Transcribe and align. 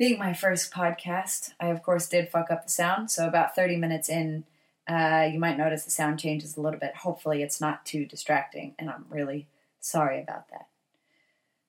Being 0.00 0.18
my 0.18 0.32
first 0.32 0.72
podcast, 0.72 1.52
I 1.60 1.66
of 1.66 1.82
course 1.82 2.08
did 2.08 2.30
fuck 2.30 2.50
up 2.50 2.64
the 2.64 2.70
sound, 2.70 3.10
so 3.10 3.28
about 3.28 3.54
30 3.54 3.76
minutes 3.76 4.08
in, 4.08 4.44
uh, 4.88 5.28
you 5.30 5.38
might 5.38 5.58
notice 5.58 5.84
the 5.84 5.90
sound 5.90 6.18
changes 6.18 6.56
a 6.56 6.62
little 6.62 6.80
bit. 6.80 6.96
Hopefully, 6.96 7.42
it's 7.42 7.60
not 7.60 7.84
too 7.84 8.06
distracting, 8.06 8.74
and 8.78 8.88
I'm 8.88 9.04
really 9.10 9.46
sorry 9.78 10.18
about 10.22 10.48
that. 10.48 10.68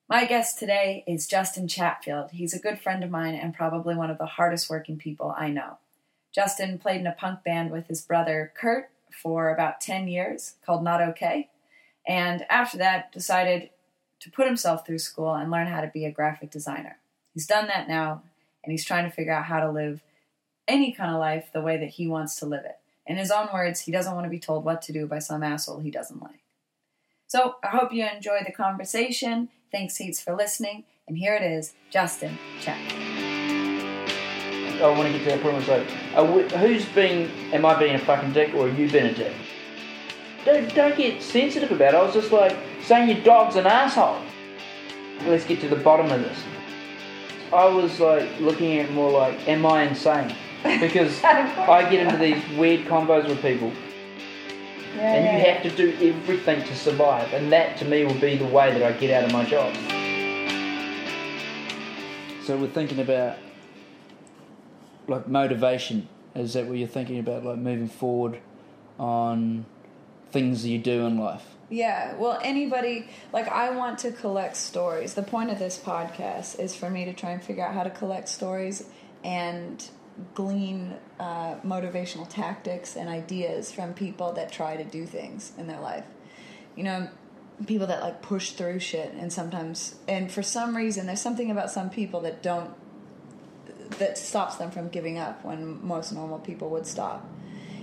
My 0.08 0.24
guest 0.24 0.58
today 0.58 1.04
is 1.06 1.26
Justin 1.26 1.68
Chatfield. 1.68 2.30
He's 2.30 2.54
a 2.54 2.58
good 2.58 2.80
friend 2.80 3.04
of 3.04 3.10
mine 3.10 3.34
and 3.34 3.52
probably 3.52 3.94
one 3.94 4.08
of 4.08 4.16
the 4.16 4.24
hardest 4.24 4.70
working 4.70 4.96
people 4.96 5.34
I 5.36 5.50
know. 5.50 5.76
Justin 6.34 6.78
played 6.78 7.02
in 7.02 7.06
a 7.06 7.12
punk 7.12 7.44
band 7.44 7.70
with 7.70 7.88
his 7.88 8.00
brother 8.00 8.50
Kurt 8.56 8.88
for 9.10 9.50
about 9.50 9.82
10 9.82 10.08
years 10.08 10.54
called 10.64 10.82
Not 10.82 11.02
Okay 11.02 11.50
and 12.06 12.46
after 12.48 12.78
that 12.78 13.12
decided 13.12 13.68
to 14.20 14.30
put 14.30 14.46
himself 14.46 14.86
through 14.86 15.00
school 15.00 15.34
and 15.34 15.50
learn 15.50 15.66
how 15.66 15.82
to 15.82 15.88
be 15.88 16.06
a 16.06 16.10
graphic 16.10 16.50
designer. 16.50 16.96
He's 17.34 17.46
done 17.46 17.66
that 17.68 17.88
now, 17.88 18.22
and 18.62 18.70
he's 18.70 18.84
trying 18.84 19.04
to 19.04 19.14
figure 19.14 19.32
out 19.32 19.44
how 19.44 19.60
to 19.60 19.70
live 19.70 20.02
any 20.68 20.92
kind 20.92 21.10
of 21.10 21.18
life 21.18 21.50
the 21.52 21.62
way 21.62 21.78
that 21.78 21.90
he 21.90 22.06
wants 22.06 22.36
to 22.36 22.46
live 22.46 22.64
it. 22.64 22.78
In 23.06 23.16
his 23.16 23.30
own 23.30 23.48
words, 23.52 23.80
he 23.80 23.92
doesn't 23.92 24.14
want 24.14 24.24
to 24.24 24.30
be 24.30 24.38
told 24.38 24.64
what 24.64 24.82
to 24.82 24.92
do 24.92 25.06
by 25.06 25.18
some 25.18 25.42
asshole 25.42 25.80
he 25.80 25.90
doesn't 25.90 26.22
like. 26.22 26.42
So 27.26 27.56
I 27.64 27.68
hope 27.68 27.92
you 27.92 28.06
enjoy 28.06 28.40
the 28.44 28.52
conversation. 28.52 29.48
Thanks 29.72 29.96
heaps 29.96 30.20
for 30.20 30.36
listening, 30.36 30.84
and 31.08 31.16
here 31.16 31.34
it 31.34 31.42
is, 31.42 31.72
Justin 31.90 32.38
Chat. 32.60 32.78
Oh, 34.80 34.92
I 34.92 34.98
want 34.98 35.10
to 35.10 35.18
get 35.18 35.24
to 35.24 35.30
that 35.30 35.42
point 35.42 35.66
where 35.66 35.78
it's 35.78 36.50
like, 36.50 36.52
who's 36.60 36.84
being, 36.86 37.30
am 37.52 37.64
I 37.64 37.78
being 37.78 37.94
a 37.94 37.98
fucking 37.98 38.32
dick 38.32 38.52
or 38.54 38.66
are 38.66 38.68
you 38.68 38.90
being 38.90 39.06
a 39.06 39.14
dick? 39.14 39.32
Don't, 40.44 40.74
don't 40.74 40.96
get 40.96 41.22
sensitive 41.22 41.70
about 41.70 41.94
it. 41.94 41.96
I 41.96 42.02
was 42.02 42.14
just 42.14 42.32
like 42.32 42.56
saying 42.82 43.08
your 43.08 43.24
dog's 43.24 43.56
an 43.56 43.66
asshole. 43.66 44.20
Let's 45.24 45.44
get 45.44 45.60
to 45.60 45.68
the 45.68 45.76
bottom 45.76 46.10
of 46.10 46.20
this. 46.20 46.38
I 47.52 47.66
was 47.66 48.00
like 48.00 48.40
looking 48.40 48.78
at 48.78 48.86
it 48.86 48.92
more 48.92 49.10
like, 49.10 49.46
am 49.48 49.66
I 49.66 49.82
insane? 49.84 50.34
Because 50.62 51.20
I 51.24 51.88
get 51.90 52.06
into 52.06 52.16
these 52.16 52.42
weird 52.58 52.86
combos 52.86 53.28
with 53.28 53.42
people, 53.42 53.72
Yeah, 54.96 55.14
and 55.14 55.24
you 55.24 55.44
yeah. 55.46 55.54
have 55.54 55.62
to 55.64 55.70
do 55.76 55.92
everything 56.08 56.62
to 56.64 56.74
survive, 56.76 57.32
and 57.34 57.52
that 57.52 57.76
to 57.78 57.84
me 57.84 58.04
will 58.04 58.14
be 58.20 58.36
the 58.36 58.46
way 58.46 58.72
that 58.72 58.82
I 58.82 58.92
get 58.92 59.10
out 59.10 59.24
of 59.24 59.32
my 59.32 59.44
job. 59.44 59.74
So 62.44 62.56
we're 62.56 62.68
thinking 62.68 63.00
about 63.00 63.36
like 65.08 65.28
motivation. 65.28 66.08
Is 66.34 66.54
that 66.54 66.66
what 66.66 66.78
you're 66.78 66.88
thinking 66.88 67.18
about, 67.18 67.44
like 67.44 67.58
moving 67.58 67.88
forward 67.88 68.40
on 68.98 69.66
things 70.30 70.62
that 70.62 70.70
you 70.70 70.78
do 70.78 71.04
in 71.06 71.18
life? 71.18 71.44
Yeah, 71.72 72.16
well, 72.16 72.38
anybody, 72.42 73.08
like, 73.32 73.48
I 73.48 73.70
want 73.70 74.00
to 74.00 74.12
collect 74.12 74.56
stories. 74.56 75.14
The 75.14 75.22
point 75.22 75.50
of 75.50 75.58
this 75.58 75.78
podcast 75.78 76.60
is 76.60 76.76
for 76.76 76.90
me 76.90 77.06
to 77.06 77.14
try 77.14 77.30
and 77.30 77.42
figure 77.42 77.64
out 77.64 77.72
how 77.72 77.82
to 77.82 77.88
collect 77.88 78.28
stories 78.28 78.84
and 79.24 79.82
glean 80.34 80.94
uh, 81.18 81.54
motivational 81.64 82.28
tactics 82.28 82.94
and 82.94 83.08
ideas 83.08 83.72
from 83.72 83.94
people 83.94 84.34
that 84.34 84.52
try 84.52 84.76
to 84.76 84.84
do 84.84 85.06
things 85.06 85.52
in 85.56 85.66
their 85.66 85.80
life. 85.80 86.04
You 86.76 86.84
know, 86.84 87.08
people 87.66 87.86
that, 87.86 88.02
like, 88.02 88.20
push 88.20 88.50
through 88.50 88.80
shit, 88.80 89.14
and 89.14 89.32
sometimes, 89.32 89.94
and 90.06 90.30
for 90.30 90.42
some 90.42 90.76
reason, 90.76 91.06
there's 91.06 91.22
something 91.22 91.50
about 91.50 91.70
some 91.70 91.88
people 91.88 92.20
that 92.20 92.42
don't, 92.42 92.74
that 93.98 94.18
stops 94.18 94.56
them 94.56 94.70
from 94.70 94.90
giving 94.90 95.16
up 95.16 95.42
when 95.42 95.82
most 95.82 96.12
normal 96.12 96.38
people 96.38 96.68
would 96.68 96.86
stop. 96.86 97.26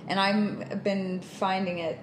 And 0.07 0.19
I've 0.19 0.83
been 0.83 1.21
finding 1.21 1.79
it 1.79 1.99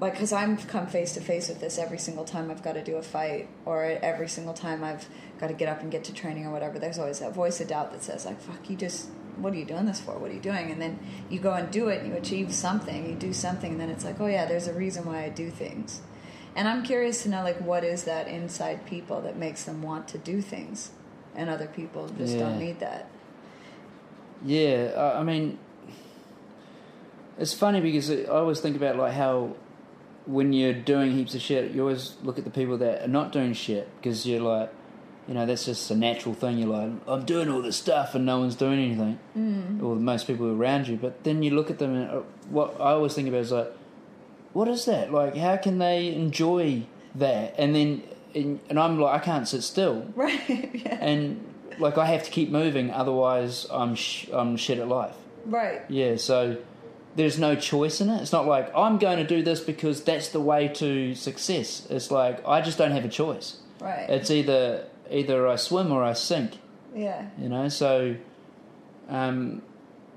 like 0.00 0.12
because 0.12 0.32
i'm 0.32 0.56
come 0.56 0.86
face 0.86 1.12
to 1.14 1.20
face 1.20 1.48
with 1.48 1.60
this 1.60 1.78
every 1.78 1.98
single 1.98 2.24
time 2.24 2.50
i've 2.50 2.62
got 2.62 2.72
to 2.72 2.82
do 2.82 2.96
a 2.96 3.02
fight 3.02 3.48
or 3.64 3.84
every 3.84 4.28
single 4.28 4.54
time 4.54 4.82
i've 4.82 5.08
got 5.38 5.48
to 5.48 5.54
get 5.54 5.68
up 5.68 5.80
and 5.82 5.90
get 5.90 6.04
to 6.04 6.12
training 6.12 6.46
or 6.46 6.50
whatever 6.50 6.78
there's 6.78 6.98
always 6.98 7.18
that 7.18 7.34
voice 7.34 7.60
of 7.60 7.68
doubt 7.68 7.92
that 7.92 8.02
says 8.02 8.24
like 8.24 8.40
fuck 8.40 8.68
you 8.68 8.76
just 8.76 9.08
what 9.40 9.52
are 9.52 9.56
you 9.56 9.64
doing 9.64 9.86
this 9.86 10.00
for? 10.00 10.18
What 10.18 10.30
are 10.30 10.34
you 10.34 10.40
doing? 10.40 10.70
And 10.70 10.80
then 10.80 10.98
you 11.28 11.40
go 11.40 11.54
and 11.54 11.70
do 11.70 11.88
it 11.88 12.02
and 12.02 12.08
you 12.08 12.14
achieve 12.14 12.52
something 12.52 13.08
you 13.08 13.14
do 13.14 13.32
something 13.32 13.72
and 13.72 13.80
then 13.80 13.90
it's 13.90 14.04
like 14.04 14.20
oh 14.20 14.26
yeah 14.26 14.46
there's 14.46 14.66
a 14.66 14.74
reason 14.74 15.04
why 15.04 15.24
i 15.24 15.28
do 15.28 15.50
things. 15.50 16.00
And 16.54 16.68
i'm 16.68 16.82
curious 16.82 17.22
to 17.22 17.28
know 17.28 17.42
like 17.42 17.60
what 17.60 17.84
is 17.84 18.04
that 18.04 18.28
inside 18.28 18.86
people 18.86 19.20
that 19.22 19.36
makes 19.36 19.64
them 19.64 19.82
want 19.82 20.08
to 20.08 20.18
do 20.18 20.40
things 20.40 20.90
and 21.34 21.48
other 21.48 21.66
people 21.66 22.08
just 22.18 22.38
don't 22.38 22.58
need 22.58 22.80
that? 22.80 23.08
Yeah, 24.44 25.14
I 25.18 25.22
mean, 25.22 25.58
it's 27.38 27.52
funny 27.52 27.80
because 27.80 28.10
I 28.10 28.24
always 28.24 28.60
think 28.60 28.74
about 28.74 28.96
like 28.96 29.12
how 29.12 29.54
when 30.30 30.52
you're 30.52 30.72
doing 30.72 31.12
heaps 31.12 31.34
of 31.34 31.42
shit, 31.42 31.72
you 31.72 31.80
always 31.80 32.14
look 32.22 32.38
at 32.38 32.44
the 32.44 32.50
people 32.50 32.78
that 32.78 33.02
are 33.02 33.08
not 33.08 33.32
doing 33.32 33.52
shit 33.52 33.88
because 33.96 34.26
you're 34.26 34.40
like, 34.40 34.72
you 35.26 35.34
know, 35.34 35.44
that's 35.44 35.64
just 35.64 35.90
a 35.90 35.96
natural 35.96 36.34
thing. 36.34 36.58
You're 36.58 36.68
like, 36.68 36.92
I'm 37.06 37.24
doing 37.24 37.48
all 37.48 37.60
this 37.62 37.76
stuff 37.76 38.14
and 38.14 38.24
no 38.24 38.38
one's 38.38 38.54
doing 38.54 38.78
anything, 38.78 39.18
mm. 39.36 39.82
or 39.82 39.96
most 39.96 40.26
people 40.26 40.46
around 40.46 40.88
you. 40.88 40.96
But 40.96 41.24
then 41.24 41.42
you 41.42 41.50
look 41.50 41.70
at 41.70 41.78
them 41.78 41.94
and 41.94 42.10
uh, 42.10 42.22
what 42.48 42.80
I 42.80 42.92
always 42.92 43.14
think 43.14 43.28
about 43.28 43.40
is 43.40 43.52
like, 43.52 43.72
what 44.52 44.68
is 44.68 44.84
that? 44.86 45.12
Like, 45.12 45.36
how 45.36 45.56
can 45.56 45.78
they 45.78 46.14
enjoy 46.14 46.84
that? 47.16 47.54
And 47.58 47.74
then, 47.74 48.02
and, 48.34 48.60
and 48.68 48.78
I'm 48.78 48.98
like, 48.98 49.20
I 49.20 49.24
can't 49.24 49.46
sit 49.46 49.62
still 49.62 50.06
right 50.14 50.40
yeah 50.48 50.98
and 51.00 51.44
like 51.78 51.98
I 51.98 52.06
have 52.06 52.22
to 52.24 52.30
keep 52.30 52.50
moving, 52.50 52.90
otherwise 52.90 53.66
I'm 53.70 53.94
sh- 53.94 54.28
I'm 54.32 54.56
shit 54.56 54.78
at 54.78 54.88
life. 54.88 55.16
right 55.46 55.82
Yeah, 55.88 56.16
so 56.16 56.58
there's 57.16 57.38
no 57.38 57.54
choice 57.56 58.00
in 58.00 58.08
it. 58.08 58.22
It's 58.22 58.32
not 58.32 58.46
like 58.46 58.70
I'm 58.76 58.98
going 58.98 59.18
to 59.18 59.26
do 59.26 59.42
this 59.42 59.60
because 59.60 60.02
that's 60.04 60.28
the 60.28 60.40
way 60.40 60.68
to 60.68 61.14
success. 61.14 61.86
It's 61.90 62.10
like 62.10 62.46
I 62.46 62.60
just 62.60 62.78
don't 62.78 62.92
have 62.92 63.04
a 63.04 63.08
choice. 63.08 63.56
right 63.80 64.08
It's 64.08 64.30
either 64.30 64.86
either 65.10 65.48
I 65.48 65.56
swim 65.56 65.90
or 65.92 66.04
I 66.04 66.12
sink. 66.12 66.58
yeah 66.94 67.26
You 67.38 67.48
know, 67.48 67.68
so 67.68 68.14
um, 69.08 69.62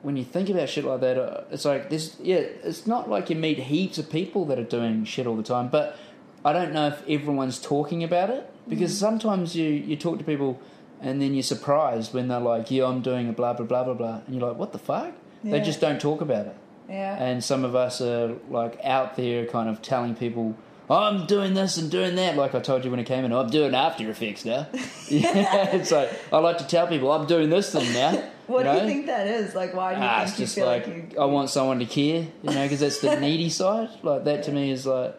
when 0.01 0.17
you 0.17 0.23
think 0.23 0.49
about 0.49 0.69
shit 0.69 0.85
like 0.85 1.01
that, 1.01 1.17
uh, 1.17 1.43
it's 1.51 1.65
like 1.65 1.89
this. 1.89 2.15
yeah, 2.21 2.37
it's 2.37 2.85
not 2.85 3.09
like 3.09 3.29
you 3.29 3.35
meet 3.35 3.57
heaps 3.59 3.97
of 3.97 4.09
people 4.11 4.45
that 4.45 4.59
are 4.59 4.63
doing 4.63 5.05
shit 5.05 5.25
all 5.25 5.35
the 5.35 5.43
time, 5.43 5.69
but 5.69 5.97
I 6.45 6.53
don't 6.53 6.73
know 6.73 6.87
if 6.87 7.01
everyone's 7.07 7.59
talking 7.59 8.03
about 8.03 8.29
it 8.29 8.49
because 8.67 8.97
sometimes 8.97 9.55
you 9.55 9.67
you 9.69 9.95
talk 9.95 10.17
to 10.19 10.23
people 10.23 10.59
and 11.01 11.21
then 11.21 11.33
you're 11.33 11.43
surprised 11.43 12.13
when 12.13 12.27
they're 12.27 12.39
like, 12.39 12.69
"Yeah, 12.69 12.85
I'm 12.85 13.01
doing 13.01 13.29
a 13.29 13.33
blah 13.33 13.53
blah 13.53 13.65
blah 13.65 13.83
blah 13.85 13.93
blah," 13.93 14.21
and 14.27 14.35
you're 14.35 14.47
like, 14.47 14.57
"What 14.57 14.71
the 14.73 14.79
fuck?" 14.79 15.13
They 15.43 15.59
just 15.59 15.81
don't 15.81 15.99
talk 15.99 16.21
about 16.21 16.45
it. 16.47 16.55
Yeah 16.89 17.15
And 17.23 17.43
some 17.43 17.63
of 17.65 17.75
us 17.75 18.01
are 18.01 18.35
like 18.49 18.79
out 18.83 19.15
there, 19.15 19.45
kind 19.45 19.69
of 19.69 19.81
telling 19.81 20.15
people. 20.15 20.55
I'm 20.89 21.25
doing 21.25 21.53
this 21.53 21.77
and 21.77 21.89
doing 21.89 22.15
that, 22.15 22.35
like 22.35 22.53
I 22.53 22.59
told 22.59 22.83
you 22.83 22.91
when 22.91 22.99
it 22.99 23.05
came 23.05 23.23
in. 23.23 23.31
I'm 23.31 23.49
doing 23.49 23.73
After 23.73 24.09
Effects 24.09 24.43
now. 24.51 24.67
yeah, 25.07 25.69
it's 25.75 25.91
like 25.91 26.09
I 26.31 26.37
like 26.39 26.57
to 26.59 26.67
tell 26.67 26.87
people 26.87 27.11
I'm 27.11 27.25
doing 27.25 27.49
this 27.49 27.71
thing 27.71 27.91
now. 27.93 28.21
What 28.45 28.65
you 28.65 28.71
do 28.73 28.77
know? 28.77 28.81
you 28.83 28.87
think 28.89 29.05
that 29.05 29.25
is? 29.25 29.55
Like, 29.55 29.73
why 29.73 29.93
do 29.95 30.01
you 30.01 30.05
Ah, 30.05 30.17
think 30.17 30.29
it's 30.31 30.39
you 30.39 30.45
just 30.45 30.55
feel 30.55 30.65
like, 30.65 30.85
like, 30.85 31.13
you? 31.13 31.19
I 31.19 31.23
want 31.23 31.49
someone 31.49 31.79
to 31.79 31.85
care, 31.85 32.27
you 32.43 32.49
know, 32.53 32.63
because 32.63 32.81
that's 32.81 32.99
the 32.99 33.17
needy 33.27 33.49
side. 33.49 33.87
Like 34.03 34.25
that 34.25 34.43
to 34.43 34.51
me 34.51 34.69
is 34.69 34.85
like 34.85 35.15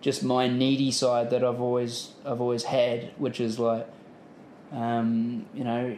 just 0.00 0.24
my 0.24 0.48
needy 0.48 0.90
side 0.90 1.30
that 1.30 1.44
I've 1.44 1.60
always 1.60 2.10
I've 2.24 2.40
always 2.40 2.64
had, 2.64 3.12
which 3.18 3.38
is 3.40 3.60
like, 3.60 3.86
um, 4.72 5.46
you 5.54 5.62
know, 5.62 5.96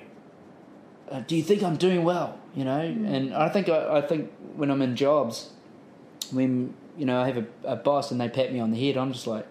uh, 1.11 1.21
do 1.21 1.37
you 1.37 1.43
think 1.43 1.63
I'm 1.63 1.77
doing 1.77 2.05
well? 2.05 2.39
You 2.55 2.65
know, 2.65 2.81
and 2.81 3.33
I 3.35 3.49
think 3.49 3.71
I, 3.71 3.99
I 3.99 4.01
think 4.03 4.31
when 4.59 4.71
I'm 4.71 4.83
in 4.83 4.97
jobs, 4.97 5.51
when 6.33 6.75
you 6.99 7.07
know 7.07 7.21
I 7.23 7.27
have 7.27 7.39
a, 7.39 7.47
a 7.65 7.77
boss 7.77 8.11
and 8.11 8.21
they 8.21 8.29
pat 8.29 8.53
me 8.53 8.61
on 8.61 8.71
the 8.71 8.87
head, 8.87 8.97
I'm 8.97 9.13
just 9.13 9.27
like. 9.27 9.47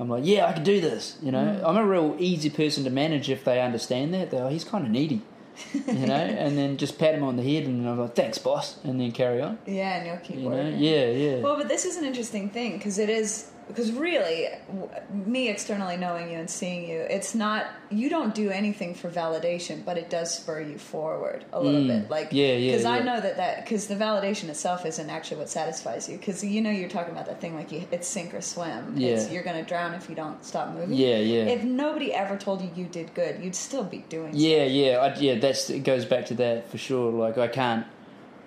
I'm 0.00 0.08
like, 0.08 0.24
yeah, 0.24 0.46
I 0.46 0.52
can 0.52 0.62
do 0.62 0.80
this. 0.80 1.16
You 1.20 1.32
know, 1.32 1.44
mm. 1.44 1.68
I'm 1.68 1.76
a 1.76 1.84
real 1.84 2.14
easy 2.20 2.50
person 2.50 2.84
to 2.84 2.90
manage 2.90 3.28
if 3.28 3.42
they 3.42 3.60
understand 3.60 4.14
that. 4.14 4.30
They're 4.30 4.44
like, 4.44 4.52
he's 4.52 4.62
kind 4.62 4.84
of 4.86 4.92
needy, 4.92 5.22
you 5.74 6.06
know, 6.06 6.14
and 6.14 6.56
then 6.56 6.76
just 6.76 7.00
pat 7.00 7.16
him 7.16 7.24
on 7.24 7.34
the 7.34 7.42
head 7.42 7.66
and 7.66 7.84
I'm 7.84 7.98
like, 7.98 8.14
thanks, 8.14 8.38
boss, 8.38 8.76
and 8.84 9.00
then 9.00 9.10
carry 9.10 9.42
on. 9.42 9.58
Yeah, 9.66 9.96
and 9.96 10.06
you'll 10.06 10.18
keep 10.18 10.36
You 10.36 10.50
know, 10.50 10.68
yeah, 10.68 11.06
yeah, 11.06 11.40
Well, 11.40 11.56
but 11.56 11.66
this 11.66 11.84
is 11.84 11.96
an 11.96 12.04
interesting 12.04 12.48
thing 12.48 12.78
because 12.78 13.00
it 13.00 13.10
is 13.10 13.50
because 13.68 13.92
really, 13.92 14.48
w- 14.66 14.88
me 15.26 15.48
externally 15.48 15.96
knowing 15.96 16.30
you 16.30 16.38
and 16.38 16.50
seeing 16.50 16.88
you, 16.88 16.98
it's 17.00 17.34
not 17.34 17.66
you 17.90 18.08
don't 18.10 18.34
do 18.34 18.50
anything 18.50 18.94
for 18.94 19.08
validation, 19.08 19.84
but 19.84 19.96
it 19.96 20.10
does 20.10 20.34
spur 20.36 20.60
you 20.60 20.76
forward 20.78 21.44
a 21.52 21.60
little 21.60 21.82
Mm. 21.82 21.86
bit. 22.02 22.10
Like 22.10 22.28
Yeah, 22.32 22.54
yeah, 22.54 22.70
Because 22.72 22.84
I 22.84 22.98
know 23.00 23.20
that 23.20 23.36
that 23.36 23.64
because 23.64 23.86
the 23.86 23.94
validation 23.94 24.48
itself 24.48 24.84
isn't 24.84 25.08
actually 25.08 25.36
what 25.38 25.48
satisfies 25.48 26.08
you. 26.08 26.18
Because 26.18 26.42
you 26.42 26.60
know 26.60 26.70
you're 26.70 26.88
talking 26.88 27.12
about 27.12 27.26
that 27.26 27.40
thing 27.40 27.54
like 27.54 27.70
you, 27.70 27.84
it's 27.92 28.08
sink 28.08 28.34
or 28.34 28.40
swim. 28.40 28.94
It's, 28.96 29.26
Yeah. 29.26 29.32
you're 29.32 29.42
going 29.44 29.56
to 29.56 29.68
drown 29.68 29.94
if 29.94 30.08
you 30.08 30.14
don't 30.16 30.44
stop 30.44 30.72
moving. 30.74 30.94
Yeah, 30.96 31.16
yeah. 31.18 31.44
If 31.44 31.62
nobody 31.64 32.12
ever 32.12 32.36
told 32.36 32.60
you 32.62 32.70
you 32.74 32.86
did 32.86 33.14
good, 33.14 33.40
you'd 33.42 33.54
still 33.54 33.84
be 33.84 34.04
doing. 34.08 34.32
Yeah, 34.34 34.64
yeah, 34.64 34.96
I, 34.98 35.14
yeah. 35.18 35.36
That's 35.36 35.70
it 35.70 35.80
goes 35.84 36.04
back 36.04 36.26
to 36.26 36.34
that 36.34 36.70
for 36.70 36.78
sure. 36.78 37.12
Like 37.12 37.38
I 37.38 37.48
can't, 37.48 37.86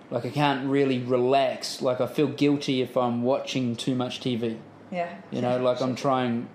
like 0.10 0.26
I 0.26 0.30
can't 0.30 0.68
really 0.70 1.00
relax. 1.00 1.82
Like 1.82 2.02
I 2.02 2.08
feel 2.08 2.28
guilty 2.28 2.82
if 2.82 2.98
I'm 2.98 3.24
watching 3.24 3.76
too 3.76 3.96
much 3.96 4.20
TV. 4.20 4.58
Yeah. 4.92 5.16
You 5.32 5.42
know, 5.42 5.58
like 5.62 5.82
I'm 5.82 5.96
trying, 5.96 6.48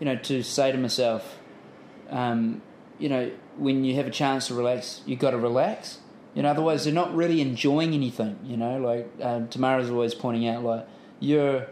you 0.00 0.06
know, 0.06 0.16
to 0.16 0.42
say 0.42 0.72
to 0.72 0.78
myself, 0.78 1.38
um, 2.10 2.60
you 2.98 3.08
know, 3.08 3.30
when 3.56 3.84
you 3.84 3.94
have 3.96 4.06
a 4.06 4.10
chance 4.10 4.48
to 4.48 4.54
relax, 4.54 5.00
you 5.06 5.16
got 5.16 5.30
to 5.30 5.38
relax. 5.38 5.98
You 6.34 6.42
know, 6.42 6.50
otherwise 6.50 6.84
they're 6.84 6.92
not 6.92 7.14
really 7.14 7.40
enjoying 7.40 7.94
anything. 7.94 8.38
You 8.44 8.56
know, 8.56 8.78
like 8.78 9.08
um, 9.20 9.48
Tamara's 9.48 9.90
always 9.90 10.14
pointing 10.14 10.48
out, 10.48 10.64
like 10.64 10.86
you're, 11.20 11.68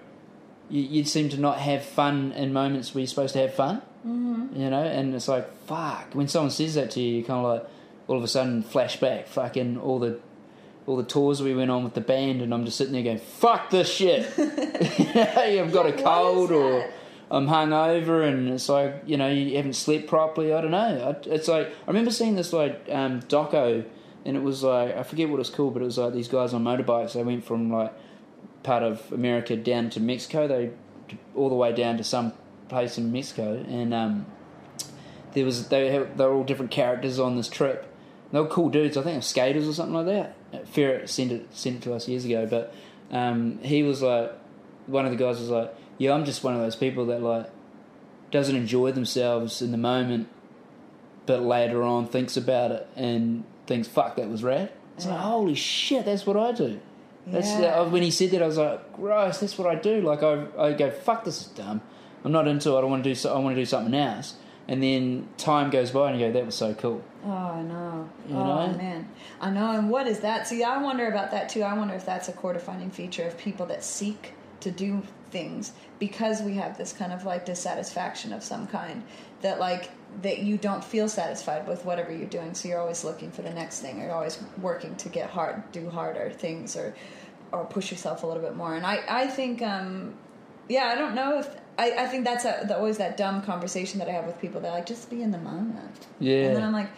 you, 0.70 0.82
you 0.82 1.04
seem 1.04 1.28
to 1.30 1.40
not 1.40 1.58
have 1.58 1.84
fun 1.84 2.32
in 2.32 2.52
moments 2.52 2.94
where 2.94 3.00
you're 3.00 3.08
supposed 3.08 3.34
to 3.34 3.40
have 3.40 3.54
fun. 3.54 3.82
Mm-hmm. 4.06 4.60
You 4.60 4.70
know, 4.70 4.82
and 4.82 5.14
it's 5.14 5.28
like 5.28 5.52
fuck. 5.66 6.14
When 6.14 6.28
someone 6.28 6.50
says 6.50 6.74
that 6.74 6.92
to 6.92 7.00
you, 7.00 7.18
you 7.18 7.24
kind 7.24 7.44
of 7.44 7.52
like 7.52 7.70
all 8.08 8.16
of 8.16 8.22
a 8.22 8.28
sudden 8.28 8.62
flashback, 8.62 9.26
fucking 9.26 9.78
all 9.78 9.98
the. 9.98 10.20
All 10.86 10.96
the 10.96 11.04
tours 11.04 11.42
we 11.42 11.54
went 11.54 11.70
on 11.70 11.84
with 11.84 11.94
the 11.94 12.00
band, 12.00 12.42
and 12.42 12.52
I'm 12.52 12.64
just 12.64 12.76
sitting 12.76 12.92
there 12.92 13.02
going, 13.02 13.18
"Fuck 13.18 13.70
this 13.70 13.88
shit." 13.88 14.26
I've 14.38 15.72
got 15.72 15.86
a 15.86 15.92
cold, 15.92 16.50
or? 16.50 16.90
I'm 17.32 17.46
hungover, 17.46 18.28
and 18.28 18.50
it's 18.50 18.68
like 18.68 19.04
you 19.06 19.16
know 19.16 19.28
you 19.28 19.56
haven't 19.56 19.72
slept 19.72 20.06
properly. 20.06 20.52
I 20.52 20.60
don't 20.60 20.70
know. 20.70 21.16
It's 21.24 21.48
like 21.48 21.68
I 21.68 21.86
remember 21.86 22.10
seeing 22.10 22.34
this 22.34 22.52
like 22.52 22.86
um, 22.90 23.22
doco, 23.22 23.82
and 24.26 24.36
it 24.36 24.42
was 24.42 24.62
like 24.62 24.94
I 24.94 25.02
forget 25.02 25.30
what 25.30 25.40
it's 25.40 25.48
called, 25.48 25.72
but 25.72 25.80
it 25.80 25.86
was 25.86 25.96
like 25.96 26.12
these 26.12 26.28
guys 26.28 26.52
on 26.52 26.62
motorbikes. 26.62 27.14
They 27.14 27.22
went 27.22 27.42
from 27.42 27.72
like 27.72 27.94
part 28.62 28.82
of 28.82 29.10
America 29.12 29.56
down 29.56 29.88
to 29.90 30.00
Mexico. 30.00 30.46
They 30.46 30.72
all 31.34 31.48
the 31.48 31.54
way 31.54 31.72
down 31.72 31.96
to 31.96 32.04
some 32.04 32.34
place 32.68 32.98
in 32.98 33.10
Mexico, 33.10 33.64
and 33.66 33.94
um, 33.94 34.26
there 35.32 35.46
was 35.46 35.68
they 35.68 35.88
they 35.88 36.24
were 36.26 36.34
all 36.34 36.44
different 36.44 36.70
characters 36.70 37.18
on 37.18 37.38
this 37.38 37.48
trip. 37.48 37.86
They 38.30 38.40
were 38.40 38.46
cool 38.46 38.68
dudes. 38.68 38.98
I 38.98 39.02
think 39.02 39.22
skaters 39.22 39.66
or 39.66 39.72
something 39.72 39.94
like 39.94 40.06
that. 40.06 40.36
Ferret 40.72 41.08
sent 41.08 41.32
it 41.32 41.46
sent 41.52 41.76
it 41.76 41.82
to 41.82 41.94
us 41.94 42.08
years 42.08 42.24
ago, 42.24 42.46
but 42.46 42.74
um, 43.10 43.58
he 43.62 43.82
was 43.82 44.02
like 44.02 44.32
one 44.86 45.04
of 45.04 45.10
the 45.10 45.16
guys 45.16 45.38
was 45.38 45.48
like, 45.50 45.74
"Yeah, 45.98 46.12
I'm 46.14 46.24
just 46.24 46.42
one 46.42 46.54
of 46.54 46.60
those 46.60 46.76
people 46.76 47.06
that 47.06 47.22
like 47.22 47.50
doesn't 48.30 48.56
enjoy 48.56 48.92
themselves 48.92 49.60
in 49.62 49.70
the 49.70 49.78
moment, 49.78 50.28
but 51.26 51.42
later 51.42 51.82
on 51.82 52.08
thinks 52.08 52.36
about 52.36 52.70
it 52.72 52.88
and 52.96 53.44
thinks, 53.66 53.86
fuck, 53.88 54.16
that 54.16 54.28
was 54.28 54.42
rad." 54.42 54.70
It's 54.96 55.06
like, 55.06 55.20
holy 55.20 55.54
shit, 55.54 56.04
that's 56.04 56.26
what 56.26 56.36
I 56.36 56.52
do. 56.52 56.80
That's 57.26 57.48
Yeah. 57.58 57.80
uh, 57.80 57.88
when 57.88 58.02
he 58.02 58.10
said 58.10 58.30
that, 58.32 58.42
I 58.42 58.46
was 58.46 58.58
like, 58.58 58.92
gross. 58.94 59.38
That's 59.40 59.56
what 59.56 59.66
I 59.68 59.74
do. 59.76 60.00
Like 60.02 60.22
I, 60.22 60.44
I 60.58 60.72
go, 60.72 60.90
fuck, 60.90 61.24
this 61.24 61.40
is 61.40 61.46
dumb. 61.48 61.80
I'm 62.24 62.32
not 62.32 62.46
into 62.48 62.76
it. 62.76 62.80
I 62.80 62.84
want 62.84 63.02
to 63.04 63.10
do. 63.10 63.14
So, 63.14 63.34
I 63.34 63.38
want 63.38 63.54
to 63.56 63.60
do 63.60 63.64
something 63.64 63.94
else. 63.94 64.34
And 64.68 64.82
then 64.82 65.28
time 65.38 65.70
goes 65.70 65.90
by, 65.90 66.10
and 66.10 66.20
you 66.20 66.26
go, 66.26 66.32
that 66.32 66.46
was 66.46 66.54
so 66.54 66.72
cool. 66.74 67.02
Oh, 67.24 67.30
I 67.30 67.62
know. 67.62 68.08
You 68.28 68.36
oh 68.36 68.66
know? 68.66 68.76
man, 68.76 69.08
I 69.40 69.50
know. 69.50 69.72
And 69.72 69.90
what 69.90 70.06
is 70.06 70.20
that? 70.20 70.46
See, 70.46 70.62
I 70.62 70.80
wonder 70.82 71.08
about 71.08 71.30
that 71.32 71.48
too. 71.48 71.62
I 71.62 71.74
wonder 71.74 71.94
if 71.94 72.06
that's 72.06 72.28
a 72.28 72.32
core 72.32 72.52
defining 72.52 72.90
feature 72.90 73.26
of 73.26 73.36
people 73.38 73.66
that 73.66 73.84
seek 73.84 74.34
to 74.60 74.70
do 74.70 75.02
things 75.30 75.72
because 75.98 76.42
we 76.42 76.54
have 76.54 76.78
this 76.78 76.92
kind 76.92 77.12
of 77.12 77.24
like 77.24 77.44
dissatisfaction 77.44 78.32
of 78.32 78.42
some 78.44 78.66
kind 78.66 79.02
that 79.40 79.58
like 79.58 79.90
that 80.22 80.40
you 80.40 80.58
don't 80.58 80.84
feel 80.84 81.08
satisfied 81.08 81.66
with 81.66 81.84
whatever 81.84 82.12
you're 82.12 82.28
doing 82.28 82.54
so 82.54 82.68
you're 82.68 82.78
always 82.78 83.02
looking 83.02 83.30
for 83.30 83.42
the 83.42 83.50
next 83.50 83.80
thing 83.80 83.98
or 84.00 84.04
you're 84.04 84.14
always 84.14 84.40
working 84.60 84.94
to 84.96 85.08
get 85.08 85.30
hard 85.30 85.62
do 85.72 85.88
harder 85.88 86.30
things 86.30 86.76
or 86.76 86.94
or 87.50 87.64
push 87.64 87.90
yourself 87.90 88.22
a 88.22 88.26
little 88.26 88.42
bit 88.42 88.54
more 88.54 88.76
and 88.76 88.84
i 88.84 89.00
i 89.08 89.26
think 89.26 89.62
um 89.62 90.14
yeah 90.68 90.86
i 90.86 90.94
don't 90.94 91.14
know 91.14 91.38
if 91.38 91.48
i, 91.78 91.90
I 91.92 92.06
think 92.06 92.24
that's 92.24 92.44
a, 92.44 92.64
the, 92.66 92.76
always 92.76 92.98
that 92.98 93.16
dumb 93.16 93.42
conversation 93.42 93.98
that 93.98 94.08
i 94.08 94.12
have 94.12 94.26
with 94.26 94.40
people 94.40 94.60
they're 94.60 94.72
like 94.72 94.86
just 94.86 95.08
be 95.10 95.22
in 95.22 95.30
the 95.30 95.38
moment 95.38 96.06
Yeah. 96.20 96.46
and 96.46 96.56
then 96.56 96.62
i'm 96.62 96.72
like 96.72 96.88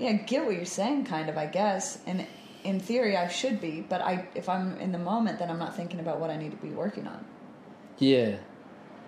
yeah, 0.00 0.08
I 0.08 0.12
get 0.14 0.46
what 0.46 0.54
you're 0.54 0.64
saying, 0.64 1.04
kind 1.04 1.28
of, 1.28 1.36
I 1.36 1.46
guess. 1.46 1.98
And 2.06 2.26
in 2.64 2.80
theory, 2.80 3.16
I 3.16 3.28
should 3.28 3.60
be, 3.60 3.84
but 3.86 4.00
I, 4.00 4.26
if 4.34 4.48
I'm 4.48 4.78
in 4.78 4.92
the 4.92 4.98
moment, 4.98 5.38
then 5.38 5.50
I'm 5.50 5.58
not 5.58 5.76
thinking 5.76 6.00
about 6.00 6.18
what 6.18 6.30
I 6.30 6.36
need 6.36 6.52
to 6.52 6.56
be 6.56 6.70
working 6.70 7.06
on. 7.06 7.22
Yeah. 7.98 8.36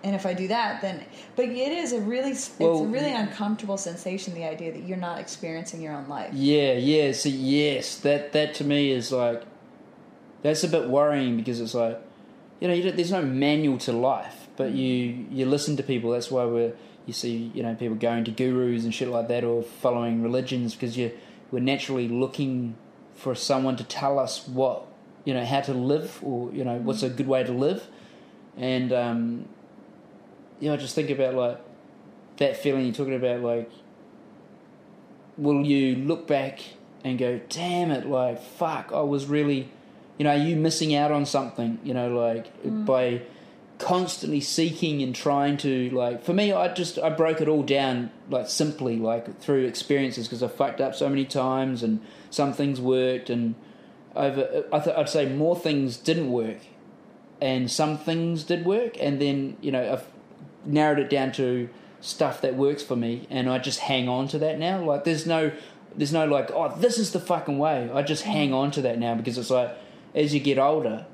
And 0.03 0.15
if 0.15 0.25
I 0.25 0.33
do 0.33 0.47
that, 0.49 0.81
then, 0.81 1.03
but 1.35 1.45
it 1.45 1.71
is 1.71 1.93
a 1.93 1.99
really, 1.99 2.31
it's 2.31 2.51
Well, 2.59 2.83
a 2.83 2.85
really 2.85 3.11
uncomfortable 3.13 3.77
sensation. 3.77 4.35
The 4.35 4.43
idea 4.43 4.71
that 4.71 4.83
you're 4.83 4.97
not 4.97 5.17
experiencing 5.17 5.81
your 5.81 5.93
own 5.93 6.07
life. 6.07 6.31
Yeah, 6.33 6.73
yeah. 6.73 7.13
So 7.13 7.29
yes, 7.29 7.95
that 7.99 8.33
that 8.33 8.53
to 8.55 8.65
me 8.65 8.91
is 8.91 9.13
like 9.13 9.43
that's 10.41 10.63
a 10.65 10.67
bit 10.67 10.89
worrying 10.89 11.37
because 11.37 11.61
it's 11.61 11.73
like 11.73 12.01
you 12.59 12.67
know 12.67 12.73
you 12.73 12.83
don't, 12.83 12.97
there's 12.97 13.13
no 13.13 13.21
manual 13.21 13.77
to 13.79 13.93
life, 13.93 14.42
but 14.57 14.71
you 14.71 15.25
you 15.31 15.45
listen 15.45 15.77
to 15.77 15.83
people. 15.83 16.11
That's 16.11 16.31
why 16.31 16.45
we're 16.45 16.73
you 17.05 17.13
see 17.13 17.51
you 17.53 17.63
know 17.63 17.75
people 17.75 17.95
going 17.95 18.23
to 18.25 18.31
gurus 18.31 18.83
and 18.83 18.93
shit 18.93 19.07
like 19.07 19.27
that 19.27 19.43
or 19.43 19.63
following 19.63 20.23
religions 20.23 20.73
because 20.73 20.97
you 20.97 21.11
we're 21.51 21.59
naturally 21.59 22.07
looking 22.07 22.75
for 23.15 23.35
someone 23.35 23.75
to 23.75 23.83
tell 23.83 24.17
us 24.17 24.47
what 24.47 24.85
you 25.25 25.33
know 25.33 25.45
how 25.45 25.61
to 25.61 25.73
live 25.73 26.19
or 26.23 26.51
you 26.51 26.63
know 26.63 26.77
what's 26.77 27.03
a 27.03 27.09
good 27.09 27.27
way 27.27 27.43
to 27.43 27.51
live, 27.51 27.87
and 28.57 28.91
um, 28.93 29.45
you 30.59 30.69
know 30.69 30.77
just 30.77 30.95
think 30.95 31.09
about 31.09 31.35
like 31.35 31.59
that 32.37 32.57
feeling 32.57 32.85
you're 32.85 32.95
talking 32.95 33.15
about 33.15 33.41
like 33.41 33.69
will 35.37 35.65
you 35.65 35.95
look 35.95 36.27
back 36.27 36.59
and 37.03 37.17
go, 37.17 37.39
damn 37.49 37.91
it, 37.91 38.07
like, 38.07 38.41
fuck, 38.41 38.91
I 38.93 39.01
was 39.01 39.25
really, 39.25 39.69
you 40.17 40.23
know, 40.23 40.31
are 40.31 40.37
you 40.37 40.55
missing 40.55 40.95
out 40.95 41.11
on 41.11 41.25
something, 41.25 41.79
you 41.83 41.93
know, 41.93 42.09
like, 42.09 42.47
by 42.85 43.21
constantly 43.83 44.41
seeking 44.41 45.01
and 45.01 45.13
trying 45.15 45.57
to, 45.57 45.89
like, 45.91 46.23
for 46.23 46.33
me, 46.33 46.51
I 46.51 46.73
just, 46.73 46.97
I 46.99 47.09
broke 47.09 47.41
it 47.41 47.47
all 47.47 47.63
down, 47.63 48.11
like, 48.29 48.47
simply, 48.47 48.97
like, 48.97 49.39
through 49.39 49.65
experiences 49.65 50.27
because 50.27 50.41
I 50.41 50.47
fucked 50.47 50.81
up 50.81 50.95
so 50.95 51.09
many 51.09 51.25
times 51.25 51.83
and 51.83 52.01
some 52.29 52.53
things 52.53 52.79
worked 52.79 53.29
and 53.29 53.55
over, 54.15 54.65
I 54.71 54.79
th- 54.79 54.95
I'd 54.95 55.09
say 55.09 55.27
more 55.27 55.55
things 55.55 55.97
didn't 55.97 56.31
work 56.31 56.59
and 57.41 57.69
some 57.69 57.97
things 57.97 58.43
did 58.43 58.65
work 58.65 58.95
and 59.01 59.21
then, 59.21 59.57
you 59.61 59.71
know, 59.71 59.93
I've 59.93 60.05
narrowed 60.65 60.99
it 60.99 61.09
down 61.09 61.31
to 61.33 61.69
stuff 62.01 62.41
that 62.41 62.55
works 62.55 62.83
for 62.83 62.95
me 62.95 63.27
and 63.29 63.49
I 63.49 63.59
just 63.59 63.79
hang 63.79 64.09
on 64.09 64.27
to 64.29 64.39
that 64.39 64.59
now. 64.59 64.83
Like 64.83 65.03
there's 65.03 65.25
no 65.25 65.51
there's 65.95 66.13
no 66.13 66.25
like, 66.25 66.51
oh 66.51 66.75
this 66.77 66.97
is 66.97 67.11
the 67.11 67.19
fucking 67.19 67.57
way. 67.57 67.89
I 67.93 68.01
just 68.01 68.23
hang 68.23 68.53
on 68.53 68.71
to 68.71 68.81
that 68.81 68.99
now 68.99 69.15
because 69.15 69.37
it's 69.37 69.49
like 69.49 69.75
as 70.13 70.33
you 70.33 70.39
get 70.39 70.57
older, 70.57 71.05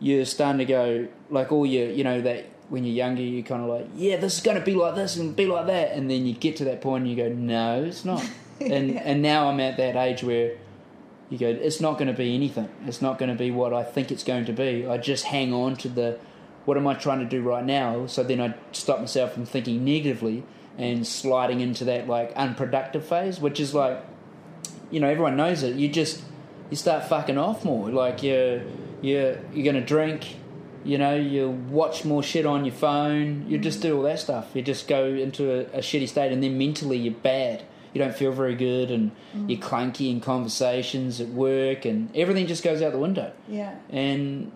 you're 0.00 0.24
starting 0.24 0.58
to 0.58 0.64
go 0.64 1.08
like 1.30 1.52
all 1.52 1.66
your 1.66 1.90
you 1.90 2.04
know, 2.04 2.20
that 2.20 2.44
when 2.68 2.84
you're 2.84 2.94
younger 2.94 3.22
you're 3.22 3.42
kinda 3.44 3.66
like, 3.66 3.86
Yeah, 3.96 4.16
this 4.16 4.34
is 4.36 4.40
gonna 4.42 4.60
be 4.60 4.74
like 4.74 4.94
this 4.94 5.16
and 5.16 5.34
be 5.36 5.46
like 5.46 5.66
that 5.66 5.92
and 5.92 6.10
then 6.10 6.26
you 6.26 6.34
get 6.34 6.56
to 6.56 6.64
that 6.66 6.80
point 6.80 7.02
and 7.06 7.10
you 7.10 7.16
go, 7.16 7.28
No, 7.32 7.84
it's 7.84 8.04
not. 8.04 8.24
And 8.60 8.94
Yeah. 8.94 9.02
and 9.04 9.20
now 9.20 9.48
I'm 9.50 9.60
at 9.60 9.76
that 9.76 9.96
age 9.96 10.22
where 10.22 10.52
you 11.28 11.36
go, 11.38 11.46
it's 11.48 11.80
not 11.80 11.98
going 11.98 12.06
to 12.06 12.14
be 12.14 12.34
anything. 12.36 12.68
It's 12.86 13.02
not 13.02 13.18
going 13.18 13.28
to 13.30 13.34
be 13.34 13.50
what 13.50 13.74
I 13.74 13.82
think 13.82 14.10
it's 14.12 14.22
going 14.22 14.44
to 14.44 14.52
be. 14.52 14.86
I 14.86 14.96
just 14.96 15.24
hang 15.24 15.52
on 15.52 15.74
to 15.78 15.88
the, 15.88 16.18
what 16.66 16.76
am 16.76 16.86
I 16.86 16.94
trying 16.94 17.18
to 17.18 17.24
do 17.26 17.42
right 17.42 17.64
now? 17.64 18.06
So 18.06 18.22
then 18.22 18.40
I 18.40 18.54
stop 18.70 19.00
myself 19.00 19.32
from 19.34 19.44
thinking 19.44 19.84
negatively 19.84 20.44
and 20.78 21.04
sliding 21.04 21.60
into 21.60 21.84
that 21.86 22.06
like 22.06 22.32
unproductive 22.36 23.04
phase, 23.04 23.40
which 23.40 23.58
is 23.58 23.74
like, 23.74 24.02
you 24.90 25.00
know, 25.00 25.08
everyone 25.08 25.36
knows 25.36 25.64
it. 25.64 25.74
You 25.74 25.88
just, 25.88 26.22
you 26.70 26.76
start 26.76 27.04
fucking 27.04 27.36
off 27.36 27.64
more. 27.64 27.90
Like 27.90 28.22
you're, 28.22 28.62
you're, 29.02 29.36
you're 29.52 29.64
going 29.64 29.74
to 29.74 29.84
drink, 29.84 30.36
you 30.86 30.98
know, 30.98 31.16
you 31.16 31.50
watch 31.50 32.04
more 32.04 32.22
shit 32.22 32.46
on 32.46 32.64
your 32.64 32.74
phone. 32.74 33.46
You 33.48 33.58
just 33.58 33.82
do 33.82 33.96
all 33.96 34.02
that 34.04 34.20
stuff. 34.20 34.50
You 34.54 34.62
just 34.62 34.86
go 34.86 35.06
into 35.06 35.50
a, 35.50 35.78
a 35.78 35.80
shitty 35.80 36.08
state 36.08 36.32
and 36.32 36.42
then 36.42 36.56
mentally 36.56 36.96
you're 36.96 37.14
bad. 37.14 37.64
You 37.92 38.02
don't 38.02 38.14
feel 38.14 38.30
very 38.30 38.54
good 38.54 38.90
and 38.90 39.10
you're 39.48 39.58
clunky 39.58 40.10
in 40.10 40.20
conversations 40.20 41.20
at 41.20 41.28
work 41.28 41.84
and 41.86 42.14
everything 42.14 42.46
just 42.46 42.62
goes 42.62 42.82
out 42.82 42.92
the 42.92 42.98
window. 42.98 43.32
Yeah. 43.48 43.74
And 43.90 44.52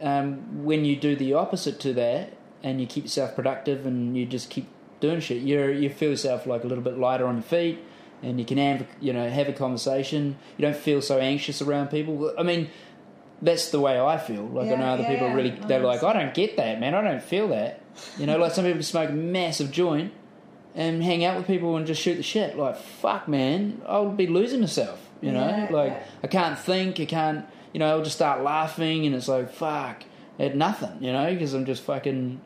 um, 0.00 0.64
when 0.64 0.84
you 0.84 0.96
do 0.96 1.16
the 1.16 1.34
opposite 1.34 1.80
to 1.80 1.92
that 1.94 2.36
and 2.62 2.80
you 2.80 2.86
keep 2.86 3.04
yourself 3.04 3.34
productive 3.34 3.84
and 3.84 4.16
you 4.16 4.26
just 4.26 4.48
keep 4.48 4.68
doing 5.00 5.20
shit, 5.20 5.42
you 5.42 5.60
you 5.70 5.90
feel 5.90 6.10
yourself 6.10 6.46
like 6.46 6.64
a 6.64 6.66
little 6.66 6.84
bit 6.84 6.96
lighter 6.96 7.26
on 7.26 7.34
your 7.34 7.42
feet 7.42 7.80
and 8.24 8.38
you 8.38 8.46
can 8.46 8.58
have 8.58 8.86
you 9.00 9.12
know 9.12 9.28
have 9.28 9.48
a 9.48 9.52
conversation. 9.52 10.36
You 10.56 10.62
don't 10.62 10.76
feel 10.76 11.02
so 11.02 11.18
anxious 11.18 11.60
around 11.60 11.88
people. 11.88 12.32
I 12.38 12.42
mean, 12.42 12.70
that's 13.44 13.70
the 13.70 13.80
way 13.80 14.00
I 14.00 14.18
feel. 14.18 14.44
Like 14.44 14.68
I 14.68 14.76
know 14.76 14.86
other 14.86 15.02
yeah, 15.02 15.12
people 15.12 15.28
yeah. 15.28 15.34
really 15.34 15.50
they're 15.50 15.80
like, 15.80 16.02
I 16.02 16.12
don't 16.12 16.34
get 16.34 16.56
that, 16.56 16.80
man. 16.80 16.94
I 16.94 17.02
don't 17.02 17.22
feel 17.22 17.48
that. 17.48 17.80
You 18.18 18.26
know, 18.26 18.38
like 18.38 18.52
some 18.52 18.64
people 18.64 18.82
smoke 18.82 19.10
massive 19.10 19.70
joint 19.70 20.12
and 20.74 21.02
hang 21.02 21.24
out 21.24 21.36
with 21.36 21.46
people 21.46 21.76
and 21.76 21.86
just 21.86 22.00
shoot 22.00 22.16
the 22.16 22.22
shit. 22.22 22.56
Like, 22.56 22.76
fuck, 22.76 23.28
man, 23.28 23.82
I'll 23.86 24.10
be 24.10 24.26
losing 24.26 24.60
myself. 24.60 25.00
You 25.20 25.32
know, 25.32 25.46
Yeah, 25.46 25.68
like 25.70 25.92
yeah. 25.92 26.02
I 26.22 26.26
can't 26.26 26.58
think. 26.58 27.00
I 27.00 27.04
can't. 27.04 27.46
You 27.72 27.80
know, 27.80 27.88
I'll 27.88 28.02
just 28.04 28.16
start 28.16 28.42
laughing, 28.42 29.06
and 29.06 29.14
it's 29.14 29.26
like, 29.26 29.52
fuck, 29.52 30.04
at 30.38 30.56
nothing. 30.56 31.02
You 31.02 31.12
know, 31.12 31.32
because 31.32 31.54
I'm 31.54 31.64
just 31.64 31.82
fucking. 31.82 32.40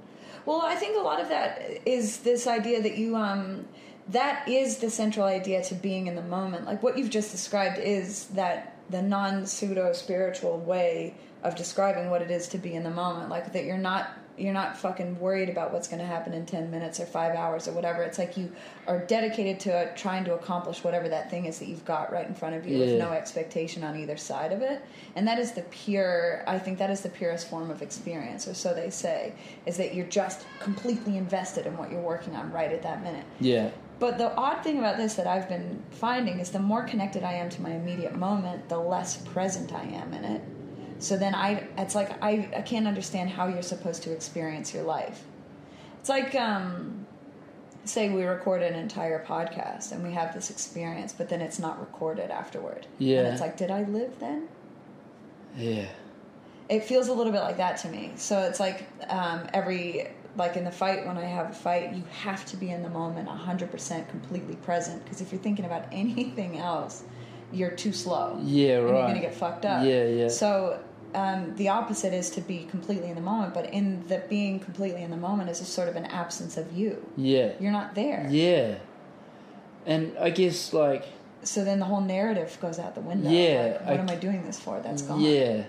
Well, 0.46 0.62
I 0.62 0.74
think 0.76 0.96
a 0.96 1.00
lot 1.00 1.20
of 1.20 1.28
that 1.28 1.60
is 1.86 2.18
this 2.18 2.46
idea 2.46 2.82
that 2.82 2.96
you 2.96 3.16
um 3.16 3.66
that 4.08 4.48
is 4.48 4.78
the 4.78 4.90
central 4.90 5.26
idea 5.26 5.62
to 5.64 5.74
being 5.74 6.06
in 6.06 6.16
the 6.16 6.22
moment. 6.22 6.64
Like 6.64 6.82
what 6.82 6.96
you've 6.96 7.10
just 7.10 7.30
described 7.30 7.78
is 7.78 8.26
that 8.28 8.77
the 8.90 9.02
non 9.02 9.46
pseudo 9.46 9.92
spiritual 9.92 10.58
way 10.58 11.14
of 11.42 11.54
describing 11.54 12.10
what 12.10 12.22
it 12.22 12.30
is 12.30 12.48
to 12.48 12.58
be 12.58 12.74
in 12.74 12.82
the 12.82 12.90
moment. 12.90 13.30
Like 13.30 13.52
that 13.52 13.64
you're 13.64 13.78
not 13.78 14.10
you're 14.36 14.54
not 14.54 14.76
fucking 14.78 15.18
worried 15.18 15.48
about 15.48 15.72
what's 15.72 15.88
going 15.88 15.98
to 15.98 16.06
happen 16.06 16.32
in 16.32 16.46
10 16.46 16.70
minutes 16.70 17.00
or 17.00 17.06
5 17.06 17.34
hours 17.34 17.66
or 17.66 17.72
whatever. 17.72 18.02
It's 18.02 18.18
like 18.18 18.36
you 18.36 18.52
are 18.86 19.00
dedicated 19.00 19.58
to 19.60 19.92
trying 19.96 20.24
to 20.26 20.34
accomplish 20.34 20.84
whatever 20.84 21.08
that 21.08 21.28
thing 21.28 21.46
is 21.46 21.58
that 21.58 21.66
you've 21.66 21.84
got 21.84 22.12
right 22.12 22.26
in 22.26 22.34
front 22.34 22.54
of 22.54 22.66
you 22.66 22.78
with 22.78 22.98
no 22.98 23.10
expectation 23.10 23.82
on 23.82 23.98
either 23.98 24.16
side 24.16 24.52
of 24.52 24.62
it. 24.62 24.80
And 25.16 25.26
that 25.26 25.38
is 25.38 25.52
the 25.52 25.62
pure 25.62 26.44
I 26.46 26.58
think 26.58 26.78
that 26.78 26.90
is 26.90 27.00
the 27.00 27.08
purest 27.08 27.50
form 27.50 27.70
of 27.70 27.82
experience 27.82 28.46
or 28.46 28.54
so 28.54 28.74
they 28.74 28.90
say 28.90 29.32
is 29.66 29.76
that 29.76 29.94
you're 29.94 30.06
just 30.06 30.46
completely 30.60 31.16
invested 31.16 31.66
in 31.66 31.76
what 31.76 31.90
you're 31.90 32.00
working 32.00 32.36
on 32.36 32.52
right 32.52 32.70
at 32.70 32.82
that 32.82 33.02
minute. 33.02 33.24
Yeah. 33.40 33.70
But 33.98 34.16
the 34.18 34.32
odd 34.36 34.62
thing 34.62 34.78
about 34.78 34.96
this 34.96 35.14
that 35.14 35.26
I've 35.26 35.48
been 35.48 35.82
finding 35.90 36.38
is 36.38 36.50
the 36.50 36.60
more 36.60 36.84
connected 36.84 37.24
I 37.24 37.32
am 37.32 37.50
to 37.50 37.62
my 37.62 37.70
immediate 37.72 38.14
moment, 38.14 38.68
the 38.68 38.78
less 38.78 39.16
present 39.16 39.72
I 39.72 39.82
am 39.82 40.14
in 40.14 40.24
it. 40.24 40.42
So 41.00 41.16
then 41.16 41.34
I, 41.34 41.66
it's 41.76 41.94
like 41.94 42.22
I, 42.22 42.48
I 42.56 42.62
can't 42.62 42.86
understand 42.86 43.30
how 43.30 43.48
you're 43.48 43.62
supposed 43.62 44.02
to 44.04 44.12
experience 44.12 44.72
your 44.72 44.84
life. 44.84 45.24
It's 46.00 46.08
like, 46.08 46.34
um, 46.36 47.06
say 47.84 48.08
we 48.10 48.24
record 48.24 48.62
an 48.62 48.74
entire 48.74 49.24
podcast 49.24 49.90
and 49.92 50.04
we 50.04 50.12
have 50.12 50.32
this 50.34 50.50
experience, 50.50 51.12
but 51.12 51.28
then 51.28 51.40
it's 51.40 51.58
not 51.58 51.80
recorded 51.80 52.30
afterward. 52.30 52.86
Yeah. 52.98 53.18
And 53.20 53.28
it's 53.28 53.40
like, 53.40 53.56
did 53.56 53.70
I 53.70 53.82
live 53.84 54.18
then? 54.20 54.48
Yeah. 55.56 55.86
it 56.68 56.84
feels 56.84 57.08
a 57.08 57.12
little 57.12 57.32
bit 57.32 57.40
like 57.40 57.56
that 57.56 57.78
to 57.78 57.88
me. 57.88 58.12
So 58.16 58.40
it's 58.42 58.60
like 58.60 58.86
um, 59.08 59.48
every 59.54 60.08
like 60.36 60.56
in 60.56 60.64
the 60.64 60.70
fight 60.70 61.06
when 61.06 61.16
I 61.18 61.24
have 61.24 61.50
a 61.50 61.54
fight, 61.54 61.92
you 61.94 62.04
have 62.22 62.44
to 62.46 62.56
be 62.56 62.70
in 62.70 62.82
the 62.82 62.88
moment, 62.90 63.28
hundred 63.28 63.70
percent, 63.70 64.08
completely 64.08 64.56
present. 64.56 65.02
Because 65.04 65.20
if 65.20 65.32
you're 65.32 65.40
thinking 65.40 65.64
about 65.64 65.86
anything 65.92 66.58
else, 66.58 67.02
you're 67.52 67.70
too 67.70 67.92
slow. 67.92 68.38
Yeah, 68.42 68.78
and 68.78 68.88
You're 68.88 69.02
gonna 69.06 69.20
get 69.20 69.34
fucked 69.34 69.64
up. 69.64 69.84
Yeah, 69.84 70.04
yeah. 70.04 70.28
So. 70.28 70.80
Um, 71.14 71.56
the 71.56 71.70
opposite 71.70 72.12
is 72.12 72.28
to 72.32 72.42
be 72.42 72.66
completely 72.66 73.08
in 73.08 73.14
the 73.14 73.22
moment, 73.22 73.54
but 73.54 73.72
in 73.72 74.06
the 74.08 74.22
being 74.28 74.60
completely 74.60 75.02
in 75.02 75.10
the 75.10 75.16
moment 75.16 75.48
is 75.48 75.58
a 75.62 75.64
sort 75.64 75.88
of 75.88 75.96
an 75.96 76.04
absence 76.04 76.58
of 76.58 76.70
you. 76.76 77.02
Yeah. 77.16 77.52
You're 77.58 77.72
not 77.72 77.94
there. 77.94 78.28
Yeah. 78.30 78.74
And 79.86 80.12
I 80.18 80.28
guess 80.28 80.74
like 80.74 81.06
So 81.44 81.64
then 81.64 81.78
the 81.78 81.86
whole 81.86 82.02
narrative 82.02 82.58
goes 82.60 82.78
out 82.78 82.94
the 82.94 83.00
window. 83.00 83.30
Yeah, 83.30 83.78
Like, 83.78 83.86
what 83.88 83.96
I- 84.00 84.02
am 84.02 84.10
I 84.10 84.16
doing 84.16 84.44
this 84.44 84.60
for? 84.60 84.80
That's 84.80 85.00
gone. 85.00 85.22
Yeah. 85.22 85.64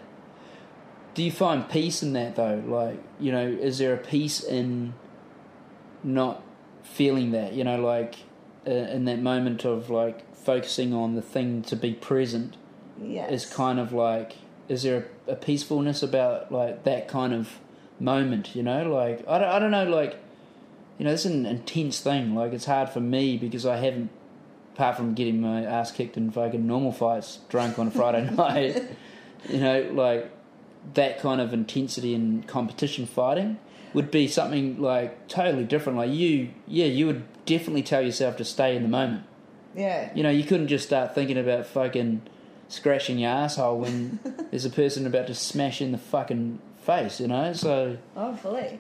Do 1.13 1.24
you 1.24 1.32
find 1.32 1.68
peace 1.70 2.01
in 2.04 2.13
that 2.13 2.36
though? 2.36 2.63
Like, 2.66 3.01
you 3.20 3.32
know, 3.32 3.48
is 3.48 3.78
there 3.80 3.94
a 3.94 3.98
peace 3.98 4.44
in 4.44 4.94
not 6.04 6.44
feeling 6.84 7.32
that? 7.32 7.54
You 7.54 7.63
know, 7.63 7.80
like 7.82 8.16
uh, 8.68 8.72
in 8.72 9.06
that 9.06 9.20
moment 9.20 9.66
of 9.66 9.89
like 9.89 10.34
focusing 10.36 10.94
on 10.94 11.16
the 11.16 11.22
thing 11.22 11.62
to 11.63 11.75
be 11.75 11.94
present 11.94 12.56
Yes. 13.01 13.32
is 13.32 13.46
kind 13.46 13.80
of 13.80 13.94
like, 13.94 14.34
is 14.68 14.84
there 14.84 15.08
a, 15.28 15.32
a 15.32 15.36
peacefulness 15.36 16.04
about 16.04 16.51
like 16.51 16.84
that 16.84 17.08
kind 17.08 17.34
of 17.34 17.60
moment? 18.00 18.56
You 18.56 18.63
know, 18.63 18.89
like 18.89 19.28
I 19.28 19.39
don't, 19.39 19.50
I 19.50 19.60
don't 19.60 19.72
know, 19.72 19.86
like 19.86 20.18
you 20.98 21.06
know, 21.06 21.12
it's 21.13 21.25
an 21.25 21.46
intense 21.46 22.01
thing. 22.01 22.36
Like 22.36 22.54
it's 22.54 22.66
hard 22.66 22.89
for 22.89 23.00
me 23.00 23.38
because 23.38 23.66
I 23.66 23.78
haven't, 23.78 24.10
apart 24.75 24.98
from 24.98 25.13
getting 25.13 25.39
my 25.42 25.63
ass 25.63 25.92
kicked 25.92 26.18
in 26.18 26.30
fucking 26.32 26.66
normal 26.68 26.92
fights, 26.92 27.39
drunk 27.50 27.80
on 27.80 27.88
a 27.88 27.92
Friday 27.92 28.30
night. 28.36 28.84
You 29.48 29.60
know, 29.60 29.89
like 29.94 30.30
that 30.93 31.19
kind 31.19 31.41
of 31.41 31.53
intensity 31.53 32.13
in 32.13 32.43
competition 32.43 33.05
fighting 33.05 33.57
would 33.93 34.12
be 34.12 34.27
something 34.27 34.81
like 34.81 35.27
totally 35.27 35.63
different. 35.63 35.98
Like 35.98 36.12
you, 36.12 36.50
yeah, 36.67 36.86
you 36.86 37.05
would 37.07 37.24
definitely 37.45 37.83
tell 37.83 38.01
yourself 38.01 38.38
to 38.38 38.45
stay 38.45 38.75
in 38.75 38.83
the 38.83 38.89
moment. 38.89 39.24
yeah. 39.75 40.12
You 40.13 40.24
know, 40.24 40.29
you 40.29 40.43
couldn't 40.43 40.67
just 40.67 40.86
start 40.86 41.15
thinking 41.15 41.38
about 41.38 41.65
fucking 41.65 42.21
scratching 42.67 43.17
your 43.19 43.31
asshole 43.31 43.79
when 43.79 44.19
there's 44.51 44.65
a 44.65 44.69
person 44.69 45.07
about 45.07 45.27
to 45.27 45.36
smash 45.36 45.81
in 45.81 45.91
the 45.91 45.98
fucking 45.98 46.59
face. 46.83 47.19
You 47.19 47.27
know, 47.27 47.53
so 47.53 47.98
oh, 48.15 48.31
Hopefully. 48.31 48.79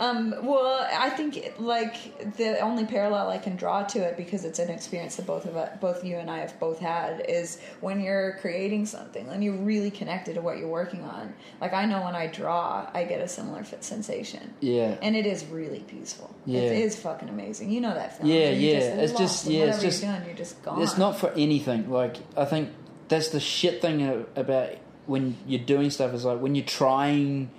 Um, 0.00 0.34
well, 0.42 0.88
I 0.98 1.10
think 1.10 1.54
like 1.58 2.36
the 2.38 2.58
only 2.60 2.86
parallel 2.86 3.28
I 3.28 3.36
can 3.36 3.54
draw 3.56 3.82
to 3.84 3.98
it 3.98 4.16
because 4.16 4.46
it's 4.46 4.58
an 4.58 4.70
experience 4.70 5.16
that 5.16 5.26
both 5.26 5.44
of 5.44 5.56
us, 5.56 5.76
both 5.78 6.02
you 6.02 6.16
and 6.16 6.30
I 6.30 6.38
have 6.38 6.58
both 6.58 6.78
had 6.80 7.20
is 7.28 7.60
when 7.82 8.00
you're 8.00 8.38
creating 8.40 8.86
something 8.86 9.28
and 9.28 9.44
you're 9.44 9.52
really 9.54 9.90
connected 9.90 10.36
to 10.36 10.40
what 10.40 10.56
you're 10.56 10.68
working 10.68 11.02
on. 11.04 11.34
Like 11.60 11.74
I 11.74 11.84
know 11.84 12.02
when 12.02 12.16
I 12.16 12.28
draw, 12.28 12.88
I 12.94 13.04
get 13.04 13.20
a 13.20 13.28
similar 13.28 13.62
fit 13.62 13.84
sensation. 13.84 14.54
yeah, 14.60 14.96
And 15.02 15.14
it 15.14 15.26
is 15.26 15.44
really 15.44 15.80
peaceful. 15.80 16.34
Yeah. 16.46 16.60
It 16.62 16.78
is 16.78 16.96
fucking 16.98 17.28
amazing. 17.28 17.70
You 17.70 17.82
know 17.82 17.92
that 17.92 18.16
feeling. 18.16 18.32
Yeah, 18.32 18.50
yeah. 18.50 18.78
Just 18.80 18.88
It's 18.98 19.12
just- 19.20 19.46
yeah, 19.46 19.64
it's 19.66 19.82
just- 19.82 20.02
you're 20.02 20.12
doing, 20.14 20.24
you're 20.26 20.34
just 20.36 20.62
gone. 20.62 20.80
It's 20.80 20.96
not 20.96 21.18
for 21.18 21.30
anything. 21.32 21.90
Like 21.90 22.16
I 22.38 22.46
think 22.46 22.70
that's 23.08 23.28
the 23.28 23.40
shit 23.40 23.82
thing 23.82 24.26
about 24.34 24.70
when 25.04 25.36
you're 25.46 25.60
doing 25.64 25.90
stuff 25.90 26.14
is 26.14 26.24
like 26.24 26.40
when 26.40 26.54
you're 26.54 26.64
trying 26.64 27.50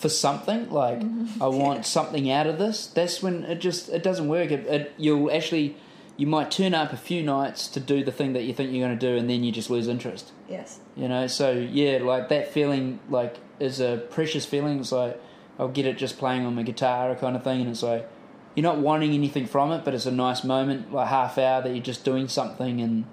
for 0.00 0.08
something. 0.08 0.70
Like 0.70 1.00
mm-hmm. 1.00 1.42
I 1.42 1.46
want 1.62 1.86
something 1.86 2.30
out 2.30 2.46
of 2.46 2.58
this. 2.58 2.86
That's 2.86 3.22
when 3.22 3.44
it 3.44 3.60
just 3.60 3.90
it 3.90 4.02
doesn't 4.02 4.28
work. 4.28 4.50
It, 4.50 4.66
it, 4.66 4.94
you'll 4.96 5.30
actually 5.30 5.76
you 6.16 6.26
might 6.26 6.50
turn 6.50 6.74
up 6.74 6.92
a 6.92 6.96
few 6.96 7.22
nights 7.22 7.68
to 7.68 7.80
do 7.80 8.02
the 8.02 8.12
thing 8.12 8.32
that 8.32 8.42
you 8.42 8.52
think 8.52 8.72
you're 8.72 8.86
going 8.86 8.98
to 8.98 9.06
do, 9.12 9.16
and 9.16 9.28
then 9.30 9.44
you 9.44 9.52
just 9.52 9.70
lose 9.70 9.88
interest. 9.88 10.32
Yes. 10.48 10.80
You 10.96 11.06
know. 11.06 11.26
So 11.26 11.52
yeah, 11.52 11.98
like 12.02 12.30
that 12.30 12.52
feeling 12.52 12.98
like 13.08 13.36
is 13.60 13.80
a 13.80 14.02
precious 14.10 14.46
feeling. 14.46 14.80
It's 14.80 14.92
like 14.92 15.20
I'll 15.58 15.68
get 15.68 15.86
it 15.86 15.98
just 15.98 16.18
playing 16.18 16.46
on 16.46 16.54
my 16.54 16.62
guitar 16.62 17.14
kind 17.14 17.36
of 17.36 17.44
thing, 17.44 17.60
and 17.60 17.70
it's 17.70 17.82
like 17.82 18.08
you're 18.54 18.64
not 18.64 18.78
wanting 18.78 19.12
anything 19.12 19.46
from 19.46 19.70
it, 19.70 19.84
but 19.84 19.94
it's 19.94 20.06
a 20.06 20.10
nice 20.10 20.42
moment, 20.42 20.92
like 20.92 21.08
half 21.08 21.38
hour 21.38 21.62
that 21.62 21.70
you're 21.70 21.84
just 21.84 22.04
doing 22.04 22.26
something, 22.26 22.80
and 22.80 23.04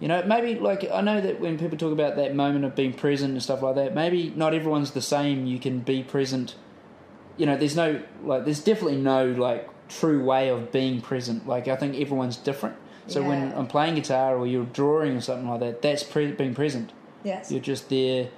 you 0.00 0.08
know 0.08 0.22
maybe 0.24 0.58
like 0.58 0.90
I 0.90 1.00
know 1.02 1.20
that 1.20 1.40
when 1.40 1.58
people 1.58 1.78
talk 1.78 1.92
about 1.92 2.16
that 2.16 2.34
moment 2.34 2.64
of 2.64 2.74
being 2.74 2.92
present 2.92 3.32
and 3.32 3.42
stuff 3.42 3.62
like 3.62 3.76
that, 3.76 3.94
maybe 3.94 4.32
not 4.34 4.54
everyone's 4.54 4.92
the 4.92 5.02
same. 5.02 5.46
You 5.46 5.58
can 5.58 5.80
be 5.80 6.02
present. 6.02 6.56
You 7.36 7.46
know, 7.46 7.56
there's 7.56 7.76
no 7.76 8.02
like, 8.24 8.44
there's 8.44 8.62
definitely 8.62 8.96
no 8.96 9.26
like 9.26 9.68
true 9.88 10.24
way 10.24 10.48
of 10.48 10.72
being 10.72 11.00
present. 11.00 11.46
Like 11.46 11.68
I 11.68 11.76
think 11.76 11.96
everyone's 11.96 12.36
different. 12.36 12.76
So 13.06 13.22
when 13.22 13.52
I'm 13.54 13.66
playing 13.66 13.96
guitar 13.96 14.36
or 14.36 14.46
you're 14.46 14.66
drawing 14.66 15.16
or 15.16 15.20
something 15.20 15.48
like 15.48 15.60
that, 15.60 15.82
that's 15.82 16.04
pre- 16.04 16.30
being 16.30 16.54
present. 16.54 16.92
Yes. 17.24 17.50
You're 17.50 17.60
just 17.60 17.88
there. 17.88 18.28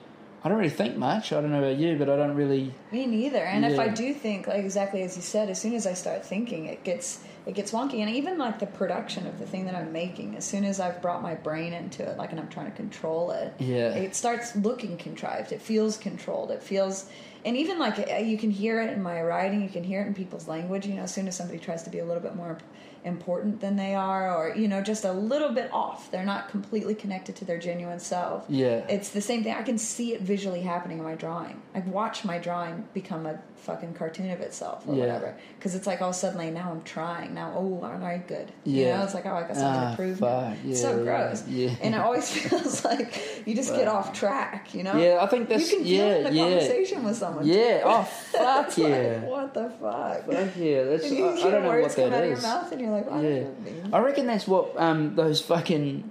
I 0.44 0.48
don't 0.48 0.58
really 0.58 0.70
think 0.70 0.96
much. 0.96 1.32
I 1.32 1.40
don't 1.40 1.52
know 1.52 1.58
about 1.58 1.76
you, 1.76 1.96
but 1.96 2.08
I 2.08 2.16
don't 2.16 2.34
really. 2.34 2.74
Me 2.90 3.06
neither. 3.06 3.44
And 3.44 3.64
if 3.64 3.78
I 3.78 3.88
do 3.88 4.12
think, 4.12 4.46
like 4.46 4.64
exactly 4.64 5.02
as 5.02 5.14
you 5.14 5.22
said, 5.22 5.50
as 5.50 5.60
soon 5.60 5.74
as 5.74 5.86
I 5.86 5.92
start 5.92 6.24
thinking, 6.24 6.66
it 6.66 6.82
gets 6.82 7.22
it 7.46 7.54
gets 7.54 7.72
wonky. 7.72 8.00
And 8.00 8.10
even 8.10 8.38
like 8.38 8.58
the 8.58 8.66
production 8.66 9.26
of 9.26 9.38
the 9.38 9.46
thing 9.46 9.64
that 9.66 9.74
I'm 9.74 9.92
making, 9.92 10.36
as 10.36 10.44
soon 10.44 10.64
as 10.64 10.78
I've 10.80 11.02
brought 11.02 11.22
my 11.22 11.34
brain 11.34 11.72
into 11.72 12.02
it, 12.08 12.16
like 12.16 12.30
and 12.30 12.38
I'm 12.40 12.48
trying 12.48 12.70
to 12.70 12.76
control 12.76 13.30
it, 13.32 13.52
Yeah. 13.58 13.88
it 13.94 14.14
starts 14.14 14.54
looking 14.56 14.96
contrived. 14.96 15.52
It 15.52 15.60
feels 15.60 15.96
controlled. 15.96 16.50
It 16.50 16.62
feels, 16.62 17.06
and 17.44 17.56
even 17.56 17.78
like 17.78 17.98
uh, 18.10 18.16
you 18.16 18.38
can 18.38 18.50
hear 18.50 18.80
it 18.80 18.90
in 18.90 19.02
my 19.02 19.20
writing, 19.22 19.62
you 19.62 19.68
can 19.68 19.82
hear 19.84 20.02
it 20.02 20.06
in 20.06 20.14
people's 20.14 20.46
language. 20.46 20.86
You 20.86 20.94
know, 20.94 21.02
as 21.02 21.12
soon 21.14 21.26
as 21.28 21.36
somebody 21.36 21.58
tries 21.58 21.82
to 21.84 21.90
be 21.90 21.98
a 21.98 22.04
little 22.04 22.22
bit 22.22 22.36
more 22.36 22.58
important 23.04 23.60
than 23.60 23.74
they 23.74 23.96
are, 23.96 24.32
or 24.32 24.54
you 24.54 24.68
know, 24.68 24.80
just 24.80 25.04
a 25.04 25.12
little 25.12 25.50
bit 25.50 25.68
off, 25.72 26.08
they're 26.12 26.24
not 26.24 26.48
completely 26.48 26.94
connected 26.94 27.34
to 27.34 27.44
their 27.44 27.58
genuine 27.58 27.98
self 27.98 28.44
Yeah. 28.48 28.84
it's 28.88 29.08
the 29.08 29.20
same 29.20 29.42
thing. 29.42 29.54
I 29.54 29.62
can 29.62 29.76
see 29.78 30.14
it 30.14 30.20
visually 30.20 30.60
happening 30.60 30.98
in 30.98 31.04
my 31.04 31.16
drawing. 31.16 31.60
I 31.74 31.80
watch 31.80 32.24
my 32.24 32.38
drawing 32.38 32.84
become 32.94 33.26
a 33.26 33.40
fucking 33.62 33.94
cartoon 33.94 34.30
of 34.30 34.40
itself 34.40 34.84
or 34.86 34.94
Yeah. 34.94 35.00
whatever. 35.00 35.34
Because 35.58 35.74
it's 35.74 35.86
like, 35.86 36.02
oh, 36.02 36.12
suddenly 36.12 36.50
now 36.50 36.70
I'm 36.70 36.82
trying. 36.82 37.32
Now, 37.34 37.52
oh, 37.56 37.80
aren't 37.82 38.02
I 38.04 38.18
good? 38.18 38.52
You 38.64 38.86
know, 38.86 39.02
it's 39.04 39.14
like, 39.14 39.24
oh, 39.26 39.34
I 39.34 39.42
got 39.42 39.56
something 39.56 39.64
Ah, 39.82 39.90
to 39.90 39.96
prove. 39.96 40.18
fuck. 40.18 40.54
It's 40.66 40.82
Yeah, 40.82 40.88
so 40.90 41.02
gross. 41.04 41.46
Yeah. 41.48 41.70
And 41.80 41.94
it 41.94 42.00
always 42.06 42.28
feels 42.36 42.84
like 42.84 43.42
you 43.46 43.54
just 43.54 43.74
get 43.74 43.88
off 43.88 44.12
track, 44.12 44.74
you 44.74 44.82
know? 44.82 44.96
Yeah, 44.96 45.18
I 45.20 45.26
think 45.26 45.48
that's 45.48 45.70
You 45.70 45.76
can 45.78 45.84
feel 45.86 45.96
yeah, 45.96 46.06
it 46.14 46.20
in 46.20 46.26
a 46.26 46.30
yeah, 46.36 46.42
conversation 46.50 47.04
with 47.04 47.16
someone. 47.16 47.46
yeah. 47.46 47.78
too. 47.78 47.84
Oh 47.86 48.02
fuck 48.32 48.66
It's 48.68 48.78
like, 48.78 48.88
yeah, 48.92 49.20
what 49.20 49.54
the 49.54 49.70
fuck? 49.80 50.26
fuck 50.26 50.56
yeah. 50.56 50.82
That's 50.84 51.04
And 51.04 51.12
I, 51.14 51.16
you 51.18 51.28
I 51.30 51.36
hear 51.36 51.50
don't 51.50 51.62
know 51.62 51.68
words 51.68 51.86
what 51.88 51.96
come 51.96 52.10
that 52.10 52.18
out 52.18 52.24
is. 52.24 52.38
of 52.38 52.42
your 52.44 52.52
mouth, 52.54 52.72
and 52.72 52.80
you're 52.80 52.90
like, 52.90 53.10
what 53.10 53.22
Yeah, 53.22 53.30
mean? 53.64 53.90
I 53.92 53.98
reckon 54.00 54.26
that's 54.26 54.46
what 54.48 54.72
um, 54.76 55.14
those 55.16 55.40
fucking 55.40 56.10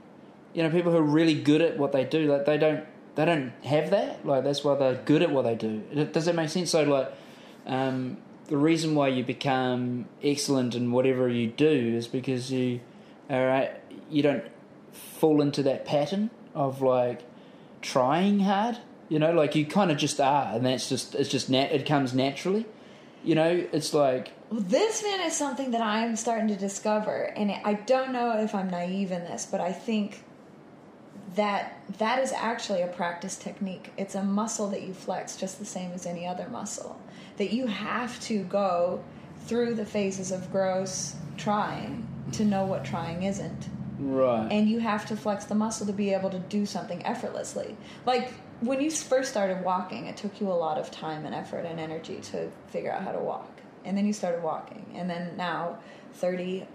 you 0.53 0.63
know 0.63 0.70
people 0.70 0.91
who 0.91 0.98
are 0.98 1.01
really 1.03 1.34
good 1.36 1.62
at 1.62 1.77
what 1.77 1.91
they 1.91 2.05
do. 2.05 2.31
Like 2.31 2.46
they 2.46 2.58
don't 2.58 2.84
they 3.15 3.25
don't 3.25 3.51
have 3.65 3.89
that. 3.89 4.25
Like 4.25 4.43
that's 4.46 4.63
why 4.63 4.75
they're 4.75 4.96
good 4.96 5.22
at 5.22 5.31
what 5.31 5.41
they 5.43 5.55
do. 5.55 5.81
Does 6.13 6.25
that 6.25 6.36
make 6.36 6.50
sense? 6.50 6.72
So 6.72 6.84
like 6.84 7.12
um, 7.65 8.18
the 8.48 8.58
reason 8.58 8.96
why 8.96 9.08
you 9.08 9.24
become 9.24 10.06
excellent 10.24 10.75
in 10.75 10.91
whatever 10.91 11.30
you 11.30 11.48
do 11.48 11.96
is 11.96 12.08
because 12.08 12.51
you 12.51 12.82
all 13.30 13.46
right 13.46 13.72
you 14.10 14.22
don't 14.22 14.44
fall 14.91 15.41
into 15.41 15.63
that 15.63 15.86
pattern 15.86 16.30
of 16.53 16.82
like 16.82 17.22
trying 17.82 18.41
hard. 18.41 18.77
You 19.10 19.20
know, 19.20 19.32
like 19.34 19.56
you 19.56 19.65
kind 19.65 19.91
of 19.91 19.98
just 19.98 20.22
are, 20.22 20.56
and 20.56 20.65
that's 20.65 20.88
just 20.88 21.15
it's 21.15 21.30
just 21.30 21.50
nat- 21.50 21.72
it 21.72 21.86
comes 21.86 22.13
naturally. 22.13 22.65
You 23.24 23.36
know, 23.36 23.68
it's 23.72 23.94
like 23.94 24.32
Well, 24.50 24.62
this 24.62 25.03
man 25.03 25.22
is 25.22 25.36
something 25.36 25.72
that 25.72 25.82
I'm 25.82 26.15
starting 26.15 26.48
to 26.48 26.56
discover, 26.56 27.25
and 27.36 27.51
I 27.51 27.74
don't 27.74 28.13
know 28.13 28.38
if 28.38 28.56
I'm 28.56 28.70
naive 28.70 29.12
in 29.12 29.24
this, 29.25 29.46
but 29.50 29.60
I 29.60 29.74
think 29.74 30.24
that 31.36 31.82
that 31.98 32.20
is 32.20 32.32
actually 32.32 32.82
a 32.82 32.88
practice 32.88 33.36
technique. 33.38 33.91
It's 33.98 34.15
a 34.15 34.24
muscle 34.24 34.70
that 34.70 34.82
you 34.82 34.94
flex 34.94 35.36
just 35.36 35.60
the 35.60 35.65
same 35.65 35.91
as 35.91 36.06
any 36.06 36.25
other 36.25 36.48
muscle. 36.50 37.00
That 37.38 37.51
you 37.51 37.67
have 37.67 38.19
to 38.21 38.43
go 38.43 39.03
through 39.45 39.75
the 39.75 39.85
phases 39.85 40.31
of 40.31 40.51
gross 40.51 41.15
trying 41.38 42.07
to 42.33 42.45
know 42.45 42.65
what 42.65 42.85
trying 42.85 43.23
isn't. 43.23 43.69
Right. 44.00 44.47
And 44.51 44.69
you 44.69 44.79
have 44.79 45.05
to 45.07 45.15
flex 45.15 45.45
the 45.45 45.55
muscle 45.55 45.85
to 45.88 45.93
be 45.93 46.13
able 46.13 46.29
to 46.31 46.39
do 46.39 46.65
something 46.65 47.05
effortlessly. 47.05 47.75
Like 48.05 48.33
when 48.61 48.81
you 48.81 48.91
first 48.91 49.29
started 49.29 49.63
walking, 49.63 50.07
it 50.07 50.17
took 50.17 50.39
you 50.39 50.47
a 50.47 50.53
lot 50.53 50.77
of 50.77 50.91
time 50.91 51.25
and 51.25 51.35
effort 51.35 51.65
and 51.65 51.79
energy 51.79 52.19
to 52.31 52.50
figure 52.69 52.91
out 52.91 53.03
how 53.03 53.11
to 53.11 53.19
walk. 53.19 53.50
And 53.83 53.97
then 53.97 54.05
you 54.05 54.13
started 54.13 54.43
walking. 54.43 54.85
And 54.95 55.09
then 55.09 55.35
now, 55.35 55.79
30, 56.13 56.67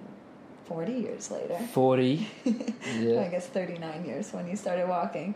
40 0.64 0.92
years 0.92 1.30
later, 1.30 1.58
40. 1.72 2.28
I 2.46 3.28
guess 3.30 3.46
39 3.46 4.04
years 4.04 4.32
when 4.32 4.48
you 4.48 4.56
started 4.56 4.88
walking, 4.88 5.34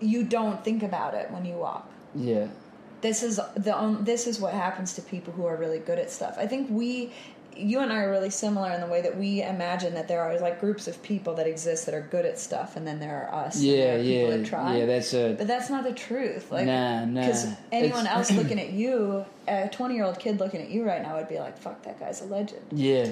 you 0.00 0.24
don't 0.24 0.62
think 0.62 0.82
about 0.82 1.14
it 1.14 1.30
when 1.30 1.44
you 1.44 1.54
walk. 1.54 1.90
Yeah. 2.14 2.48
This 3.04 3.22
is 3.22 3.38
the 3.54 3.74
on- 3.74 4.02
this 4.04 4.26
is 4.26 4.40
what 4.40 4.54
happens 4.54 4.94
to 4.94 5.02
people 5.02 5.32
who 5.34 5.44
are 5.44 5.56
really 5.56 5.78
good 5.78 5.98
at 5.98 6.10
stuff. 6.10 6.34
I 6.38 6.46
think 6.46 6.68
we 6.70 7.12
you 7.56 7.78
and 7.80 7.92
I 7.92 7.98
are 8.04 8.10
really 8.10 8.30
similar 8.30 8.70
in 8.72 8.80
the 8.80 8.86
way 8.88 9.00
that 9.02 9.16
we 9.16 9.40
imagine 9.42 9.94
that 9.94 10.08
there 10.08 10.22
are 10.22 10.40
like 10.40 10.58
groups 10.58 10.88
of 10.88 11.00
people 11.02 11.34
that 11.34 11.46
exist 11.46 11.84
that 11.86 11.94
are 11.94 12.00
good 12.00 12.24
at 12.26 12.36
stuff 12.40 12.76
and 12.76 12.84
then 12.88 12.98
there 12.98 13.28
are 13.30 13.44
us 13.44 13.60
Yeah, 13.60 13.76
there 13.76 13.94
are 13.94 14.02
people 14.02 14.30
yeah. 14.30 14.36
that 14.38 14.46
try. 14.46 14.76
Yeah, 14.78 14.86
that's 14.86 15.12
a. 15.14 15.34
but 15.38 15.46
that's 15.46 15.68
not 15.70 15.84
the 15.84 15.92
truth. 15.92 16.50
Like, 16.50 16.66
Nah, 16.66 17.04
nah. 17.04 17.20
Because 17.20 17.46
anyone 17.70 18.06
else 18.06 18.30
looking 18.40 18.58
at 18.58 18.72
you, 18.72 19.24
a 19.46 19.68
twenty-year-old 19.68 20.18
kid 20.18 20.40
looking 20.40 20.62
at 20.62 20.70
you 20.70 20.84
right 20.84 21.02
now 21.02 21.16
would 21.18 21.28
be 21.28 21.38
like, 21.38 21.56
"Fuck, 21.58 21.82
that 21.82 22.00
guy's 22.00 22.22
a 22.22 22.24
legend." 22.24 22.62
Yeah. 22.72 23.10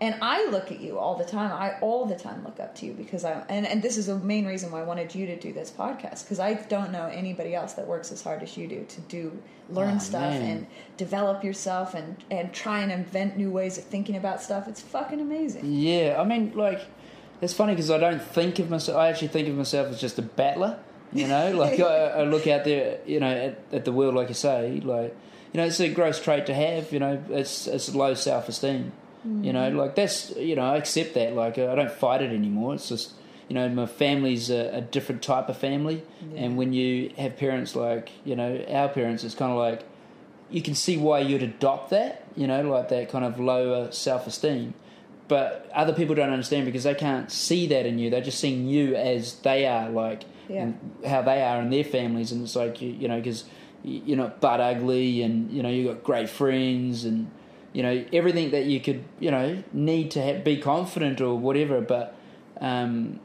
And 0.00 0.16
I 0.20 0.48
look 0.48 0.72
at 0.72 0.80
you 0.80 0.98
all 0.98 1.14
the 1.16 1.24
time. 1.24 1.52
I 1.52 1.78
all 1.80 2.06
the 2.06 2.16
time 2.16 2.42
look 2.42 2.58
up 2.58 2.74
to 2.76 2.86
you 2.86 2.92
because 2.92 3.24
I 3.24 3.44
and, 3.48 3.64
and 3.66 3.80
this 3.82 3.96
is 3.96 4.06
the 4.06 4.18
main 4.18 4.46
reason 4.46 4.72
why 4.72 4.80
I 4.80 4.82
wanted 4.82 5.14
you 5.14 5.26
to 5.26 5.38
do 5.38 5.52
this 5.52 5.70
podcast 5.70 6.24
because 6.24 6.40
I 6.40 6.54
don't 6.54 6.90
know 6.90 7.06
anybody 7.06 7.54
else 7.54 7.74
that 7.74 7.86
works 7.86 8.10
as 8.10 8.20
hard 8.20 8.42
as 8.42 8.56
you 8.56 8.66
do 8.66 8.84
to 8.84 9.00
do 9.02 9.40
learn 9.70 9.94
Oh, 9.96 9.98
stuff 10.00 10.22
man. 10.32 10.42
and 10.42 10.66
develop 10.96 11.44
yourself 11.44 11.94
and 11.94 12.16
and 12.32 12.52
try 12.52 12.80
and 12.80 12.90
invent 12.90 13.36
new 13.36 13.50
ways 13.50 13.78
of 13.78 13.84
thinking 13.84 14.16
about 14.16 14.42
stuff. 14.42 14.66
It's 14.66 14.80
fucking 14.80 15.20
amazing. 15.20 15.62
Yeah, 15.72 16.16
I 16.20 16.24
mean, 16.24 16.52
like, 16.56 16.80
it's 17.40 17.54
funny 17.54 17.74
because 17.74 17.90
I 17.92 17.98
don't 17.98 18.20
think 18.22 18.58
of 18.58 18.70
myself. 18.70 18.98
I 18.98 19.08
actually 19.08 19.28
think 19.28 19.46
of 19.48 19.54
myself 19.54 19.86
as 19.88 20.00
just 20.00 20.18
a 20.18 20.22
battler. 20.22 20.80
You 21.12 21.28
know, 21.28 21.52
like 21.56 21.78
I, 21.78 22.06
I 22.08 22.22
look 22.24 22.48
out 22.48 22.64
there, 22.64 22.98
you 23.06 23.20
know, 23.20 23.30
at, 23.30 23.60
at 23.72 23.84
the 23.84 23.92
world, 23.92 24.16
like 24.16 24.28
you 24.28 24.34
say, 24.34 24.80
like, 24.80 25.14
you 25.52 25.60
know, 25.60 25.66
it's 25.66 25.78
a 25.78 25.90
gross 25.90 26.20
trait 26.20 26.46
to 26.46 26.54
have. 26.54 26.92
You 26.92 26.98
know, 26.98 27.22
it's 27.30 27.68
it's 27.68 27.94
low 27.94 28.14
self 28.14 28.48
esteem. 28.48 28.90
You 29.24 29.52
know, 29.52 29.70
mm. 29.70 29.76
like 29.76 29.94
that's 29.94 30.30
you 30.36 30.56
know, 30.56 30.62
I 30.62 30.76
accept 30.76 31.14
that. 31.14 31.34
Like, 31.34 31.58
I 31.58 31.74
don't 31.74 31.92
fight 31.92 32.22
it 32.22 32.32
anymore. 32.32 32.74
It's 32.74 32.88
just 32.88 33.12
you 33.48 33.54
know, 33.54 33.68
my 33.68 33.86
family's 33.86 34.50
a, 34.50 34.76
a 34.76 34.80
different 34.80 35.22
type 35.22 35.48
of 35.48 35.56
family, 35.56 36.02
and 36.36 36.56
when 36.56 36.72
you 36.72 37.12
have 37.18 37.36
parents 37.36 37.76
like 37.76 38.10
you 38.24 38.34
know 38.34 38.64
our 38.68 38.88
parents, 38.88 39.24
it's 39.24 39.34
kind 39.34 39.52
of 39.52 39.58
like 39.58 39.84
you 40.50 40.60
can 40.60 40.74
see 40.74 40.96
why 40.96 41.20
you'd 41.20 41.42
adopt 41.42 41.90
that. 41.90 42.24
You 42.34 42.46
know, 42.46 42.62
like 42.62 42.88
that 42.88 43.10
kind 43.10 43.24
of 43.24 43.38
lower 43.38 43.92
self 43.92 44.26
esteem 44.26 44.74
but 45.28 45.70
other 45.74 45.94
people 45.94 46.14
don't 46.14 46.28
understand 46.28 46.66
because 46.66 46.84
they 46.84 46.94
can't 46.94 47.30
see 47.32 47.66
that 47.68 47.86
in 47.86 47.98
you. 47.98 48.10
They're 48.10 48.20
just 48.20 48.38
seeing 48.38 48.68
you 48.68 48.94
as 48.94 49.36
they 49.36 49.66
are, 49.66 49.88
like 49.88 50.24
Yeah. 50.46 50.64
and 50.64 50.90
how 51.06 51.22
they 51.22 51.42
are 51.42 51.62
in 51.62 51.70
their 51.70 51.84
families, 51.84 52.32
and 52.32 52.42
it's 52.42 52.54
like 52.54 52.82
you, 52.82 52.90
you 52.90 53.08
know, 53.08 53.16
because 53.16 53.44
you're 53.82 54.18
not 54.18 54.42
butt 54.42 54.60
ugly, 54.60 55.22
and 55.22 55.50
you 55.50 55.62
know 55.62 55.70
you've 55.70 55.86
got 55.86 56.04
great 56.04 56.28
friends, 56.28 57.06
and 57.06 57.30
you 57.72 57.82
know 57.82 58.04
everything 58.12 58.50
that 58.50 58.64
you 58.66 58.80
could, 58.80 59.04
you 59.20 59.30
know, 59.30 59.62
need 59.72 60.10
to 60.12 60.22
have, 60.22 60.44
be 60.44 60.56
confident 60.58 61.20
or 61.20 61.38
whatever. 61.38 61.80
But 61.80 62.14
um, 62.60 63.20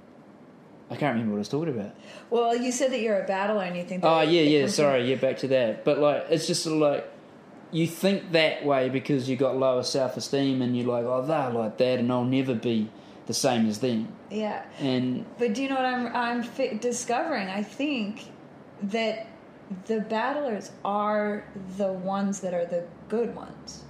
I 0.90 0.96
can't 0.96 1.14
remember 1.14 1.32
what 1.34 1.38
I 1.38 1.40
was 1.40 1.50
talking 1.50 1.74
about. 1.78 1.94
Well, 2.30 2.56
you 2.56 2.72
said 2.72 2.92
that 2.92 3.02
you're 3.02 3.20
a 3.22 3.28
battler 3.28 3.64
and 3.64 3.76
you 3.76 3.84
think. 3.84 4.02
That 4.04 4.08
Oh 4.10 4.22
yeah, 4.22 4.42
yeah. 4.42 4.62
from- 4.64 4.70
Sorry, 4.72 5.10
yeah. 5.10 5.16
Back 5.16 5.38
to 5.40 5.48
that. 5.50 5.84
But 5.84 6.00
like, 6.00 6.26
it's 6.30 6.48
just 6.48 6.64
sort 6.64 6.76
of 6.76 6.82
like 6.82 7.12
you 7.72 7.86
think 7.88 8.32
that 8.32 8.64
way 8.66 8.88
because 8.90 9.30
you 9.30 9.36
got 9.36 9.58
lower 9.58 9.84
self 9.84 10.16
esteem, 10.18 10.62
and 10.62 10.78
you're 10.78 10.88
like, 10.88 11.04
oh, 11.06 11.22
they're 11.26 11.50
like 11.50 11.78
that, 11.78 12.00
and 12.00 12.12
I'll 12.12 12.24
never 12.24 12.54
be 12.54 12.90
the 13.26 13.34
same 13.34 13.68
as 13.68 13.80
them. 13.80 14.08
Yeah. 14.32 14.64
And 14.80 15.26
But 15.38 15.54
do 15.54 15.62
you 15.64 15.68
know 15.70 15.76
what 15.76 15.86
I'm 15.86 16.08
I'm 16.16 16.44
fi- 16.44 16.78
discovering? 16.78 17.50
I 17.50 17.64
think 17.64 18.26
that 18.84 19.28
the 19.88 20.00
battlers 20.00 20.72
are 20.86 21.44
the 21.78 21.92
ones 21.92 22.40
that 22.40 22.54
are 22.54 22.66
the 22.66 22.86
good 23.10 23.36
ones. 23.36 23.84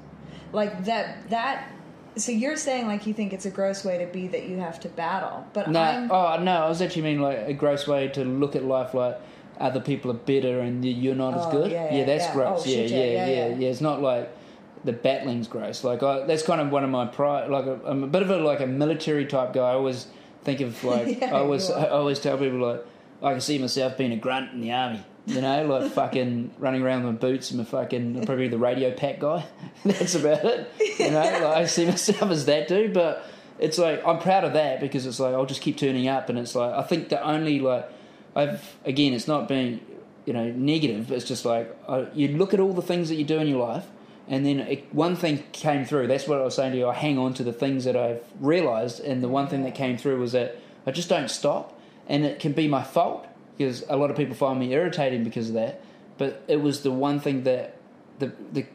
Like 0.54 0.86
that 0.86 1.30
that 1.30 1.70
so 2.16 2.32
you're 2.32 2.56
saying 2.58 2.88
like 2.88 3.06
you 3.06 3.14
think 3.14 3.34
it's 3.34 3.46
a 3.46 3.52
gross 3.52 3.86
way 3.86 3.98
to 4.00 4.06
be 4.08 4.28
that 4.30 4.48
you 4.48 4.58
have 4.58 4.80
to 4.82 4.90
battle. 4.90 5.46
But 5.54 5.70
no, 5.70 5.80
I'm 5.80 6.12
oh 6.12 6.42
no, 6.42 6.66
I 6.66 6.70
was 6.70 6.82
actually 6.82 7.04
meaning 7.04 7.22
like 7.22 7.40
a 7.40 7.54
gross 7.54 7.88
way 7.88 8.08
to 8.10 8.24
look 8.24 8.56
at 8.56 8.64
life, 8.64 8.94
like 8.94 9.20
other 9.60 9.80
people 9.80 10.12
are 10.12 10.16
better 10.16 10.60
and 10.60 10.84
you're 10.86 11.16
not 11.16 11.34
as 11.36 11.46
Oh, 11.48 11.52
good. 11.52 11.72
yeah, 11.72 11.94
yeah, 11.94 12.06
that's 12.06 12.26
yeah. 12.26 12.34
gross. 12.34 12.64
Oh, 12.66 12.70
yeah, 12.70 12.78
yeah, 12.78 12.86
yeah, 12.86 12.98
yeah, 12.98 13.26
yeah, 13.28 13.48
yeah, 13.50 13.56
yeah. 13.56 13.70
It's 13.70 13.82
not 13.82 14.02
like 14.02 14.36
the 14.84 14.94
battling's 14.94 15.48
gross. 15.48 15.84
Like 15.84 16.04
I, 16.04 16.26
that's 16.26 16.44
kind 16.44 16.62
of 16.62 16.72
one 16.72 16.84
of 16.84 16.90
my 16.90 17.06
pride. 17.06 17.50
Like 17.50 17.66
a, 17.66 17.80
I'm 17.86 18.04
a 18.04 18.08
bit 18.08 18.22
of 18.22 18.30
a 18.30 18.38
like 18.38 18.60
a 18.62 18.68
military 18.68 19.26
type 19.26 19.54
guy. 19.54 19.70
I 19.72 19.74
always 19.74 20.08
think 20.44 20.62
of 20.62 20.82
like 20.84 21.20
Yeah, 21.22 21.36
I 21.36 21.40
always 21.40 21.70
I 21.70 21.88
always 21.90 22.20
tell 22.20 22.38
people 22.38 22.60
like 22.60 22.86
I 23.22 23.32
can 23.32 23.42
see 23.42 23.58
myself 23.58 23.98
being 23.98 24.12
a 24.12 24.18
grunt 24.18 24.54
in 24.54 24.62
the 24.62 24.72
army. 24.72 25.04
You 25.28 25.42
know, 25.42 25.66
like 25.66 25.92
fucking 25.92 26.52
running 26.58 26.82
around 26.82 27.04
with 27.04 27.16
my 27.16 27.20
boots 27.20 27.52
and 27.52 27.58
my 27.58 27.66
fucking 27.66 28.26
probably 28.26 28.48
the 28.48 28.58
radio 28.58 28.92
pack 28.92 29.20
guy. 29.20 29.46
That's 29.84 30.16
about 30.16 30.46
it. 30.46 30.72
You 30.98 31.12
know, 31.12 31.20
like 31.20 31.44
I 31.44 31.66
see 31.66 31.86
myself 31.86 32.32
as 32.32 32.46
that 32.46 32.70
dude, 32.70 32.94
but 32.94 33.26
it's 33.60 33.78
like 33.78 34.06
I'm 34.08 34.20
proud 34.20 34.46
of 34.46 34.54
that 34.54 34.80
because 34.80 35.06
it's 35.06 35.20
like 35.20 35.34
I'll 35.34 35.46
just 35.46 35.62
keep 35.62 35.78
turning 35.78 36.08
up, 36.08 36.30
and 36.30 36.40
it's 36.40 36.56
like 36.56 36.74
I 36.74 36.82
think 36.82 37.10
the 37.10 37.22
only 37.22 37.60
like 37.60 37.90
I've 38.38 38.78
again, 38.86 39.14
it's 39.14 39.28
not 39.28 39.50
being 39.50 39.82
you 40.26 40.32
know 40.32 40.50
negative. 40.50 41.12
It's 41.12 41.26
just 41.26 41.44
like 41.44 41.76
I, 41.90 42.08
you 42.14 42.30
look 42.30 42.54
at 42.54 42.62
all 42.62 42.72
the 42.72 42.82
things 42.82 43.10
that 43.10 43.16
you 43.16 43.26
do 43.26 43.38
in 43.40 43.50
your 43.50 43.68
life, 43.68 43.86
and 44.30 44.46
then 44.46 44.62
it, 44.62 44.94
one 44.96 45.18
thing 45.18 45.44
came 45.52 45.84
through. 45.84 46.08
That's 46.08 46.26
what 46.26 46.40
I 46.40 46.46
was 46.46 46.56
saying 46.56 46.72
to 46.72 46.78
you. 46.78 46.88
I 46.88 46.94
hang 46.94 47.18
on 47.18 47.34
to 47.34 47.44
the 47.44 47.54
things 47.54 47.84
that 47.84 47.98
I've 47.98 48.24
realised, 48.40 49.02
and 49.02 49.22
the 49.22 49.28
one 49.28 49.48
thing 49.48 49.64
that 49.64 49.76
came 49.76 49.98
through 49.98 50.22
was 50.22 50.32
that 50.32 50.56
I 50.86 50.92
just 50.92 51.10
don't 51.10 51.30
stop, 51.30 51.78
and 52.08 52.24
it 52.24 52.40
can 52.40 52.54
be 52.54 52.70
my 52.70 52.82
fault 52.82 53.28
because 53.58 53.84
a 53.90 53.98
lot 53.98 54.10
of 54.12 54.18
people 54.18 54.36
find 54.36 54.60
me 54.60 54.72
irritating 54.74 55.24
because 55.24 55.50
of 55.50 55.56
that. 55.56 55.82
But 56.18 56.44
it 56.48 56.62
was 56.62 56.82
the 56.82 56.92
one 56.92 57.20
thing 57.20 57.44
that 57.44 57.76
the 58.20 58.32
the 58.54 58.66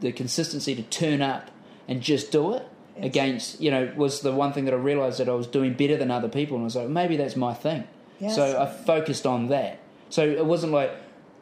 the 0.00 0.12
consistency 0.12 0.74
to 0.74 0.82
turn 0.82 1.22
up 1.22 1.50
and 1.88 2.00
just 2.00 2.30
do 2.32 2.54
it 2.54 2.66
Yes. 2.96 3.06
against 3.06 3.60
you 3.60 3.72
know 3.72 3.92
was 3.96 4.20
the 4.20 4.30
one 4.30 4.52
thing 4.52 4.66
that 4.66 4.74
I 4.74 4.76
realised 4.76 5.18
that 5.18 5.28
I 5.28 5.32
was 5.32 5.48
doing 5.48 5.74
better 5.74 5.96
than 5.96 6.12
other 6.12 6.28
people, 6.28 6.56
and 6.56 6.62
I 6.62 6.66
was 6.66 6.76
like 6.76 6.88
maybe 6.88 7.16
that's 7.16 7.34
my 7.34 7.52
thing. 7.52 7.84
Yes. 8.20 8.36
So 8.36 8.60
I 8.60 8.66
focused 8.66 9.26
on 9.26 9.48
that. 9.48 9.80
So 10.10 10.24
it 10.24 10.46
wasn't 10.46 10.72
like 10.72 10.92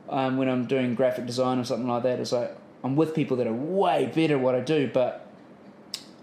um, 0.09 0.39
when 0.39 0.49
I'm 0.49 0.65
doing 0.67 0.95
graphic 0.95 1.27
design 1.27 1.59
or 1.59 1.65
something 1.65 1.87
like 1.89 2.05
that. 2.05 2.21
It's 2.21 2.33
like 2.33 2.57
I'm 2.83 2.97
with 2.97 3.15
people 3.15 3.37
that 3.37 3.47
are 3.47 3.53
way 3.53 4.11
better 4.15 4.37
at 4.37 4.41
what 4.41 4.55
I 4.55 4.61
do, 4.61 4.91
but 4.93 5.27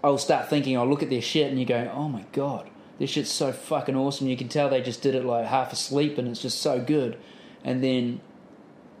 I'll 0.02 0.18
start 0.18 0.48
thinking. 0.50 0.76
I'll 0.76 0.88
look 0.88 1.02
at 1.04 1.10
their 1.10 1.22
shit, 1.22 1.48
and 1.48 1.60
you 1.60 1.64
go, 1.64 1.88
"Oh 1.94 2.08
my 2.08 2.24
god, 2.32 2.68
this 3.00 3.10
shit's 3.10 3.32
so 3.32 3.50
fucking 3.50 3.96
awesome." 3.96 4.28
You 4.28 4.36
can 4.36 4.48
tell 4.48 4.68
they 4.68 4.80
just 4.80 5.02
did 5.02 5.16
it 5.16 5.24
like 5.24 5.46
half 5.46 5.72
asleep, 5.72 6.18
and 6.18 6.28
it's 6.28 6.40
just 6.40 6.60
so 6.60 6.78
good. 6.80 7.18
And 7.64 7.82
then 7.82 8.20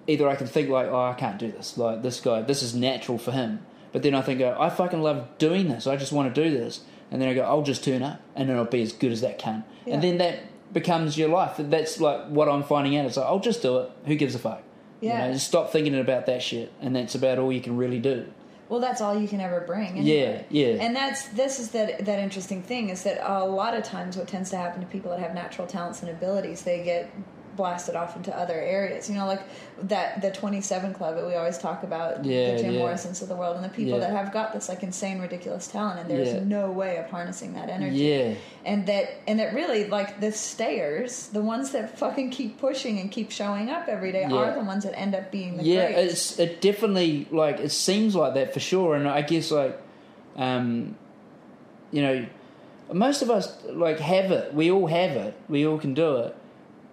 either 0.08 0.28
I 0.28 0.34
can 0.34 0.48
think 0.48 0.68
like, 0.68 0.88
"Oh, 0.88 1.02
I 1.02 1.14
can't 1.14 1.38
do 1.38 1.52
this." 1.52 1.78
Like 1.78 2.02
this 2.02 2.18
guy, 2.18 2.42
this 2.42 2.64
is 2.64 2.74
natural 2.74 3.18
for 3.18 3.30
him. 3.30 3.64
But 3.92 4.02
then 4.02 4.14
I 4.14 4.22
think, 4.22 4.40
oh, 4.40 4.56
I 4.58 4.70
fucking 4.70 5.02
love 5.02 5.26
doing 5.38 5.68
this. 5.68 5.86
I 5.86 5.96
just 5.96 6.12
want 6.12 6.32
to 6.32 6.44
do 6.44 6.56
this. 6.56 6.80
And 7.10 7.20
then 7.20 7.28
I 7.28 7.34
go, 7.34 7.42
I'll 7.42 7.62
just 7.62 7.82
turn 7.82 8.02
up, 8.02 8.20
and 8.36 8.48
then 8.48 8.56
I'll 8.56 8.64
be 8.64 8.82
as 8.82 8.92
good 8.92 9.10
as 9.10 9.20
that 9.22 9.38
can. 9.38 9.64
Yeah. 9.84 9.94
And 9.94 10.02
then 10.02 10.18
that 10.18 10.38
becomes 10.72 11.18
your 11.18 11.28
life. 11.28 11.54
That's 11.58 12.00
like 12.00 12.28
what 12.28 12.48
I'm 12.48 12.62
finding 12.62 12.96
out. 12.96 13.06
It's 13.06 13.16
like, 13.16 13.26
I'll 13.26 13.40
just 13.40 13.62
do 13.62 13.78
it. 13.78 13.90
Who 14.06 14.14
gives 14.14 14.36
a 14.36 14.38
fuck? 14.38 14.62
Yeah. 15.00 15.22
You 15.22 15.26
know, 15.26 15.32
just 15.34 15.48
stop 15.48 15.72
thinking 15.72 15.98
about 15.98 16.26
that 16.26 16.40
shit, 16.40 16.72
and 16.80 16.94
that's 16.94 17.16
about 17.16 17.38
all 17.38 17.50
you 17.50 17.60
can 17.60 17.76
really 17.76 17.98
do. 17.98 18.32
Well, 18.70 18.78
that's 18.78 19.00
all 19.00 19.18
you 19.20 19.26
can 19.26 19.40
ever 19.40 19.62
bring. 19.62 19.98
Anyway. 19.98 20.46
Yeah, 20.48 20.76
yeah. 20.76 20.82
And 20.82 20.94
that's 20.94 21.26
this 21.30 21.58
is 21.58 21.72
that 21.72 22.04
that 22.04 22.18
interesting 22.20 22.62
thing 22.62 22.88
is 22.88 23.02
that 23.02 23.20
a 23.20 23.44
lot 23.44 23.74
of 23.74 23.82
times 23.82 24.16
what 24.16 24.28
tends 24.28 24.50
to 24.50 24.56
happen 24.56 24.80
to 24.80 24.86
people 24.86 25.10
that 25.10 25.18
have 25.18 25.34
natural 25.34 25.66
talents 25.66 26.02
and 26.02 26.10
abilities, 26.10 26.62
they 26.62 26.84
get 26.84 27.10
blasted 27.56 27.96
off 27.96 28.16
into 28.16 28.36
other 28.36 28.54
areas. 28.54 29.08
You 29.08 29.16
know, 29.16 29.26
like 29.26 29.42
that 29.84 30.20
the 30.22 30.30
Twenty 30.30 30.60
Seven 30.60 30.92
Club 30.94 31.16
that 31.16 31.26
we 31.26 31.34
always 31.34 31.58
talk 31.58 31.82
about, 31.82 32.24
Yeah, 32.24 32.52
the 32.56 32.62
Jim 32.62 32.74
yeah. 32.74 32.80
Morrisons 32.80 33.22
of 33.22 33.28
the 33.28 33.36
world, 33.36 33.56
and 33.56 33.64
the 33.64 33.68
people 33.68 33.94
Yeah. 33.94 34.00
that 34.00 34.10
have 34.12 34.32
got 34.32 34.52
this 34.52 34.68
like 34.68 34.82
insane, 34.82 35.20
ridiculous 35.20 35.66
talent, 35.68 36.00
and 36.00 36.10
there's 36.10 36.44
no 36.44 36.70
way 36.70 36.96
of 36.96 37.10
harnessing 37.10 37.54
that 37.54 37.68
energy. 37.68 37.96
Yeah. 37.96 38.34
And 38.64 38.86
that 38.86 39.08
and 39.26 39.38
that 39.40 39.54
really 39.54 39.88
like 39.88 40.20
the 40.20 40.32
stayers, 40.32 41.28
the 41.28 41.40
ones 41.42 41.70
that 41.72 41.98
fucking 41.98 42.30
keep 42.30 42.58
pushing 42.58 42.98
and 42.98 43.10
keep 43.10 43.30
showing 43.30 43.70
up 43.70 43.88
every 43.88 44.12
day, 44.12 44.24
are 44.24 44.52
the 44.54 44.64
ones 44.64 44.84
that 44.84 44.98
end 44.98 45.14
up 45.14 45.30
being 45.30 45.56
the 45.56 45.64
yeah, 45.64 45.92
greats. 45.92 46.12
it's 46.12 46.38
it 46.38 46.60
definitely 46.60 47.26
like 47.30 47.58
it 47.60 47.70
seems 47.72 48.14
like 48.14 48.34
that 48.34 48.52
for 48.52 48.60
sure, 48.60 48.94
and 48.94 49.08
I 49.08 49.22
guess 49.22 49.50
like, 49.50 49.80
um, 50.36 50.94
you 51.90 52.02
know, 52.02 52.26
most 52.92 53.22
of 53.22 53.30
us 53.30 53.56
like 53.68 53.98
have 54.00 54.30
it. 54.30 54.52
We 54.52 54.70
all 54.70 54.86
have 54.86 55.12
it. 55.12 55.34
We 55.48 55.66
all 55.66 55.78
can 55.78 55.94
do 55.94 56.16
it, 56.16 56.36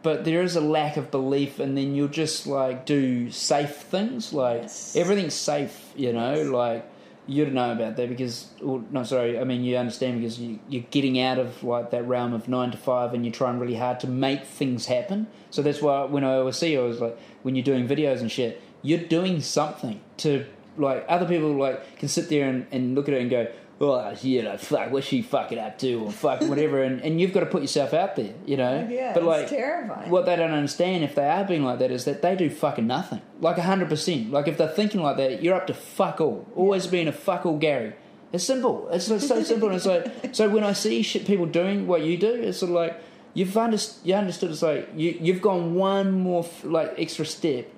but 0.04 0.26
there 0.26 0.42
is 0.42 0.56
a 0.56 0.62
lack 0.62 0.98
of 0.98 1.12
belief, 1.12 1.60
and 1.60 1.78
then 1.78 1.96
you'll 1.96 2.08
just 2.08 2.48
like 2.48 2.86
do 2.86 3.30
safe 3.32 3.76
things. 3.78 4.34
Like 4.34 4.64
Yes. 4.64 4.96
everything's 4.96 5.34
safe, 5.34 5.92
you 5.96 6.14
know. 6.14 6.36
Yes. 6.36 6.48
Like 6.48 6.92
you 7.30 7.44
don't 7.44 7.56
know 7.56 7.74
about 7.74 7.98
that 7.98 8.08
because, 8.08 8.48
or, 8.64 8.82
no, 8.90 9.04
sorry, 9.04 9.38
I 9.38 9.44
mean 9.44 9.64
you 9.66 9.76
understand 9.76 10.22
because 10.22 10.40
you, 10.40 10.60
you're 10.70 10.86
getting 10.92 11.20
out 11.20 11.38
of 11.40 11.62
like 11.62 11.92
that 11.92 12.08
realm 12.08 12.34
of 12.34 12.48
nine 12.48 12.72
to 12.72 12.78
five, 12.78 13.14
and 13.14 13.26
you're 13.26 13.34
trying 13.34 13.60
really 13.60 13.76
hard 13.76 14.00
to 14.02 14.08
make 14.08 14.46
things 14.46 14.86
happen. 14.86 15.28
So 15.50 15.62
that's 15.62 15.82
why 15.82 16.06
when 16.06 16.24
I 16.24 16.36
always 16.36 16.56
see 16.58 16.72
you, 16.74 16.82
I 16.82 16.88
was 16.88 17.02
like, 17.02 17.18
when 17.44 17.56
you're 17.56 17.66
doing 17.66 17.88
videos 17.88 18.22
and 18.22 18.32
shit, 18.32 18.62
you're 18.82 19.00
doing 19.00 19.42
something 19.42 20.00
to 20.18 20.46
like 20.78 21.04
other 21.10 21.26
people 21.28 21.54
like 21.56 21.98
can 21.98 22.08
sit 22.08 22.30
there 22.30 22.48
and, 22.48 22.68
and 22.72 22.96
look 22.96 23.08
at 23.10 23.14
it 23.16 23.22
and 23.22 23.30
go, 23.30 23.48
oh, 23.80 24.16
you 24.22 24.44
know, 24.44 24.58
fuck, 24.58 24.92
what's 24.92 25.08
she 25.08 25.22
fucking 25.22 25.60
up 25.60 25.78
to, 25.80 26.06
or 26.06 26.12
fuck 26.12 26.42
whatever, 26.42 26.84
and, 26.84 27.02
and 27.02 27.22
you've 27.22 27.34
got 27.34 27.42
to 27.42 27.46
put 27.46 27.62
yourself 27.62 27.94
out 27.94 28.16
there, 28.16 28.34
you 28.46 28.58
know. 28.58 28.86
Oh, 28.88 28.92
yeah, 28.92 29.14
but 29.14 29.20
it's 29.20 29.28
like, 29.28 29.48
terrifying. 29.50 30.10
what 30.10 30.26
they 30.26 30.36
don't 30.36 30.52
understand 30.52 31.04
if 31.04 31.16
they 31.16 31.28
are 31.28 31.44
being 31.44 31.64
like 31.64 31.80
that 31.80 31.92
is 31.92 32.06
that 32.06 32.22
they 32.22 32.36
do 32.36 32.50
fucking 32.50 32.88
nothing, 32.88 33.22
like 33.40 33.58
hundred 33.58 33.90
percent. 33.90 34.32
Like 34.32 34.48
if 34.48 34.58
they're 34.58 34.68
thinking 34.68 35.02
like 35.02 35.18
that, 35.18 35.44
you're 35.44 35.56
up 35.56 35.68
to 35.68 35.74
fuck 35.74 36.22
all. 36.22 36.48
Always 36.56 36.88
being 36.88 37.08
a 37.08 37.12
fuck 37.12 37.46
all, 37.46 37.58
Gary. 37.58 37.94
It's 38.34 38.44
simple. 38.44 38.90
It's, 38.92 39.10
it's 39.10 39.28
so 39.28 39.42
simple. 39.44 39.70
And 39.70 39.78
it's 39.78 39.86
like 39.86 40.12
so 40.36 40.50
when 40.50 40.64
I 40.64 40.74
see 40.74 41.02
shit 41.02 41.26
people 41.26 41.46
doing 41.46 41.88
what 41.88 42.02
you 42.02 42.18
do, 42.18 42.34
it's 42.34 42.60
sort 42.60 42.70
of 42.72 42.76
like 42.76 43.02
you've 43.34 43.56
understood. 43.58 44.08
You 44.08 44.16
understood. 44.16 44.52
It's 44.52 44.62
like 44.62 44.90
you 44.96 45.18
you've 45.22 45.42
gone 45.42 45.76
one 45.76 46.12
more 46.12 46.44
f- 46.44 46.64
like 46.64 46.96
extra 46.98 47.26
step. 47.26 47.72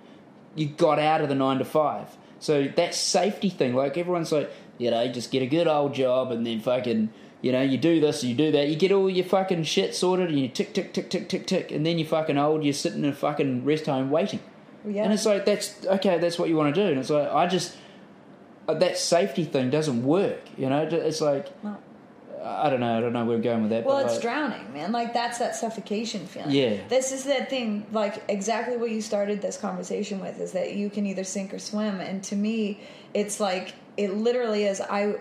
You 0.55 0.67
got 0.67 0.97
out 0.97 1.21
of 1.21 1.29
the 1.29 1.35
nine 1.35 1.59
to 1.59 1.65
five. 1.65 2.07
So 2.39 2.67
that 2.75 2.95
safety 2.95 3.49
thing, 3.49 3.75
like 3.75 3.97
everyone's 3.97 4.31
like, 4.31 4.49
you 4.79 4.89
know, 4.89 5.07
just 5.09 5.29
get 5.29 5.43
a 5.43 5.45
good 5.45 5.67
old 5.67 5.93
job 5.93 6.31
and 6.31 6.47
then 6.47 6.59
fucking, 6.59 7.11
you 7.41 7.51
know, 7.51 7.61
you 7.61 7.77
do 7.77 7.99
this, 8.01 8.23
you 8.23 8.33
do 8.33 8.51
that, 8.51 8.67
you 8.67 8.75
get 8.75 8.91
all 8.91 9.07
your 9.09 9.25
fucking 9.25 9.63
shit 9.63 9.93
sorted 9.93 10.29
and 10.29 10.39
you 10.39 10.47
tick, 10.47 10.73
tick, 10.73 10.93
tick, 10.93 11.11
tick, 11.11 11.29
tick, 11.29 11.45
tick, 11.45 11.71
and 11.71 11.85
then 11.85 11.99
you're 11.99 12.07
fucking 12.07 12.37
old, 12.37 12.63
you're 12.63 12.73
sitting 12.73 13.03
in 13.03 13.11
a 13.11 13.13
fucking 13.13 13.63
rest 13.63 13.85
home 13.85 14.09
waiting. 14.09 14.39
Yeah. 14.87 15.03
And 15.03 15.13
it's 15.13 15.25
like, 15.25 15.45
that's, 15.45 15.85
okay, 15.85 16.17
that's 16.17 16.39
what 16.39 16.49
you 16.49 16.55
want 16.55 16.73
to 16.73 16.81
do. 16.81 16.89
And 16.89 16.99
it's 16.99 17.11
like, 17.11 17.29
I 17.29 17.45
just, 17.45 17.75
uh, 18.67 18.73
that 18.75 18.97
safety 18.97 19.43
thing 19.43 19.69
doesn't 19.69 20.03
work, 20.03 20.41
you 20.57 20.69
know? 20.69 20.87
It's 20.89 21.21
like, 21.21 21.47
No. 21.63 21.77
I 22.41 22.69
don't 22.69 22.79
know, 22.79 22.97
I 22.97 23.01
don't 23.01 23.13
know 23.13 23.25
where 23.25 23.37
we're 23.37 23.43
going 23.43 23.61
with 23.63 23.71
that. 23.71 23.85
Well, 23.85 23.97
but 23.97 24.05
it's 24.05 24.13
like, 24.15 24.21
drowning, 24.21 24.73
man. 24.73 24.91
Like 24.91 25.13
that's 25.13 25.39
that 25.39 25.55
suffocation 25.55 26.25
feeling. 26.25 26.51
Yeah. 26.51 26.77
This 26.87 27.11
is 27.11 27.25
that 27.25 27.49
thing, 27.49 27.85
like 27.91 28.23
exactly 28.29 28.77
what 28.77 28.91
you 28.91 29.01
started 29.01 29.41
this 29.41 29.57
conversation 29.57 30.19
with, 30.19 30.39
is 30.39 30.53
that 30.53 30.73
you 30.73 30.89
can 30.89 31.05
either 31.05 31.23
sink 31.23 31.53
or 31.53 31.59
swim. 31.59 31.99
And 31.99 32.23
to 32.25 32.35
me, 32.35 32.79
it's 33.13 33.39
like 33.39 33.73
it 33.99 34.15
literally 34.15 34.63
is. 34.63 34.79
I, 34.79 35.15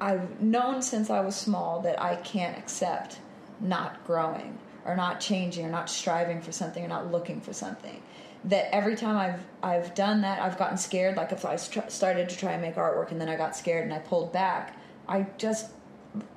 I've 0.00 0.40
known 0.40 0.82
since 0.82 1.10
I 1.10 1.20
was 1.20 1.36
small 1.36 1.80
that 1.82 2.02
I 2.02 2.16
can't 2.16 2.58
accept 2.58 3.20
not 3.60 4.04
growing 4.04 4.58
or 4.84 4.96
not 4.96 5.20
changing 5.20 5.64
or 5.64 5.70
not 5.70 5.88
striving 5.88 6.42
for 6.42 6.50
something 6.50 6.84
or 6.84 6.88
not 6.88 7.12
looking 7.12 7.40
for 7.40 7.52
something. 7.52 8.02
That 8.44 8.74
every 8.74 8.96
time 8.96 9.16
I've 9.16 9.40
I've 9.62 9.94
done 9.94 10.22
that, 10.22 10.42
I've 10.42 10.58
gotten 10.58 10.76
scared. 10.76 11.16
Like 11.16 11.30
if 11.30 11.44
I 11.44 11.54
str- 11.54 11.88
started 11.88 12.28
to 12.30 12.36
try 12.36 12.52
and 12.52 12.62
make 12.62 12.74
artwork 12.74 13.12
and 13.12 13.20
then 13.20 13.28
I 13.28 13.36
got 13.36 13.56
scared 13.56 13.84
and 13.84 13.94
I 13.94 14.00
pulled 14.00 14.32
back, 14.32 14.76
I 15.06 15.26
just 15.38 15.70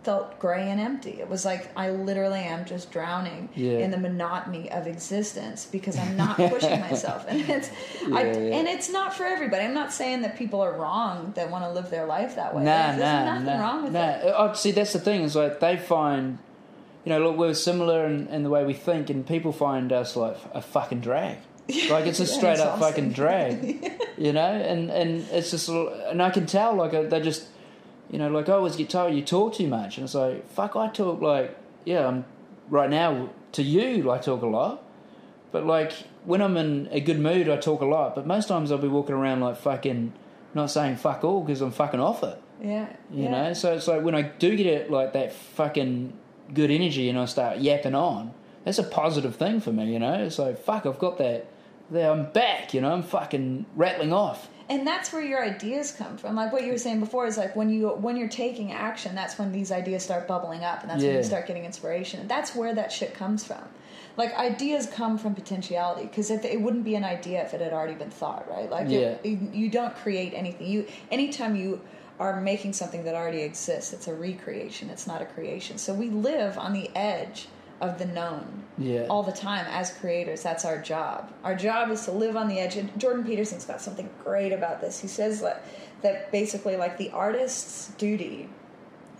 felt 0.03 0.37
gray 0.39 0.69
and 0.69 0.79
empty. 0.79 1.19
It 1.19 1.29
was 1.29 1.45
like 1.45 1.69
I 1.77 1.91
literally 1.91 2.39
am 2.39 2.65
just 2.65 2.91
drowning 2.91 3.49
Yeah. 3.55 3.79
in 3.79 3.91
the 3.91 3.97
monotony 3.97 4.71
of 4.71 4.87
existence 4.87 5.65
because 5.65 5.97
I'm 5.97 6.17
not 6.17 6.35
pushing 6.49 6.79
myself, 6.79 7.25
and 7.27 7.41
it's 7.49 7.69
I, 8.11 8.23
Yeah, 8.23 8.37
yeah. 8.37 8.55
and 8.57 8.67
it's 8.67 8.89
not 8.89 9.13
for 9.13 9.23
everybody. 9.25 9.63
I'm 9.63 9.73
not 9.73 9.93
saying 9.93 10.21
that 10.23 10.37
people 10.37 10.61
are 10.61 10.73
wrong 10.73 11.33
that 11.35 11.49
want 11.49 11.63
to 11.63 11.71
live 11.71 11.89
their 11.89 12.05
life 12.05 12.35
that 12.35 12.55
way. 12.55 12.63
Nah, 12.63 12.87
There's 12.87 12.99
nah, 12.99 13.25
nothing 13.25 13.45
nah, 13.45 13.59
wrong 13.59 13.83
with 13.83 13.93
nah. 13.93 13.99
it. 14.09 14.33
Oh, 14.35 14.53
see, 14.53 14.71
that's 14.71 14.93
the 14.93 14.99
thing. 14.99 15.21
Is 15.21 15.35
like 15.35 15.59
they 15.59 15.77
find, 15.77 16.39
you 17.05 17.09
know, 17.09 17.19
look, 17.19 17.37
we're 17.37 17.53
similar 17.53 18.05
in, 18.05 18.27
in 18.27 18.43
the 18.43 18.49
way 18.49 18.65
we 18.65 18.73
think, 18.73 19.09
and 19.09 19.25
people 19.25 19.51
find 19.51 19.91
us 19.93 20.15
like 20.15 20.37
a 20.53 20.61
fucking 20.61 21.01
drag. 21.01 21.37
Like 21.89 22.05
it's 22.05 22.19
a 22.19 22.27
straight 22.27 22.59
up 22.59 22.79
fucking 22.79 23.13
drag, 23.13 23.63
you 24.17 24.33
know. 24.33 24.41
And 24.41 24.89
and 24.89 25.21
it's 25.31 25.51
just, 25.51 25.69
and 25.69 26.21
I 26.21 26.29
can 26.29 26.45
tell 26.45 26.73
like 26.75 26.93
uh, 26.93 27.03
they 27.03 27.21
just, 27.21 27.47
you 28.11 28.19
know, 28.19 28.29
like 28.29 28.49
I 28.49 28.53
always 28.53 28.75
get 28.75 28.89
told 28.89 29.15
you 29.15 29.23
talk 29.23 29.55
too 29.55 29.67
much, 29.67 29.97
and 29.97 30.03
it's 30.05 30.13
like 30.13 30.47
fuck, 30.49 30.75
I 30.75 30.89
talk 30.89 31.21
like 31.21 31.57
yeah, 31.85 32.07
I'm 32.07 32.25
right 32.69 32.89
now 32.89 33.29
to 33.53 33.63
you, 33.63 34.11
I 34.11 34.19
talk 34.19 34.43
a 34.43 34.47
lot, 34.47 34.83
but 35.51 35.65
like 35.65 35.93
when 36.25 36.41
I'm 36.41 36.57
in 36.57 36.87
a 36.91 36.99
good 36.99 37.19
mood, 37.19 37.49
I 37.49 37.57
talk 37.57 37.81
a 37.81 37.85
lot. 37.85 38.15
But 38.15 38.27
most 38.27 38.47
times 38.47 38.71
I'll 38.71 38.77
be 38.77 38.87
walking 38.87 39.15
around 39.15 39.39
like 39.39 39.57
fucking, 39.57 40.13
not 40.53 40.67
saying 40.67 40.97
fuck 40.97 41.23
all 41.23 41.41
because 41.41 41.61
I'm 41.61 41.71
fucking 41.71 41.99
off 41.99 42.23
it. 42.23 42.39
Yeah, 42.63 42.87
You 43.09 43.23
yeah. 43.23 43.31
know, 43.31 43.53
so 43.53 43.73
it's 43.73 43.87
like 43.87 44.03
when 44.03 44.13
I 44.13 44.21
do 44.21 44.55
get 44.55 44.67
it 44.67 44.91
like 44.91 45.13
that 45.13 45.33
fucking 45.33 46.13
good 46.53 46.69
energy 46.69 47.09
and 47.09 47.17
I 47.17 47.25
start 47.25 47.57
yapping 47.57 47.95
on, 47.95 48.33
that's 48.63 48.77
a 48.77 48.83
positive 48.83 49.35
thing 49.35 49.61
for 49.61 49.71
me, 49.71 49.91
you 49.91 49.97
know? 49.97 50.13
It's 50.13 50.37
like, 50.37 50.59
fuck, 50.59 50.85
I've 50.85 50.99
got 50.99 51.17
that, 51.17 51.47
there, 51.89 52.11
I'm 52.11 52.31
back, 52.31 52.75
you 52.75 52.81
know, 52.81 52.91
I'm 52.93 53.01
fucking 53.01 53.65
rattling 53.75 54.13
off. 54.13 54.47
And 54.71 54.87
that's 54.87 55.11
where 55.11 55.21
your 55.21 55.43
ideas 55.43 55.91
come 55.91 56.15
from. 56.17 56.35
Like 56.37 56.53
what 56.53 56.63
you 56.63 56.71
were 56.71 56.77
saying 56.77 57.01
before 57.01 57.27
is 57.27 57.37
like 57.37 57.55
when 57.57 57.69
you 57.69 57.89
when 57.89 58.15
you're 58.15 58.29
taking 58.29 58.71
action 58.71 59.13
that's 59.13 59.37
when 59.37 59.51
these 59.51 59.69
ideas 59.71 60.01
start 60.01 60.27
bubbling 60.27 60.63
up 60.63 60.81
and 60.81 60.89
that's 60.89 61.03
when 61.03 61.17
you 61.17 61.23
start 61.23 61.45
getting 61.45 61.65
inspiration. 61.65 62.25
That's 62.27 62.55
where 62.55 62.73
that 62.73 62.89
shit 62.91 63.13
comes 63.13 63.43
from. 63.43 63.61
Like 64.15 64.33
ideas 64.37 64.87
come 64.87 65.17
from 65.17 65.35
potentiality 65.35 66.07
because 66.07 66.31
it, 66.31 66.43
it 66.45 66.61
wouldn't 66.61 66.85
be 66.85 66.95
an 66.95 67.03
idea 67.03 67.43
if 67.43 67.53
it 67.53 67.59
had 67.61 67.73
already 67.73 67.95
been 67.95 68.09
thought 68.09 68.49
right? 68.49 68.69
Like 68.69 68.87
it- 68.89 69.19
Yeah. 69.23 69.29
you, 69.29 69.49
you 69.53 69.69
don't 69.69 69.93
create 69.95 70.33
anything. 70.33 70.67
You 70.67 70.87
anytime 71.11 71.55
you 71.57 71.81
are 72.19 72.39
making 72.39 72.71
something 72.71 73.03
that 73.03 73.13
already 73.15 73.41
exists 73.41 73.91
it's 73.91 74.07
a 74.07 74.13
recreation. 74.15 74.89
It's 74.89 75.05
not 75.05 75.21
a 75.21 75.25
creation. 75.25 75.77
So 75.79 75.93
we 75.93 76.09
live 76.09 76.57
on 76.57 76.71
the 76.71 76.89
edge 76.95 77.47
of 77.81 77.97
the 77.99 78.05
known 78.05 78.63
Yeah. 78.77 79.07
all 79.09 79.23
the 79.23 79.31
time 79.31 79.65
as 79.69 79.91
creators 79.91 80.41
that's 80.43 80.63
our 80.65 80.79
job 80.81 81.29
our 81.43 81.55
job 81.55 81.91
is 81.91 82.05
to 82.05 82.11
live 82.11 82.35
on 82.37 82.47
the 82.47 82.59
edge 82.59 82.77
and 82.77 82.97
jordan 82.99 83.23
peterson's 83.25 83.65
got 83.65 83.81
something 83.81 84.09
great 84.23 84.53
about 84.53 84.79
this 84.81 84.99
he 85.01 85.07
says 85.07 85.41
that, 85.41 85.63
that 86.01 86.31
basically 86.31 86.77
like 86.77 86.97
the 86.97 87.09
artist's 87.11 87.89
duty 87.97 88.47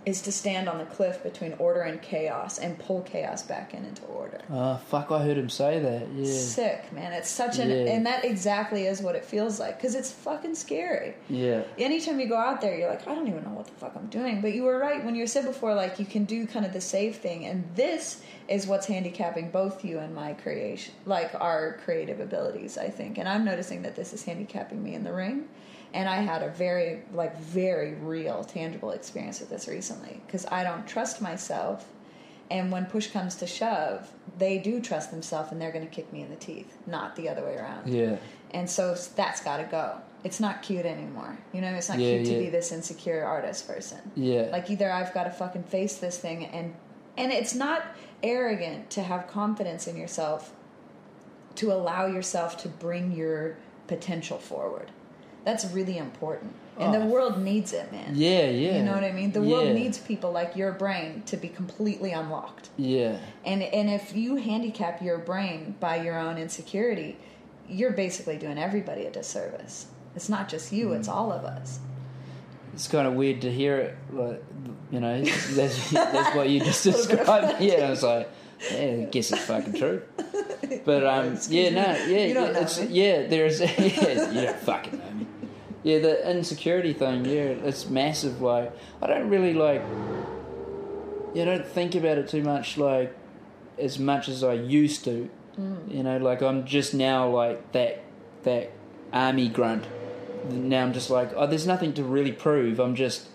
is 0.04 0.20
to 0.22 0.32
stand 0.32 0.68
on 0.68 0.78
the 0.78 0.84
cliff 0.86 1.22
between 1.22 1.52
order 1.60 1.82
and 1.82 2.02
chaos 2.02 2.58
and 2.58 2.76
pull 2.80 3.02
chaos 3.02 3.40
back 3.42 3.72
in 3.72 3.84
into 3.84 4.02
order 4.06 4.40
Oh, 4.50 4.76
fuck, 4.88 5.12
I 5.12 5.22
heard 5.22 5.38
him 5.38 5.48
say 5.48 5.78
that, 5.78 6.08
yeah. 6.12 6.24
sick 6.32 6.92
man 6.92 7.12
it's 7.12 7.30
such 7.30 7.60
an 7.60 7.70
Yeah. 7.70 7.92
and 7.92 8.04
that 8.06 8.24
exactly 8.24 8.86
is 8.86 9.00
what 9.00 9.14
it 9.14 9.24
feels 9.24 9.60
like 9.60 9.76
because 9.76 9.94
it's 9.94 10.10
fucking 10.10 10.56
scary 10.56 11.14
Yeah. 11.28 11.62
anytime 11.78 12.18
you 12.18 12.26
go 12.28 12.36
out 12.36 12.60
there, 12.60 12.76
you're 12.76 12.90
like, 12.90 13.06
I 13.06 13.14
don't 13.14 13.28
even 13.28 13.44
know 13.44 13.50
what 13.50 13.66
the 13.66 13.74
fuck 13.74 13.92
I'm 13.94 14.08
doing. 14.08 14.40
But 14.40 14.54
you 14.54 14.64
were 14.64 14.76
right 14.78 15.04
when 15.04 15.14
you 15.14 15.24
said 15.28 15.44
before, 15.44 15.72
like 15.74 16.00
you 16.00 16.06
can 16.06 16.24
do 16.24 16.48
kind 16.48 16.66
of 16.66 16.72
the 16.72 16.80
safe 16.80 17.18
thing, 17.18 17.46
and 17.46 17.62
this 17.76 18.22
is 18.48 18.66
what's 18.66 18.86
handicapping 18.86 19.50
both 19.50 19.84
you 19.84 19.98
and 19.98 20.14
my 20.14 20.34
creation, 20.34 20.94
like 21.06 21.34
our 21.34 21.78
creative 21.84 22.20
abilities, 22.20 22.76
I 22.76 22.88
think. 22.88 23.18
And 23.18 23.28
I'm 23.28 23.44
noticing 23.44 23.82
that 23.82 23.96
this 23.96 24.12
is 24.12 24.24
handicapping 24.24 24.82
me 24.82 24.94
in 24.94 25.04
the 25.04 25.12
ring. 25.12 25.48
And 25.94 26.08
I 26.08 26.16
had 26.16 26.42
a 26.42 26.48
very, 26.48 27.02
like, 27.12 27.38
very 27.38 27.94
real, 27.94 28.44
tangible 28.44 28.92
experience 28.92 29.40
with 29.40 29.50
this 29.50 29.68
recently 29.68 30.22
because 30.26 30.46
I 30.46 30.64
don't 30.64 30.86
trust 30.86 31.20
myself. 31.20 31.86
And 32.50 32.72
when 32.72 32.86
push 32.86 33.08
comes 33.08 33.36
to 33.36 33.46
shove, 33.46 34.10
they 34.38 34.58
do 34.58 34.80
trust 34.80 35.10
themselves 35.10 35.52
and 35.52 35.60
they're 35.60 35.72
going 35.72 35.86
to 35.86 35.94
kick 35.94 36.12
me 36.12 36.22
in 36.22 36.30
the 36.30 36.36
teeth, 36.36 36.76
not 36.86 37.16
the 37.16 37.28
other 37.28 37.42
way 37.44 37.56
around. 37.56 37.92
Yeah. 37.92 38.16
And 38.52 38.68
so 38.68 38.94
that's 39.16 39.42
got 39.42 39.58
to 39.58 39.64
go. 39.64 39.98
It's 40.24 40.40
not 40.40 40.62
cute 40.62 40.86
anymore. 40.86 41.38
You 41.52 41.60
know, 41.60 41.68
it's 41.68 41.88
not 41.88 41.98
Yeah, 41.98 42.16
cute 42.18 42.26
to 42.26 42.38
be 42.38 42.50
this 42.50 42.72
insecure 42.72 43.24
artist 43.24 43.66
person. 43.66 43.98
Yeah. 44.14 44.48
Like 44.52 44.70
either 44.70 44.90
I've 44.90 45.12
got 45.14 45.24
to 45.24 45.30
fucking 45.30 45.64
face 45.64 45.96
this 45.96 46.18
thing 46.18 46.46
and 46.46 46.74
and 47.22 47.30
it's 47.30 47.54
not 47.54 47.84
arrogant 48.22 48.90
to 48.90 49.02
have 49.02 49.28
confidence 49.28 49.86
in 49.86 49.96
yourself 49.96 50.52
to 51.54 51.70
allow 51.70 52.06
yourself 52.06 52.56
to 52.56 52.68
bring 52.68 53.12
your 53.12 53.56
potential 53.86 54.38
forward. 54.38 54.90
That's 55.44 55.64
really 55.66 55.98
important. 55.98 56.54
And 56.78 56.92
the 56.94 57.00
Oh. 57.00 57.06
world 57.06 57.40
needs 57.42 57.72
it, 57.72 57.92
man. 57.92 58.12
Yeah, 58.14 58.46
yeah. 58.46 58.78
You 58.78 58.82
know 58.82 58.94
what 58.94 59.04
I 59.04 59.12
mean? 59.12 59.32
The 59.32 59.42
Yeah. 59.42 59.52
world 59.52 59.74
needs 59.74 59.98
people 59.98 60.32
like 60.32 60.56
your 60.56 60.72
brain 60.72 61.22
to 61.26 61.36
be 61.36 61.48
completely 61.48 62.12
unlocked. 62.12 62.70
Yeah. 62.76 63.18
And 63.44 63.62
and 63.62 63.90
if 63.90 64.16
you 64.16 64.36
handicap 64.36 65.02
your 65.02 65.18
brain 65.18 65.76
by 65.78 65.96
your 65.96 66.18
own 66.18 66.38
insecurity, 66.38 67.18
you're 67.68 67.92
basically 67.92 68.36
doing 68.38 68.58
everybody 68.58 69.04
a 69.06 69.10
disservice. 69.10 69.86
It's 70.16 70.28
not 70.28 70.48
just 70.48 70.72
you; 70.72 70.92
it's 70.92 71.08
mm. 71.08 71.14
all 71.14 71.30
of 71.30 71.44
us. 71.44 71.80
It's 72.74 72.88
kind 72.88 73.06
of 73.06 73.14
weird 73.14 73.42
to 73.42 73.52
hear 73.52 73.76
it, 73.78 73.96
like, 74.12 74.42
you 74.90 75.00
know, 75.00 75.22
that's, 75.50 75.90
that's 75.90 76.34
what 76.36 76.48
you 76.48 76.60
just 76.60 76.84
described. 76.84 77.60
Yeah, 77.60 77.86
I 77.86 77.90
was 77.90 78.02
like, 78.02 78.30
yeah, 78.70 78.78
I 78.78 79.08
guess 79.10 79.32
it's 79.32 79.44
fucking 79.44 79.74
true. 79.74 80.02
But 80.84 81.06
um, 81.06 81.38
yeah, 81.48 81.68
no, 81.70 81.82
yeah, 82.06 82.26
You 82.26 82.34
don't 82.34 82.54
yeah, 82.54 82.60
know 82.60 82.82
me. 82.82 82.86
yeah, 82.88 83.26
there's, 83.26 83.60
yeah, 83.60 84.30
you 84.32 84.40
don't 84.46 84.58
fucking 84.60 84.98
know 84.98 85.10
me. 85.12 85.26
Yeah, 85.82 85.98
the 85.98 86.30
insecurity 86.30 86.92
thing, 86.94 87.24
yeah, 87.26 87.66
it's 87.68 87.90
massive. 87.90 88.40
Like, 88.40 88.72
I 89.02 89.06
don't 89.06 89.28
really 89.28 89.52
like, 89.52 89.82
yeah, 91.34 91.42
I 91.42 91.44
don't 91.44 91.66
think 91.66 91.94
about 91.94 92.16
it 92.18 92.28
too 92.28 92.42
much, 92.42 92.78
like, 92.78 93.14
as 93.78 93.98
much 93.98 94.28
as 94.28 94.42
I 94.42 94.54
used 94.54 95.04
to. 95.04 95.28
Mm. 95.60 95.94
You 95.94 96.02
know, 96.02 96.16
like 96.18 96.40
I'm 96.40 96.64
just 96.64 96.94
now 96.94 97.28
like 97.28 97.72
that, 97.72 98.02
that 98.44 98.70
army 99.12 99.48
grunt. 99.48 99.84
Now 100.50 100.82
I'm 100.82 100.92
just 100.92 101.10
like, 101.10 101.32
oh, 101.34 101.46
there's 101.46 101.66
nothing 101.66 101.92
to 101.94 102.04
really 102.04 102.32
prove. 102.32 102.80
I'm 102.80 102.94
just, 102.94 103.28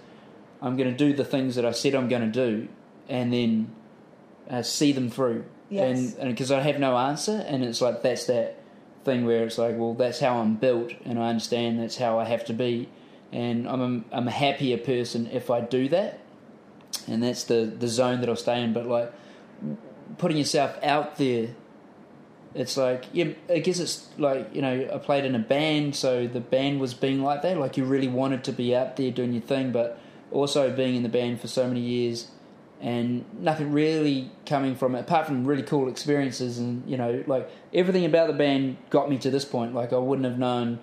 I'm 0.62 0.76
going 0.78 0.90
to 0.90 0.98
do 0.98 1.14
the 1.14 1.26
things 1.26 1.56
that 1.56 1.66
I 1.66 1.72
said 1.72 1.96
I'm 1.96 2.08
going 2.10 2.32
to 2.32 2.50
do, 2.50 2.68
and 3.08 3.32
then 3.32 3.72
uh, 4.50 4.62
see 4.62 4.92
them 4.92 5.10
through. 5.10 5.46
Yes. 5.70 6.16
And 6.16 6.30
because 6.30 6.52
I 6.52 6.62
have 6.62 6.80
no 6.80 6.98
answer, 6.98 7.44
and 7.48 7.64
it's 7.64 7.82
like 7.82 8.02
that's 8.02 8.26
that 8.26 8.60
thing 9.04 9.26
where 9.26 9.44
it's 9.46 9.58
like, 9.58 9.78
well, 9.78 9.94
that's 9.94 10.20
how 10.20 10.38
I'm 10.40 10.56
built, 10.56 10.92
and 11.06 11.20
I 11.20 11.30
understand 11.30 11.80
that's 11.80 11.98
how 11.98 12.20
I 12.20 12.26
have 12.26 12.46
to 12.46 12.54
be. 12.54 12.90
and 13.32 13.68
I'm 13.68 13.82
a, 14.12 14.16
I'm 14.16 14.28
a 14.28 14.32
happier 14.32 14.78
person 14.78 15.28
if 15.32 15.50
I 15.50 15.62
do 15.62 15.90
that, 15.90 16.20
and 17.08 17.22
that's 17.22 17.44
the 17.44 17.66
the 17.66 17.88
zone 17.88 18.22
that 18.22 18.30
I'll 18.30 18.36
stay 18.36 18.62
in. 18.64 18.74
But 18.74 18.88
like 18.88 19.12
putting 20.18 20.38
yourself 20.38 20.78
out 20.84 21.18
there, 21.18 21.50
it's 22.58 22.76
like 22.76 23.06
yeah, 23.14 23.30
I 23.50 23.60
guess 23.60 23.80
it's 23.80 24.08
like 24.18 24.54
you 24.54 24.62
know 24.62 24.90
I 24.94 24.98
played 24.98 25.26
in 25.26 25.36
a 25.36 25.40
band, 25.40 25.96
so 25.96 26.28
the 26.28 26.40
band 26.40 26.82
was 26.82 26.94
being 26.94 27.22
like 27.22 27.44
that, 27.44 27.58
like 27.58 27.78
you 27.78 27.86
really 27.86 28.08
wanted 28.08 28.44
to 28.46 28.52
be 28.52 28.76
out 28.76 28.96
there 28.96 29.12
doing 29.12 29.34
your 29.34 29.44
thing, 29.44 29.72
but 29.72 30.00
also 30.32 30.76
being 30.76 30.96
in 30.96 31.04
the 31.04 31.10
band 31.10 31.40
for 31.40 31.48
so 31.48 31.68
many 31.68 31.80
years 31.80 32.28
and 32.80 33.26
nothing 33.40 33.72
really 33.72 34.30
coming 34.46 34.76
from 34.76 34.94
it 34.94 35.00
apart 35.00 35.26
from 35.26 35.46
really 35.46 35.64
cool 35.64 35.90
experiences 35.90 36.60
and 36.60 36.88
you 36.88 36.96
know 36.96 37.24
like 37.26 37.50
everything 37.74 38.06
about 38.06 38.28
the 38.28 38.34
band 38.34 38.78
got 38.90 39.10
me 39.10 39.18
to 39.18 39.32
this 39.32 39.46
point. 39.46 39.74
Like 39.74 39.94
i 39.94 39.98
wouldn't 39.98 40.26
have 40.26 40.38
known 40.38 40.80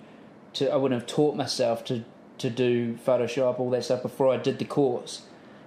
to 0.53 0.69
i 0.71 0.75
wouldn't 0.75 0.99
have 0.99 1.07
taught 1.07 1.35
myself 1.35 1.85
to 1.85 2.03
to 2.37 2.49
do 2.49 2.95
photoshop 2.95 3.59
all 3.59 3.69
that 3.69 3.85
stuff 3.85 4.01
before 4.01 4.33
i 4.33 4.35
did 4.37 4.59
the 4.59 4.65
course 4.65 5.21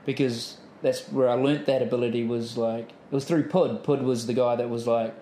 because 0.04 0.58
that's 0.82 1.08
where 1.08 1.30
i 1.30 1.32
learnt 1.32 1.64
that 1.64 1.80
ability 1.80 2.24
was 2.24 2.58
like 2.58 2.90
it 2.90 3.14
was 3.14 3.24
through 3.24 3.48
pud. 3.48 3.82
Pud 3.82 4.02
was 4.02 4.26
the 4.26 4.34
guy 4.34 4.54
that 4.56 4.68
was 4.68 4.86
like 4.86 5.14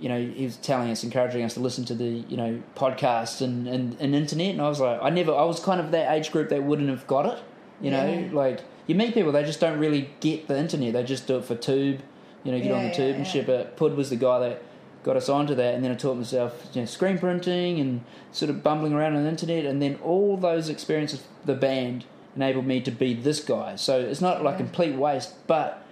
you 0.00 0.08
know 0.08 0.20
he 0.20 0.44
was 0.44 0.56
telling 0.56 0.90
us 0.90 1.02
encouraging 1.02 1.42
us 1.42 1.54
to 1.54 1.60
listen 1.60 1.84
to 1.84 1.94
the 1.94 2.04
you 2.28 2.36
know 2.36 2.60
podcasts 2.76 3.40
and 3.40 3.66
and, 3.66 3.96
and 4.00 4.14
internet 4.14 4.50
and 4.50 4.62
i 4.62 4.68
was 4.68 4.80
like 4.80 4.98
i 5.02 5.10
never 5.10 5.34
i 5.34 5.42
was 5.44 5.58
kind 5.60 5.80
of 5.80 5.90
that 5.90 6.12
age 6.16 6.30
group 6.30 6.48
that 6.50 6.62
wouldn't 6.62 6.88
have 6.88 7.06
got 7.06 7.26
it 7.26 7.42
you 7.80 7.90
know 7.90 8.06
Yeah. 8.06 8.28
like 8.32 8.60
you 8.86 8.94
meet 8.94 9.12
people 9.14 9.32
they 9.32 9.44
just 9.44 9.60
don't 9.60 9.78
really 9.78 10.10
get 10.20 10.46
the 10.48 10.56
internet 10.58 10.92
they 10.92 11.02
just 11.02 11.26
do 11.26 11.38
it 11.38 11.44
for 11.44 11.54
tube 11.56 12.00
you 12.44 12.52
know 12.52 12.60
get 12.60 12.70
on 12.72 12.84
the 12.84 12.90
tube 12.90 13.08
yeah, 13.10 13.14
and 13.16 13.26
yeah. 13.26 13.32
shit 13.32 13.46
but 13.46 13.76
pud 13.76 13.94
was 13.96 14.10
the 14.10 14.16
guy 14.16 14.38
that 14.40 14.62
got 15.02 15.16
us 15.16 15.28
onto 15.28 15.54
that 15.54 15.74
and 15.74 15.82
then 15.84 15.90
i 15.90 15.94
taught 15.94 16.16
myself 16.16 16.68
you 16.74 16.82
know, 16.82 16.86
screen 16.86 17.18
printing 17.18 17.80
and 17.80 18.00
sort 18.32 18.50
of 18.50 18.62
bumbling 18.62 18.92
around 18.92 19.16
on 19.16 19.22
the 19.24 19.28
internet 19.28 19.64
and 19.64 19.80
then 19.82 19.96
all 20.04 20.36
those 20.36 20.68
experiences 20.68 21.22
the 21.44 21.54
band 21.54 22.04
enabled 22.36 22.66
me 22.66 22.80
to 22.80 22.90
be 22.90 23.14
this 23.14 23.40
guy 23.40 23.74
so 23.74 23.98
it's 23.98 24.20
not 24.20 24.42
like 24.44 24.54
Yeah. 24.54 24.64
complete 24.66 24.94
waste 24.96 25.34
but 25.48 25.84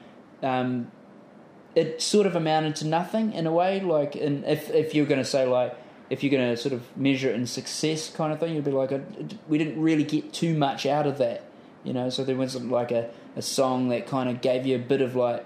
um, 0.43 0.91
it 1.77 2.01
sort 2.01 2.27
of 2.27 2.35
amounted 2.35 2.75
to 2.77 2.87
nothing 2.87 3.35
in 3.35 3.47
a 3.47 3.53
way. 3.53 3.81
Like, 3.81 4.17
and 4.17 4.45
if 4.45 4.71
if 4.71 4.95
you're 4.95 5.07
going 5.07 5.21
to 5.21 5.25
say 5.25 5.47
like, 5.47 5.79
if 6.11 6.25
you're 6.25 6.31
going 6.31 6.51
to 6.51 6.57
sort 6.57 6.73
of 6.73 6.85
measure 6.97 7.29
it 7.29 7.37
in 7.37 7.47
success 7.47 8.11
kind 8.11 8.33
of 8.33 8.41
thing, 8.41 8.55
you'd 8.55 8.65
be 8.65 8.73
like, 8.73 8.91
uh, 8.91 8.99
we 9.47 9.59
didn't 9.59 9.81
really 9.81 10.05
get 10.05 10.33
too 10.33 10.57
much 10.57 10.87
out 10.87 11.07
of 11.07 11.19
that, 11.19 11.45
you 11.85 11.93
know. 11.93 12.09
So 12.09 12.25
there 12.25 12.35
wasn't 12.35 12.71
like 12.71 12.91
a, 12.91 13.11
a 13.37 13.43
song 13.43 13.91
that 13.91 14.07
kind 14.07 14.29
of 14.29 14.41
gave 14.41 14.67
you 14.67 14.75
a 14.75 14.81
bit 14.81 15.03
of 15.03 15.15
like, 15.15 15.45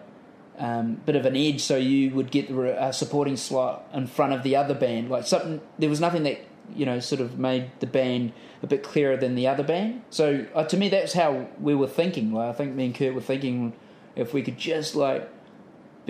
um, 0.59 0.95
bit 1.05 1.17
of 1.17 1.27
an 1.27 1.37
edge, 1.37 1.61
so 1.63 1.77
you 1.77 2.11
would 2.11 2.31
get 2.31 2.49
the 2.49 2.93
supporting 2.93 3.37
slot 3.37 3.89
in 3.93 4.07
front 4.07 4.33
of 4.33 4.45
the 4.45 4.55
other 4.55 4.75
band. 4.75 5.11
Like 5.11 5.27
something, 5.27 5.61
there 5.79 5.91
was 5.91 6.01
nothing 6.01 6.23
that 6.23 6.41
you 6.77 6.87
know 6.87 7.01
sort 7.01 7.21
of 7.21 7.41
made 7.41 7.73
the 7.81 7.87
band 7.87 8.33
a 8.63 8.69
bit 8.69 8.85
clearer 8.85 9.17
than 9.17 9.35
the 9.35 9.49
other 9.49 9.65
band. 9.65 10.03
So 10.11 10.47
uh, 10.55 10.65
to 10.65 10.77
me, 10.77 10.91
that's 10.91 11.15
how 11.15 11.49
we 11.59 11.75
were 11.75 11.89
thinking. 11.89 12.33
Like 12.33 12.51
I 12.51 12.53
think 12.53 12.77
me 12.77 12.87
and 12.87 12.95
Kurt 12.95 13.15
were 13.15 13.21
thinking 13.21 13.73
if 14.15 14.33
we 14.33 14.43
could 14.43 14.59
just 14.59 14.95
like 14.95 15.29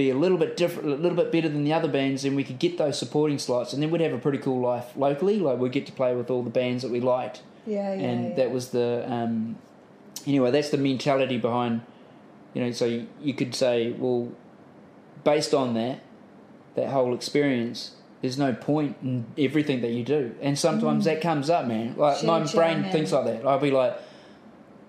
be 0.05 0.11
a 0.11 0.15
little 0.15 0.39
bit 0.39 0.57
different, 0.57 0.89
a 0.89 0.95
little 0.97 1.17
bit 1.17 1.31
better 1.31 1.49
than 1.49 1.65
the 1.65 1.73
other 1.73 1.89
bands, 1.89 2.25
and 2.25 2.35
we 2.37 2.45
could 2.45 2.59
get 2.59 2.79
those 2.79 2.99
supporting 2.99 3.39
slots, 3.39 3.73
and 3.73 3.83
then 3.83 3.91
we'd 3.91 4.01
have 4.01 4.13
a 4.13 4.19
pretty 4.19 4.39
cool 4.39 4.61
life 4.61 4.87
locally. 4.97 5.39
Like 5.39 5.59
we'd 5.59 5.73
get 5.73 5.87
to 5.87 5.93
play 5.93 6.15
with 6.15 6.31
all 6.31 6.43
the 6.43 6.51
bands 6.51 6.83
that 6.83 6.91
we 6.91 7.01
liked, 7.01 7.43
Yeah, 7.67 7.95
yeah. 7.95 8.01
and 8.09 8.29
yeah. 8.31 8.35
that 8.37 8.51
was 8.51 8.71
the 8.71 9.05
um, 9.07 9.57
anyway. 10.27 10.51
That's 10.51 10.71
the 10.71 10.79
mentality 10.79 11.37
behind, 11.39 11.83
you 12.55 12.63
know. 12.65 12.71
So 12.73 12.87
you, 12.87 13.07
you 13.21 13.35
could 13.35 13.55
say, 13.55 13.93
well, 13.93 14.33
based 15.25 15.53
on 15.55 15.75
that, 15.75 16.01
that 16.77 16.89
whole 16.89 17.15
experience, 17.15 17.93
there's 18.23 18.39
no 18.39 18.53
point 18.55 18.97
in 19.03 19.27
everything 19.39 19.81
that 19.83 19.91
you 19.93 20.05
do, 20.05 20.35
and 20.41 20.59
sometimes 20.59 21.05
that 21.05 21.21
comes 21.21 21.51
up, 21.51 21.67
man. 21.67 21.95
Like 21.97 22.19
Shit, 22.19 22.27
my 22.27 22.45
shit, 22.47 22.55
brain 22.57 22.81
man. 22.83 22.93
thinks 22.93 23.13
like 23.13 23.25
that. 23.27 23.47
I'll 23.47 23.59
be 23.59 23.71
like, 23.71 23.97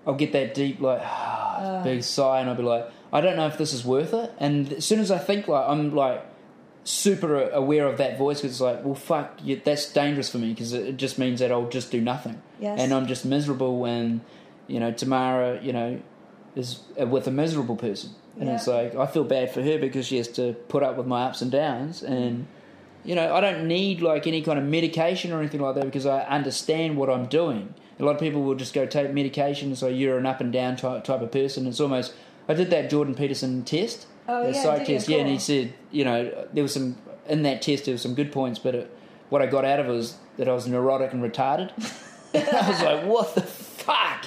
I'll 0.06 0.14
get 0.14 0.32
that 0.32 0.54
deep 0.54 0.80
like 0.80 1.02
big 1.84 2.02
sigh, 2.02 2.40
and 2.40 2.48
I'll 2.50 2.56
be 2.56 2.62
like, 2.62 2.90
I 3.12 3.20
don't 3.20 3.36
know 3.36 3.46
if 3.46 3.58
this 3.58 3.72
is 3.72 3.84
worth 3.84 4.14
it. 4.14 4.32
And 4.38 4.72
as 4.72 4.84
soon 4.86 5.00
as 5.00 5.10
I 5.10 5.18
think 5.18 5.46
like 5.48 5.64
I'm 5.68 5.94
like 5.94 6.24
super 6.84 7.48
aware 7.50 7.86
of 7.86 7.98
that 7.98 8.18
voice, 8.18 8.38
because 8.40 8.52
it's 8.52 8.60
like, 8.60 8.84
well, 8.84 8.94
fuck, 8.94 9.38
you, 9.44 9.60
that's 9.64 9.92
dangerous 9.92 10.30
for 10.30 10.38
me 10.38 10.50
because 10.50 10.72
it, 10.72 10.96
just 10.96 11.18
means 11.18 11.40
that 11.40 11.52
I'll 11.52 11.68
just 11.68 11.90
do 11.92 12.00
nothing, 12.00 12.40
Yes. 12.58 12.80
and 12.80 12.92
I'm 12.92 13.06
just 13.06 13.24
miserable. 13.24 13.84
And 13.84 14.20
you 14.66 14.80
know, 14.80 14.90
Tamara, 14.92 15.60
you 15.62 15.72
know, 15.72 16.00
is 16.56 16.80
uh, 17.00 17.06
with 17.06 17.26
a 17.28 17.30
miserable 17.30 17.76
person, 17.76 18.10
and 18.38 18.48
Yeah. 18.48 18.56
it's 18.56 18.66
like 18.66 18.94
I 18.96 19.06
feel 19.06 19.24
bad 19.24 19.52
for 19.52 19.62
her 19.62 19.78
because 19.78 20.06
she 20.06 20.16
has 20.16 20.28
to 20.28 20.54
put 20.68 20.82
up 20.82 20.96
with 20.96 21.06
my 21.06 21.24
ups 21.24 21.42
and 21.42 21.50
downs, 21.52 22.02
and 22.02 22.46
you 23.04 23.14
know, 23.14 23.34
I 23.34 23.40
don't 23.40 23.66
need 23.68 24.00
like 24.00 24.26
any 24.26 24.42
kind 24.42 24.58
of 24.58 24.64
medication 24.64 25.32
or 25.32 25.38
anything 25.40 25.60
like 25.60 25.74
that 25.76 25.84
because 25.84 26.06
I 26.06 26.22
understand 26.22 26.96
what 26.96 27.10
I'm 27.10 27.26
doing. 27.26 27.74
A 28.00 28.04
lot 28.04 28.14
of 28.14 28.20
people 28.20 28.42
will 28.42 28.54
just 28.56 28.74
go 28.74 28.86
take 28.86 29.12
medication, 29.12 29.76
so 29.76 29.86
you're 29.86 30.18
an 30.18 30.26
up 30.26 30.40
and 30.40 30.52
down 30.52 30.76
type, 30.76 31.04
type 31.04 31.20
of 31.20 31.30
person. 31.30 31.66
It's 31.68 31.78
almost. 31.80 32.12
I 32.48 32.54
did 32.54 32.70
that 32.70 32.90
Jordan 32.90 33.14
Peterson 33.14 33.64
test, 33.64 34.06
Oh, 34.28 34.46
the 34.46 34.52
yeah, 34.52 34.62
psych 34.62 34.86
test, 34.86 35.08
yeah, 35.08 35.18
and 35.18 35.28
he 35.28 35.38
said, 35.38 35.72
you 35.90 36.04
know, 36.04 36.46
there 36.52 36.62
was 36.62 36.74
some 36.74 36.96
in 37.28 37.42
that 37.42 37.62
test. 37.62 37.84
There 37.86 37.92
was 37.92 38.02
some 38.02 38.14
good 38.14 38.30
points, 38.32 38.58
but 38.58 38.74
it, 38.74 38.96
what 39.30 39.42
I 39.42 39.46
got 39.46 39.64
out 39.64 39.80
of 39.80 39.86
it 39.86 39.92
was 39.92 40.16
that 40.36 40.48
I 40.48 40.52
was 40.52 40.66
neurotic 40.66 41.12
and 41.12 41.22
retarded. 41.22 41.70
I 42.34 42.68
was 42.70 42.82
like, 42.82 43.04
what 43.04 43.34
the 43.34 43.42
fuck, 43.42 44.24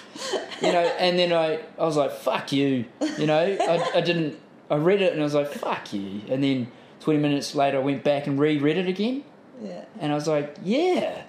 you 0.62 0.72
know? 0.72 0.80
And 1.00 1.18
then 1.18 1.34
I, 1.34 1.60
I 1.80 1.86
was 1.86 1.98
like, 1.98 2.12
fuck 2.12 2.52
you, 2.52 2.86
you 3.18 3.26
know? 3.26 3.58
I, 3.60 3.98
I 3.98 4.02
didn't. 4.02 4.40
I 4.70 4.76
read 4.76 5.02
it 5.02 5.12
and 5.14 5.22
I 5.22 5.24
was 5.24 5.34
like, 5.34 5.52
fuck 5.52 5.92
you. 5.94 6.22
And 6.30 6.44
then 6.44 6.72
20 7.00 7.20
minutes 7.20 7.56
later, 7.56 7.78
I 7.78 7.82
went 7.82 8.04
back 8.04 8.28
and 8.28 8.40
reread 8.40 8.78
it 8.78 8.88
again. 8.88 9.24
yeah, 9.62 9.86
And 10.00 10.12
I 10.12 10.16
was 10.16 10.28
like, 10.28 10.56
yeah, 10.64 11.24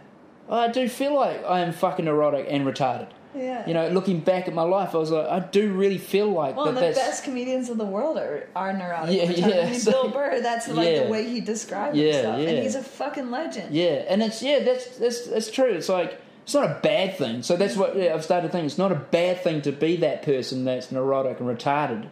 I 0.51 0.69
do 0.69 0.89
feel 0.89 1.15
like 1.15 1.45
I 1.45 1.61
am 1.61 1.73
fucking 1.73 2.05
neurotic 2.05 2.47
and 2.51 2.67
retarded. 2.67 3.09
Yeah. 3.37 3.67
You 3.67 3.75
know, 3.75 3.89
looking 3.89 4.21
back 4.21 4.49
at 4.49 4.55
my 4.55 4.63
life, 4.63 4.95
I 4.95 4.99
was 4.99 5.11
like, 5.11 5.27
I 5.29 5.41
do 5.41 5.73
really 5.73 5.99
feel 5.99 6.31
like 6.31 6.57
Well, 6.57 6.73
that. 6.73 6.95
the 6.95 7.01
best 7.01 7.25
comedians 7.25 7.69
in 7.71 7.79
the 7.79 7.85
world 7.85 8.17
are, 8.19 8.49
are 8.57 8.73
neurotic. 8.73 9.17
Yeah, 9.17 9.31
yeah, 9.47 9.61
I 9.67 9.71
mean, 9.71 9.81
so- 9.81 9.91
Bill 10.03 10.11
Burr, 10.11 10.41
that's 10.41 10.69
like 10.69 10.89
Yeah. 10.89 11.05
the 11.05 11.11
way 11.11 11.29
he 11.29 11.41
described 11.41 11.97
Yeah, 11.97 12.13
himself. 12.13 12.41
yeah. 12.41 12.49
And 12.49 12.59
he's 12.63 12.75
a 12.75 12.83
fucking 12.83 13.31
legend. 13.31 13.75
yeah, 13.75 14.05
and 14.09 14.23
it's 14.23 14.43
yeah, 14.43 14.61
that's 14.61 14.97
that's 14.99 15.27
that's 15.27 15.51
true. 15.51 15.71
It's 15.73 15.89
like 15.89 16.21
it's 16.45 16.55
not 16.55 16.65
a 16.71 16.79
bad 16.83 17.17
thing. 17.19 17.43
So 17.43 17.57
that's 17.57 17.77
what 17.77 17.97
yeah, 17.97 18.15
I've 18.15 18.25
started 18.25 18.53
thinking. 18.53 18.67
It's 18.67 18.79
not 18.79 18.93
a 18.93 18.97
bad 18.97 19.43
thing 19.43 19.63
to 19.63 19.73
be 19.73 19.97
that 19.97 20.23
person 20.23 20.65
that's 20.65 20.91
neurotic 20.93 21.41
and 21.41 21.49
retarded. 21.49 22.09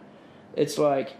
It's 0.55 0.77
like 0.77 1.13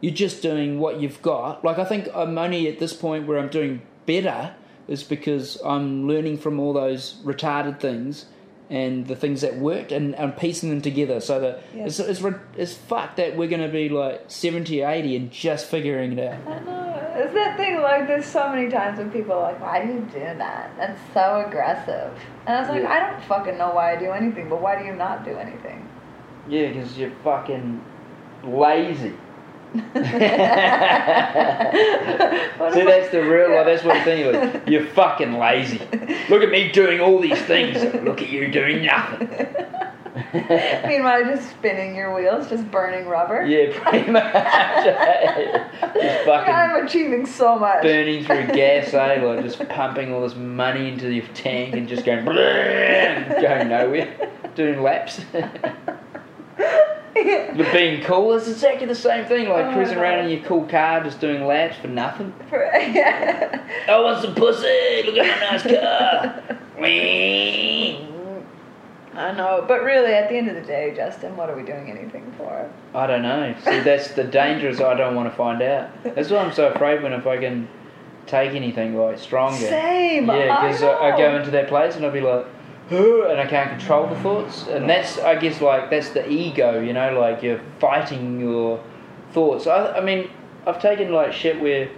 you're 0.00 0.14
just 0.14 0.40
doing 0.42 0.78
what 0.80 1.00
you've 1.00 1.20
got. 1.20 1.64
Like 1.64 1.78
I 1.78 1.84
think 1.84 2.08
I'm 2.14 2.38
only 2.38 2.68
at 2.68 2.78
this 2.78 2.92
point 2.92 3.26
where 3.26 3.38
I'm 3.38 3.48
doing 3.48 3.82
better 4.06 4.54
is 4.88 5.02
because 5.04 5.56
I'm 5.64 6.08
learning 6.08 6.38
from 6.38 6.58
all 6.58 6.72
those 6.72 7.14
retarded 7.24 7.78
things 7.80 8.26
and 8.70 9.06
the 9.08 9.16
things 9.16 9.40
that 9.40 9.56
worked 9.56 9.90
and, 9.90 10.14
and 10.14 10.36
piecing 10.36 10.70
them 10.70 10.80
together 10.80 11.20
so 11.20 11.40
that 11.40 11.62
Yeah. 11.74 11.86
it's, 11.86 11.98
it's, 11.98 12.22
it's 12.56 12.72
fucked 12.74 13.16
that 13.16 13.36
we're 13.36 13.48
going 13.48 13.62
to 13.62 13.68
be 13.68 13.88
like 13.88 14.24
70 14.28 14.82
or 14.84 14.88
80 14.88 15.16
and 15.16 15.30
just 15.32 15.66
figuring 15.66 16.16
it 16.16 16.32
out. 16.32 16.38
I 16.46 16.60
know. 16.60 16.86
It's 17.16 17.34
that 17.34 17.56
thing 17.56 17.80
like 17.82 18.06
there's 18.06 18.24
so 18.24 18.48
many 18.48 18.70
times 18.70 18.98
when 18.98 19.10
people 19.10 19.32
are 19.34 19.42
like, 19.52 19.60
Why 19.60 19.84
do 19.84 19.92
you 19.92 20.00
do 20.12 20.20
that? 20.20 20.70
That's 20.78 21.00
so 21.12 21.44
aggressive. 21.46 22.16
And 22.46 22.56
I 22.56 22.60
was 22.60 22.68
like, 22.70 22.82
Yeah. 22.82 22.92
I 22.92 23.10
don't 23.10 23.22
fucking 23.24 23.58
know 23.58 23.70
why 23.72 23.92
I 23.94 23.96
do 23.96 24.12
anything, 24.12 24.48
but 24.48 24.62
why 24.62 24.78
do 24.78 24.84
you 24.86 24.94
not 24.94 25.24
do 25.24 25.32
anything? 25.36 25.88
Yeah, 26.48 26.68
because 26.68 26.96
you're 26.96 27.10
fucking 27.24 27.84
lazy. 28.44 29.14
See, 29.74 29.80
that's 32.84 33.10
the 33.10 33.22
real 33.22 33.50
life. 33.54 33.66
That's 33.66 33.84
what 33.84 33.96
I'm 33.96 34.04
thinking. 34.04 34.32
Like, 34.32 34.68
you're 34.68 34.86
fucking 34.86 35.34
lazy. 35.34 35.80
Look 36.28 36.42
at 36.42 36.50
me 36.50 36.70
doing 36.72 37.00
all 37.00 37.20
these 37.20 37.40
things. 37.42 37.82
Look 38.02 38.20
at 38.22 38.28
you 38.28 38.50
doing 38.50 38.84
nothing. 38.84 39.28
Meanwhile, 40.86 41.24
just 41.24 41.50
spinning 41.50 41.94
your 41.94 42.14
wheels, 42.14 42.48
just 42.48 42.68
burning 42.70 43.06
rubber. 43.06 43.44
yeah, 43.46 43.70
pretty 43.80 44.10
much. 44.10 44.32
just 45.94 46.24
fucking 46.24 46.54
I'm 46.54 46.84
achieving 46.84 47.26
so 47.26 47.58
much. 47.58 47.82
burning 47.82 48.24
through 48.24 48.46
gas, 48.54 48.92
eh? 48.92 49.22
Like 49.22 49.42
just 49.44 49.66
pumping 49.68 50.12
all 50.12 50.22
this 50.22 50.34
money 50.34 50.88
into 50.88 51.12
your 51.12 51.26
tank 51.28 51.74
and 51.74 51.88
just 51.88 52.04
going, 52.04 52.24
going 52.24 53.68
nowhere, 53.68 54.30
doing 54.54 54.82
laps. 54.82 55.20
But 57.56 57.72
being 57.72 58.02
cool 58.04 58.32
is 58.34 58.48
exactly 58.48 58.86
the 58.86 58.94
same 58.94 59.24
thing. 59.26 59.48
Like 59.48 59.66
Oh, 59.66 59.72
cruising 59.72 59.98
around 59.98 60.24
in 60.24 60.30
your 60.30 60.40
cool 60.46 60.64
car, 60.66 61.02
just 61.02 61.20
doing 61.20 61.46
laps 61.46 61.76
for 61.78 61.88
nothing. 61.88 62.32
I 62.52 63.60
want 63.88 64.22
some 64.22 64.34
pussy. 64.34 65.02
Look 65.04 65.16
at 65.16 65.40
my 65.40 65.50
nice 65.50 65.62
car. 65.62 66.42
I 69.12 69.32
know, 69.32 69.64
but 69.66 69.82
really, 69.82 70.12
at 70.12 70.28
the 70.28 70.36
end 70.36 70.48
of 70.48 70.54
the 70.54 70.62
day, 70.62 70.94
Justin, 70.94 71.36
what 71.36 71.50
are 71.50 71.56
we 71.56 71.62
doing 71.62 71.90
anything 71.90 72.32
for? 72.38 72.70
I 72.94 73.06
don't 73.06 73.22
know. 73.22 73.54
See, 73.64 73.80
that's 73.80 74.12
the 74.12 74.24
danger. 74.24 74.68
Is 74.68 74.80
I 74.80 74.94
don't 74.94 75.14
want 75.14 75.28
to 75.30 75.36
find 75.36 75.60
out. 75.60 75.90
That's 76.02 76.30
why 76.30 76.38
I'm 76.38 76.52
so 76.52 76.68
afraid 76.68 77.02
when 77.02 77.12
if 77.12 77.26
I 77.26 77.36
can 77.36 77.68
take 78.26 78.52
anything 78.52 78.96
like 78.96 79.18
stronger. 79.18 79.58
Same. 79.58 80.26
Yeah, 80.28 80.62
because 80.62 80.82
I, 80.82 81.10
I 81.10 81.16
go 81.16 81.36
into 81.36 81.50
that 81.50 81.68
place 81.68 81.96
and 81.96 82.06
I'll 82.06 82.12
be 82.12 82.20
like, 82.20 82.46
and 82.90 83.40
I 83.40 83.46
can't 83.46 83.70
control 83.70 84.08
the 84.08 84.16
thoughts, 84.16 84.66
and 84.66 84.88
that's 84.88 85.18
I 85.18 85.36
guess 85.36 85.60
like 85.60 85.90
that's 85.90 86.10
the 86.10 86.28
ego, 86.28 86.80
you 86.80 86.92
know, 86.92 87.18
like 87.18 87.42
you're 87.42 87.60
fighting 87.78 88.40
your 88.40 88.82
thoughts. 89.32 89.66
I, 89.66 89.92
I 89.98 90.00
mean, 90.00 90.28
I've 90.66 90.80
taken 90.82 91.12
like 91.12 91.32
shit 91.32 91.60
where, 91.60 91.88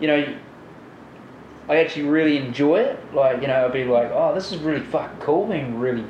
you 0.00 0.06
know, 0.06 0.36
I 1.68 1.76
actually 1.76 2.04
really 2.08 2.36
enjoy 2.36 2.80
it. 2.80 3.14
Like, 3.14 3.40
you 3.40 3.46
know, 3.48 3.54
I'll 3.54 3.70
be 3.72 3.84
like, 3.84 4.10
oh, 4.12 4.34
this 4.34 4.52
is 4.52 4.58
really 4.58 4.84
fucking 4.84 5.18
cool, 5.20 5.46
being 5.46 5.78
really 5.78 6.04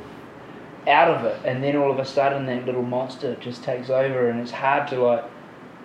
out 0.89 1.09
of 1.09 1.25
it, 1.25 1.39
and 1.45 1.63
then 1.63 1.77
all 1.77 1.93
of 1.93 1.99
a 2.01 2.05
sudden 2.05 2.47
that 2.47 2.67
little 2.67 2.83
monster 2.83 3.37
just 3.37 3.63
takes 3.63 3.89
over, 3.91 4.29
and 4.31 4.41
it's 4.41 4.51
hard 4.51 4.89
to 4.89 5.01
like, 5.01 5.25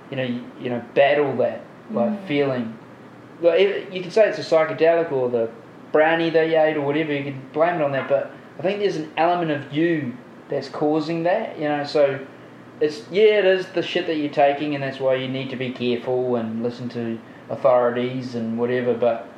you 0.10 0.18
know, 0.18 0.24
you, 0.24 0.44
you 0.60 0.70
know, 0.70 0.82
battle 0.96 1.36
that 1.38 1.62
like 1.92 2.10
Mm. 2.10 2.28
feeling. 2.28 2.78
Like 3.42 3.60
it- 3.60 3.94
you 3.94 4.02
could 4.02 4.12
say 4.12 4.28
it's 4.28 4.40
a 4.40 4.42
psychedelic 4.42 5.12
or 5.12 5.30
the 5.30 5.50
brownie 5.92 6.30
they 6.30 6.56
ate 6.56 6.78
or 6.78 6.82
whatever. 6.82 7.14
You 7.14 7.24
could 7.24 7.54
blame 7.54 7.76
it 7.76 7.82
on 7.82 7.92
that, 7.94 8.08
but 8.08 8.32
I 8.60 8.62
think 8.62 8.80
there's 8.80 8.98
an 8.98 9.12
element 9.18 9.52
of 9.52 9.74
you 9.74 10.16
that's 10.50 10.70
causing 10.70 11.24
that. 11.24 11.58
You 11.58 11.70
know, 11.70 11.84
so 11.84 12.26
it's 12.80 13.04
yeah, 13.12 13.40
it 13.40 13.46
is 13.46 13.68
the 13.68 13.82
shit 13.82 14.08
that 14.08 14.18
you're 14.18 14.30
taking, 14.30 14.76
and 14.76 14.84
that's 14.84 15.00
why 15.00 15.16
you 15.16 15.28
need 15.28 15.50
to 15.50 15.56
be 15.56 15.72
careful 15.72 16.36
and 16.36 16.64
listen 16.64 16.90
to 16.90 17.20
authorities 17.50 18.36
and 18.36 18.58
whatever. 18.58 18.94
But 18.94 19.30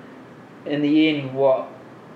in 0.65 0.81
the 0.81 1.09
end, 1.09 1.33
what 1.33 1.67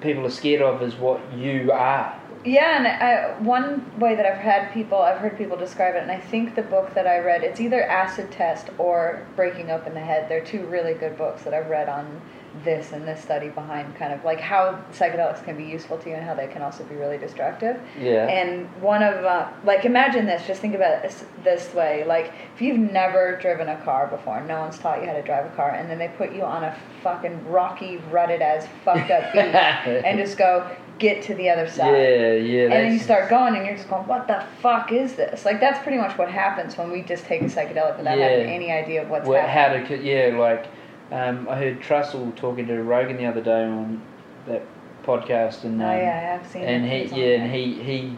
people 0.02 0.26
are 0.26 0.32
scared 0.32 0.62
of 0.62 0.82
is 0.82 0.96
what 0.96 1.22
you 1.34 1.72
are. 1.72 2.19
Yeah, 2.46 2.78
and 2.78 2.88
I, 2.88 3.39
one 3.39 3.98
way 3.98 4.15
that 4.15 4.26
I've 4.26 4.38
had 4.38 4.74
people, 4.74 4.98
I've 4.98 5.19
heard 5.19 5.38
people 5.38 5.56
describe 5.56 5.96
it, 5.96 6.02
and 6.02 6.12
I 6.12 6.19
think 6.19 6.56
the 6.56 6.62
book 6.62 6.93
that 6.93 7.08
I 7.08 7.19
read, 7.19 7.41
it's 7.41 7.62
either 7.62 7.84
Acid 7.84 8.32
Test 8.32 8.67
or 8.78 9.26
Breaking 9.38 9.72
Open 9.72 9.93
the 9.93 10.02
Head. 10.02 10.28
They're 10.28 10.43
two 10.43 10.65
really 10.65 10.93
good 10.93 11.17
books 11.17 11.43
that 11.43 11.54
I've 11.54 11.69
read 11.69 11.88
on 11.88 12.22
this 12.63 12.91
and 12.91 13.07
this 13.07 13.21
study 13.21 13.49
behind 13.49 13.95
kind 13.95 14.13
of 14.13 14.23
like 14.23 14.39
how 14.39 14.79
psychedelics 14.91 15.43
can 15.43 15.57
be 15.57 15.63
useful 15.63 15.97
to 15.97 16.09
you 16.09 16.15
and 16.15 16.23
how 16.23 16.35
they 16.35 16.47
can 16.47 16.61
also 16.61 16.83
be 16.83 16.95
really 16.95 17.17
destructive. 17.17 17.81
Yeah. 17.99 18.27
And 18.27 18.69
one 18.81 19.01
of, 19.01 19.25
uh, 19.25 19.49
like, 19.65 19.85
imagine 19.85 20.25
this, 20.25 20.45
just 20.45 20.61
think 20.61 20.75
about 20.75 20.93
it 20.93 21.01
this, 21.01 21.25
this 21.43 21.73
way. 21.73 22.03
Like, 22.05 22.31
if 22.55 22.61
you've 22.61 22.77
never 22.77 23.37
driven 23.41 23.69
a 23.69 23.77
car 23.83 24.07
before, 24.07 24.41
no 24.41 24.61
one's 24.61 24.77
taught 24.77 25.01
you 25.01 25.07
how 25.07 25.13
to 25.13 25.23
drive 25.23 25.45
a 25.51 25.55
car, 25.55 25.71
and 25.71 25.89
then 25.89 25.97
they 25.97 26.09
put 26.09 26.33
you 26.33 26.43
on 26.43 26.63
a 26.63 26.77
fucking 27.01 27.47
rocky, 27.47 27.97
rutted 28.11 28.41
as 28.41 28.67
fucked 28.85 29.09
up 29.09 29.33
beach 29.33 29.43
and 30.05 30.19
just 30.19 30.37
go, 30.37 30.69
get 30.99 31.23
to 31.23 31.33
the 31.35 31.49
other 31.49 31.67
side 31.67 31.91
yeah, 31.91 32.33
yeah. 32.33 32.63
and 32.65 32.71
then 32.71 32.93
you 32.93 32.99
start 32.99 33.27
going 33.27 33.55
and 33.55 33.65
you're 33.65 33.75
just 33.75 33.89
going 33.89 34.05
what 34.07 34.27
the 34.27 34.45
fuck 34.61 34.91
is 34.91 35.15
this 35.15 35.43
like 35.43 35.59
that's 35.59 35.81
pretty 35.81 35.97
much 35.97 36.15
what 36.19 36.29
happens 36.29 36.77
when 36.77 36.91
we 36.91 37.01
just 37.01 37.25
take 37.25 37.41
a 37.41 37.45
psychedelic 37.45 37.97
without 37.97 38.15
Yeah. 38.17 38.29
having 38.29 38.49
any 38.49 38.71
idea 38.71 39.01
of 39.01 39.09
what's 39.09 39.27
Well, 39.27 39.45
happening 39.45 39.81
how 39.85 39.95
to, 39.95 40.03
yeah, 40.03 40.37
like 40.37 40.67
um, 41.11 41.47
I 41.49 41.57
heard 41.57 41.81
Trussell 41.81 42.35
talking 42.35 42.67
to 42.67 42.81
Rogan 42.81 43.17
the 43.17 43.25
other 43.25 43.41
day 43.41 43.63
on 43.65 44.01
that 44.47 44.63
podcast, 45.03 45.63
and 45.63 45.81
oh 45.81 45.85
um, 45.85 45.91
yeah 45.97 46.39
i've 46.41 46.49
seen 46.49 46.63
and 46.63 46.85
he 46.85 47.03
yeah, 47.21 47.41
and 47.41 47.51
he 47.51 47.73
he, 47.83 48.17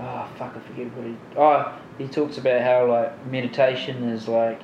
oh 0.00 0.28
fuck, 0.36 0.56
I 0.56 0.60
forget 0.60 0.86
what 0.96 1.06
he. 1.06 1.16
Oh, 1.36 1.78
he 1.98 2.08
talks 2.08 2.38
about 2.38 2.62
how 2.62 2.86
like 2.90 3.26
meditation 3.26 4.04
is 4.08 4.26
like, 4.28 4.60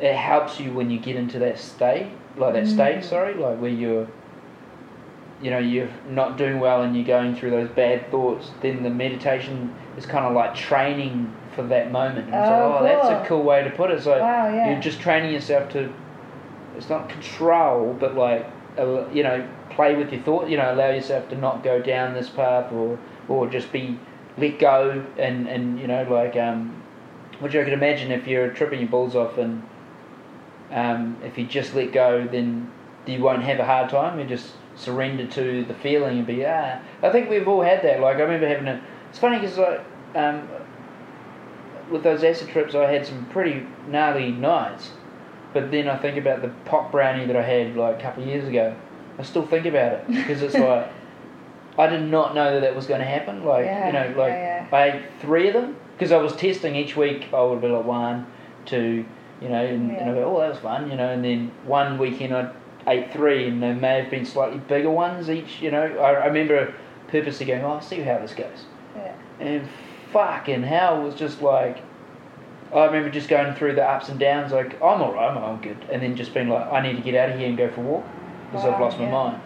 it 0.00 0.14
helps 0.14 0.58
you 0.60 0.72
when 0.72 0.90
you 0.90 0.98
get 0.98 1.16
into 1.16 1.38
that 1.38 1.58
state, 1.58 2.10
like 2.36 2.54
that 2.54 2.66
state. 2.66 2.98
Mm. 2.98 3.04
Sorry, 3.04 3.34
like 3.34 3.58
where 3.60 3.70
you're. 3.70 4.08
You 5.42 5.50
know, 5.50 5.58
you're 5.58 5.90
not 6.08 6.38
doing 6.38 6.58
well 6.58 6.82
and 6.82 6.96
you're 6.96 7.04
going 7.04 7.34
through 7.34 7.50
those 7.50 7.68
bad 7.68 8.10
thoughts, 8.10 8.50
then 8.62 8.82
the 8.82 8.88
meditation 8.88 9.74
is 9.98 10.06
kind 10.06 10.24
of 10.24 10.32
like 10.32 10.54
training 10.54 11.34
for 11.54 11.64
that 11.64 11.90
moment. 11.92 12.26
And 12.26 12.34
Oh, 12.36 12.38
like, 12.38 12.80
oh, 12.80 12.84
that's 12.84 13.08
a 13.08 13.28
cool. 13.28 13.38
cool 13.40 13.42
way 13.42 13.62
to 13.62 13.68
put 13.70 13.90
it. 13.90 14.06
Like, 14.06 14.22
wow 14.22 14.48
yeah 14.54 14.70
you're 14.70 14.80
just 14.80 15.00
training 15.00 15.32
yourself 15.34 15.70
to 15.72 15.92
it's 16.76 16.88
not 16.88 17.08
control 17.08 17.96
but 17.98 18.14
like 18.14 18.46
you 19.12 19.22
know 19.22 19.48
play 19.70 19.94
with 19.94 20.12
your 20.12 20.22
thought 20.22 20.48
you 20.48 20.56
know 20.56 20.72
allow 20.72 20.90
yourself 20.90 21.28
to 21.28 21.36
not 21.36 21.62
go 21.62 21.80
down 21.80 22.14
this 22.14 22.28
path 22.28 22.72
or 22.72 22.98
or 23.28 23.48
just 23.48 23.70
be 23.72 23.98
let 24.36 24.58
go 24.58 25.04
and 25.16 25.48
and 25.48 25.78
you 25.78 25.86
know 25.86 26.02
like 26.10 26.36
um 26.36 26.82
which 27.40 27.54
I 27.54 27.64
could 27.64 27.72
imagine 27.72 28.10
if 28.10 28.26
you're 28.26 28.50
tripping 28.50 28.80
your 28.80 28.88
balls 28.88 29.14
off 29.14 29.38
and 29.38 29.62
um 30.70 31.16
if 31.22 31.38
you 31.38 31.46
just 31.46 31.74
let 31.74 31.92
go 31.92 32.26
then 32.26 32.70
you 33.06 33.22
won't 33.22 33.42
have 33.42 33.58
a 33.58 33.64
hard 33.64 33.90
time. 33.90 34.18
You 34.18 34.26
just 34.26 34.54
surrender 34.76 35.26
to 35.26 35.64
the 35.64 35.74
feeling 35.74 36.18
and 36.18 36.26
be 36.26 36.44
ah. 36.44 36.80
I 37.02 37.10
think 37.10 37.30
we've 37.30 37.46
all 37.46 37.62
had 37.62 37.82
that. 37.82 38.00
Like 38.00 38.16
I 38.16 38.20
remember 38.20 38.48
having 38.48 38.68
a 38.68 38.82
it's 39.10 39.18
funny 39.18 39.38
because 39.38 39.58
like 39.58 39.80
um 40.14 40.48
with 41.90 42.02
those 42.02 42.24
acid 42.24 42.48
trips, 42.48 42.74
I 42.74 42.90
had 42.90 43.06
some 43.06 43.26
pretty 43.26 43.66
gnarly 43.88 44.32
nights. 44.32 44.90
But 45.54 45.70
then 45.70 45.88
I 45.88 45.96
think 45.96 46.18
about 46.18 46.42
the 46.42 46.48
pot 46.66 46.92
brownie 46.92 47.26
that 47.26 47.36
I 47.36 47.42
had 47.42 47.76
like 47.76 47.98
a 47.98 48.02
couple 48.02 48.22
of 48.24 48.28
years 48.28 48.46
ago. 48.46 48.74
I 49.18 49.22
still 49.22 49.46
think 49.46 49.64
about 49.66 49.92
it 49.92 50.06
because 50.08 50.42
it's 50.42 50.54
like 50.54 50.90
I 51.78 51.86
did 51.86 52.02
not 52.02 52.34
know 52.34 52.54
that 52.54 52.60
that 52.60 52.76
was 52.76 52.86
going 52.86 53.00
to 53.00 53.06
happen. 53.06 53.44
Like 53.44 53.64
Yeah, 53.64 53.86
you 53.86 53.92
know, 53.92 54.20
like 54.20 54.32
yeah, 54.32 54.66
I 54.72 54.90
ate 54.90 55.02
three 55.20 55.48
of 55.48 55.54
them 55.54 55.76
because 55.96 56.12
I 56.12 56.18
was 56.18 56.34
testing 56.36 56.76
each 56.76 56.96
week. 56.96 57.28
Oh, 57.32 57.48
I 57.48 57.50
would 57.52 57.62
be 57.62 57.68
like 57.68 57.84
one, 57.86 58.26
two, 58.66 59.04
you 59.40 59.48
know, 59.48 59.64
and, 59.64 59.90
and 59.90 60.10
I 60.10 60.12
Yeah. 60.12 60.20
go, 60.20 60.36
oh, 60.36 60.40
that 60.40 60.50
was 60.50 60.58
fun, 60.58 60.90
you 60.90 60.96
know. 60.96 61.08
And 61.08 61.24
then 61.24 61.52
one 61.64 61.96
weekend 61.98 62.34
I 62.36 62.50
ate 62.86 63.12
three, 63.12 63.48
and 63.48 63.62
they 63.62 63.72
may 63.72 64.00
have 64.02 64.10
been 64.10 64.26
slightly 64.26 64.58
bigger 64.58 64.90
ones 64.90 65.30
each. 65.30 65.62
You 65.62 65.70
know, 65.70 65.82
I, 65.82 66.12
I 66.14 66.26
remember 66.26 66.74
purposely 67.08 67.46
going, 67.46 67.62
oh, 67.62 67.72
I'll 67.72 67.80
see 67.80 68.00
how 68.00 68.18
this 68.18 68.34
goes 68.34 68.64
yeah. 68.96 69.14
and 69.40 69.68
fucking 70.12 70.62
hell 70.62 71.02
was 71.02 71.14
just 71.14 71.42
like 71.42 71.78
I 72.74 72.86
remember 72.86 73.10
just 73.10 73.28
going 73.28 73.54
through 73.54 73.74
the 73.76 73.84
ups 73.84 74.08
and 74.08 74.18
downs 74.18 74.52
like 74.52 74.74
I'm 74.82 75.00
alright 75.00 75.30
I'm, 75.30 75.38
I'm 75.42 75.60
good 75.60 75.78
and 75.90 76.02
then 76.02 76.16
just 76.16 76.34
being 76.34 76.48
like 76.48 76.70
I 76.72 76.80
need 76.80 76.96
to 76.96 77.02
get 77.02 77.14
out 77.14 77.30
of 77.30 77.38
here 77.38 77.48
and 77.48 77.56
go 77.56 77.70
for 77.70 77.80
a 77.80 77.84
walk 77.84 78.04
because 78.50 78.64
I've 78.66 78.80
Wow, 78.80 78.80
lost 78.80 78.98
my 78.98 79.08
mind 79.10 79.40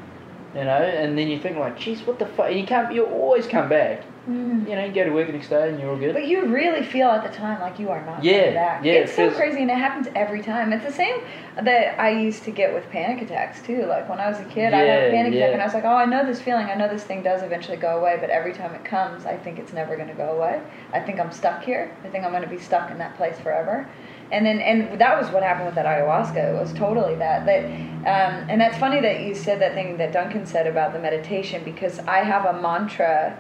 you 0.55 0.65
know? 0.65 0.71
And 0.71 1.17
then 1.19 1.29
you 1.29 1.39
think 1.39 1.57
like 1.59 1.79
jeez 1.79 2.07
what 2.07 2.19
the 2.19 2.27
fuck 2.27 2.51
and 2.51 2.59
you 2.59 2.67
can't 2.67 2.93
you 2.93 3.05
always 3.05 3.47
come 3.47 3.69
back 3.69 4.05
Mm. 4.29 4.69
you 4.69 4.75
know 4.77 4.85
you 4.85 4.93
go 4.93 5.05
to 5.05 5.11
work 5.11 5.27
the 5.27 5.33
next 5.33 5.49
day 5.49 5.71
and 5.71 5.81
you're 5.81 5.89
all 5.91 5.97
good 5.97 6.13
But 6.13 6.27
you 6.27 6.45
really 6.47 6.83
feel 6.85 7.09
at 7.09 7.23
the 7.23 7.35
time 7.35 7.61
like 7.63 7.79
you 7.79 7.89
are 7.89 8.05
not 8.05 8.23
Yeah, 8.23 8.39
coming 8.41 8.55
back. 8.55 8.85
yeah, 8.85 8.93
it's 8.93 9.13
it 9.13 9.15
so 9.17 9.23
feels- 9.29 9.37
crazy, 9.37 9.63
and 9.63 9.71
it 9.71 9.79
happens 9.79 10.07
every 10.15 10.43
time. 10.43 10.71
It's 10.75 10.85
the 10.85 10.93
same 10.93 11.17
that 11.63 11.99
I 11.99 12.11
used 12.11 12.43
to 12.45 12.51
get 12.51 12.75
with 12.75 12.89
panic 12.91 13.23
attacks 13.23 13.63
too. 13.63 13.87
Like 13.87 14.07
when 14.09 14.21
I 14.21 14.29
was 14.29 14.39
a 14.39 14.45
kid, 14.45 14.75
I 14.75 14.79
had 14.81 15.03
a 15.05 15.07
Yeah, 15.07 15.11
panic 15.13 15.33
attack, 15.35 15.53
and 15.55 15.63
I 15.63 15.65
was 15.65 15.73
like, 15.73 15.85
"Oh, 15.85 15.97
I 15.97 16.05
know 16.05 16.27
this 16.27 16.43
feeling. 16.43 16.67
I 16.67 16.75
know 16.75 16.89
this 16.89 17.05
thing 17.05 17.23
does 17.23 17.43
eventually 17.43 17.79
go 17.79 17.99
away." 17.99 18.19
But 18.21 18.29
every 18.29 18.53
time 18.53 18.75
it 18.75 18.85
comes, 18.85 19.25
I 19.25 19.37
think 19.39 19.59
it's 19.59 19.73
never 19.73 19.97
going 19.97 20.09
to 20.09 20.15
go 20.15 20.31
away. 20.37 20.61
I 20.93 21.01
think 21.01 21.19
I'm 21.21 21.33
stuck 21.33 21.63
here. 21.65 21.91
I 22.05 22.09
think 22.09 22.25
I'm 22.25 22.31
going 22.33 22.43
to 22.43 22.49
be 22.49 22.59
stuck 22.59 22.91
in 22.91 22.99
that 22.99 23.17
place 23.17 23.39
forever. 23.41 23.89
And 24.31 24.45
then, 24.45 24.61
and 24.61 25.01
that 25.01 25.19
was 25.19 25.31
what 25.31 25.43
happened 25.43 25.65
with 25.67 25.75
that 25.77 25.87
ayahuasca. 25.87 26.37
It 26.55 26.61
was 26.61 26.75
totally 26.75 27.15
that. 27.15 27.47
That, 27.47 27.65
um, 27.65 28.45
and 28.51 28.61
that's 28.61 28.77
funny 28.77 29.01
that 29.01 29.23
you 29.23 29.35
said 29.35 29.59
that 29.63 29.73
thing 29.73 29.97
that 29.97 30.13
Duncan 30.13 30.45
said 30.45 30.67
about 30.67 30.93
the 30.93 30.99
meditation 30.99 31.65
because 31.65 31.99
I 32.01 32.19
have 32.19 32.45
a 32.45 32.61
mantra 32.61 33.39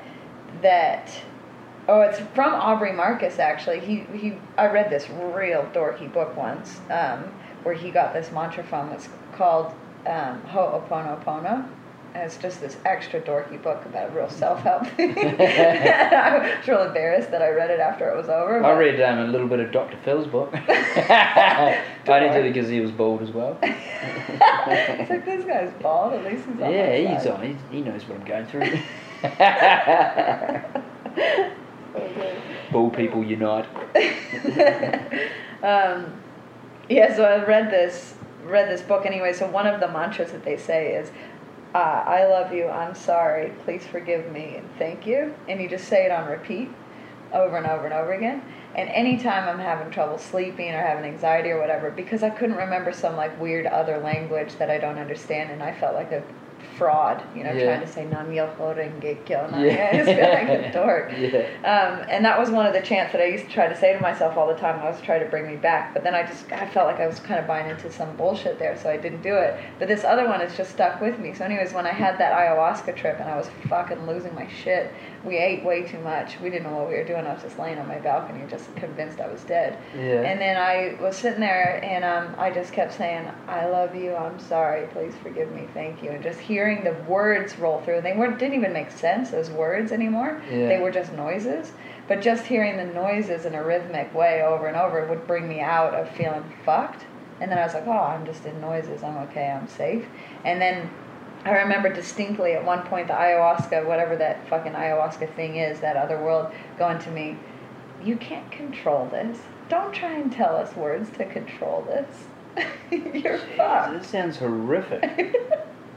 that 0.62 1.10
Oh, 1.88 2.02
it's 2.02 2.18
from 2.34 2.52
Aubrey 2.52 2.92
Marcus 2.92 3.38
actually. 3.38 3.80
He 3.80 4.00
he 4.16 4.34
I 4.58 4.66
read 4.66 4.90
this 4.90 5.08
real 5.08 5.66
dorky 5.72 6.12
book 6.12 6.36
once, 6.36 6.80
um, 6.90 7.24
where 7.62 7.74
he 7.74 7.90
got 7.90 8.12
this 8.12 8.30
mantra 8.30 8.62
from. 8.62 8.90
It's 8.90 9.08
called 9.34 9.72
um, 10.06 10.42
Ho'oponopono. 10.42 11.66
And 12.14 12.24
it's 12.24 12.36
just 12.38 12.60
this 12.60 12.78
extra 12.86 13.20
dorky 13.20 13.62
book 13.62 13.84
about 13.86 14.14
real 14.14 14.28
self 14.28 14.60
help. 14.60 14.82
I 14.98 16.56
was 16.58 16.68
real 16.68 16.82
embarrassed 16.82 17.30
that 17.30 17.40
I 17.42 17.50
read 17.50 17.70
it 17.70 17.80
after 17.80 18.10
it 18.10 18.16
was 18.16 18.28
over. 18.28 18.62
I 18.62 18.72
read 18.72 19.00
um, 19.00 19.20
a 19.20 19.26
little 19.26 19.48
bit 19.48 19.60
of 19.60 19.72
Dr. 19.72 19.96
Phil's 20.04 20.26
book 20.26 20.50
I 20.54 21.82
only 22.06 22.28
did 22.30 22.46
it 22.46 22.54
because 22.54 22.68
he 22.68 22.80
was 22.80 22.90
bald 22.90 23.22
as 23.22 23.30
well 23.30 23.58
it's 23.62 25.10
like 25.10 25.24
this 25.24 25.44
guy's 25.44 25.70
bald. 25.82 26.14
At 26.14 26.24
least 26.24 26.46
he's 26.46 26.62
on 26.62 26.72
yeah 26.72 27.14
he's 27.14 27.26
on 27.26 27.42
he, 27.42 27.56
he 27.70 27.82
knows 27.82 28.06
what 28.08 28.18
I'm 28.20 28.26
going 28.26 28.46
through 28.46 28.80
Okay. 31.94 32.42
bald 32.70 32.94
people 32.94 33.24
unite 33.24 33.66
um, 35.64 36.12
yeah, 36.88 37.14
so 37.14 37.24
I 37.24 37.44
read 37.44 37.70
this 37.70 38.14
read 38.44 38.68
this 38.70 38.82
book 38.82 39.04
anyway. 39.04 39.32
So 39.32 39.46
one 39.46 39.66
of 39.66 39.80
the 39.80 39.88
mantras 39.88 40.32
that 40.32 40.44
they 40.44 40.56
say 40.56 40.94
is, 40.94 41.10
uh, 41.74 41.78
"I 42.06 42.26
love 42.26 42.52
you. 42.52 42.68
I'm 42.68 42.94
sorry. 42.94 43.52
Please 43.64 43.86
forgive 43.86 44.32
me 44.32 44.56
and 44.56 44.68
thank 44.78 45.06
you." 45.06 45.34
And 45.48 45.60
you 45.60 45.68
just 45.68 45.88
say 45.88 46.06
it 46.06 46.10
on 46.10 46.28
repeat, 46.28 46.70
over 47.32 47.56
and 47.56 47.66
over 47.66 47.84
and 47.84 47.94
over 47.94 48.12
again. 48.12 48.42
And 48.74 48.88
anytime 48.90 49.48
I'm 49.48 49.58
having 49.58 49.90
trouble 49.90 50.18
sleeping 50.18 50.72
or 50.72 50.80
having 50.80 51.04
anxiety 51.04 51.50
or 51.50 51.58
whatever, 51.58 51.90
because 51.90 52.22
I 52.22 52.30
couldn't 52.30 52.56
remember 52.56 52.92
some 52.92 53.16
like 53.16 53.38
weird 53.40 53.66
other 53.66 53.98
language 53.98 54.54
that 54.58 54.70
I 54.70 54.78
don't 54.78 54.98
understand, 54.98 55.50
and 55.50 55.62
I 55.62 55.72
felt 55.72 55.94
like 55.94 56.12
a 56.12 56.22
fraud, 56.78 57.22
you 57.34 57.42
know, 57.44 57.52
Yeah. 57.52 57.64
trying 57.66 57.80
to 57.80 57.86
say 57.86 58.04
Nam 58.06 58.30
Myoho 58.30 58.74
Renge 58.76 59.24
Kyo. 59.26 59.46
Nam 59.50 59.64
Yeah. 59.64 59.90
I 59.92 59.96
just 59.96 60.10
feel 60.10 60.28
like 60.28 60.48
a 60.48 60.72
dork. 60.78 61.12
yeah 61.18 61.38
Um, 61.64 62.06
and 62.08 62.24
that 62.24 62.38
was 62.38 62.50
one 62.50 62.66
of 62.66 62.72
the 62.72 62.80
chants 62.80 63.12
that 63.12 63.20
I 63.20 63.26
used 63.26 63.44
to 63.46 63.50
try 63.52 63.66
to 63.68 63.76
say 63.76 63.92
to 63.92 64.00
myself 64.00 64.36
all 64.36 64.46
the 64.46 64.54
time. 64.54 64.80
I 64.80 64.88
was 64.88 65.00
trying 65.00 65.20
to 65.20 65.26
bring 65.26 65.46
me 65.46 65.56
back, 65.56 65.92
but 65.92 66.04
then 66.04 66.14
I 66.14 66.22
just 66.24 66.50
I 66.52 66.66
felt 66.66 66.86
like 66.86 67.00
I 67.00 67.06
was 67.06 67.18
kind 67.20 67.40
of 67.40 67.46
buying 67.46 67.68
into 67.68 67.90
some 67.92 68.16
bullshit 68.16 68.58
there, 68.58 68.76
so 68.78 68.88
I 68.88 68.96
didn't 68.96 69.22
do 69.22 69.34
it. 69.36 69.58
But 69.78 69.88
this 69.88 70.04
other 70.04 70.26
one 70.28 70.40
has 70.40 70.56
just 70.56 70.70
stuck 70.70 71.00
with 71.00 71.18
me. 71.18 71.34
So, 71.34 71.44
anyways, 71.44 71.72
when 71.74 71.86
I 71.86 71.92
had 71.92 72.18
that 72.18 72.32
ayahuasca 72.32 72.96
trip 72.96 73.18
and 73.20 73.28
I 73.28 73.36
was 73.36 73.50
fucking 73.68 74.06
losing 74.06 74.34
my 74.34 74.46
shit, 74.48 74.92
we 75.24 75.36
ate 75.36 75.64
way 75.64 75.82
too 75.82 75.98
much. 75.98 76.38
We 76.40 76.48
didn't 76.50 76.70
know 76.70 76.76
what 76.76 76.88
we 76.88 76.94
were 76.94 77.04
doing. 77.04 77.26
I 77.26 77.32
was 77.32 77.42
just 77.42 77.58
laying 77.58 77.78
on 77.78 77.88
my 77.88 77.98
balcony, 77.98 78.44
just 78.48 78.74
convinced 78.76 79.20
I 79.20 79.28
was 79.28 79.42
dead. 79.42 79.78
yeah 79.94 80.22
And 80.22 80.40
then 80.40 80.56
I 80.56 80.96
was 81.02 81.16
sitting 81.16 81.40
there 81.40 81.84
and 81.84 82.04
um, 82.04 82.34
I 82.38 82.50
just 82.50 82.72
kept 82.72 82.94
saying, 82.94 83.28
I 83.48 83.66
love 83.66 83.94
you, 83.94 84.14
I'm 84.14 84.38
sorry, 84.38 84.86
please 84.88 85.14
forgive 85.22 85.50
me, 85.52 85.68
thank 85.74 86.02
you. 86.02 86.10
And 86.10 86.22
just 86.22 86.38
hearing 86.38 86.84
the 86.84 86.94
words 87.08 87.58
roll 87.58 87.80
through. 87.80 88.02
They 88.02 88.12
weren't, 88.16 88.38
didn't 88.38 88.54
even 88.54 88.72
make 88.72 88.90
sense 88.90 89.32
as 89.32 89.50
words 89.50 89.90
anymore. 89.92 90.40
Yeah. 90.50 90.68
They 90.68 90.78
were 90.78 90.90
just 90.92 91.12
noises. 91.12 91.72
But 92.06 92.22
just 92.22 92.46
hearing 92.46 92.76
the 92.76 92.86
noises 92.86 93.44
in 93.44 93.54
a 93.54 93.62
rhythmic 93.62 94.14
way 94.14 94.42
over 94.42 94.66
and 94.66 94.76
over 94.76 95.04
would 95.06 95.26
bring 95.26 95.48
me 95.48 95.60
out 95.60 95.94
of 95.94 96.08
feeling 96.16 96.44
fucked. 96.64 97.04
And 97.40 97.50
then 97.50 97.58
I 97.58 97.64
was 97.64 97.74
like, 97.74 97.86
oh, 97.86 97.92
I'm 97.92 98.24
just 98.24 98.44
in 98.46 98.60
noises. 98.60 99.02
I'm 99.02 99.16
okay. 99.28 99.50
I'm 99.50 99.68
safe. 99.68 100.06
And 100.44 100.60
then 100.60 100.90
I 101.48 101.62
remember 101.62 101.92
distinctly 101.92 102.52
at 102.52 102.64
one 102.64 102.82
point 102.82 103.08
the 103.08 103.14
ayahuasca, 103.14 103.86
whatever 103.86 104.16
that 104.16 104.46
fucking 104.48 104.72
ayahuasca 104.72 105.34
thing 105.34 105.56
is, 105.56 105.80
that 105.80 105.96
other 105.96 106.18
world, 106.22 106.52
going 106.78 106.98
to 107.00 107.10
me, 107.10 107.36
you 108.04 108.16
can't 108.16 108.50
control 108.50 109.06
this. 109.06 109.38
Don't 109.68 109.92
try 109.92 110.12
and 110.12 110.30
tell 110.32 110.56
us 110.56 110.74
words 110.76 111.10
to 111.18 111.24
control 111.24 111.82
this. 111.86 112.66
You're 112.90 113.38
fucked. 113.56 113.92
That 113.94 114.04
sounds 114.04 114.36
horrific. 114.36 115.34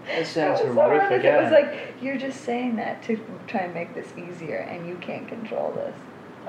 That 0.08 0.26
sounds 0.26 0.60
so 0.60 0.74
horrific. 0.74 1.22
horrific. 1.22 1.26
It 1.26 1.44
was 1.44 1.52
like 1.52 1.94
you're 2.02 2.18
just 2.18 2.42
saying 2.42 2.76
that 2.78 3.04
to 3.04 3.24
try 3.48 3.62
and 3.62 3.74
make 3.74 3.94
this 3.94 4.12
easier, 4.18 4.58
and 4.58 4.88
you 4.88 4.96
can't 4.96 5.28
control 5.28 5.72
this. 5.74 5.96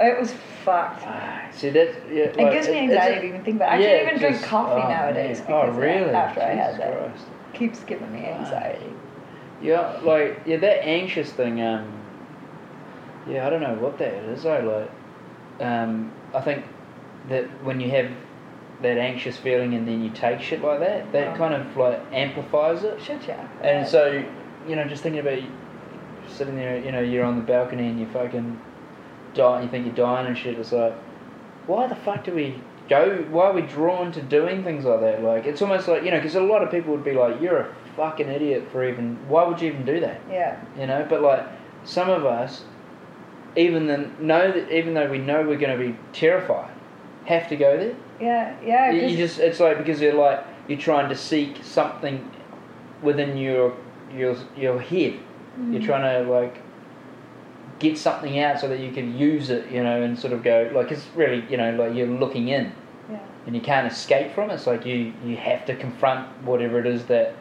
It 0.01 0.19
was 0.19 0.33
fucked. 0.65 1.03
Ah, 1.05 1.49
See 1.53 1.69
that? 1.69 1.95
Yeah, 2.11 2.23
It 2.25 2.53
gives 2.53 2.67
me 2.67 2.79
anxiety 2.79 3.21
to 3.21 3.27
even 3.27 3.45
think 3.45 3.57
about. 3.57 3.75
it. 3.75 3.75
I 3.75 3.79
yeah, 3.79 3.99
can't 4.05 4.17
even 4.17 4.19
drink 4.21 4.43
coffee 4.43 4.83
oh, 4.83 4.89
nowadays 4.89 5.39
man. 5.41 5.47
because 5.47 5.69
Oh, 5.69 5.73
that, 5.73 5.79
really? 5.81 6.11
after 6.15 6.41
I 6.41 6.55
had 6.55 6.81
that. 6.81 6.97
Christ. 6.99 7.27
Keeps 7.63 7.85
giving 7.85 8.13
me 8.13 8.25
anxiety. 8.27 8.87
Yeah, 9.63 10.01
like 10.03 10.41
yeah, 10.45 10.57
that 10.57 10.85
anxious 10.85 11.31
thing. 11.31 11.63
Um, 11.63 12.03
yeah, 13.29 13.47
I 13.47 13.51
don't 13.51 13.61
know 13.61 13.75
what 13.75 13.97
that 13.99 14.13
is. 14.13 14.45
I 14.45 14.59
like. 14.61 14.91
Um, 15.61 16.11
I 16.35 16.41
think 16.41 16.65
that 17.29 17.45
when 17.65 17.79
you 17.81 17.89
have 17.91 18.11
that 18.83 18.99
anxious 18.99 19.37
feeling 19.37 19.75
and 19.75 19.87
then 19.87 20.03
you 20.03 20.11
take 20.11 20.41
shit 20.41 20.63
like 20.63 20.81
that, 20.81 21.13
that 21.13 21.35
Oh. 21.35 21.37
kind 21.37 21.55
of 21.55 21.77
like 21.77 22.01
amplifies 22.13 22.83
it. 22.83 23.01
Should 23.01 23.25
yeah. 23.29 23.47
And 23.61 23.87
so, 23.87 24.25
you 24.67 24.75
know, 24.75 24.83
just 24.89 25.05
thinking 25.05 25.21
about 25.21 25.39
sitting 26.27 26.57
there, 26.57 26.77
you 26.85 26.91
know, 26.91 27.01
you're 27.01 27.25
on 27.25 27.37
the 27.37 27.45
balcony 27.45 27.87
and 27.87 28.01
you 28.01 28.07
fucking 28.07 28.61
die, 29.35 29.63
you 29.63 29.69
think 29.69 29.87
you're 29.87 29.95
dying 29.95 30.27
and 30.27 30.37
shit. 30.37 30.59
It's 30.59 30.73
like, 30.73 30.95
why 31.69 31.87
the 31.87 31.95
fuck 31.95 32.25
do 32.25 32.33
we 32.35 32.61
go? 32.89 33.25
Why 33.31 33.47
are 33.47 33.53
we 33.53 33.63
drawn 33.63 34.13
to 34.13 34.23
doing 34.23 34.63
things 34.65 34.85
like 34.85 35.01
that? 35.01 35.23
Like, 35.23 35.47
it's 35.47 35.63
almost 35.63 35.89
like, 35.89 36.03
you 36.05 36.11
know, 36.11 36.19
because 36.19 36.35
a 36.35 36.41
lot 36.41 36.63
of 36.63 36.71
people 36.71 36.93
would 36.93 37.05
be 37.05 37.13
like, 37.13 37.41
you're 37.41 37.61
a 37.61 37.75
fucking 37.97 38.29
idiot 38.29 38.69
for 38.73 38.89
even, 38.89 39.17
why 39.29 39.45
would 39.47 39.61
you 39.61 39.69
even 39.73 39.85
do 39.85 40.01
that? 40.01 40.21
Yeah. 40.31 40.63
You 40.79 40.87
know, 40.87 41.07
but 41.09 41.23
like, 41.23 41.47
some 41.85 42.09
of 42.11 42.25
us, 42.25 42.65
even 43.57 43.87
then, 43.87 44.15
know 44.21 44.51
that, 44.53 44.71
even 44.71 44.95
though 44.95 45.11
we 45.11 45.19
know 45.19 45.43
we're 45.47 45.59
going 45.59 45.79
to 45.79 45.85
be 45.93 45.97
terrified, 46.13 46.71
have 47.27 47.49
to 47.49 47.57
go 47.57 47.77
there. 47.77 47.95
Yeah. 48.21 48.57
Yeah. 48.65 48.91
You, 48.93 49.17
just 49.17 49.39
it's 49.41 49.59
like 49.61 49.79
because 49.79 50.01
you're 50.01 50.15
like 50.15 50.45
you're 50.69 50.79
trying 50.79 51.09
to 51.09 51.17
seek 51.17 51.59
something 51.63 52.31
within 53.03 53.37
your 53.37 53.77
your 54.15 54.37
your 54.57 54.81
head. 54.81 55.19
You're 55.71 55.81
Mhm. 55.81 55.85
trying 55.85 56.25
to 56.25 56.31
like 56.31 56.62
get 57.83 57.99
something 57.99 58.39
out 58.39 58.61
so 58.61 58.69
that 58.69 58.81
you 58.81 58.93
can 58.93 59.19
use 59.19 59.51
it, 59.51 59.71
you 59.71 59.83
know, 59.83 60.03
and 60.03 60.19
sort 60.19 60.33
of 60.33 60.43
go 60.43 60.71
like 60.75 60.91
it's 60.91 61.07
really 61.15 61.45
you 61.51 61.57
know 61.59 61.75
like 61.75 61.95
you're 61.95 62.07
looking 62.07 62.49
in 62.49 62.73
Yeah. 63.11 63.19
and 63.47 63.55
you 63.55 63.61
can't 63.61 63.87
escape 63.93 64.33
from 64.35 64.51
it. 64.51 64.55
It's 64.55 64.67
like 64.67 64.87
you 64.87 65.13
you 65.25 65.37
have 65.37 65.67
to 65.67 65.75
confront 65.77 66.27
whatever 66.45 66.79
it 66.79 66.87
is 66.87 67.05
that 67.07 67.35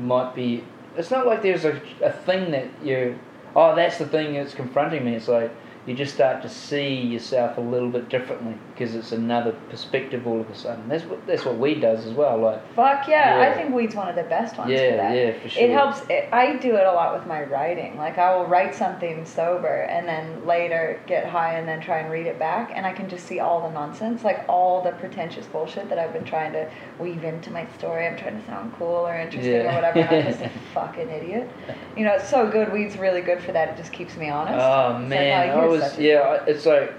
might 0.00 0.34
be. 0.34 0.64
It's 0.96 1.10
not 1.10 1.26
like 1.26 1.42
there's 1.42 1.64
a 1.64 1.80
a 2.02 2.12
thing 2.12 2.50
that 2.52 2.68
you 2.82 3.18
oh 3.56 3.74
that's 3.74 3.98
the 3.98 4.06
thing 4.06 4.34
that's 4.34 4.54
confronting 4.54 5.04
me. 5.04 5.14
It's 5.16 5.28
like 5.28 5.50
you 5.84 5.94
just 5.94 6.14
start 6.14 6.42
to 6.42 6.48
see 6.48 6.94
yourself 6.94 7.58
a 7.58 7.60
little 7.60 7.88
bit 7.90 8.08
differently 8.08 8.54
because 8.72 8.94
it's 8.94 9.10
another 9.10 9.50
perspective 9.68 10.28
all 10.28 10.40
of 10.40 10.48
a 10.48 10.54
sudden. 10.54 10.88
That's 10.88 11.02
what 11.04 11.26
that's 11.26 11.44
what 11.44 11.58
weed 11.58 11.80
does 11.80 12.06
as 12.06 12.12
well. 12.12 12.38
Like 12.38 12.74
Fuck 12.74 13.08
yeah. 13.08 13.50
I 13.50 13.56
think 13.56 13.74
weed's 13.74 13.96
one 13.96 14.08
of 14.08 14.14
the 14.14 14.22
best 14.22 14.56
ones 14.56 14.70
Yeah, 14.70 14.90
for 14.90 14.96
that. 14.98 15.16
yeah, 15.16 15.38
for 15.40 15.48
sure. 15.48 15.62
It 15.64 15.70
helps. 15.70 16.02
It, 16.08 16.28
I 16.32 16.54
do 16.56 16.76
it 16.76 16.86
a 16.86 16.92
lot 16.92 17.16
with 17.18 17.26
my 17.26 17.42
writing. 17.42 17.96
Like 17.96 18.16
I 18.16 18.36
will 18.36 18.46
write 18.46 18.76
something 18.76 19.24
sober 19.24 19.82
and 19.82 20.06
then 20.06 20.46
later 20.46 21.00
get 21.08 21.26
high 21.26 21.54
and 21.54 21.66
then 21.66 21.80
try 21.80 21.98
and 21.98 22.12
read 22.12 22.26
it 22.26 22.38
back, 22.38 22.70
and 22.74 22.86
I 22.86 22.92
can 22.92 23.08
just 23.08 23.26
see 23.26 23.40
all 23.40 23.60
the 23.62 23.70
nonsense, 23.74 24.22
like 24.22 24.44
all 24.48 24.82
the 24.82 24.92
pretentious 24.92 25.46
bullshit 25.46 25.88
that 25.88 25.98
I've 25.98 26.12
been 26.12 26.24
trying 26.24 26.52
to 26.52 26.70
weave 27.00 27.24
into 27.24 27.50
my 27.50 27.66
story. 27.76 28.06
I'm 28.06 28.16
trying 28.16 28.40
to 28.40 28.46
sound 28.46 28.72
cool 28.78 28.86
or 29.08 29.18
interesting 29.18 29.52
Yeah. 29.52 29.72
or 29.72 29.74
whatever. 29.74 29.98
And 29.98 30.26
I'm 30.26 30.32
just 30.32 30.44
a 30.44 30.48
fucking 30.74 31.10
idiot. 31.10 31.50
You 31.96 32.04
know, 32.04 32.12
it's 32.14 32.28
so 32.30 32.48
good. 32.48 32.72
Weed's 32.72 32.96
really 32.98 33.20
good 33.20 33.42
for 33.42 33.50
that. 33.50 33.70
It 33.70 33.76
just 33.76 33.92
keeps 33.92 34.16
me 34.16 34.28
honest. 34.30 34.54
Oh 34.62 34.98
It's 35.00 35.10
like, 35.10 35.71
man, 35.80 35.90
I 35.90 36.00
you're 36.00 36.22
was 36.22 36.46
yeah. 36.46 36.50
It's 36.52 36.66
like 36.66 36.92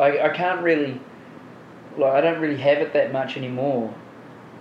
I 0.00 0.20
I 0.20 0.28
can't 0.30 0.62
really 0.62 1.00
like 1.96 2.12
I 2.14 2.20
don't 2.20 2.40
really 2.40 2.56
have 2.58 2.78
it 2.78 2.92
that 2.92 3.12
much 3.12 3.36
anymore 3.36 3.92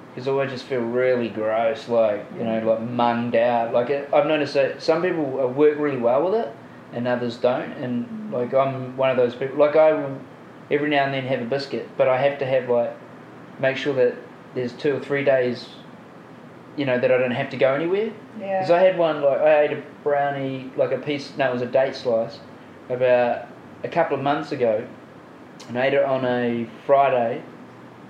because 0.10 0.28
I 0.28 0.32
always 0.32 0.52
just 0.52 0.66
feel 0.66 0.82
really 0.82 1.30
gross, 1.30 1.88
like 1.88 2.26
you 2.38 2.44
know, 2.44 2.60
like 2.60 2.80
munged 2.80 3.36
out. 3.36 3.74
Like 3.74 3.90
it, 3.90 4.10
I've 4.14 4.26
noticed 4.26 4.54
that 4.56 4.82
some 4.82 5.02
people 5.02 5.40
uh, 5.40 5.48
work 5.48 5.78
really 5.78 5.98
well 5.98 6.24
with 6.26 6.36
it 6.36 6.52
and 6.94 7.08
others 7.08 7.38
don't, 7.38 7.72
and 7.74 8.06
Mhm. 8.06 8.34
like 8.34 8.54
I'm 8.54 8.96
one 8.98 9.10
of 9.10 9.18
those 9.18 9.36
people. 9.36 9.58
Like 9.58 9.76
I 9.76 9.94
will 9.94 10.18
every 10.72 10.90
now 10.90 11.04
and 11.06 11.14
then 11.14 11.24
have 11.26 11.42
a 11.42 11.46
biscuit, 11.46 11.88
but 11.98 12.08
I 12.08 12.18
have 12.18 12.40
to 12.40 12.46
have 12.46 12.68
like 12.70 12.96
make 13.60 13.78
sure 13.78 13.94
that 13.94 14.16
there's 14.56 14.74
two 14.74 14.96
or 14.96 15.00
three 15.00 15.24
days. 15.24 15.70
You 16.78 16.86
know 16.86 17.00
that 17.00 17.12
I 17.12 17.18
don't 17.18 17.32
have 17.32 17.50
to 17.52 17.58
go 17.58 17.74
anywhere. 17.74 18.12
Yeah. 18.40 18.60
Because 18.60 18.70
I 18.70 18.80
had 18.80 19.00
one, 19.00 19.24
like, 19.24 19.42
I 19.42 19.62
ate 19.62 19.72
a 19.72 19.82
brownie, 20.04 20.72
like 20.78 20.92
a 20.92 21.00
piece, 21.00 21.36
no, 21.36 21.50
it 21.50 21.54
was 21.54 21.64
a 21.64 21.66
date 21.66 21.96
slice, 21.96 22.38
about 22.88 23.48
a 23.84 23.88
couple 23.88 24.18
of 24.18 24.24
months 24.24 24.52
ago. 24.52 24.88
And 25.68 25.78
I 25.78 25.88
ate 25.88 25.94
it 25.94 26.04
on 26.04 26.26
a 26.26 26.68
Friday. 26.86 27.42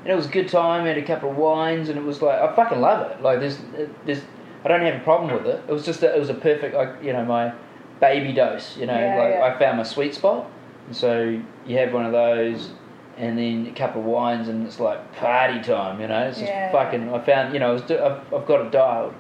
And 0.02 0.14
it 0.14 0.16
was 0.16 0.28
a 0.28 0.30
good 0.30 0.48
time, 0.48 0.84
I 0.86 0.90
had 0.90 0.98
a 0.98 1.06
couple 1.06 1.32
of 1.32 1.38
wines, 1.38 1.90
and 1.90 1.98
it 1.98 2.04
was 2.04 2.22
like, 2.22 2.40
I 2.40 2.56
fucking 2.56 2.80
love 2.80 3.12
it. 3.12 3.22
Like, 3.22 3.40
there's, 3.40 3.58
there's, 4.06 4.22
I 4.64 4.68
don't 4.68 4.82
have 4.82 4.96
a 4.96 5.04
problem 5.04 5.34
with 5.34 5.48
it. 5.48 5.64
It 5.68 5.72
was 5.72 5.86
just, 5.86 6.04
a, 6.04 6.16
it 6.16 6.20
was 6.20 6.30
a 6.30 6.34
perfect, 6.36 6.76
like, 6.76 7.04
you 7.04 7.14
know, 7.14 7.26
my 7.26 7.54
baby 8.00 8.32
dose, 8.32 8.78
you 8.78 8.86
know, 8.86 8.98
Yeah, 8.98 9.16
like, 9.18 9.34
yeah. 9.34 9.44
I 9.44 9.60
found 9.60 9.78
my 9.78 9.84
sweet 9.84 10.14
spot. 10.14 10.50
And 10.86 10.96
so 10.96 11.42
you 11.66 11.78
have 11.78 11.94
one 11.94 12.06
of 12.06 12.12
those, 12.12 12.70
and 13.18 13.38
then 13.38 13.68
a 13.68 13.76
couple 13.78 14.02
of 14.02 14.08
wines, 14.08 14.48
and 14.48 14.66
it's 14.68 14.80
like 14.80 15.14
party 15.16 15.62
time, 15.62 16.00
you 16.00 16.08
know? 16.08 16.28
It's 16.28 16.38
just 16.40 16.52
Yeah. 16.52 16.72
fucking, 16.72 17.12
I 17.14 17.20
found, 17.20 17.54
you 17.54 17.60
know, 17.60 17.70
I 17.70 17.74
was, 17.74 17.82
I've, 17.92 18.34
I've 18.34 18.46
got 18.46 18.62
it 18.66 18.72
dialed. 18.72 19.14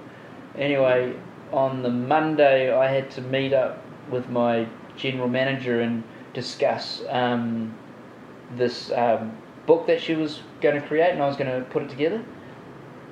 Anyway, 0.56 1.14
on 1.52 1.82
the 1.82 1.89
Monday, 1.89 2.72
I 2.74 2.88
had 2.88 3.10
to 3.12 3.22
meet 3.22 3.52
up 3.54 3.84
with 4.10 4.30
my 4.30 4.68
general 4.95 5.28
manager 5.28 5.82
and 5.82 6.04
discuss 6.42 7.02
um, 7.10 7.74
this 8.56 8.92
um, 8.92 9.36
book 9.66 9.88
that 9.88 10.00
she 10.00 10.14
was 10.14 10.42
going 10.62 10.80
to 10.80 10.88
create, 10.88 11.12
and 11.12 11.22
I 11.22 11.28
was 11.28 11.36
going 11.36 11.50
to 11.52 11.68
put 11.72 11.82
it 11.84 11.90
together. 11.90 12.24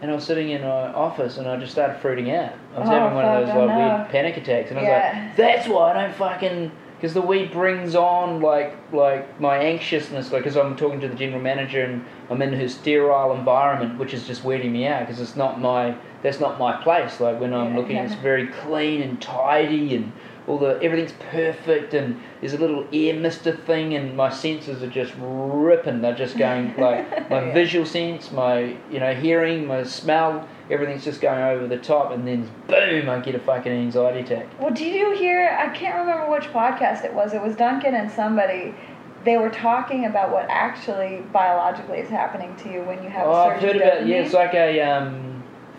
And 0.02 0.12
I 0.12 0.14
was 0.14 0.24
sitting 0.24 0.52
in 0.52 0.62
my 0.62 0.94
office, 0.94 1.38
and 1.38 1.48
I 1.48 1.58
just 1.58 1.72
started 1.72 1.98
fruiting 2.00 2.30
out. 2.32 2.54
I 2.76 2.80
was 2.82 2.90
Oh, 2.90 2.92
having 2.92 3.16
one 3.16 3.26
of 3.26 3.32
those 3.48 3.56
like 3.56 3.68
no. 3.70 3.78
weird 3.78 4.10
panic 4.10 4.38
attacks, 4.38 4.70
and 4.70 4.78
I 4.78 4.84
was 4.84 4.90
Yeah. 4.90 5.24
like, 5.28 5.36
"That's 5.38 5.68
why 5.68 5.92
I 5.92 5.94
don't 6.04 6.14
fucking." 6.14 6.72
Because 6.98 7.14
the 7.14 7.22
weed 7.22 7.52
brings 7.52 7.96
on 7.96 8.42
like 8.42 8.76
like 8.94 9.40
my 9.42 9.58
anxiousness, 9.58 10.32
like 10.32 10.44
because 10.44 10.56
I'm 10.56 10.76
talking 10.76 11.00
to 11.02 11.08
the 11.08 11.16
general 11.16 11.42
manager 11.42 11.82
and 11.84 12.06
I'm 12.30 12.42
in 12.42 12.54
her 12.54 12.70
sterile 12.70 13.34
environment, 13.34 13.98
which 14.00 14.14
is 14.14 14.26
just 14.28 14.44
weirding 14.44 14.72
me 14.72 14.86
out 14.88 15.02
because 15.02 15.20
it's 15.20 15.36
not 15.36 15.60
my 15.60 15.96
that's 16.24 16.40
not 16.40 16.58
my 16.60 16.74
place. 16.84 17.20
Like 17.20 17.40
when 17.42 17.54
I'm 17.54 17.72
Yeah, 17.74 17.80
looking, 17.80 17.96
yeah. 17.98 18.04
it's 18.06 18.16
very 18.16 18.48
clean 18.48 19.02
and 19.02 19.22
tidy 19.22 19.96
and 19.96 20.12
all 20.48 20.60
the 20.60 20.80
everything's 20.82 21.14
perfect 21.32 21.94
and 21.96 22.22
there's 22.40 22.54
a 22.54 22.58
little 22.58 22.88
air 22.94 23.16
mister 23.20 23.52
thing 23.56 23.96
and 23.96 24.16
my 24.16 24.30
senses 24.30 24.84
are 24.84 24.90
just 24.90 25.14
ripping. 25.20 26.02
They're 26.02 26.14
just 26.16 26.38
going 26.38 26.76
like 26.78 27.30
my 27.30 27.44
Yeah. 27.46 27.54
visual 27.54 27.86
sense, 27.86 28.32
my 28.32 28.76
you 28.92 29.00
know 29.00 29.14
hearing, 29.16 29.66
my 29.66 29.84
smell, 29.84 30.48
everything's 30.70 31.04
just 31.04 31.20
going 31.22 31.42
over 31.42 31.68
the 31.68 31.78
top, 31.78 32.12
and 32.12 32.28
then 32.28 32.50
boom, 32.68 33.10
I 33.10 33.20
get 33.20 33.34
a 33.36 33.40
fucking 33.40 33.72
anxiety 33.72 34.20
attack. 34.20 34.48
Well, 34.60 34.74
did 34.74 34.94
you 34.96 35.16
hear? 35.16 35.58
I 35.60 35.70
can't 35.76 35.98
remember 35.98 36.30
which 36.30 36.46
podcast 36.46 37.04
it 37.06 37.14
was. 37.14 37.34
It 37.34 37.42
was 37.42 37.56
Duncan 37.56 37.96
and 37.96 38.12
somebody. 38.12 38.76
They 39.24 39.38
were 39.38 39.50
talking 39.50 40.06
about 40.06 40.32
what 40.32 40.46
actually 40.50 41.24
biologically 41.34 41.98
is 41.98 42.10
happening 42.10 42.56
to 42.58 42.72
you 42.72 42.82
when 42.84 43.02
you 43.04 43.10
have 43.10 43.26
Oh, 43.28 43.32
a 43.32 43.46
I've 43.48 43.60
heard 43.60 43.78
about 43.78 44.06
yeah, 44.06 44.18
it's 44.18 44.34
like 44.36 44.54
a 44.54 44.80
um, 44.82 45.35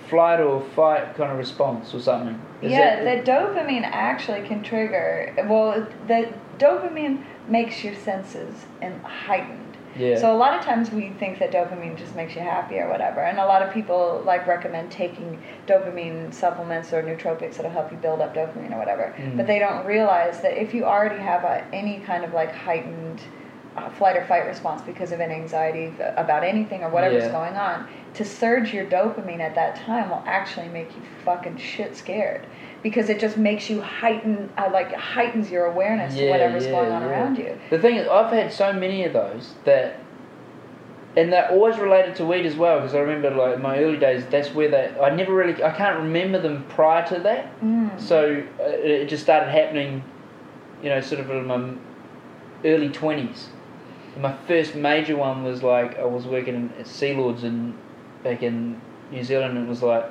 flight 0.08 0.40
or 0.40 0.60
fight 0.74 1.14
kind 1.16 1.30
of 1.32 1.38
response 1.38 1.94
or 1.94 2.00
something. 2.00 2.40
Is 2.62 2.72
yeah, 2.72 3.02
that- 3.04 3.24
the 3.24 3.30
dopamine 3.30 3.82
actually 3.84 4.46
can 4.46 4.62
trigger. 4.62 5.34
Well, 5.48 5.86
the 6.06 6.32
dopamine 6.58 7.24
makes 7.48 7.84
your 7.84 7.94
senses 7.94 8.66
and 8.82 9.00
heightened. 9.02 9.76
yeah. 9.96 10.18
So 10.18 10.34
a 10.34 10.38
lot 10.38 10.58
of 10.58 10.64
times 10.64 10.90
we 10.90 11.10
think 11.10 11.38
that 11.38 11.52
dopamine 11.52 11.96
just 11.96 12.14
makes 12.16 12.34
you 12.34 12.40
happy 12.40 12.78
or 12.78 12.88
whatever, 12.88 13.20
and 13.20 13.38
a 13.38 13.46
lot 13.46 13.62
of 13.62 13.72
people 13.72 14.22
like 14.24 14.46
recommend 14.46 14.90
taking 14.90 15.42
dopamine 15.66 16.32
supplements 16.34 16.92
or 16.92 17.02
nootropics 17.02 17.56
that'll 17.56 17.70
help 17.70 17.90
you 17.92 17.98
build 17.98 18.20
up 18.20 18.34
dopamine 18.34 18.72
or 18.72 18.78
whatever. 18.78 19.14
Mm. 19.16 19.36
But 19.36 19.46
they 19.46 19.58
don't 19.58 19.86
realize 19.86 20.40
that 20.42 20.60
if 20.60 20.74
you 20.74 20.84
already 20.84 21.20
have 21.22 21.44
a, 21.44 21.64
any 21.72 22.00
kind 22.00 22.24
of 22.24 22.32
like 22.32 22.52
heightened 22.54 23.20
flight 23.96 24.16
or 24.16 24.24
fight 24.24 24.46
response 24.46 24.82
because 24.82 25.12
of 25.12 25.20
an 25.20 25.30
anxiety 25.30 25.92
about 26.16 26.42
anything 26.44 26.82
or 26.82 26.88
whatever's 26.88 27.24
Yeah. 27.24 27.32
going 27.32 27.56
on, 27.56 27.86
to 28.14 28.24
surge 28.24 28.72
your 28.72 28.84
dopamine 28.86 29.40
at 29.40 29.54
that 29.54 29.76
time 29.76 30.08
will 30.10 30.22
actually 30.26 30.68
make 30.68 30.94
you 30.96 31.02
fucking 31.24 31.56
shit 31.58 31.96
scared. 31.96 32.46
Because 32.82 33.08
it 33.08 33.18
just 33.18 33.36
makes 33.36 33.68
you 33.68 33.80
heighten, 33.80 34.48
uh, 34.56 34.70
like 34.72 34.92
heightens 34.94 35.50
your 35.50 35.66
awareness 35.66 36.14
to 36.14 36.30
whatever's 36.30 36.66
yeah, 36.66 36.70
going 36.72 36.92
on 36.92 37.02
yeah. 37.02 37.08
around 37.08 37.36
you. 37.38 37.58
The 37.70 37.78
thing 37.78 37.96
is, 37.96 38.06
I've 38.06 38.32
had 38.32 38.52
so 38.52 38.72
many 38.72 39.04
of 39.04 39.12
those 39.12 39.54
that, 39.64 39.98
and 41.16 41.32
they're 41.32 41.50
always 41.50 41.78
related 41.78 42.14
to 42.16 42.24
weed 42.26 42.46
as 42.46 42.54
well. 42.54 42.78
Because 42.78 42.94
I 42.94 43.00
remember, 43.00 43.30
like 43.30 43.60
my 43.60 43.78
early 43.78 43.96
days, 43.96 44.24
that's 44.30 44.54
where 44.54 44.70
they. 44.70 44.94
I 45.00 45.10
never 45.10 45.34
really, 45.34 45.62
I 45.64 45.72
can't 45.72 45.98
remember 45.98 46.40
them 46.40 46.64
prior 46.68 47.04
to 47.08 47.18
that. 47.20 47.60
Mm. 47.60 48.00
So 48.00 48.44
uh, 48.60 48.64
it 48.64 49.06
just 49.06 49.22
started 49.22 49.50
happening, 49.50 50.04
you 50.82 50.90
know, 50.90 51.00
sort 51.00 51.20
of 51.20 51.30
in 51.30 51.46
my 51.46 51.74
early 52.64 52.90
twenties. 52.90 53.48
My 54.16 54.36
first 54.46 54.74
major 54.74 55.16
one 55.16 55.44
was 55.44 55.62
like 55.62 55.98
I 55.98 56.04
was 56.04 56.26
working 56.26 56.72
at 56.78 56.86
Sea 56.86 57.14
Lords 57.14 57.44
in 57.44 57.76
back 58.22 58.42
in 58.42 58.80
New 59.10 59.22
Zealand. 59.22 59.56
And 59.56 59.66
it 59.66 59.68
was 59.68 59.82
like 59.82 60.04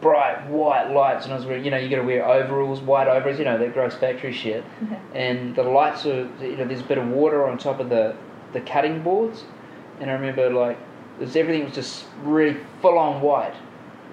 bright 0.00 0.48
white 0.48 0.90
lights, 0.90 1.24
and 1.24 1.32
I 1.32 1.36
was 1.36 1.46
wearing, 1.46 1.64
you 1.64 1.70
know, 1.70 1.78
you 1.78 1.88
got 1.88 1.96
to 1.96 2.02
wear 2.02 2.26
overalls, 2.26 2.80
white 2.80 3.08
overalls, 3.08 3.38
you 3.38 3.44
know, 3.44 3.58
that 3.58 3.72
gross 3.72 3.94
factory 3.94 4.32
shit. 4.32 4.64
and 5.14 5.56
the 5.56 5.62
lights 5.62 6.06
are, 6.06 6.28
you 6.40 6.56
know, 6.56 6.66
there's 6.66 6.80
a 6.80 6.84
bit 6.84 6.98
of 6.98 7.08
water 7.08 7.46
on 7.46 7.58
top 7.58 7.80
of 7.80 7.88
the 7.88 8.14
the 8.52 8.60
cutting 8.60 9.02
boards, 9.02 9.44
and 10.00 10.10
I 10.10 10.14
remember 10.14 10.50
like, 10.50 10.78
there's 11.18 11.36
everything 11.36 11.64
was 11.64 11.74
just 11.74 12.06
really 12.22 12.58
full 12.80 12.98
on 12.98 13.20
white, 13.20 13.54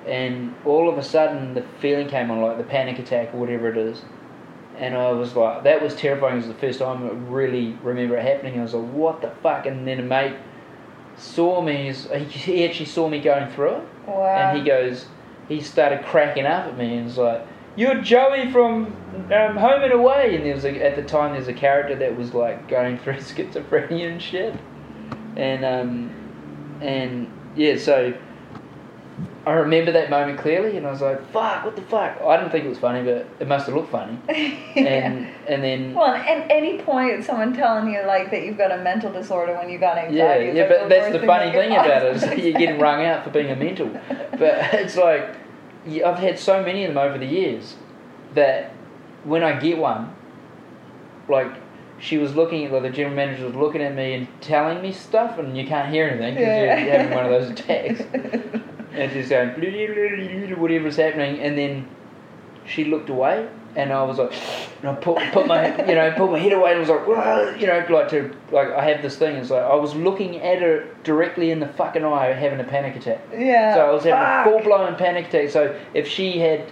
and 0.07 0.55
all 0.65 0.89
of 0.89 0.97
a 0.97 1.03
sudden 1.03 1.53
the 1.53 1.63
feeling 1.79 2.07
came 2.07 2.31
on, 2.31 2.41
like 2.41 2.57
the 2.57 2.63
panic 2.63 2.99
attack 2.99 3.33
or 3.33 3.37
whatever 3.37 3.69
it 3.69 3.77
is. 3.77 4.01
And 4.77 4.95
I 4.95 5.11
was 5.11 5.35
like, 5.35 5.63
that 5.63 5.81
was 5.81 5.95
terrifying. 5.95 6.35
It 6.35 6.37
was 6.37 6.47
the 6.47 6.53
first 6.55 6.79
time 6.79 7.05
I 7.05 7.11
really 7.31 7.77
remember 7.83 8.17
it 8.17 8.23
happening. 8.23 8.59
I 8.59 8.63
was 8.63 8.73
like, 8.73 8.91
what 8.91 9.21
the 9.21 9.29
fuck? 9.41 9.65
And 9.65 9.87
then 9.87 9.99
a 9.99 10.03
mate 10.03 10.35
saw 11.15 11.61
me, 11.61 11.91
he 11.91 12.65
actually 12.65 12.87
saw 12.87 13.07
me 13.07 13.19
going 13.19 13.51
through 13.51 13.75
it. 13.75 13.83
Wow. 14.07 14.25
And 14.25 14.57
he 14.57 14.63
goes, 14.63 15.05
he 15.47 15.61
started 15.61 16.05
cracking 16.05 16.45
up 16.45 16.67
at 16.67 16.77
me 16.77 16.95
and 16.95 17.05
was 17.05 17.17
like, 17.17 17.45
"You're 17.75 18.01
Joey 18.01 18.51
from 18.51 18.85
um, 19.33 19.57
Home 19.57 19.83
and 19.83 19.93
Away." 19.93 20.35
And 20.35 20.45
there 20.45 20.55
was 20.55 20.65
a, 20.65 20.83
at 20.83 20.95
the 20.95 21.03
time 21.03 21.33
there's 21.33 21.47
a 21.47 21.53
character 21.53 21.95
that 21.95 22.17
was 22.17 22.33
like 22.33 22.67
going 22.67 22.97
through 22.99 23.15
schizophrenia 23.15 24.11
and 24.11 24.21
shit, 24.21 24.55
and 25.35 25.65
um, 25.65 26.79
and 26.81 27.31
yeah, 27.55 27.77
so 27.77 28.13
I 29.45 29.51
remember 29.51 29.91
that 29.91 30.09
moment 30.09 30.39
clearly, 30.39 30.77
and 30.77 30.87
I 30.87 30.91
was 30.91 31.01
like, 31.01 31.19
"Fuck, 31.31 31.65
what 31.65 31.75
the 31.75 31.81
fuck?" 31.81 32.21
I 32.21 32.37
didn't 32.37 32.51
think 32.51 32.63
it 32.63 32.69
was 32.69 32.77
funny, 32.77 33.03
but 33.03 33.27
it 33.41 33.47
must 33.47 33.65
have 33.65 33.75
looked 33.75 33.91
funny. 33.91 34.17
And 34.75 35.27
and 35.47 35.63
then 35.63 35.93
Well, 35.93 36.13
at 36.13 36.49
any 36.49 36.79
point, 36.79 37.23
someone 37.25 37.53
telling 37.53 37.91
you 37.93 38.01
like 38.05 38.31
that 38.31 38.43
you've 38.43 38.57
got 38.57 38.71
a 38.71 38.77
mental 38.77 39.11
disorder 39.11 39.53
when 39.55 39.69
you 39.69 39.77
got 39.77 39.97
anxiety. 39.97 40.45
is, 40.45 40.55
yeah, 40.55 40.61
like, 40.63 40.69
but 40.69 40.89
that's 40.89 41.11
the 41.11 41.25
funny 41.25 41.51
that 41.51 41.55
you 41.55 41.61
thing 41.61 41.71
about 41.73 42.03
it 42.03 42.15
is 42.15 42.21
possibly 42.23 42.43
you're 42.49 42.59
getting 42.59 42.75
say. 42.77 42.81
wrung 42.81 43.05
out 43.05 43.23
for 43.25 43.31
being 43.31 43.51
a 43.51 43.55
mental. 43.55 43.89
But 44.31 44.73
it's 44.73 44.95
like 44.95 45.35
yeah, 45.85 46.09
I've 46.09 46.19
had 46.19 46.39
so 46.39 46.63
many 46.63 46.85
of 46.85 46.93
them 46.93 46.97
over 46.97 47.17
the 47.17 47.25
years 47.25 47.75
that 48.35 48.71
when 49.25 49.43
I 49.43 49.59
get 49.59 49.77
one, 49.77 50.15
like 51.27 51.51
she 51.99 52.17
was 52.17 52.35
looking, 52.35 52.71
like 52.71 52.81
the 52.83 52.89
general 52.89 53.15
manager 53.15 53.45
was 53.45 53.55
looking 53.55 53.81
at 53.81 53.95
me 53.95 54.13
and 54.13 54.27
telling 54.41 54.81
me 54.81 54.91
stuff, 54.91 55.37
and 55.37 55.57
you 55.57 55.65
can't 55.65 55.89
hear 55.91 56.07
anything 56.07 56.35
because 56.35 56.47
Yeah. 56.47 56.77
you're 56.83 56.91
having 56.97 57.13
one 57.13 57.25
of 57.25 57.31
those 57.31 57.49
attacks, 57.51 58.01
and 58.93 59.11
she's 59.11 59.29
going 59.29 60.55
whatever's 60.59 60.97
happening, 60.97 61.39
and 61.39 61.57
then 61.57 61.87
she 62.65 62.85
looked 62.85 63.09
away. 63.09 63.47
And 63.75 63.91
I 63.91 64.03
was 64.03 64.19
like, 64.19 64.31
and 64.81 64.91
I 64.91 64.93
put, 64.93 65.17
put 65.31 65.47
my, 65.47 65.75
you 65.87 65.95
know, 65.95 66.13
put 66.15 66.29
my 66.31 66.37
head 66.37 66.53
away 66.53 66.71
and 66.73 66.79
was 66.81 66.89
like, 66.89 67.07
"Whoa," 67.07 67.55
you 67.57 67.65
know, 67.65 67.83
like 67.89 68.07
to, 68.09 68.31
like 68.51 68.67
I 68.69 68.87
have 68.89 69.01
this 69.01 69.17
thing. 69.17 69.35
It's 69.37 69.49
like 69.49 69.63
I 69.63 69.73
was 69.73 69.95
looking 69.95 70.39
at 70.41 70.61
her 70.61 70.85
directly 71.03 71.49
in 71.49 71.59
the 71.59 71.67
fucking 71.69 72.05
eye, 72.05 72.33
having 72.33 72.59
a 72.59 72.63
panic 72.63 72.95
attack. 72.95 73.21
Yeah. 73.35 73.73
So 73.73 73.89
I 73.89 73.91
was 73.91 74.03
having 74.03 74.21
a 74.21 74.43
full 74.43 74.63
blown 74.63 74.95
panic 74.95 75.27
attack. 75.29 75.49
So 75.49 75.75
if 75.95 76.07
she 76.07 76.37
had 76.37 76.65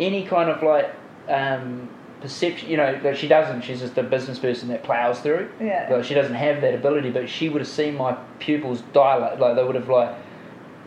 any 0.00 0.24
kind 0.24 0.48
of 0.48 0.62
like 0.62 0.90
um, 1.28 1.90
perception, 2.24 2.70
you 2.70 2.78
know, 2.78 2.98
that 3.02 3.18
she 3.18 3.28
doesn't. 3.28 3.60
She's 3.62 3.80
just 3.80 3.98
a 3.98 4.02
business 4.02 4.38
person 4.38 4.68
that 4.68 4.82
plows 4.82 5.20
through. 5.20 5.50
Yeah. 5.60 5.88
Like 5.90 6.04
she 6.04 6.14
doesn't 6.14 6.34
have 6.34 6.62
that 6.62 6.74
ability, 6.74 7.10
but 7.10 7.28
she 7.28 7.50
would 7.50 7.60
have 7.60 7.68
seen 7.68 7.96
my 7.96 8.14
pupils 8.38 8.80
dilate. 8.94 9.38
Like 9.38 9.56
they 9.56 9.62
would 9.62 9.74
have 9.74 9.90
like 9.90 10.16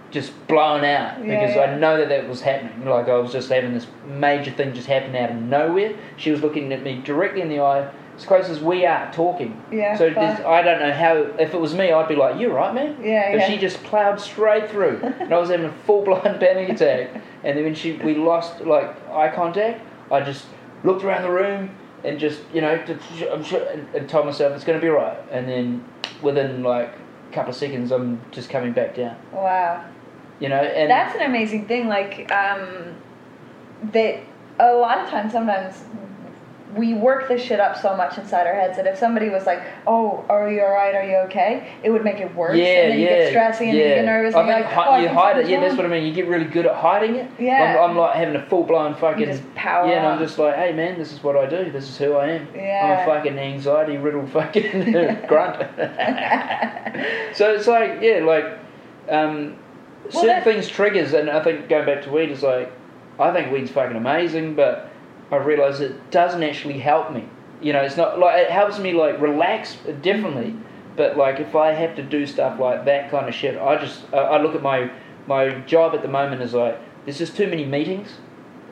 just 0.09 0.33
blown 0.47 0.83
out 0.83 1.21
because 1.21 1.55
yeah. 1.55 1.61
I 1.61 1.77
know 1.77 1.97
that 1.97 2.09
that 2.09 2.27
was 2.27 2.41
happening. 2.41 2.87
Like 2.89 3.07
I 3.07 3.17
was 3.17 3.31
just 3.31 3.49
having 3.49 3.73
this 3.73 3.85
major 4.07 4.49
thing 4.49 4.73
just 4.73 4.87
happen 4.87 5.15
out 5.15 5.29
of 5.29 5.35
nowhere. 5.35 5.95
She 6.17 6.31
was 6.31 6.41
looking 6.41 6.73
at 6.73 6.81
me 6.81 7.01
directly 7.03 7.41
in 7.41 7.49
the 7.49 7.59
eye, 7.59 7.91
as 8.17 8.25
close 8.25 8.49
as 8.49 8.59
we 8.59 8.83
are 8.87 9.13
talking. 9.13 9.61
Yeah, 9.71 9.95
So 9.95 10.07
I 10.07 10.63
don't 10.63 10.79
know 10.79 10.91
how. 10.91 11.17
If 11.39 11.53
it 11.53 11.61
was 11.61 11.75
me, 11.75 11.91
I'd 11.91 12.07
be 12.07 12.15
like, 12.15 12.41
"You're 12.41 12.53
right, 12.53 12.73
man." 12.73 12.97
Yeah, 13.03 13.31
But 13.31 13.41
yeah. 13.41 13.47
she 13.47 13.57
just 13.59 13.83
plowed 13.83 14.19
straight 14.19 14.71
through, 14.71 15.01
and 15.19 15.31
I 15.31 15.37
was 15.37 15.51
having 15.51 15.67
a 15.67 15.73
full 15.85 16.03
blown 16.03 16.39
panic 16.39 16.69
attack. 16.69 17.21
And 17.43 17.55
then 17.55 17.63
when 17.63 17.75
she 17.75 17.93
we 17.93 18.15
lost 18.15 18.61
like 18.61 18.89
eye 19.11 19.31
contact, 19.35 19.81
I 20.11 20.21
just 20.21 20.47
looked 20.83 21.03
around 21.03 21.23
the 21.23 21.31
room 21.31 21.69
and 22.03 22.19
just 22.19 22.41
you 22.53 22.61
know 22.61 22.77
to, 22.85 23.33
I'm 23.33 23.43
sure, 23.43 23.63
and, 23.67 23.87
and 23.95 24.09
told 24.09 24.25
myself 24.25 24.53
it's 24.55 24.63
going 24.63 24.79
to 24.79 24.83
be 24.83 24.89
right. 24.89 25.17
And 25.31 25.47
then 25.47 25.85
within 26.21 26.63
like 26.63 26.93
a 27.29 27.33
couple 27.33 27.51
of 27.51 27.55
seconds, 27.55 27.91
I'm 27.91 28.21
just 28.31 28.49
coming 28.49 28.73
back 28.73 28.95
down. 28.95 29.17
Wow. 29.31 29.85
You 30.39 30.49
know, 30.49 30.61
and 30.61 30.89
That's 30.89 31.15
an 31.15 31.23
amazing 31.23 31.65
thing. 31.67 31.87
Like, 31.87 32.31
um, 32.31 32.95
that 33.91 34.19
a 34.59 34.73
lot 34.73 34.99
of 34.99 35.09
times, 35.09 35.31
sometimes 35.31 35.83
we 36.77 36.93
work 36.93 37.27
this 37.27 37.41
shit 37.41 37.59
up 37.59 37.75
so 37.75 37.95
much 37.97 38.17
inside 38.17 38.45
our 38.47 38.53
heads 38.53 38.77
that 38.77 38.85
if 38.85 38.97
somebody 38.97 39.29
was 39.29 39.45
like, 39.45 39.61
"Oh, 39.87 40.23
are 40.29 40.49
you 40.51 40.61
all 40.61 40.71
right? 40.71 40.93
Are 40.95 41.03
you 41.03 41.15
okay?" 41.27 41.67
It 41.83 41.89
would 41.89 42.03
make 42.03 42.19
it 42.19 42.33
worse, 42.35 42.55
yeah, 42.57 42.65
and 42.65 42.91
then 42.93 42.99
yeah, 42.99 43.09
you 43.09 43.31
get 43.31 43.33
stressy 43.33 43.67
and 43.67 43.77
yeah. 43.77 43.83
you 43.83 43.95
get 43.95 44.05
nervous, 44.05 44.35
I 44.35 44.39
and 44.39 44.47
you're 44.47 44.59
like, 44.59 44.67
hi- 44.67 44.97
"Oh, 44.97 45.01
you 45.01 45.09
hide 45.09 45.37
it. 45.39 45.49
Yeah, 45.49 45.59
that's 45.59 45.75
what 45.75 45.85
I 45.85 45.89
mean. 45.89 46.05
You 46.05 46.13
get 46.13 46.27
really 46.27 46.45
good 46.45 46.65
at 46.65 46.75
hiding 46.75 47.15
it. 47.15 47.29
Yeah. 47.39 47.77
I'm, 47.81 47.91
I'm 47.91 47.97
like 47.97 48.15
having 48.15 48.35
a 48.35 48.45
full 48.45 48.63
blown 48.63 48.95
fucking. 48.95 49.25
just 49.25 49.43
power 49.55 49.87
Yeah, 49.87 49.97
and 49.97 50.07
I'm 50.07 50.19
just 50.19 50.37
like, 50.37 50.55
hey 50.55 50.71
man, 50.73 50.97
this 50.99 51.11
is 51.11 51.23
what 51.23 51.35
I 51.35 51.47
do. 51.47 51.71
This 51.71 51.89
is 51.89 51.97
who 51.97 52.13
I 52.13 52.29
am. 52.29 52.47
Yeah. 52.55 53.01
I'm 53.03 53.09
a 53.09 53.13
fucking 53.13 53.37
anxiety 53.37 53.97
riddled 53.97 54.29
fucking 54.37 54.91
grunt. 55.27 55.59
so 57.35 57.53
it's 57.53 57.67
like, 57.67 57.99
yeah, 58.01 58.19
like 58.23 58.45
um, 59.09 59.57
Well, 60.03 60.11
certain 60.11 60.27
that- 60.27 60.43
things 60.43 60.67
triggers, 60.67 61.13
and 61.13 61.29
I 61.29 61.43
think 61.43 61.69
going 61.69 61.85
back 61.85 62.03
to 62.03 62.11
weed 62.11 62.29
is 62.29 62.43
like, 62.43 62.71
I 63.19 63.31
think 63.33 63.51
weed's 63.51 63.71
fucking 63.71 63.97
amazing, 63.97 64.53
but 64.55 64.91
I 65.31 65.37
realise 65.37 65.79
it 65.79 66.11
doesn't 66.11 66.43
actually 66.43 66.79
help 66.79 67.11
me. 67.11 67.25
You 67.61 67.73
know, 67.73 67.81
it's 67.81 67.97
not 67.97 68.19
like 68.19 68.37
it 68.39 68.51
helps 68.51 68.79
me 68.79 68.93
like 68.93 69.19
relax 69.19 69.77
differently, 70.01 70.55
but 70.95 71.17
like 71.17 71.39
if 71.39 71.55
I 71.55 71.71
have 71.71 71.95
to 71.95 72.03
do 72.03 72.25
stuff 72.25 72.59
like 72.59 72.85
that 72.85 73.09
kind 73.11 73.27
of 73.27 73.33
shit, 73.33 73.57
I 73.59 73.77
just 73.77 74.03
I, 74.13 74.17
I 74.17 74.41
look 74.41 74.55
at 74.55 74.61
my 74.61 74.91
my 75.27 75.49
job 75.61 75.93
at 75.93 76.01
the 76.01 76.07
moment 76.07 76.41
is 76.41 76.53
like 76.53 76.79
there's 77.05 77.17
just 77.17 77.35
too 77.35 77.47
many 77.47 77.65
meetings, 77.65 78.09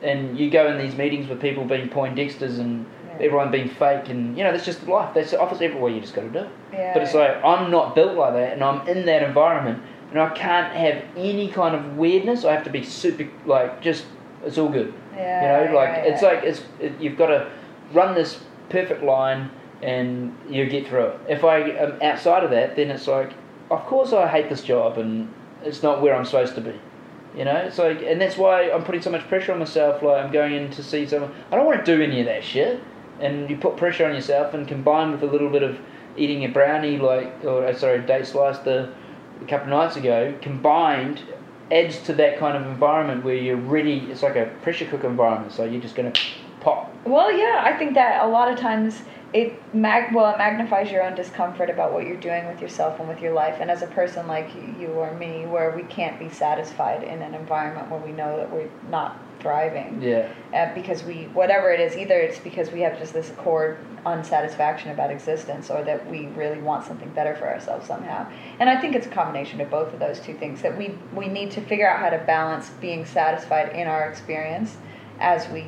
and 0.02 0.38
you 0.38 0.50
go 0.50 0.66
in 0.70 0.78
these 0.78 0.96
meetings 0.96 1.28
with 1.28 1.40
people 1.40 1.64
being 1.64 1.88
Poindexters 1.88 2.58
and 2.58 2.86
everyone 3.14 3.50
being 3.50 3.68
fake, 3.68 4.08
and 4.08 4.36
you 4.38 4.44
know 4.44 4.52
that's 4.52 4.64
just 4.64 4.86
life. 4.86 5.14
That's 5.14 5.32
the 5.32 5.40
office 5.40 5.60
everywhere. 5.60 5.90
You 5.90 6.00
just 6.00 6.14
got 6.14 6.22
to 6.22 6.30
do. 6.30 6.38
it. 6.38 6.50
Yeah, 6.72 6.92
But 6.94 7.02
it's 7.02 7.14
yeah. 7.14 7.20
like 7.20 7.44
I'm 7.44 7.70
not 7.70 7.94
built 7.94 8.14
like 8.16 8.34
that, 8.34 8.52
and 8.52 8.62
I'm 8.62 8.86
in 8.88 9.04
that 9.06 9.22
environment, 9.22 9.82
and 10.10 10.20
I 10.20 10.30
can't 10.30 10.72
have 10.74 11.02
any 11.16 11.48
kind 11.48 11.74
of 11.74 11.96
weirdness. 11.96 12.44
I 12.44 12.52
have 12.52 12.64
to 12.64 12.70
be 12.70 12.84
super 12.84 13.28
like 13.46 13.82
just 13.82 14.06
it's 14.44 14.58
all 14.58 14.68
good. 14.68 14.94
Yeah, 15.16 15.62
you 15.62 15.68
know, 15.68 15.74
like 15.74 15.88
yeah, 15.88 16.04
it's 16.04 16.22
like 16.22 16.44
it's 16.44 16.62
it, 16.78 17.00
you've 17.00 17.16
got 17.16 17.28
to 17.28 17.50
run 17.92 18.14
this 18.14 18.40
perfect 18.68 19.02
line, 19.02 19.50
and 19.82 20.36
you 20.48 20.66
get 20.66 20.88
through 20.88 21.06
it. 21.06 21.20
If 21.28 21.44
I 21.44 21.58
am 21.58 22.00
outside 22.02 22.44
of 22.44 22.50
that, 22.50 22.76
then 22.76 22.90
it's 22.90 23.06
like, 23.06 23.32
of 23.70 23.84
course 23.86 24.12
I 24.12 24.28
hate 24.28 24.48
this 24.48 24.62
job, 24.62 24.98
and 24.98 25.32
it's 25.62 25.82
not 25.82 26.02
where 26.02 26.14
I'm 26.14 26.24
supposed 26.24 26.54
to 26.56 26.60
be. 26.60 26.78
You 27.36 27.44
know, 27.44 27.56
it's 27.56 27.78
like, 27.78 28.02
and 28.02 28.20
that's 28.20 28.36
why 28.36 28.70
I'm 28.70 28.82
putting 28.84 29.02
so 29.02 29.10
much 29.10 29.26
pressure 29.28 29.52
on 29.52 29.58
myself. 29.58 30.02
Like 30.02 30.24
I'm 30.24 30.32
going 30.32 30.54
in 30.54 30.70
to 30.70 30.82
see 30.82 31.06
someone. 31.06 31.32
I 31.50 31.56
don't 31.56 31.66
want 31.66 31.84
to 31.84 31.96
do 31.96 32.02
any 32.02 32.20
of 32.20 32.26
that 32.26 32.44
shit. 32.44 32.82
And 33.20 33.48
you 33.48 33.56
put 33.56 33.76
pressure 33.76 34.06
on 34.06 34.14
yourself, 34.14 34.54
and 34.54 34.68
combined 34.68 35.12
with 35.12 35.22
a 35.22 35.26
little 35.26 35.48
bit 35.48 35.62
of 35.62 35.78
eating 36.16 36.44
a 36.44 36.48
brownie, 36.48 36.98
like 36.98 37.44
or 37.44 37.66
uh, 37.66 37.74
sorry, 37.74 38.00
date 38.00 38.26
slice 38.26 38.58
the 38.58 38.92
a 39.42 39.44
couple 39.46 39.72
of 39.72 39.78
nights 39.78 39.96
ago, 39.96 40.34
combined 40.40 41.22
adds 41.70 41.98
to 42.04 42.12
that 42.14 42.38
kind 42.38 42.56
of 42.56 42.66
environment 42.66 43.24
where 43.24 43.34
you're 43.34 43.56
ready. 43.56 43.98
It's 44.10 44.22
like 44.22 44.36
a 44.36 44.46
pressure 44.62 44.86
cooker 44.86 45.08
environment. 45.08 45.52
So 45.52 45.64
you're 45.64 45.80
just 45.80 45.94
gonna 45.94 46.12
pop. 46.60 46.92
Well, 47.04 47.32
yeah, 47.32 47.62
I 47.64 47.76
think 47.76 47.94
that 47.94 48.24
a 48.24 48.28
lot 48.28 48.50
of 48.50 48.58
times 48.58 49.02
it 49.32 49.60
mag 49.74 50.14
well 50.14 50.32
it 50.32 50.38
magnifies 50.38 50.90
your 50.90 51.02
own 51.02 51.14
discomfort 51.14 51.68
about 51.68 51.92
what 51.92 52.06
you're 52.06 52.16
doing 52.16 52.46
with 52.46 52.60
yourself 52.60 53.00
and 53.00 53.08
with 53.08 53.20
your 53.20 53.32
life. 53.32 53.56
And 53.60 53.70
as 53.70 53.82
a 53.82 53.88
person 53.88 54.26
like 54.26 54.54
you 54.78 54.88
or 54.88 55.12
me, 55.14 55.46
where 55.46 55.70
we 55.70 55.82
can't 55.82 56.18
be 56.18 56.28
satisfied 56.28 57.02
in 57.02 57.22
an 57.22 57.34
environment 57.34 57.90
where 57.90 58.00
we 58.00 58.12
know 58.12 58.36
that 58.36 58.50
we're 58.52 58.70
not 58.90 59.20
thriving, 59.40 59.98
Yeah. 60.00 60.28
uh, 60.54 60.74
because 60.74 61.04
we 61.04 61.24
whatever 61.34 61.70
it 61.70 61.80
is, 61.80 61.96
either 61.96 62.18
it's 62.18 62.38
because 62.38 62.70
we 62.72 62.80
have 62.80 62.98
just 62.98 63.12
this 63.12 63.30
core 63.36 63.78
unsatisfaction 64.04 64.90
about 64.90 65.10
existence, 65.10 65.70
or 65.70 65.82
that 65.82 66.08
we 66.10 66.26
really 66.36 66.60
want 66.60 66.84
something 66.84 67.08
better 67.10 67.34
for 67.34 67.48
ourselves 67.48 67.86
somehow. 67.86 68.26
And 68.60 68.70
I 68.70 68.80
think 68.80 68.94
it's 68.94 69.06
a 69.06 69.10
combination 69.10 69.60
of 69.60 69.70
both 69.70 69.92
of 69.92 69.98
those 69.98 70.20
two 70.20 70.34
things 70.34 70.62
that 70.62 70.76
we 70.76 70.94
we 71.14 71.28
need 71.28 71.50
to 71.52 71.60
figure 71.60 71.88
out 71.88 72.00
how 72.00 72.10
to 72.10 72.18
balance 72.18 72.70
being 72.80 73.04
satisfied 73.04 73.70
in 73.74 73.86
our 73.86 74.08
experience 74.08 74.76
as 75.18 75.48
we 75.48 75.66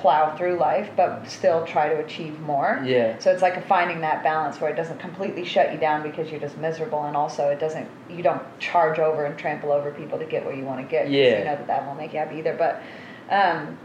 plow 0.00 0.36
through 0.36 0.58
life, 0.58 0.90
but 0.96 1.28
still 1.28 1.64
try 1.66 1.88
to 1.88 1.98
achieve 1.98 2.38
more. 2.40 2.82
Yeah. 2.84 3.18
So 3.18 3.32
it's 3.32 3.42
like 3.42 3.56
a 3.56 3.62
finding 3.62 4.00
that 4.02 4.22
balance 4.22 4.60
where 4.60 4.70
it 4.70 4.76
doesn't 4.76 4.98
completely 4.98 5.44
shut 5.44 5.72
you 5.72 5.78
down 5.78 6.02
because 6.02 6.30
you're 6.30 6.40
just 6.40 6.56
miserable, 6.58 7.04
and 7.04 7.16
also 7.16 7.48
it 7.48 7.58
doesn't 7.58 7.88
you 8.08 8.22
don't 8.22 8.42
charge 8.58 8.98
over 8.98 9.24
and 9.24 9.38
trample 9.38 9.72
over 9.72 9.90
people 9.90 10.18
to 10.18 10.24
get 10.24 10.44
where 10.44 10.54
you 10.54 10.64
want 10.64 10.80
to 10.80 10.88
get 10.88 11.10
Yeah. 11.10 11.38
You 11.38 11.44
know 11.44 11.56
that 11.56 11.66
that 11.66 11.86
won't 11.86 11.98
make 11.98 12.12
you 12.12 12.18
happy 12.18 12.36
either. 12.36 12.54
But 12.54 12.82
um, 13.30 13.78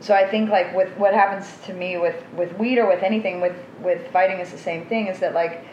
so 0.00 0.14
I 0.14 0.26
think 0.28 0.50
like 0.50 0.74
with 0.74 0.96
what 0.96 1.14
happens 1.14 1.46
to 1.66 1.74
me 1.74 1.98
with 1.98 2.22
with 2.36 2.56
weed 2.58 2.78
or 2.78 2.88
with 2.88 3.02
anything 3.02 3.40
with 3.40 3.56
with 3.82 4.10
fighting 4.12 4.40
is 4.40 4.50
the 4.50 4.58
same 4.58 4.86
thing. 4.86 5.06
Is 5.08 5.20
that 5.20 5.34
like 5.34 5.64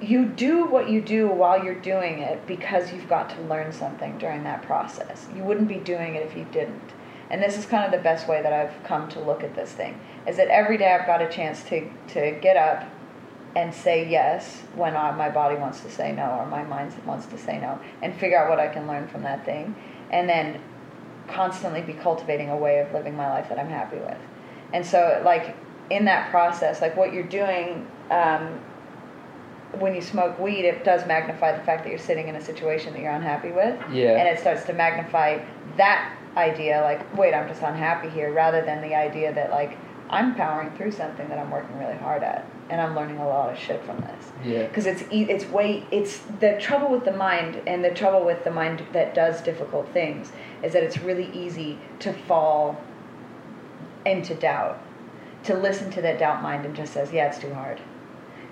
you 0.00 0.26
do 0.26 0.66
what 0.66 0.90
you 0.90 1.00
do 1.00 1.26
while 1.26 1.62
you're 1.64 1.80
doing 1.80 2.18
it 2.18 2.46
because 2.46 2.92
you've 2.92 3.08
got 3.08 3.30
to 3.30 3.40
learn 3.42 3.72
something 3.72 4.18
during 4.18 4.44
that 4.44 4.62
process. 4.62 5.26
You 5.34 5.42
wouldn't 5.42 5.68
be 5.68 5.78
doing 5.78 6.14
it 6.14 6.26
if 6.26 6.36
you 6.36 6.46
didn't. 6.52 6.92
And 7.30 7.42
this 7.42 7.58
is 7.58 7.66
kind 7.66 7.84
of 7.84 7.90
the 7.90 8.02
best 8.02 8.28
way 8.28 8.42
that 8.42 8.52
I've 8.52 8.84
come 8.84 9.08
to 9.10 9.20
look 9.20 9.42
at 9.42 9.54
this 9.54 9.72
thing 9.72 10.00
is 10.26 10.36
that 10.36 10.48
every 10.48 10.78
day 10.78 10.92
I've 10.92 11.06
got 11.06 11.22
a 11.22 11.28
chance 11.28 11.62
to, 11.64 11.90
to 12.08 12.38
get 12.40 12.56
up 12.56 12.88
and 13.56 13.72
say 13.72 14.08
yes 14.08 14.62
when 14.74 14.96
I, 14.96 15.10
my 15.12 15.30
body 15.30 15.56
wants 15.56 15.80
to 15.80 15.90
say 15.90 16.12
no 16.12 16.24
or 16.24 16.46
my 16.46 16.62
mind 16.62 16.92
wants 17.06 17.26
to 17.26 17.38
say 17.38 17.58
no 17.58 17.80
and 18.02 18.14
figure 18.14 18.38
out 18.38 18.50
what 18.50 18.60
I 18.60 18.68
can 18.68 18.86
learn 18.86 19.08
from 19.08 19.22
that 19.22 19.44
thing. 19.44 19.74
And 20.10 20.28
then 20.28 20.60
constantly 21.26 21.82
be 21.82 21.94
cultivating 21.94 22.50
a 22.50 22.56
way 22.56 22.78
of 22.80 22.92
living 22.92 23.16
my 23.16 23.28
life 23.28 23.48
that 23.48 23.58
I'm 23.58 23.68
happy 23.68 23.96
with. 23.96 24.18
And 24.72 24.84
so, 24.84 25.20
like, 25.24 25.56
in 25.90 26.04
that 26.04 26.30
process, 26.30 26.80
like 26.80 26.96
what 26.96 27.12
you're 27.12 27.24
doing 27.24 27.88
um, 28.10 28.60
when 29.78 29.94
you 29.94 30.00
smoke 30.00 30.38
weed, 30.38 30.64
it 30.64 30.84
does 30.84 31.06
magnify 31.06 31.56
the 31.56 31.64
fact 31.64 31.84
that 31.84 31.90
you're 31.90 31.98
sitting 31.98 32.28
in 32.28 32.36
a 32.36 32.40
situation 32.40 32.92
that 32.92 33.02
you're 33.02 33.12
unhappy 33.12 33.50
with. 33.50 33.78
Yeah. 33.92 34.18
And 34.18 34.28
it 34.28 34.40
starts 34.40 34.64
to 34.64 34.72
magnify 34.72 35.44
that 35.76 36.15
idea, 36.36 36.82
like, 36.82 37.16
wait, 37.16 37.34
I'm 37.34 37.48
just 37.48 37.62
unhappy 37.62 38.08
here, 38.08 38.32
rather 38.32 38.64
than 38.64 38.82
the 38.82 38.94
idea 38.94 39.32
that, 39.34 39.50
like, 39.50 39.76
I'm 40.08 40.34
powering 40.34 40.70
through 40.76 40.92
something 40.92 41.28
that 41.28 41.38
I'm 41.38 41.50
working 41.50 41.76
really 41.78 41.96
hard 41.96 42.22
at, 42.22 42.46
and 42.70 42.80
I'm 42.80 42.94
learning 42.94 43.18
a 43.18 43.26
lot 43.26 43.52
of 43.52 43.58
shit 43.58 43.82
from 43.84 43.98
this. 44.00 44.32
Yeah. 44.44 44.66
Because 44.66 44.86
it's 44.86 45.02
it's 45.10 45.44
way 45.46 45.84
it's 45.90 46.18
the 46.38 46.58
trouble 46.60 46.90
with 46.90 47.04
the 47.04 47.12
mind, 47.12 47.60
and 47.66 47.84
the 47.84 47.90
trouble 47.90 48.24
with 48.24 48.44
the 48.44 48.50
mind 48.50 48.86
that 48.92 49.14
does 49.14 49.40
difficult 49.42 49.88
things 49.92 50.30
is 50.62 50.72
that 50.74 50.84
it's 50.84 50.98
really 50.98 51.30
easy 51.32 51.78
to 52.00 52.12
fall 52.12 52.80
into 54.04 54.34
doubt, 54.34 54.80
to 55.42 55.54
listen 55.56 55.90
to 55.90 56.02
that 56.02 56.20
doubt 56.20 56.40
mind 56.40 56.64
and 56.64 56.76
just 56.76 56.92
says, 56.92 57.12
yeah, 57.12 57.26
it's 57.26 57.38
too 57.38 57.52
hard. 57.52 57.80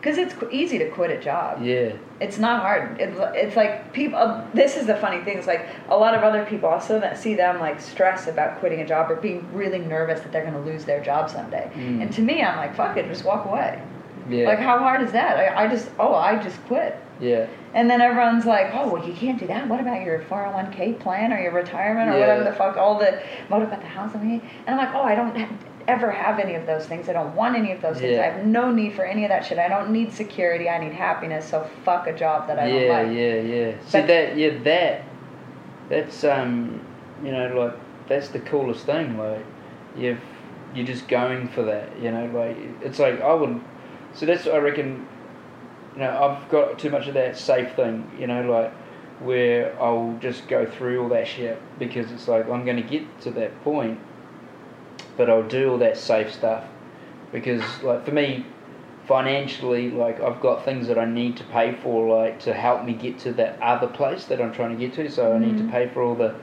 Because 0.05 0.19
it's 0.19 0.35
easy 0.53 0.77
to 0.81 0.91
quit 0.91 1.11
a 1.11 1.19
job. 1.19 1.63
Yeah. 1.63 1.95
It's 2.21 2.39
not 2.39 2.61
hard. 2.61 3.01
It's, 3.01 3.17
it's 3.35 3.57
like 3.57 3.91
people. 3.95 4.19
Uh, 4.19 4.45
this 4.53 4.77
is 4.77 4.87
the 4.87 4.97
funny 4.97 5.25
thing. 5.25 5.39
It's 5.39 5.47
like 5.47 5.67
a 5.89 5.97
lot 5.97 6.15
of 6.15 6.23
other 6.23 6.45
people. 6.45 6.69
also 6.69 7.01
that 7.01 7.17
see 7.17 7.35
them 7.35 7.59
like 7.59 7.81
stress 7.81 8.27
about 8.27 8.59
quitting 8.61 8.81
a 8.83 8.87
job 8.87 9.11
or 9.11 9.17
being 9.17 9.51
really 9.55 9.79
nervous 9.79 10.21
that 10.21 10.31
they're 10.31 10.45
going 10.45 10.63
to 10.63 10.71
lose 10.71 10.85
their 10.85 11.03
job 11.03 11.31
someday. 11.31 11.71
Mm. 11.75 12.03
And 12.03 12.13
to 12.13 12.21
me, 12.21 12.43
I'm 12.43 12.59
like, 12.59 12.77
fuck 12.77 12.99
it, 12.99 13.09
just 13.09 13.25
walk 13.25 13.47
away. 13.47 13.83
Yeah. 14.29 14.47
Like, 14.47 14.59
how 14.59 14.79
hard 14.79 15.01
is 15.01 15.13
that? 15.13 15.39
I, 15.39 15.65
I 15.65 15.69
just, 15.69 15.89
oh, 15.99 16.15
I 16.15 16.43
just 16.43 16.63
quit. 16.67 16.99
yeah. 17.19 17.47
And 17.75 17.91
then 17.91 18.01
everyone's 18.01 18.45
like, 18.45 18.73
oh, 18.73 18.89
well, 18.93 19.07
you 19.09 19.13
can't 19.15 19.39
do 19.39 19.47
that. 19.49 19.69
What 19.69 19.81
about 19.81 20.03
your 20.03 20.21
401k 20.21 21.01
plan 21.01 21.33
or 21.33 21.41
your 21.41 21.53
retirement 21.53 22.09
or 22.09 22.13
Yeah. 22.15 22.21
whatever 22.21 22.45
the 22.45 22.53
fuck, 22.53 22.77
all 22.77 22.99
the, 22.99 23.21
what 23.49 23.63
about 23.63 23.81
the 23.81 23.87
house? 23.89 24.15
And 24.15 24.41
I'm 24.67 24.77
like, 24.77 24.95
oh, 24.95 25.03
I 25.03 25.15
don't 25.15 25.35
ever 25.87 26.11
have 26.11 26.39
any 26.39 26.55
of 26.55 26.67
those 26.67 26.87
things. 26.87 27.09
I 27.09 27.13
don't 27.13 27.35
want 27.35 27.57
any 27.57 27.73
of 27.73 27.83
those 27.83 27.99
things. 27.99 28.13
Yeah. 28.13 28.23
I 28.23 28.25
have 28.31 28.47
no 28.47 28.73
need 28.73 28.95
for 28.95 29.05
any 29.05 29.25
of 29.25 29.29
that 29.29 29.45
shit. 29.45 29.59
I 29.59 29.69
don't 29.69 29.91
need 29.91 30.13
security. 30.13 30.69
I 30.69 30.79
need 30.79 30.93
happiness. 30.93 31.49
So 31.49 31.69
fuck 31.85 32.07
a 32.07 32.13
job 32.17 32.47
that 32.49 32.59
I 32.59 32.67
yeah, 32.67 32.81
don't 32.81 33.09
like. 33.09 33.17
yeah, 33.17 33.35
yeah. 33.35 33.73
See 33.87 33.99
But- 34.01 34.07
that, 34.07 34.37
yeah, 34.37 34.59
that, 34.65 35.05
that's 35.89 36.25
um, 36.25 36.85
you 37.23 37.33
know, 37.33 37.49
like 37.59 37.75
that's 38.09 38.29
the 38.29 38.41
coolest 38.41 38.87
thing. 38.87 39.19
Like, 39.19 39.45
you've 39.97 40.21
you're 40.75 40.87
just 40.87 41.07
going 41.09 41.49
for 41.49 41.63
that. 41.63 41.99
You 42.01 42.11
know, 42.11 42.27
like 42.27 42.57
it's 42.83 42.99
like 42.99 43.21
I 43.21 43.35
would. 43.35 43.61
So 44.15 44.27
that's 44.27 44.47
I 44.47 44.59
reckon. 44.59 45.07
You 45.95 46.01
know, 46.01 46.11
I've 46.25 46.49
got 46.51 46.77
too 46.79 46.91
much 46.91 47.07
of 47.07 47.15
that 47.15 47.37
safe 47.39 47.77
thing. 47.77 48.11
You 48.19 48.27
know, 48.27 48.43
like 48.51 48.73
where 49.21 49.81
I'll 49.81 50.19
just 50.21 50.49
go 50.49 50.67
through 50.67 51.01
all 51.03 51.09
that 51.11 51.29
shit 51.29 51.61
because 51.79 52.11
it's 52.11 52.27
like 52.27 52.49
I'm 52.49 52.65
going 52.65 52.77
to 52.77 52.83
get 52.83 53.21
to 53.21 53.31
that 53.33 53.63
point, 53.63 54.01
but 55.17 55.31
I'll 55.31 55.47
do 55.47 55.71
all 55.71 55.79
that 55.79 55.97
safe 55.97 56.33
stuff. 56.33 56.65
Because 57.33 57.63
like 57.83 58.05
for 58.05 58.13
me 58.13 58.47
financially 59.07 59.91
like 59.91 60.21
I've 60.21 60.41
got 60.41 60.65
things 60.65 60.87
that 60.89 60.99
I 60.99 61.05
need 61.05 61.37
to 61.37 61.45
pay 61.45 61.75
for 61.75 62.17
like 62.23 62.41
to 62.41 62.55
help 62.55 62.85
me 62.85 62.95
get 62.95 63.19
to 63.21 63.33
that 63.35 63.61
other 63.61 63.87
place 63.87 64.25
that 64.27 64.41
I'm 64.41 64.53
trying 64.53 64.71
to 64.71 64.77
get 64.77 64.95
to. 64.95 65.11
So 65.11 65.33
I 65.35 65.39
need 65.39 65.59
to 65.59 65.65
Mhm. 65.65 65.71
pay 65.71 65.89
for 65.89 66.03
all 66.03 66.15
the 66.15 66.35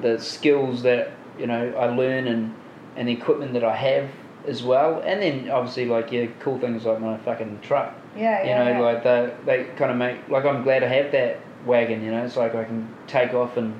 the 0.00 0.18
skills 0.18 0.82
that 0.82 1.10
you 1.38 1.46
know 1.46 1.72
I 1.78 1.86
learn 1.86 2.28
and 2.28 2.54
and 2.96 3.08
the 3.08 3.12
equipment 3.12 3.52
that 3.54 3.64
I 3.64 3.74
have 3.74 4.08
as 4.46 4.62
well. 4.62 5.02
And 5.04 5.20
then 5.22 5.50
obviously 5.50 5.86
like 5.86 6.12
yeah 6.12 6.26
cool 6.40 6.58
things 6.58 6.84
like 6.84 7.00
my 7.00 7.16
fucking 7.18 7.60
truck. 7.62 7.94
Yeah, 8.16 8.42
you 8.42 8.54
know 8.54 8.70
yeah. 8.78 8.80
like 8.80 9.02
they 9.04 9.32
they 9.46 9.64
kind 9.76 9.90
of 9.90 9.96
make 9.96 10.28
like 10.28 10.44
I'm 10.44 10.62
glad 10.62 10.82
I 10.84 10.88
have 10.88 11.10
that 11.12 11.40
wagon 11.66 12.04
you 12.04 12.10
know. 12.12 12.24
It's 12.24 12.36
like 12.36 12.54
I 12.54 12.64
can 12.64 12.88
take 13.06 13.34
off 13.34 13.56
and 13.56 13.74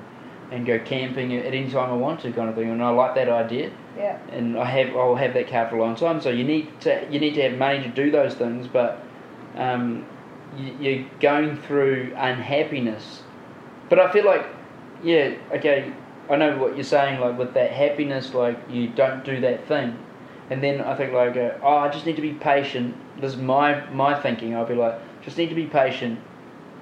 and 0.51 0.65
go 0.65 0.79
camping 0.79 1.35
at 1.37 1.45
any 1.45 1.69
time 1.69 1.91
I 1.91 1.95
want 1.95 2.21
to 2.21 2.31
kind 2.31 2.49
of 2.49 2.55
thing. 2.55 2.69
And 2.71 2.83
I 2.83 2.89
like 2.89 3.13
that 3.15 3.29
idea 3.29 3.69
yeah. 3.99 4.17
and 4.31 4.57
I 4.57 4.65
have 4.65 4.95
I'll 4.95 5.15
have 5.15 5.33
that 5.33 5.49
car 5.49 5.69
for 5.69 5.75
a 5.75 5.79
long 5.79 5.95
time. 5.95 6.21
So 6.21 6.29
you 6.29 6.43
need 6.43 6.79
to 6.81 7.05
you 7.11 7.19
need 7.19 7.35
to 7.35 7.41
have 7.43 7.57
money 7.57 7.83
to 7.83 7.89
do 7.89 8.09
those 8.09 8.33
things, 8.33 8.67
but 8.67 9.03
um, 9.55 10.05
you, 10.57 10.75
you're 10.79 11.09
going 11.19 11.57
through 11.57 12.13
unhappiness. 12.15 13.23
But 13.89 13.99
I 13.99 14.11
feel 14.11 14.25
like, 14.25 14.45
yeah, 15.03 15.35
okay, 15.51 15.91
I 16.29 16.37
know 16.37 16.57
what 16.57 16.75
you're 16.75 16.83
saying. 16.83 17.19
Like 17.19 17.37
with 17.37 17.53
that 17.55 17.71
happiness, 17.71 18.33
like 18.33 18.57
you 18.69 18.87
don't 18.87 19.25
do 19.25 19.41
that 19.41 19.67
thing, 19.67 19.97
and 20.49 20.63
then 20.63 20.81
I 20.81 20.95
think 20.95 21.13
like, 21.13 21.35
uh, 21.35 21.57
oh, 21.61 21.77
I 21.77 21.89
just 21.89 22.05
need 22.05 22.15
to 22.15 22.21
be 22.21 22.33
patient. 22.33 22.95
This 23.19 23.33
is 23.33 23.37
my 23.37 23.85
my 23.91 24.19
thinking. 24.19 24.55
I'll 24.55 24.65
be 24.65 24.75
like, 24.75 24.99
just 25.23 25.37
need 25.37 25.49
to 25.49 25.55
be 25.55 25.65
patient, 25.65 26.19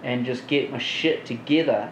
and 0.04 0.26
just 0.26 0.48
get 0.48 0.72
my 0.72 0.78
shit 0.78 1.26
together. 1.26 1.92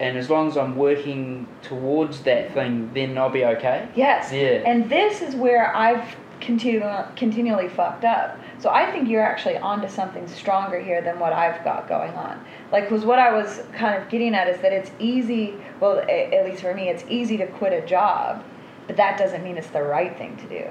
And 0.00 0.18
as 0.18 0.28
long 0.28 0.48
as 0.48 0.56
I'm 0.56 0.76
working 0.76 1.46
towards 1.62 2.20
that 2.22 2.52
thing, 2.52 2.90
then 2.94 3.16
I'll 3.16 3.30
be 3.30 3.44
okay. 3.44 3.88
Yes. 3.94 4.32
Yeah. 4.32 4.62
And 4.66 4.90
this 4.90 5.22
is 5.22 5.36
where 5.36 5.74
I've 5.74 6.16
continu- 6.40 7.14
continually 7.16 7.68
fucked 7.68 8.04
up. 8.04 8.38
So 8.58 8.70
I 8.70 8.90
think 8.90 9.08
you're 9.08 9.22
actually 9.22 9.56
onto 9.58 9.88
something 9.88 10.26
stronger 10.26 10.80
here 10.80 11.00
than 11.00 11.18
what 11.18 11.32
I've 11.32 11.62
got 11.64 11.88
going 11.88 12.12
on. 12.14 12.44
Like, 12.72 12.84
because 12.88 13.04
what 13.04 13.18
I 13.18 13.32
was 13.32 13.62
kind 13.72 14.00
of 14.00 14.08
getting 14.08 14.34
at 14.34 14.48
is 14.48 14.60
that 14.62 14.72
it's 14.72 14.90
easy, 14.98 15.54
well, 15.80 15.98
a- 16.08 16.34
at 16.34 16.44
least 16.44 16.62
for 16.62 16.74
me, 16.74 16.88
it's 16.88 17.04
easy 17.08 17.36
to 17.36 17.46
quit 17.46 17.72
a 17.72 17.86
job, 17.86 18.42
but 18.86 18.96
that 18.96 19.16
doesn't 19.18 19.44
mean 19.44 19.56
it's 19.56 19.68
the 19.68 19.82
right 19.82 20.16
thing 20.16 20.36
to 20.38 20.46
do. 20.46 20.64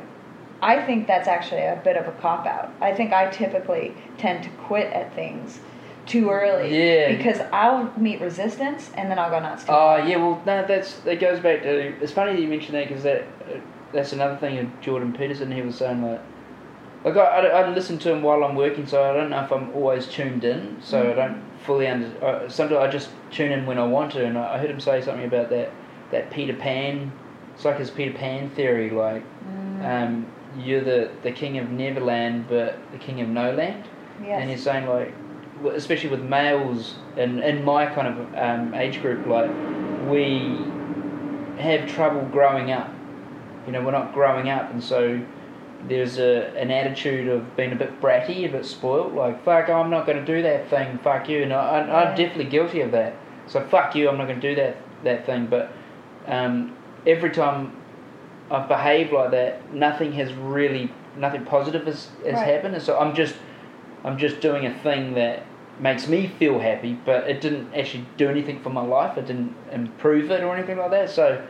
I 0.61 0.81
think 0.81 1.07
that's 1.07 1.27
actually 1.27 1.61
a 1.61 1.79
bit 1.83 1.97
of 1.97 2.07
a 2.07 2.11
cop 2.13 2.45
out. 2.45 2.71
I 2.79 2.93
think 2.93 3.11
I 3.11 3.27
typically 3.29 3.95
tend 4.17 4.43
to 4.43 4.49
quit 4.49 4.91
at 4.93 5.13
things 5.13 5.59
too 6.05 6.29
early. 6.29 6.75
Yeah. 6.77 7.15
Because 7.15 7.39
I'll 7.51 7.91
meet 7.97 8.19
resistance 8.21 8.91
and 8.95 9.09
then 9.09 9.17
I'll 9.19 9.29
go 9.29 9.39
nuts. 9.39 9.65
Oh 9.67 9.97
yeah, 9.97 10.17
well 10.17 10.41
no, 10.45 10.65
that's 10.67 10.95
that 11.01 11.19
goes 11.19 11.39
back 11.39 11.61
to. 11.63 11.69
It's 12.01 12.11
funny 12.11 12.33
that 12.33 12.41
you 12.41 12.47
mentioned 12.47 12.75
that 12.75 12.87
because 12.87 13.03
that 13.03 13.21
uh, 13.21 13.57
that's 13.93 14.11
another 14.13 14.37
thing 14.37 14.57
of 14.59 14.81
Jordan 14.81 15.13
Peterson. 15.13 15.51
He 15.51 15.61
was 15.61 15.75
saying 15.75 16.01
like, 16.01 16.21
like 17.05 17.15
I, 17.15 17.47
I, 17.47 17.61
I 17.61 17.69
listen 17.73 17.97
to 17.99 18.11
him 18.11 18.21
while 18.21 18.43
I'm 18.43 18.55
working, 18.55 18.85
so 18.87 19.03
I 19.03 19.13
don't 19.13 19.29
know 19.29 19.43
if 19.43 19.51
I'm 19.51 19.71
always 19.73 20.07
tuned 20.07 20.43
in. 20.43 20.77
So 20.81 21.11
I 21.11 21.13
don't 21.13 21.41
fully 21.65 21.87
under. 21.87 22.07
Uh, 22.25 22.49
sometimes 22.49 22.79
I 22.79 22.87
just 22.89 23.09
tune 23.31 23.51
in 23.51 23.65
when 23.65 23.77
I 23.79 23.85
want 23.85 24.11
to, 24.13 24.25
and 24.25 24.37
I, 24.37 24.55
I 24.55 24.57
heard 24.57 24.69
him 24.69 24.79
say 24.79 25.01
something 25.01 25.25
about 25.25 25.49
that 25.49 25.71
that 26.11 26.31
Peter 26.31 26.53
Pan. 26.53 27.11
It's 27.55 27.65
like 27.65 27.77
his 27.77 27.91
Peter 27.91 28.17
Pan 28.17 28.49
theory, 28.49 28.89
like 28.89 29.23
Mm, 29.47 29.85
um, 29.85 30.25
you're 30.57 30.81
the 30.81 31.11
the 31.21 31.31
king 31.31 31.57
of 31.59 31.69
Neverland, 31.69 32.45
but 32.49 32.79
the 32.91 32.97
king 32.97 33.21
of 33.21 33.27
No 33.29 33.51
Land. 33.53 33.83
yes. 34.23 34.41
And 34.41 34.49
he's 34.49 34.63
saying 34.63 34.87
like, 34.87 35.13
especially 35.73 36.09
with 36.09 36.21
males 36.21 36.95
in 37.17 37.39
in 37.41 37.63
my 37.63 37.85
kind 37.85 38.07
of 38.07 38.35
um, 38.35 38.73
age 38.73 39.01
group, 39.01 39.25
like 39.27 39.49
we 40.09 40.57
have 41.61 41.89
trouble 41.89 42.21
growing 42.31 42.71
up. 42.71 42.89
You 43.65 43.71
know, 43.71 43.81
we're 43.81 43.91
not 43.91 44.13
growing 44.13 44.49
up, 44.49 44.71
and 44.71 44.83
so 44.83 45.21
there's 45.87 46.17
a 46.17 46.53
an 46.57 46.71
attitude 46.71 47.27
of 47.27 47.55
being 47.55 47.71
a 47.71 47.75
bit 47.75 48.01
bratty, 48.01 48.45
a 48.45 48.51
bit 48.51 48.65
spoilt. 48.65 49.13
Like 49.13 49.43
fuck, 49.45 49.69
I'm 49.69 49.89
not 49.89 50.05
going 50.05 50.23
to 50.23 50.25
do 50.25 50.41
that 50.43 50.69
thing. 50.69 50.97
Fuck 50.99 51.29
you. 51.29 51.43
And 51.43 51.53
I, 51.53 51.79
I. 51.79 52.09
I'm 52.09 52.17
definitely 52.17 52.45
guilty 52.45 52.81
of 52.81 52.91
that. 52.91 53.15
So 53.47 53.61
fuck 53.67 53.95
you. 53.95 54.09
I'm 54.09 54.17
not 54.17 54.27
going 54.27 54.39
to 54.39 54.49
do 54.49 54.55
that 54.55 54.77
that 55.03 55.25
thing. 55.25 55.47
But 55.47 55.71
um, 56.27 56.75
every 57.05 57.29
time 57.31 57.75
I've 58.51 58.67
behaved 58.67 59.11
like 59.11 59.31
that, 59.31 59.73
nothing 59.73 60.13
has 60.13 60.33
really, 60.33 60.91
nothing 61.17 61.45
positive 61.45 61.85
has, 61.85 62.09
has 62.23 62.33
Right. 62.35 62.47
happened. 62.47 62.75
And 62.75 62.83
so 62.83 62.97
I'm 62.99 63.15
just, 63.15 63.35
I'm 64.03 64.17
just 64.17 64.41
doing 64.41 64.65
a 64.65 64.73
thing 64.79 65.13
that 65.15 65.43
makes 65.79 66.07
me 66.07 66.27
feel 66.27 66.59
happy, 66.59 66.93
but 67.05 67.27
it 67.29 67.41
didn't 67.41 67.73
actually 67.73 68.05
do 68.17 68.29
anything 68.29 68.59
for 68.61 68.69
my 68.69 68.81
life. 68.85 69.17
It 69.17 69.25
didn't 69.25 69.55
improve 69.71 70.29
it 70.31 70.43
or 70.43 70.55
anything 70.55 70.77
like 70.77 70.91
that. 70.91 71.09
So 71.09 71.41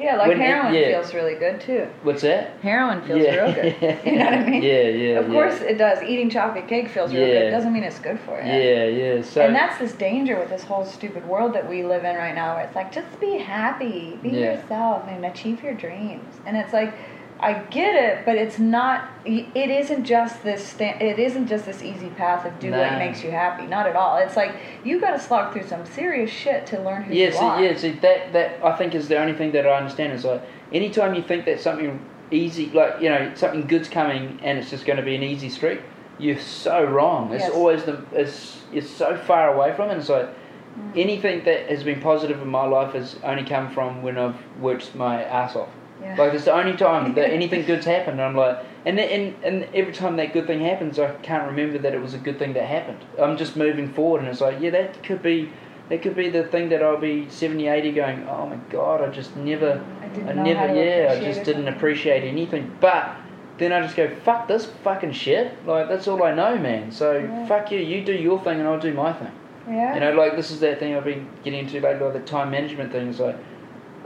Yeah, 0.00 0.16
like 0.16 0.28
When 0.28 0.40
it- 0.40 0.44
heroin 0.46 0.74
yeah. 0.74 0.88
feels 1.00 1.12
really 1.14 1.34
good 1.34 1.60
too. 1.60 1.86
what's 2.02 2.22
that? 2.22 2.52
Heroin 2.62 3.02
feels 3.02 3.22
yeah. 3.22 3.34
real 3.44 3.52
good. 3.54 3.98
You 4.06 4.18
know 4.18 4.24
what 4.24 4.34
I 4.34 4.46
mean? 4.50 4.62
Yeah, 4.62 4.82
yeah. 4.88 5.18
Of 5.20 5.26
yeah. 5.28 5.32
course 5.32 5.60
it 5.60 5.76
does. 5.78 6.02
Eating 6.02 6.30
chocolate 6.30 6.66
cake 6.66 6.88
feels 6.88 7.12
real 7.12 7.26
good. 7.26 7.50
Doesn't 7.50 7.72
mean 7.72 7.84
it's 7.84 7.98
good 7.98 8.18
for 8.20 8.40
you. 8.40 8.46
Yeah, 8.50 8.84
yeah. 8.86 9.22
So 9.22 9.42
and 9.42 9.54
that's 9.54 9.78
this 9.78 9.92
danger 9.92 10.38
with 10.38 10.48
this 10.48 10.64
whole 10.64 10.84
stupid 10.86 11.26
world 11.28 11.52
that 11.54 11.68
we 11.68 11.84
live 11.84 12.04
in 12.04 12.16
right 12.16 12.34
now 12.34 12.54
where 12.56 12.64
it's 12.64 12.74
like 12.74 12.90
just 12.90 13.20
be 13.20 13.36
happy, 13.38 14.18
be 14.22 14.30
yourself 14.30 15.04
and 15.08 15.24
achieve 15.26 15.62
your 15.62 15.74
dreams. 15.74 16.24
And 16.46 16.56
it's 16.56 16.72
like 16.72 16.94
I 17.42 17.54
get 17.54 17.94
it, 17.96 18.24
but 18.24 18.36
it's 18.36 18.58
not 18.58 19.08
it 19.24 19.70
isn't 19.70 20.04
just 20.04 20.42
this 20.44 20.76
it 20.78 21.18
isn't 21.18 21.48
just 21.48 21.66
this 21.66 21.82
easy 21.82 22.08
path 22.10 22.44
of 22.46 22.58
do 22.60 22.70
what 22.70 22.98
makes 22.98 23.24
you 23.24 23.30
happy. 23.32 23.66
Not 23.66 23.86
at 23.86 23.96
all. 23.96 24.16
It's 24.18 24.36
like 24.36 24.54
you 24.84 25.00
got 25.00 25.10
to 25.12 25.18
slog 25.18 25.52
through 25.52 25.66
some 25.66 25.84
serious 25.84 26.30
shit 26.30 26.66
to 26.66 26.80
learn 26.80 27.02
who 27.02 27.14
Yeah, 27.14 27.26
you 27.26 27.32
see, 27.32 27.38
are. 27.38 27.62
yeah, 27.62 27.76
see 27.76 27.90
that 27.92 28.32
that 28.32 28.64
I 28.64 28.76
think 28.76 28.94
is 28.94 29.08
the 29.08 29.18
only 29.18 29.34
thing 29.34 29.52
that 29.52 29.66
I 29.66 29.76
understand 29.76 30.12
is 30.12 30.24
like 30.24 30.42
anytime 30.72 31.14
you 31.14 31.22
think 31.22 31.44
that 31.46 31.60
something 31.60 32.00
easy, 32.30 32.70
like 32.70 33.00
you 33.00 33.08
know 33.08 33.32
something 33.34 33.66
good's 33.66 33.88
coming 33.88 34.38
and 34.42 34.58
it's 34.58 34.70
just 34.70 34.86
going 34.86 34.98
to 34.98 35.02
be 35.04 35.16
an 35.16 35.22
easy 35.24 35.48
street, 35.48 35.80
you're 36.18 36.38
so 36.38 36.84
wrong. 36.84 37.32
It's 37.32 37.44
Yes. 37.44 37.52
always 37.52 37.82
the 37.84 38.04
it's 38.12 38.62
you're 38.72 38.82
so 38.82 39.16
far 39.16 39.52
away 39.54 39.74
from 39.74 39.90
it. 39.90 39.98
It's 39.98 40.08
like 40.08 40.28
Mm. 40.72 40.96
anything 40.98 41.44
that 41.44 41.68
has 41.68 41.84
been 41.84 42.00
positive 42.00 42.40
in 42.40 42.48
my 42.48 42.64
life 42.64 42.94
has 42.94 43.16
only 43.22 43.44
come 43.44 43.68
from 43.68 44.02
when 44.02 44.16
I've 44.16 44.36
worked 44.58 44.94
my 44.94 45.22
ass 45.22 45.54
off. 45.54 45.68
Yeah. 46.02 46.16
Like 46.18 46.34
it's 46.34 46.44
the 46.44 46.52
only 46.52 46.76
time 46.76 47.14
that 47.14 47.30
anything 47.38 47.64
good's 47.64 47.86
happened. 47.86 48.20
And 48.20 48.22
I'm 48.22 48.36
like, 48.36 48.58
and 48.84 48.98
then, 48.98 49.08
and 49.08 49.44
and 49.44 49.74
every 49.74 49.92
time 49.92 50.16
that 50.16 50.32
good 50.32 50.46
thing 50.46 50.60
happens, 50.60 50.98
I 50.98 51.12
can't 51.22 51.46
remember 51.46 51.78
that 51.78 51.94
it 51.94 52.00
was 52.00 52.14
a 52.14 52.18
good 52.18 52.38
thing 52.38 52.52
that 52.54 52.64
happened. 52.66 52.98
I'm 53.20 53.36
just 53.36 53.56
moving 53.56 53.92
forward, 53.92 54.20
and 54.20 54.28
it's 54.28 54.40
like, 54.40 54.60
yeah, 54.60 54.70
that 54.70 55.02
could 55.02 55.22
be 55.22 55.50
that 55.88 56.02
could 56.02 56.16
be 56.16 56.30
the 56.30 56.44
thing 56.44 56.68
that 56.70 56.82
I'll 56.82 56.96
be 56.96 57.28
70, 57.28 57.66
80 57.68 57.92
going, 57.92 58.26
oh 58.28 58.46
my 58.46 58.56
god, 58.70 59.02
I 59.02 59.08
just 59.08 59.36
never, 59.36 59.84
I 60.00 60.30
I 60.30 60.32
never, 60.32 60.74
yeah, 60.74 61.12
I 61.12 61.20
just 61.22 61.40
it. 61.40 61.44
didn't 61.44 61.68
appreciate 61.68 62.24
anything. 62.24 62.74
But 62.80 63.16
then 63.58 63.72
I 63.72 63.80
just 63.82 63.94
go, 63.96 64.08
fuck 64.24 64.48
this 64.48 64.64
fucking 64.84 65.12
shit. 65.12 65.52
Like, 65.66 65.88
that's 65.88 66.08
all 66.08 66.22
I 66.22 66.32
know, 66.34 66.56
man. 66.56 66.90
So, 66.92 67.18
Yeah. 67.18 67.46
fuck 67.46 67.70
you, 67.72 67.78
you 67.80 68.02
do 68.04 68.12
your 68.14 68.40
thing 68.42 68.58
and 68.60 68.68
I'll 68.68 68.80
do 68.80 68.94
my 68.94 69.12
thing. 69.12 69.32
Yeah. 69.68 69.94
You 69.94 70.00
know, 70.00 70.12
like 70.14 70.34
this 70.34 70.50
is 70.50 70.60
that 70.60 70.78
thing 70.78 70.96
I've 70.96 71.04
been 71.04 71.28
getting 71.44 71.60
into 71.60 71.78
lately, 71.80 72.04
like 72.04 72.14
the 72.14 72.20
time 72.20 72.50
management 72.50 72.90
thing. 72.92 73.08
Is 73.08 73.20
like, 73.20 73.36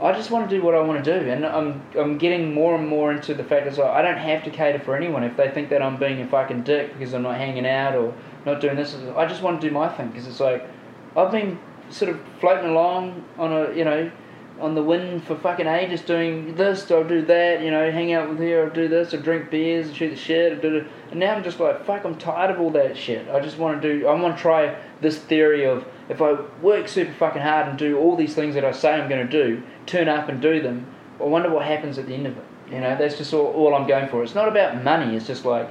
I 0.01 0.11
just 0.11 0.29
want 0.29 0.47
to 0.49 0.55
do 0.55 0.61
what 0.61 0.75
I 0.75 0.81
want 0.81 1.03
to 1.03 1.19
do, 1.19 1.29
and 1.29 1.45
I'm 1.45 1.81
I'm 1.97 2.17
getting 2.17 2.53
more 2.53 2.75
and 2.75 2.87
more 2.87 3.11
into 3.11 3.33
the 3.33 3.43
fact 3.43 3.65
that 3.65 3.79
I 3.79 4.01
don't 4.01 4.17
have 4.17 4.43
to 4.43 4.51
cater 4.51 4.79
for 4.79 4.95
anyone. 4.95 5.23
If 5.23 5.35
they 5.37 5.49
think 5.49 5.69
that 5.69 5.81
I'm 5.81 5.97
being 5.97 6.21
a 6.21 6.27
fucking 6.27 6.63
dick 6.63 6.93
because 6.93 7.13
I'm 7.13 7.23
not 7.23 7.37
hanging 7.37 7.65
out 7.65 7.95
or 7.95 8.13
not 8.45 8.61
doing 8.61 8.75
this, 8.75 8.95
I 9.15 9.25
just 9.25 9.41
want 9.41 9.59
to 9.59 9.67
do 9.67 9.73
my 9.73 9.89
thing 9.89 10.09
because 10.09 10.27
it's 10.27 10.39
like 10.39 10.67
I've 11.15 11.31
been 11.31 11.59
sort 11.89 12.11
of 12.11 12.19
floating 12.39 12.69
along 12.69 13.25
on 13.37 13.51
a 13.51 13.73
you 13.73 13.85
know 13.85 14.11
on 14.59 14.75
the 14.75 14.83
wind 14.83 15.23
for 15.23 15.35
fucking 15.35 15.67
ages 15.67 16.01
doing 16.01 16.55
this, 16.55 16.89
I'll 16.89 17.07
do 17.07 17.23
that, 17.25 17.61
you 17.61 17.71
know, 17.71 17.91
hang 17.91 18.13
out 18.13 18.29
with 18.29 18.39
here, 18.39 18.65
I'll 18.65 18.73
do 18.73 18.87
this, 18.87 19.13
I'll 19.13 19.21
drink 19.21 19.51
beers, 19.51 19.87
and 19.87 19.95
shoot 19.95 20.09
the 20.09 20.15
shit, 20.15 20.63
and 20.63 20.87
now 21.19 21.35
I'm 21.35 21.43
just 21.43 21.59
like, 21.59 21.85
fuck, 21.85 22.03
I'm 22.05 22.17
tired 22.17 22.51
of 22.51 22.59
all 22.59 22.71
that 22.71 22.97
shit. 22.97 23.29
I 23.29 23.39
just 23.39 23.57
want 23.57 23.81
to 23.81 23.99
do, 23.99 24.07
I 24.07 24.19
want 24.19 24.35
to 24.35 24.41
try 24.41 24.75
this 25.01 25.19
theory 25.19 25.65
of 25.65 25.85
if 26.09 26.21
I 26.21 26.33
work 26.61 26.87
super 26.87 27.13
fucking 27.13 27.41
hard 27.41 27.67
and 27.67 27.77
do 27.77 27.97
all 27.97 28.15
these 28.15 28.33
things 28.33 28.55
that 28.55 28.63
I 28.63 28.71
say 28.71 28.93
I'm 28.93 29.09
going 29.09 29.27
to 29.27 29.31
do, 29.31 29.61
turn 29.85 30.07
up 30.07 30.29
and 30.29 30.41
do 30.41 30.61
them, 30.61 30.87
I 31.19 31.23
wonder 31.23 31.49
what 31.49 31.65
happens 31.65 31.97
at 31.97 32.07
the 32.07 32.13
end 32.13 32.27
of 32.27 32.37
it. 32.37 32.43
You 32.71 32.81
know, 32.81 32.97
that's 32.97 33.17
just 33.17 33.33
all, 33.33 33.47
all 33.47 33.75
I'm 33.75 33.87
going 33.87 34.09
for. 34.09 34.23
It's 34.23 34.35
not 34.35 34.47
about 34.47 34.83
money, 34.83 35.15
it's 35.15 35.27
just 35.27 35.45
like, 35.45 35.69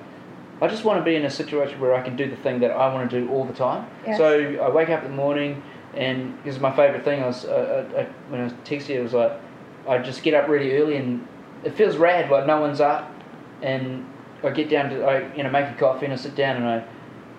I 0.60 0.68
just 0.68 0.84
want 0.84 0.98
to 0.98 1.04
be 1.04 1.14
in 1.14 1.24
a 1.24 1.30
situation 1.30 1.78
where 1.80 1.94
I 1.94 2.02
can 2.02 2.16
do 2.16 2.28
the 2.30 2.36
thing 2.36 2.60
that 2.60 2.70
I 2.70 2.92
want 2.92 3.10
to 3.10 3.20
do 3.20 3.30
all 3.30 3.44
the 3.44 3.52
time. 3.52 3.86
Yes. 4.06 4.16
So 4.16 4.56
I 4.62 4.70
wake 4.70 4.88
up 4.88 5.04
in 5.04 5.10
the 5.10 5.16
morning, 5.16 5.62
and 5.94 6.38
this 6.44 6.54
is 6.54 6.60
my 6.60 6.74
favourite 6.74 7.04
thing. 7.04 7.22
I 7.22 7.26
was 7.26 7.44
uh, 7.44 7.48
uh, 7.94 7.98
uh, 7.98 8.06
when 8.30 8.40
I 8.40 8.44
was 8.44 8.52
texting 8.64 8.90
it 8.90 9.02
was 9.02 9.12
like 9.12 9.32
I 9.86 9.98
just 9.98 10.22
get 10.22 10.32
up 10.32 10.48
really 10.48 10.76
early, 10.78 10.96
and 10.96 11.26
it 11.62 11.74
feels 11.74 11.98
rad. 11.98 12.30
Like 12.30 12.46
no 12.46 12.58
one's 12.58 12.80
up, 12.80 13.12
and 13.60 14.06
I 14.42 14.50
get 14.50 14.70
down 14.70 14.88
to 14.90 15.04
I 15.04 15.34
you 15.34 15.42
know 15.42 15.50
make 15.50 15.68
a 15.68 15.74
coffee 15.78 16.06
and 16.06 16.14
I 16.14 16.16
sit 16.16 16.34
down 16.34 16.56
and 16.56 16.66
I 16.66 16.84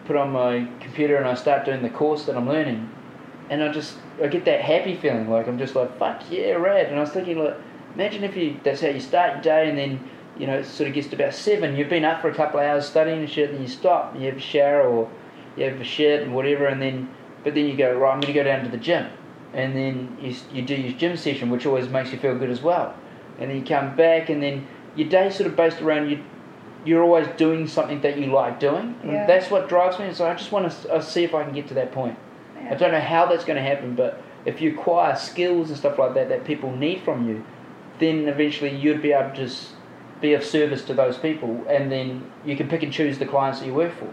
put 0.08 0.16
on 0.16 0.32
my 0.32 0.68
computer 0.80 1.18
and 1.18 1.28
I 1.28 1.36
start 1.36 1.66
doing 1.66 1.84
the 1.84 1.90
course 1.90 2.26
that 2.26 2.36
I'm 2.36 2.48
learning, 2.48 2.90
and 3.50 3.62
I 3.62 3.72
just 3.72 3.98
I 4.24 4.28
get 4.28 4.46
that 4.46 4.62
happy 4.62 4.96
feeling. 4.96 5.30
Like 5.30 5.48
I'm 5.48 5.60
just 5.60 5.76
like 5.76 6.00
fuck 6.00 6.24
yeah, 6.32 6.54
rad. 6.54 6.88
And 6.88 6.98
I 6.98 7.02
was 7.02 7.12
thinking 7.12 7.38
like 7.38 7.58
imagine 7.94 8.24
if 8.24 8.36
you 8.36 8.60
that's 8.64 8.82
how 8.82 8.88
you 8.88 9.02
start 9.02 9.34
your 9.34 9.44
day, 9.44 9.70
and 9.70 9.78
then 9.78 10.10
you 10.40 10.48
know 10.48 10.60
it 10.60 10.66
sort 10.66 10.88
of 10.88 10.96
gets 10.96 11.08
to 11.10 11.16
about 11.16 11.34
seven. 11.34 11.76
You've 11.76 11.90
been 11.90 12.06
up 12.06 12.22
for 12.22 12.30
a 12.30 12.36
couple 12.36 12.60
of 12.60 12.66
hours 12.66 12.88
studying 12.88 13.20
and 13.20 13.30
shit, 13.30 13.52
and 13.52 13.62
you 13.62 13.68
stop, 13.68 14.14
and 14.14 14.24
you 14.24 14.30
have 14.30 14.38
a 14.38 14.42
shower 14.42 14.82
or 14.82 15.12
you 15.58 15.66
have 15.66 15.80
a 15.80 15.84
shit 15.84 16.24
and 16.24 16.34
whatever, 16.34 16.66
and 16.66 16.82
then 16.82 17.10
but 17.44 17.54
then 17.54 17.66
you 17.66 17.76
go 17.76 17.94
right. 17.94 18.14
I'm 18.14 18.22
to 18.22 18.34
go 18.34 18.44
down 18.44 18.64
to 18.64 18.70
the 18.70 18.78
gym, 18.78 19.08
and 19.54 19.76
then 19.76 20.18
you 20.22 20.36
you 20.52 20.62
do 20.62 20.76
your 20.76 20.94
gym 20.94 21.18
session, 21.18 21.50
which 21.50 21.66
always 21.66 21.90
makes 21.90 22.12
you 22.12 22.18
feel 22.18 22.38
good 22.38 22.50
as 22.50 22.62
well. 22.62 22.96
And 23.40 23.50
then 23.50 23.58
you 23.58 23.66
come 23.66 23.96
back, 23.96 24.30
and 24.30 24.42
then 24.42 24.68
your 24.96 25.10
day 25.10 25.30
sort 25.30 25.48
of 25.50 25.56
based 25.56 25.82
around 25.82 26.10
you. 26.10 26.24
You're 26.88 27.04
always 27.04 27.28
doing 27.38 27.68
something 27.68 28.02
that 28.02 28.18
you 28.18 28.28
like 28.28 28.60
doing. 28.60 29.00
Yeah. 29.04 29.26
That's 29.28 29.52
what 29.52 29.68
drives 29.68 30.00
me. 30.00 30.14
So 30.14 30.28
I 30.28 30.34
just 30.36 30.52
want 30.52 30.72
to 30.72 30.94
uh, 30.94 31.02
see 31.02 31.24
if 31.24 31.36
I 31.36 31.44
can 31.44 31.54
get 31.54 31.68
to 31.68 31.74
that 31.76 31.92
point. 31.92 32.18
I 32.70 32.76
don't 32.76 32.92
know 32.92 33.00
how 33.00 33.26
that's 33.26 33.46
going 33.46 33.58
to 33.58 33.62
happen, 33.62 33.96
but 33.96 34.22
if 34.46 34.62
you 34.62 34.74
acquire 34.74 35.16
skills 35.16 35.70
and 35.70 35.78
stuff 35.78 35.98
like 35.98 36.14
that 36.16 36.30
that 36.30 36.46
people 36.46 36.76
need 36.76 37.02
from 37.04 37.28
you, 37.28 37.46
then 38.00 38.28
eventually 38.28 38.76
you'd 38.76 39.02
be 39.02 39.12
able 39.12 39.30
to 39.32 39.36
just 39.36 39.72
be 40.22 40.34
of 40.34 40.44
service 40.44 40.84
to 40.86 40.94
those 40.94 41.18
people, 41.18 41.64
and 41.70 41.92
then 41.92 42.30
you 42.46 42.58
can 42.58 42.68
pick 42.68 42.84
and 42.84 42.92
choose 42.92 43.20
the 43.20 43.26
clients 43.26 43.60
that 43.60 43.66
you 43.66 43.74
work 43.74 43.94
for. 43.98 44.12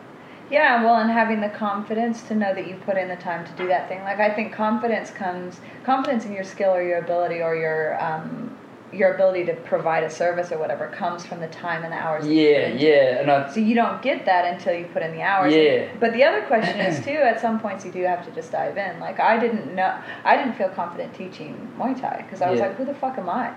Yeah, 0.50 0.84
well, 0.84 0.96
and 0.96 1.10
having 1.10 1.40
the 1.40 1.48
confidence 1.48 2.22
to 2.24 2.34
know 2.34 2.54
that 2.54 2.66
you 2.66 2.76
put 2.84 2.98
in 2.98 3.08
the 3.08 3.16
time 3.16 3.46
to 3.46 3.52
do 3.52 3.66
that 3.68 3.88
thing. 3.88 4.02
Like 4.02 4.20
I 4.20 4.30
think 4.30 4.52
confidence 4.52 5.10
comes 5.10 5.60
confidence 5.84 6.26
in 6.26 6.32
your 6.32 6.44
skill 6.44 6.74
or 6.74 6.82
your 6.82 6.98
ability 6.98 7.40
or 7.40 7.56
your 7.56 8.02
um, 8.02 8.53
your 8.94 9.14
ability 9.14 9.44
to 9.46 9.54
provide 9.54 10.04
a 10.04 10.10
service 10.10 10.52
or 10.52 10.58
whatever 10.58 10.86
comes 10.88 11.24
from 11.26 11.40
the 11.40 11.48
time 11.48 11.82
and 11.84 11.92
the 11.92 11.96
hours. 11.96 12.24
that 12.24 12.30
you 12.32 12.46
put 12.54 12.80
Yeah, 12.80 12.88
yeah, 12.88 13.20
and 13.20 13.30
I, 13.30 13.50
So 13.52 13.60
you 13.60 13.74
don't 13.74 14.00
get 14.02 14.24
that 14.26 14.44
until 14.52 14.74
you 14.74 14.84
put 14.86 15.02
in 15.02 15.12
the 15.12 15.22
hours. 15.22 15.52
Yeah. 15.54 15.88
But 15.98 16.12
the 16.12 16.22
other 16.24 16.42
question 16.42 16.78
is 16.80 17.04
too. 17.04 17.10
At 17.12 17.40
some 17.40 17.58
points, 17.60 17.84
you 17.84 17.90
do 17.92 18.02
have 18.02 18.24
to 18.24 18.30
just 18.32 18.52
dive 18.52 18.76
in. 18.76 19.00
Like 19.00 19.20
I 19.20 19.38
didn't 19.38 19.74
know. 19.74 19.98
I 20.24 20.36
didn't 20.36 20.54
feel 20.54 20.68
confident 20.70 21.14
teaching 21.14 21.70
Muay 21.78 22.00
Thai 22.00 22.22
because 22.22 22.40
I 22.42 22.50
was 22.50 22.60
Yeah. 22.60 22.66
like, 22.68 22.76
who 22.76 22.84
the 22.84 22.94
fuck 22.94 23.18
am 23.18 23.28
I? 23.28 23.48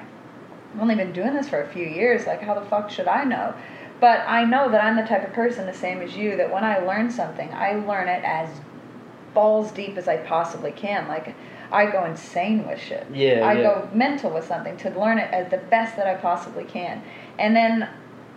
I've 0.74 0.82
only 0.82 0.96
been 0.96 1.14
doing 1.14 1.34
this 1.34 1.48
for 1.50 1.62
a 1.62 1.68
few 1.68 1.86
years. 1.86 2.26
Like 2.28 2.42
how 2.42 2.54
the 2.54 2.66
fuck 2.66 2.90
should 2.90 3.08
I 3.08 3.24
know? 3.24 3.54
But 4.00 4.20
I 4.28 4.44
know 4.44 4.70
that 4.72 4.84
I'm 4.84 4.96
the 4.96 5.04
type 5.04 5.26
of 5.28 5.34
person, 5.34 5.66
the 5.66 5.74
same 5.74 6.02
as 6.02 6.16
you, 6.16 6.38
that 6.38 6.52
when 6.54 6.64
I 6.64 6.78
learn 6.80 7.10
something, 7.10 7.52
I 7.54 7.74
learn 7.76 8.08
it 8.08 8.24
as 8.24 8.50
balls 9.34 9.72
deep 9.72 9.98
as 9.98 10.08
I 10.08 10.18
possibly 10.18 10.72
can. 10.72 11.08
Like 11.08 11.36
I 11.72 11.92
go 11.92 12.06
insane 12.06 12.68
with 12.68 12.80
shit. 12.80 13.06
Yeah, 13.12 13.42
I 13.46 13.54
yeah. 13.54 13.64
go 13.64 13.90
mental 13.94 14.32
with 14.32 14.46
something 14.46 14.78
to 14.78 14.90
learn 14.92 15.18
it 15.18 15.32
as 15.34 15.50
the 15.52 15.58
best 15.58 15.96
that 15.98 16.08
I 16.08 16.16
possibly 16.16 16.64
can. 16.64 17.04
And 17.40 17.56
then 17.56 17.90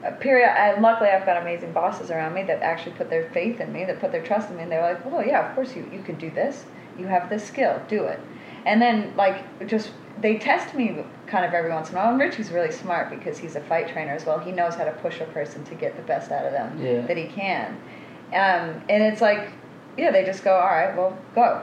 a 0.02 0.12
period 0.12 0.48
I, 0.48 0.78
luckily 0.80 1.10
I've 1.10 1.26
got 1.26 1.40
amazing 1.40 1.72
bosses 1.72 2.10
around 2.10 2.34
me 2.34 2.42
that 2.44 2.62
actually 2.62 2.92
put 2.92 3.10
their 3.10 3.28
faith 3.30 3.60
in 3.60 3.72
me, 3.72 3.84
that 3.84 4.00
put 4.00 4.12
their 4.12 4.22
trust 4.22 4.50
in 4.50 4.56
me 4.56 4.62
and 4.62 4.72
they're 4.72 4.82
like, 4.82 5.04
Well 5.04 5.24
yeah, 5.24 5.48
of 5.48 5.54
course 5.54 5.76
you, 5.76 5.88
you 5.92 6.02
can 6.02 6.16
do 6.16 6.30
this. 6.30 6.64
You 6.98 7.06
have 7.06 7.30
this 7.30 7.46
skill, 7.46 7.80
do 7.88 8.04
it. 8.04 8.20
And 8.66 8.80
then 8.80 9.14
like 9.16 9.66
just 9.66 9.92
they 10.20 10.38
test 10.38 10.74
me 10.74 11.04
kind 11.26 11.44
of 11.44 11.54
every 11.54 11.70
once 11.70 11.90
in 11.90 11.96
a 11.96 11.98
while. 11.98 12.10
And 12.10 12.20
Richie's 12.20 12.50
really 12.50 12.72
smart 12.72 13.10
because 13.10 13.38
he's 13.38 13.56
a 13.56 13.60
fight 13.60 13.88
trainer 13.88 14.12
as 14.12 14.26
well. 14.26 14.38
He 14.38 14.52
knows 14.52 14.74
how 14.74 14.84
to 14.84 14.92
push 14.92 15.20
a 15.20 15.24
person 15.26 15.64
to 15.64 15.74
get 15.74 15.96
the 15.96 16.02
best 16.02 16.30
out 16.30 16.44
of 16.44 16.52
them 16.52 16.82
Yeah. 16.82 17.06
that 17.06 17.16
he 17.16 17.26
can. 17.26 17.80
Um, 18.28 18.82
and 18.88 19.02
it's 19.02 19.20
like, 19.20 19.50
yeah, 19.96 20.10
they 20.10 20.24
just 20.24 20.44
go, 20.44 20.54
all 20.54 20.66
right, 20.66 20.94
well, 20.96 21.18
go 21.34 21.62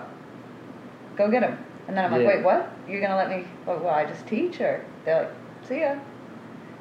go 1.17 1.29
get 1.29 1.43
him. 1.43 1.57
And 1.87 1.95
then 1.97 2.05
I'm 2.05 2.11
like, 2.11 2.21
Yeah. 2.21 2.27
wait, 2.27 2.43
what? 2.43 2.69
You're 2.87 3.01
gonna 3.01 3.15
let 3.15 3.29
me? 3.29 3.45
Well, 3.65 3.79
well, 3.79 3.93
I 3.93 4.05
just 4.05 4.25
teach, 4.27 4.59
or 4.61 4.83
they're 5.05 5.21
like, 5.23 5.31
see 5.67 5.79
ya. 5.81 5.95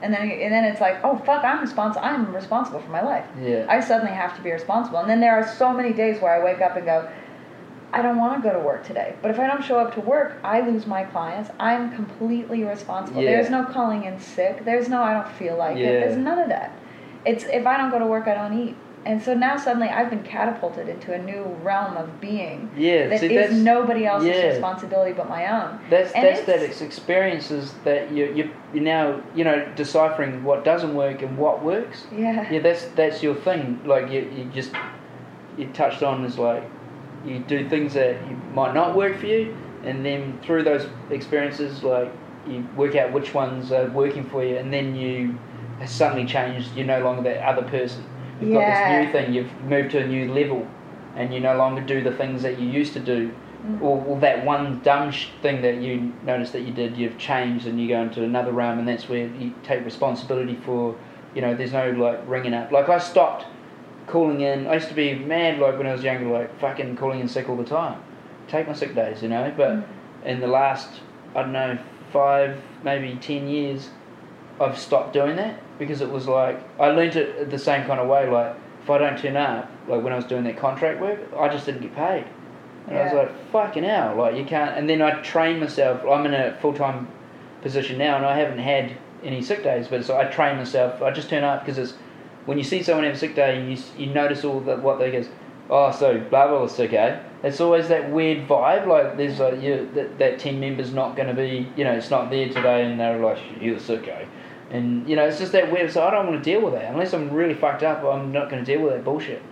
And 0.02 0.12
then 0.12 0.30
and 0.30 0.52
then 0.52 0.64
it's 0.64 0.80
like, 0.80 0.98
oh 1.04 1.16
fuck, 1.16 1.42
I'm 1.44 1.60
responsible. 1.60 2.04
I'm 2.04 2.34
responsible 2.34 2.80
for 2.80 2.90
my 2.90 3.02
life. 3.02 3.24
Yeah. 3.40 3.66
I 3.68 3.80
suddenly 3.80 4.12
have 4.12 4.36
to 4.36 4.42
be 4.42 4.52
responsible. 4.52 4.98
And 4.98 5.08
then 5.08 5.20
there 5.20 5.34
are 5.34 5.46
so 5.46 5.72
many 5.72 5.92
days 5.92 6.20
where 6.20 6.34
I 6.34 6.44
wake 6.44 6.60
up 6.60 6.76
and 6.76 6.84
go, 6.84 7.08
I 7.92 8.02
don't 8.02 8.18
want 8.18 8.42
to 8.42 8.46
go 8.46 8.52
to 8.54 8.60
work 8.62 8.84
today. 8.84 9.14
But 9.22 9.30
if 9.30 9.38
I 9.38 9.46
don't 9.46 9.64
show 9.64 9.78
up 9.78 9.94
to 9.94 10.00
work, 10.00 10.36
I 10.44 10.60
lose 10.60 10.86
my 10.86 11.04
clients. 11.04 11.50
I'm 11.58 11.94
completely 11.94 12.62
responsible. 12.64 13.22
Yeah. 13.22 13.30
There's 13.30 13.48
no 13.48 13.64
calling 13.64 14.04
in 14.04 14.20
sick. 14.20 14.64
There's 14.66 14.88
no 14.90 15.02
I 15.02 15.14
don't 15.14 15.28
feel 15.36 15.56
like 15.56 15.78
Yeah. 15.78 15.86
it. 15.86 16.00
There's 16.00 16.16
none 16.18 16.40
of 16.40 16.48
that. 16.50 16.72
It's 17.24 17.44
if 17.44 17.66
I 17.66 17.78
don't 17.78 17.90
go 17.90 17.98
to 17.98 18.06
work, 18.06 18.26
I 18.28 18.34
don't 18.34 18.52
eat. 18.58 18.76
And 19.06 19.22
so 19.22 19.34
now 19.34 19.56
suddenly 19.56 19.88
I've 19.88 20.10
been 20.10 20.24
catapulted 20.24 20.88
into 20.88 21.14
a 21.14 21.18
new 21.18 21.44
realm 21.62 21.96
of 21.96 22.20
being 22.20 22.68
Yeah, 22.76 23.06
that 23.06 23.20
see, 23.20 23.36
is 23.36 23.56
nobody 23.62 24.04
else's 24.04 24.28
yeah. 24.30 24.46
responsibility 24.48 25.12
but 25.12 25.28
my 25.28 25.46
own. 25.46 25.78
That's 25.88 26.12
And 26.12 26.24
that's 26.26 26.40
that 26.42 26.56
it's- 26.56 26.80
experiences 26.82 27.72
that 27.84 28.10
you 28.10 28.24
you 28.34 28.50
you 28.74 28.80
now 28.80 29.20
you 29.36 29.44
know 29.44 29.64
deciphering 29.76 30.42
what 30.42 30.64
doesn't 30.64 30.94
work 30.94 31.22
and 31.22 31.38
what 31.38 31.62
works. 31.62 32.04
Yeah. 32.12 32.50
Yeah, 32.50 32.58
that's 32.60 32.86
that's 32.96 33.22
your 33.22 33.36
thing. 33.36 33.80
Like 33.84 34.10
you, 34.10 34.20
you 34.36 34.44
just 34.52 34.72
you 35.56 35.68
touched 35.68 36.02
on 36.02 36.24
is 36.24 36.36
like 36.36 36.64
you 37.24 37.38
do 37.38 37.68
things 37.68 37.94
that 37.94 38.14
you 38.28 38.36
might 38.54 38.74
not 38.74 38.96
work 38.96 39.18
for 39.18 39.26
you, 39.26 39.56
and 39.84 40.04
then 40.04 40.38
through 40.42 40.64
those 40.64 40.86
experiences, 41.10 41.82
like 41.84 42.10
you 42.48 42.66
work 42.76 42.96
out 42.96 43.12
which 43.12 43.34
ones 43.34 43.70
are 43.70 43.86
working 43.90 44.24
for 44.24 44.44
you, 44.44 44.56
and 44.56 44.72
then 44.72 44.96
you 44.96 45.38
suddenly 45.86 46.24
changed. 46.26 46.74
You're 46.76 46.86
no 46.86 47.00
longer 47.04 47.22
that 47.22 47.38
other 47.46 47.62
person. 47.68 48.02
You've 48.40 48.52
got 48.52 48.66
this 48.66 49.06
new 49.06 49.12
thing. 49.12 49.32
You've 49.34 49.60
moved 49.62 49.90
to 49.92 49.98
a 50.00 50.06
new 50.06 50.32
level, 50.32 50.66
and 51.16 51.32
you 51.32 51.40
no 51.40 51.56
longer 51.56 51.80
do 51.80 52.02
the 52.02 52.12
things 52.12 52.42
that 52.42 52.58
you 52.58 52.68
used 52.68 52.92
to 52.94 53.00
do. 53.00 53.32
Mm. 53.66 53.80
Or, 53.82 54.04
or 54.04 54.20
that 54.20 54.44
one 54.44 54.80
dumb 54.80 55.10
sh- 55.10 55.28
thing 55.42 55.62
that 55.62 55.76
you 55.76 56.12
noticed 56.24 56.52
that 56.52 56.62
you 56.62 56.72
did, 56.72 56.96
you've 56.96 57.18
changed 57.18 57.66
and 57.66 57.80
you 57.80 57.88
go 57.88 58.02
into 58.02 58.22
another 58.22 58.52
realm, 58.52 58.78
and 58.78 58.86
that's 58.86 59.08
where 59.08 59.26
you 59.26 59.52
take 59.62 59.84
responsibility 59.84 60.56
for. 60.64 60.94
You 61.34 61.42
know, 61.42 61.54
there's 61.54 61.72
no 61.72 61.90
like 61.90 62.20
ringing 62.26 62.54
up. 62.54 62.70
Like 62.72 62.88
I 62.88 62.98
stopped 62.98 63.46
calling 64.06 64.40
in. 64.40 64.66
I 64.66 64.74
used 64.74 64.88
to 64.88 64.94
be 64.94 65.14
mad 65.14 65.58
like 65.58 65.76
when 65.78 65.86
I 65.86 65.92
was 65.92 66.02
younger, 66.02 66.30
like 66.30 66.58
fucking 66.60 66.96
calling 66.96 67.20
in 67.20 67.28
sick 67.28 67.48
all 67.48 67.56
the 67.56 67.64
time. 67.64 68.00
Take 68.48 68.66
my 68.68 68.72
sick 68.74 68.94
days, 68.94 69.22
you 69.22 69.28
know. 69.28 69.52
But 69.56 69.70
Mm. 69.70 69.84
in 70.24 70.40
the 70.40 70.46
last, 70.46 71.00
I 71.34 71.42
don't 71.42 71.52
know, 71.52 71.78
five 72.12 72.56
maybe 72.84 73.16
ten 73.20 73.48
years, 73.48 73.90
I've 74.60 74.78
stopped 74.78 75.12
doing 75.12 75.36
that 75.36 75.60
because 75.78 76.00
it 76.00 76.10
was 76.10 76.26
like 76.26 76.58
I 76.80 76.88
learnt 76.88 77.16
it 77.16 77.50
the 77.50 77.58
same 77.58 77.86
kind 77.86 78.00
of 78.00 78.08
way. 78.08 78.28
Like 78.28 78.56
if 78.82 78.90
I 78.90 78.98
don't 78.98 79.18
turn 79.18 79.36
up, 79.36 79.70
like 79.88 80.02
when 80.02 80.12
I 80.12 80.16
was 80.16 80.24
doing 80.24 80.44
that 80.44 80.56
contract 80.56 81.00
work, 81.00 81.18
I 81.36 81.48
just 81.48 81.66
didn't 81.66 81.82
get 81.82 81.94
paid. 81.94 82.24
And 82.86 82.96
I 82.96 83.04
was 83.04 83.12
like, 83.14 83.50
fucking 83.50 83.82
hell, 83.82 84.14
like 84.16 84.36
you 84.36 84.44
can't. 84.44 84.78
And 84.78 84.88
then 84.88 85.02
I 85.02 85.20
train 85.22 85.58
myself. 85.58 86.04
I'm 86.04 86.24
in 86.26 86.34
a 86.34 86.56
full 86.60 86.72
time 86.72 87.08
position 87.62 87.98
now, 87.98 88.16
and 88.16 88.24
I 88.24 88.38
haven't 88.38 88.58
had 88.58 88.96
any 89.24 89.42
sick 89.42 89.62
days. 89.62 89.88
But 89.88 90.04
so 90.04 90.16
I 90.16 90.26
train 90.26 90.56
myself. 90.56 91.02
I 91.02 91.10
just 91.10 91.28
turn 91.28 91.42
up 91.42 91.64
because 91.64 91.78
it's 91.78 91.94
when 92.44 92.58
you 92.58 92.64
see 92.64 92.82
someone 92.82 93.04
have 93.04 93.14
a 93.14 93.18
sick 93.18 93.34
day, 93.34 93.68
you 93.68 93.76
you 93.98 94.12
notice 94.12 94.44
all 94.44 94.60
that 94.60 94.82
what 94.82 94.98
they 94.98 95.10
goes. 95.10 95.28
Oh, 95.68 95.90
so 95.90 96.20
blah 96.30 96.46
blah 96.46 96.58
blah 96.58 96.68
sick, 96.68 96.92
eh? 96.92 97.20
It's 97.42 97.60
always 97.60 97.88
that 97.88 98.10
weird 98.10 98.46
vibe. 98.46 98.86
Like 98.86 99.16
there's 99.16 99.40
like 99.40 99.60
you 99.60 99.90
that 99.94 100.18
that 100.18 100.38
team 100.38 100.60
member's 100.60 100.92
not 100.92 101.16
going 101.16 101.28
to 101.28 101.34
be, 101.34 101.68
you 101.76 101.82
know, 101.82 101.92
it's 101.92 102.10
not 102.10 102.30
there 102.30 102.48
today, 102.48 102.84
and 102.84 103.00
they're 103.00 103.18
like, 103.18 103.38
you're 103.60 103.80
sick, 103.80 104.06
eh? 104.06 104.26
And 104.70 105.08
you 105.08 105.16
know, 105.16 105.26
it's 105.26 105.38
just 105.38 105.52
that 105.52 105.70
weird. 105.70 105.92
So 105.92 106.06
I 106.06 106.10
don't 106.10 106.26
want 106.26 106.42
to 106.42 106.50
deal 106.50 106.60
with 106.60 106.74
that 106.74 106.90
unless 106.92 107.12
I'm 107.12 107.30
really 107.30 107.54
fucked 107.54 107.82
up. 107.82 108.02
I'm 108.04 108.32
not 108.32 108.50
going 108.50 108.64
to 108.64 108.72
deal 108.72 108.82
with 108.82 108.92
that 108.92 109.04
bullshit. 109.04 109.42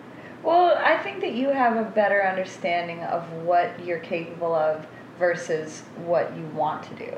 Well, 0.42 0.76
I 0.76 1.02
think 1.02 1.20
that 1.22 1.32
you 1.32 1.48
have 1.48 1.76
a 1.76 1.88
better 1.88 2.22
understanding 2.22 3.02
of 3.04 3.30
what 3.44 3.82
you're 3.84 4.00
capable 4.00 4.54
of 4.54 4.86
versus 5.18 5.82
what 6.04 6.36
you 6.36 6.44
want 6.48 6.82
to 6.84 6.94
do. 6.96 7.16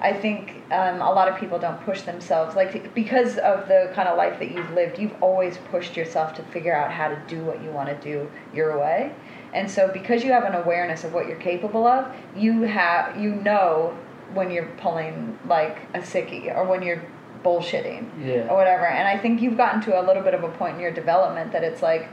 I 0.00 0.12
think 0.12 0.62
um, 0.70 1.00
a 1.00 1.10
lot 1.10 1.26
of 1.28 1.40
people 1.40 1.58
don't 1.58 1.80
push 1.84 2.02
themselves, 2.02 2.54
like 2.54 2.94
because 2.94 3.36
of 3.38 3.66
the 3.66 3.90
kind 3.94 4.08
of 4.08 4.16
life 4.16 4.38
that 4.38 4.52
you've 4.52 4.70
lived. 4.70 4.98
You've 4.98 5.20
always 5.20 5.58
pushed 5.70 5.96
yourself 5.96 6.34
to 6.36 6.42
figure 6.44 6.74
out 6.74 6.92
how 6.92 7.08
to 7.08 7.20
do 7.26 7.42
what 7.42 7.62
you 7.62 7.70
want 7.70 7.88
to 7.88 7.96
do 7.96 8.30
your 8.54 8.78
way, 8.78 9.12
and 9.52 9.68
so 9.68 9.90
because 9.92 10.22
you 10.22 10.30
have 10.30 10.44
an 10.44 10.54
awareness 10.54 11.02
of 11.02 11.12
what 11.12 11.26
you're 11.26 11.36
capable 11.38 11.84
of, 11.86 12.14
you 12.36 12.62
have 12.62 13.20
you 13.20 13.30
know 13.30 13.98
when 14.34 14.52
you're 14.52 14.70
pulling 14.76 15.36
like 15.46 15.78
a 15.94 15.98
sickie 15.98 16.54
or 16.54 16.64
when 16.64 16.82
you're 16.82 17.02
bullshitting 17.44 18.06
Yeah. 18.24 18.48
or 18.50 18.56
whatever. 18.56 18.86
And 18.86 19.06
I 19.08 19.16
think 19.18 19.40
you've 19.42 19.56
gotten 19.56 19.80
to 19.82 20.00
a 20.00 20.02
little 20.02 20.22
bit 20.22 20.34
of 20.34 20.44
a 20.44 20.48
point 20.48 20.74
in 20.76 20.80
your 20.80 20.90
development 20.92 21.52
that 21.52 21.64
it's 21.64 21.82
like, 21.82 22.08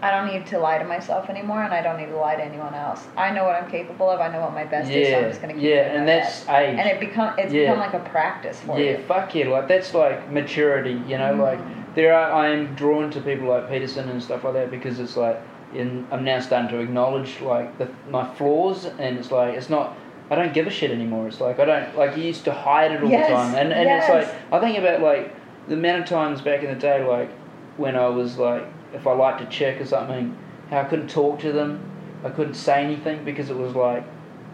I 0.00 0.12
don't 0.12 0.32
need 0.32 0.46
to 0.46 0.58
lie 0.60 0.78
to 0.78 0.84
myself 0.84 1.28
anymore, 1.28 1.64
and 1.64 1.74
I 1.74 1.82
don't 1.82 1.96
need 1.96 2.06
to 2.10 2.16
lie 2.16 2.36
to 2.36 2.44
anyone 2.44 2.72
else. 2.72 3.04
I 3.16 3.32
know 3.32 3.42
what 3.44 3.56
I'm 3.56 3.68
capable 3.68 4.08
of. 4.08 4.20
I 4.20 4.28
know 4.28 4.40
what 4.40 4.54
my 4.54 4.62
best 4.62 4.88
is. 4.92 5.08
So 5.08 5.18
I'm 5.18 5.24
just 5.28 5.40
gonna 5.40 5.54
keep 5.54 5.62
yeah, 5.62 5.92
and 5.92 6.06
that's 6.06 6.44
best. 6.44 6.50
age. 6.50 6.78
And 6.78 6.88
it 6.88 7.00
become 7.00 7.34
it's 7.36 7.52
Yeah. 7.52 7.62
become 7.74 7.80
like 7.80 7.94
a 7.94 8.08
practice 8.08 8.60
for 8.60 8.78
yeah, 8.78 8.92
you. 8.92 8.98
fuck 8.98 9.34
yeah, 9.34 9.48
like 9.48 9.66
that's 9.66 9.92
like 9.94 10.30
maturity, 10.30 11.02
you 11.08 11.18
know, 11.18 11.32
Mm. 11.34 11.40
like 11.40 11.58
there 11.96 12.14
are 12.14 12.30
I 12.30 12.50
am 12.50 12.76
drawn 12.76 13.10
to 13.10 13.20
people 13.20 13.48
like 13.48 13.68
Peterson 13.68 14.08
and 14.08 14.22
stuff 14.22 14.44
like 14.44 14.52
that 14.54 14.70
because 14.70 15.00
it's 15.00 15.16
like 15.16 15.40
in 15.74 16.06
I'm 16.12 16.22
now 16.22 16.38
starting 16.38 16.68
to 16.70 16.78
acknowledge 16.78 17.40
like 17.40 17.76
the, 17.78 17.88
my 18.08 18.24
flaws 18.36 18.84
and 19.00 19.18
it's 19.18 19.32
like 19.32 19.54
it's 19.54 19.68
not 19.68 19.96
I 20.30 20.34
don't 20.34 20.52
give 20.52 20.66
a 20.66 20.70
shit 20.70 20.90
anymore. 20.90 21.28
It's 21.28 21.40
like 21.40 21.58
I 21.58 21.64
don't 21.64 21.96
like 21.96 22.16
you 22.16 22.24
used 22.24 22.44
to 22.44 22.52
hide 22.52 22.92
it 22.92 23.02
all 23.02 23.10
Yes, 23.10 23.28
the 23.28 23.34
time 23.34 23.54
and 23.54 23.72
and 23.72 23.88
yes. 23.88 24.04
it's 24.08 24.28
like 24.28 24.52
I 24.52 24.60
think 24.60 24.78
about 24.78 25.00
like 25.00 25.34
the 25.68 25.74
amount 25.74 26.02
of 26.02 26.08
times 26.08 26.40
back 26.40 26.62
in 26.62 26.68
the 26.72 26.78
day 26.78 27.04
like 27.04 27.30
when 27.76 27.96
I 27.96 28.08
was 28.08 28.36
like 28.38 28.64
if 28.94 29.06
I 29.06 29.12
liked 29.12 29.40
a 29.40 29.46
chick 29.46 29.80
or 29.80 29.86
something, 29.86 30.36
how 30.70 30.80
I 30.80 30.84
couldn't 30.84 31.08
talk 31.08 31.40
to 31.40 31.52
them, 31.52 31.80
I 32.24 32.30
couldn't 32.30 32.54
say 32.54 32.82
anything 32.84 33.24
because 33.24 33.50
it 33.50 33.56
was 33.56 33.74
like 33.74 34.04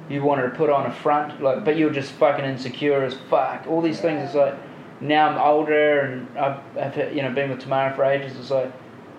you 0.08 0.22
wanted 0.22 0.42
to 0.42 0.50
put 0.50 0.68
on 0.68 0.86
a 0.86 0.92
front, 0.92 1.42
like, 1.42 1.64
but 1.64 1.76
you 1.76 1.86
were 1.86 1.92
just 1.92 2.12
fucking 2.12 2.44
insecure 2.44 3.02
as 3.04 3.14
fuck. 3.30 3.66
All 3.66 3.80
these 3.80 4.00
things. 4.00 4.22
It's 4.22 4.34
like 4.34 4.54
now 5.00 5.28
I'm 5.30 5.38
older 5.38 6.00
and 6.00 6.38
I've, 6.38 6.60
I've 6.76 7.14
you 7.14 7.22
know 7.22 7.32
been 7.32 7.50
with 7.50 7.60
Tamara 7.60 7.94
for 7.94 8.04
ages. 8.04 8.38
It's 8.38 8.50
like 8.50 8.70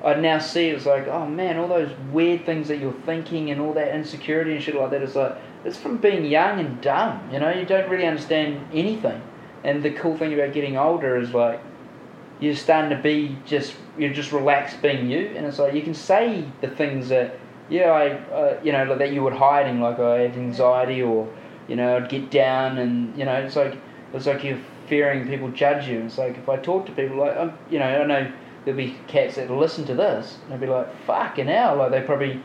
I 0.04 0.14
now 0.16 0.38
see 0.40 0.70
it's 0.70 0.86
like 0.86 1.08
oh 1.08 1.26
man, 1.28 1.58
all 1.58 1.68
those 1.68 1.92
weird 2.12 2.46
things 2.46 2.68
that 2.68 2.78
you're 2.78 2.94
thinking 3.06 3.52
and 3.52 3.60
all 3.60 3.74
that 3.74 3.96
insecurity 3.96 4.54
and 4.54 4.64
shit 4.64 4.76
like 4.76 4.92
that. 4.92 5.02
It's 5.02 5.16
like 5.16 5.36
it's 5.66 5.78
from 5.78 5.98
being 5.98 6.26
young 6.26 6.60
and 6.60 6.80
dumb. 6.80 7.28
You 7.34 7.40
know, 7.40 7.50
you 7.50 7.66
don't 7.66 7.90
really 7.90 8.06
understand 8.06 8.68
anything. 8.72 9.22
And 9.64 9.82
the 9.82 9.92
cool 9.92 10.16
thing 10.16 10.34
about 10.34 10.54
getting 10.54 10.78
older 10.78 11.18
is 11.18 11.34
like 11.34 11.60
you're 12.40 12.56
starting 12.56 12.96
to 12.96 13.02
be 13.02 13.38
just 13.46 13.76
you're 13.98 14.14
just 14.14 14.32
relaxed 14.32 14.82
being 14.82 15.10
you, 15.10 15.34
and 15.36 15.46
it's 15.46 15.58
like 15.58 15.74
you 15.74 15.82
can 15.82 15.96
say 15.96 16.46
the 16.62 16.68
things 16.68 17.10
that 17.10 17.40
yeah 17.68 17.90
I 17.90 18.10
uh, 18.32 18.60
you 18.64 18.72
know 18.72 18.84
like 18.84 19.00
that 19.00 19.12
you 19.12 19.24
were 19.24 19.34
hiding 19.34 19.82
like 19.82 20.00
I 20.00 20.20
had 20.20 20.36
anxiety 20.36 21.02
or 21.02 21.28
you 21.68 21.76
know 21.76 21.98
I'd 21.98 22.10
get 22.10 22.30
down 22.30 22.78
and 22.78 23.18
you 23.18 23.26
know 23.26 23.34
it's 23.34 23.56
like 23.56 23.76
it's 24.14 24.28
like 24.28 24.44
you're 24.44 24.60
fearing 24.88 25.28
people 25.28 25.50
judge 25.50 25.88
you. 25.88 26.02
It's 26.02 26.20
like 26.20 26.38
if 26.38 26.48
I 26.48 26.58
talk 26.58 26.86
to 26.86 26.92
people 26.92 27.18
like 27.18 27.36
I'm, 27.36 27.58
you 27.72 27.80
know 27.80 27.86
I 27.86 28.06
know 28.06 28.32
there'll 28.66 28.78
be 28.78 28.96
cats 29.08 29.36
that 29.36 29.50
listen 29.50 29.86
to 29.86 29.96
this 29.96 30.38
and 30.44 30.52
they'll 30.52 30.60
be 30.60 30.68
like 30.68 30.96
fucking 31.06 31.48
hell 31.48 31.78
like 31.78 31.92
they 31.92 32.02
probably 32.02 32.44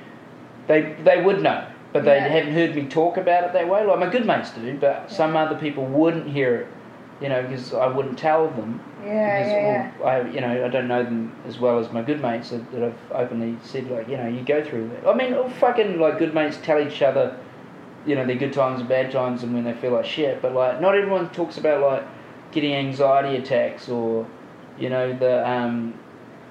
they 0.69 0.97
they 1.05 1.21
would 1.21 1.43
know. 1.43 1.67
But 1.93 2.05
they 2.05 2.17
Yeah. 2.17 2.29
haven't 2.29 2.55
heard 2.55 2.75
me 2.77 2.85
talk 2.87 3.17
about 3.17 3.45
it 3.45 3.53
that 3.53 3.69
way. 3.69 3.85
Like 3.85 3.99
my 3.99 4.09
good 4.09 4.27
mates 4.27 4.51
do, 4.51 4.77
but 4.81 5.11
some 5.11 5.37
other 5.37 5.57
people 5.57 5.85
wouldn't 5.85 6.29
hear 6.29 6.55
it, 6.55 6.67
you 7.21 7.29
know, 7.29 7.43
because 7.43 7.75
I 7.75 7.87
wouldn't 7.89 8.17
tell 8.19 8.49
them 8.49 8.81
Yeah, 9.05 9.25
because 9.39 9.53
yeah, 9.53 9.91
well, 9.99 10.09
I, 10.09 10.21
you 10.29 10.41
know, 10.41 10.65
I 10.65 10.69
don't 10.69 10.87
know 10.87 11.03
them 11.03 11.33
as 11.49 11.59
well 11.59 11.79
as 11.81 11.91
my 11.91 12.03
good 12.03 12.23
mates 12.23 12.51
that, 12.51 12.71
that 12.73 12.83
have 12.83 12.95
openly 13.13 13.57
said 13.63 13.91
like, 13.91 14.09
you 14.09 14.17
know, 14.17 14.29
you 14.29 14.43
go 14.43 14.63
through 14.63 14.89
that. 14.91 15.09
I 15.09 15.15
mean, 15.15 15.35
all 15.35 15.49
fucking 15.49 15.99
like 15.99 16.19
good 16.19 16.33
mates 16.35 16.59
tell 16.63 16.79
each 16.81 17.03
other, 17.03 17.37
you 18.07 18.15
know, 18.15 18.25
their 18.25 18.37
good 18.37 18.53
times 18.53 18.81
and 18.81 18.89
bad 18.89 19.11
times 19.11 19.43
and 19.43 19.53
when 19.53 19.65
they 19.65 19.73
feel 19.75 19.93
like 19.93 20.05
shit. 20.05 20.41
But 20.41 20.55
like, 20.55 20.81
not 20.81 20.95
everyone 20.95 21.29
talks 21.31 21.59
about 21.59 21.81
like 21.81 22.07
getting 22.53 22.73
anxiety 22.75 23.37
attacks 23.37 23.89
or, 23.89 24.27
you 24.79 24.91
know, 24.91 25.13
the, 25.17 25.49
um, 25.49 25.95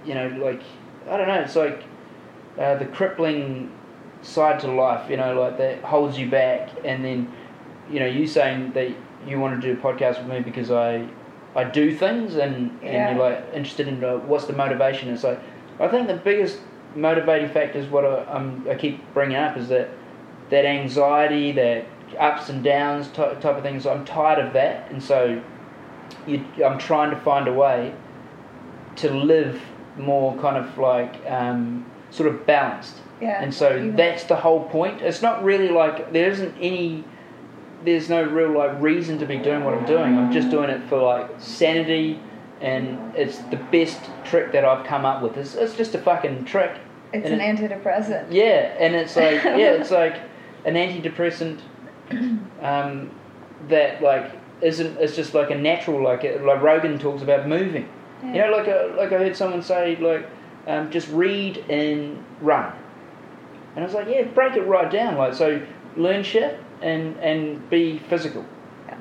you 0.05 0.15
know, 0.15 0.27
like 0.43 0.61
I 1.09 1.15
don't 1.17 1.27
know. 1.27 1.35
It's 1.41 1.55
like 1.55 1.83
uh, 2.57 2.75
the 2.75 2.85
crippling 2.85 3.71
side 4.21 4.59
to 4.61 4.71
life, 4.71 5.09
you 5.09 5.17
know, 5.17 5.39
like 5.39 5.57
that 5.57 5.81
holds 5.83 6.17
you 6.19 6.29
back, 6.29 6.69
and 6.83 7.03
then, 7.03 7.31
you 7.89 7.99
know, 7.99 8.05
you 8.05 8.27
saying 8.27 8.73
that 8.73 8.91
you 9.27 9.39
want 9.39 9.59
to 9.61 9.67
do 9.73 9.79
a 9.79 9.81
podcast 9.81 10.17
with 10.19 10.27
me 10.27 10.39
because 10.41 10.71
I 10.71 11.07
I 11.55 11.63
do 11.63 11.95
things 11.95 12.35
and, 12.35 12.77
Yeah. 12.83 12.89
and 13.09 13.17
you're 13.17 13.29
like 13.29 13.43
interested 13.53 13.87
in 13.87 14.03
uh, 14.03 14.17
what's 14.17 14.45
the 14.45 14.53
motivation. 14.53 15.09
It's 15.09 15.23
like 15.23 15.39
I 15.79 15.87
think 15.87 16.07
the 16.07 16.15
biggest 16.15 16.59
motivating 16.95 17.49
factor 17.49 17.79
is 17.79 17.87
what 17.87 18.05
I, 18.05 18.23
um, 18.25 18.65
I 18.69 18.75
keep 18.75 19.01
bringing 19.13 19.37
up 19.37 19.57
is 19.57 19.69
that 19.69 19.89
that 20.49 20.65
anxiety, 20.65 21.51
that 21.53 21.85
ups 22.17 22.49
and 22.49 22.63
downs 22.63 23.07
type, 23.09 23.39
type 23.41 23.55
of 23.57 23.63
things. 23.63 23.85
I'm 23.85 24.03
tired 24.05 24.39
of 24.45 24.53
that, 24.53 24.89
and 24.91 25.01
so 25.01 25.41
you, 26.27 26.43
I'm 26.65 26.77
trying 26.77 27.11
to 27.11 27.17
find 27.17 27.47
a 27.47 27.53
way 27.53 27.93
to 28.97 29.11
live 29.13 29.61
more 29.97 30.35
kind 30.37 30.57
of 30.57 30.77
like 30.77 31.15
um, 31.27 31.85
sort 32.09 32.29
of 32.29 32.45
balanced. 32.45 32.97
Yeah. 33.21 33.41
And 33.41 33.53
so 33.53 33.75
Even- 33.75 33.95
that's 33.95 34.23
the 34.25 34.35
whole 34.35 34.63
point. 34.65 35.01
It's 35.01 35.21
not 35.21 35.43
really 35.43 35.69
like 35.69 36.13
there 36.13 36.29
isn't 36.29 36.55
any 36.59 37.03
there's 37.85 38.09
no 38.09 38.23
real 38.23 38.51
like 38.57 38.79
reason 38.81 39.17
to 39.19 39.25
be 39.25 39.37
doing 39.37 39.63
what 39.63 39.73
I'm 39.73 39.85
doing. 39.85 40.17
I'm 40.17 40.31
just 40.31 40.49
doing 40.49 40.69
it 40.69 40.87
for 40.89 41.01
like 41.01 41.29
sanity 41.37 42.19
and 42.61 43.15
it's 43.15 43.37
the 43.37 43.55
best 43.71 43.99
trick 44.25 44.51
that 44.51 44.65
I've 44.65 44.85
come 44.85 45.05
up 45.05 45.21
with. 45.21 45.37
It's, 45.37 45.55
it's 45.55 45.77
just 45.77 45.95
a 45.95 45.99
fucking 45.99 46.43
trick. 46.45 46.77
It's 47.13 47.25
and 47.25 47.41
an 47.41 47.57
it- 47.57 47.71
antidepressant. 47.71 48.27
Yeah, 48.31 48.75
and 48.77 48.95
it's 48.95 49.15
like 49.15 49.43
yeah, 49.43 49.71
it's 49.73 49.91
like 49.91 50.17
an 50.65 50.75
antidepressant 50.75 51.59
um, 52.61 53.11
that 53.67 54.01
like 54.01 54.31
isn't 54.61 54.97
it's 54.99 55.15
just 55.15 55.33
like 55.33 55.51
a 55.51 55.55
natural 55.55 56.03
like 56.03 56.23
like 56.23 56.61
Rogan 56.61 56.99
talks 56.99 57.21
about 57.21 57.47
moving. 57.47 57.87
You 58.21 58.33
know, 58.33 58.51
like 58.51 58.67
a, 58.67 58.93
like 58.97 59.13
I 59.13 59.17
heard 59.19 59.37
someone 59.37 59.63
say 59.63 59.95
like 59.95 60.27
um, 60.67 60.91
just 60.91 61.07
read 61.09 61.57
and 61.69 62.21
run, 62.41 62.73
and 63.75 63.83
I 63.83 63.85
was 63.85 63.93
like, 63.93 64.07
yeah, 64.07 64.23
break 64.23 64.55
it 64.55 64.63
right 64.63 64.91
down. 64.91 65.17
Like 65.17 65.33
so, 65.33 65.61
learn 65.95 66.23
shit 66.23 66.59
and 66.81 67.17
and 67.17 67.69
be 67.69 67.99
physical, 67.99 68.45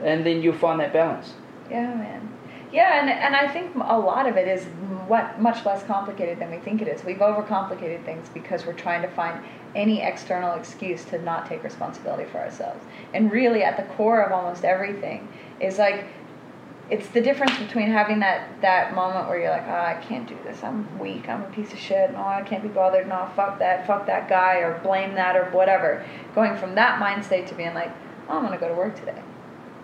and 0.02 0.24
then 0.24 0.42
you'll 0.42 0.58
find 0.58 0.80
that 0.80 0.92
balance. 0.92 1.34
Yeah, 1.70 1.94
man. 1.94 2.34
Yeah, 2.70 3.00
and 3.00 3.08
and 3.08 3.34
I 3.34 3.48
think 3.48 3.74
a 3.74 3.98
lot 3.98 4.28
of 4.28 4.36
it 4.36 4.46
is 4.46 4.64
what 5.06 5.40
much 5.40 5.64
less 5.64 5.82
complicated 5.84 6.38
than 6.38 6.50
we 6.50 6.58
think 6.58 6.82
it 6.82 6.88
is. 6.88 7.02
We've 7.02 7.16
overcomplicated 7.16 8.04
things 8.04 8.28
because 8.28 8.66
we're 8.66 8.74
trying 8.74 9.00
to 9.02 9.08
find 9.08 9.42
any 9.74 10.02
external 10.02 10.54
excuse 10.54 11.04
to 11.06 11.20
not 11.22 11.46
take 11.46 11.62
responsibility 11.64 12.24
for 12.30 12.38
ourselves. 12.38 12.84
And 13.14 13.32
really, 13.32 13.62
at 13.62 13.76
the 13.76 13.94
core 13.94 14.22
of 14.22 14.32
almost 14.32 14.64
everything 14.64 15.28
is 15.60 15.78
like 15.78 16.04
it's 16.90 17.08
the 17.08 17.20
difference 17.20 17.58
between 17.58 17.90
having 17.90 18.20
that 18.20 18.60
that 18.62 18.94
moment 18.94 19.28
where 19.28 19.38
you're 19.38 19.50
like, 19.50 19.66
oh, 19.66 19.72
I 19.72 19.94
can't 20.02 20.26
do 20.26 20.36
this. 20.44 20.62
I'm 20.64 20.98
weak. 20.98 21.28
I'm 21.28 21.42
a 21.42 21.50
piece 21.50 21.72
of 21.72 21.78
shit. 21.78 22.12
No, 22.12 22.18
I 22.18 22.42
can't 22.42 22.62
be 22.62 22.68
bothered. 22.68 23.06
No, 23.06 23.30
fuck 23.36 23.58
that. 23.58 23.86
Fuck 23.86 24.06
that 24.06 24.28
guy, 24.28 24.56
or 24.56 24.78
blame 24.82 25.14
that, 25.14 25.36
or 25.36 25.44
whatever. 25.50 26.04
Going 26.34 26.56
from 26.56 26.74
that 26.76 26.98
mind 26.98 27.24
state 27.24 27.46
to 27.48 27.54
being 27.54 27.74
like, 27.74 27.90
oh, 28.28 28.38
I'm 28.38 28.44
gonna 28.44 28.58
go 28.58 28.68
to 28.68 28.74
work 28.74 28.98
today. 28.98 29.20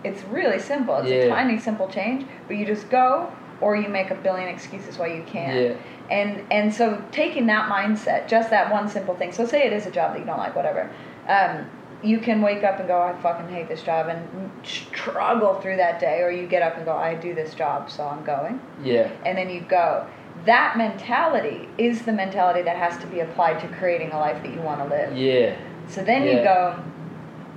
It's 0.03 0.23
really 0.25 0.59
simple. 0.59 0.97
It's 0.97 1.11
a 1.11 1.29
tiny, 1.29 1.59
simple 1.59 1.89
change, 1.89 2.27
but 2.47 2.57
you 2.57 2.67
just 2.67 2.91
go, 2.91 3.33
or 3.61 3.77
you 3.77 3.89
make 3.89 4.11
a 4.11 4.15
billion 4.15 4.49
excuses 4.49 4.99
why 4.99 5.09
you 5.09 5.23
can't. 5.25 5.59
Yeah. 5.59 5.77
And 6.11 6.47
and 6.51 6.73
so 6.73 7.03
taking 7.13 7.47
that 7.47 7.71
mindset, 7.71 8.29
just 8.29 8.51
that 8.51 8.71
one 8.71 8.89
simple 8.89 9.15
thing. 9.15 9.33
So 9.33 9.47
say 9.47 9.67
it 9.67 9.73
is 9.73 9.87
a 9.87 9.91
job 9.91 10.13
that 10.13 10.21
you 10.21 10.27
don't 10.27 10.39
like, 10.39 10.55
whatever. 10.57 10.91
Um, 11.29 11.67
you 12.05 12.19
can 12.19 12.43
wake 12.43 12.63
up 12.63 12.79
and 12.79 12.89
go, 12.89 13.01
I 13.01 13.21
fucking 13.23 13.49
hate 13.49 13.69
this 13.69 13.83
job, 13.83 14.09
and 14.09 14.51
struggle 14.65 15.61
through 15.61 15.77
that 15.79 15.99
day, 16.01 16.21
or 16.21 16.31
you 16.31 16.47
get 16.47 16.63
up 16.63 16.77
and 16.77 16.85
go, 16.85 16.93
I 16.93 17.15
do 17.15 17.35
this 17.35 17.55
job, 17.55 17.91
so 17.91 18.07
I'm 18.07 18.25
going, 18.25 18.61
Yeah, 18.83 19.11
and 19.25 19.37
then 19.37 19.51
you 19.51 19.61
go. 19.61 20.07
That 20.45 20.77
mentality 20.77 21.69
is 21.79 22.03
the 22.03 22.13
mentality 22.13 22.63
that 22.63 22.77
has 22.77 22.99
to 23.01 23.07
be 23.07 23.21
applied 23.21 23.61
to 23.61 23.69
creating 23.69 24.11
a 24.13 24.19
life 24.19 24.43
that 24.43 24.53
you 24.53 24.61
want 24.61 24.81
to 24.81 24.87
live. 24.87 25.17
yeah, 25.17 25.57
So 25.89 26.03
then 26.05 26.25
you 26.25 26.43
go, 26.45 26.83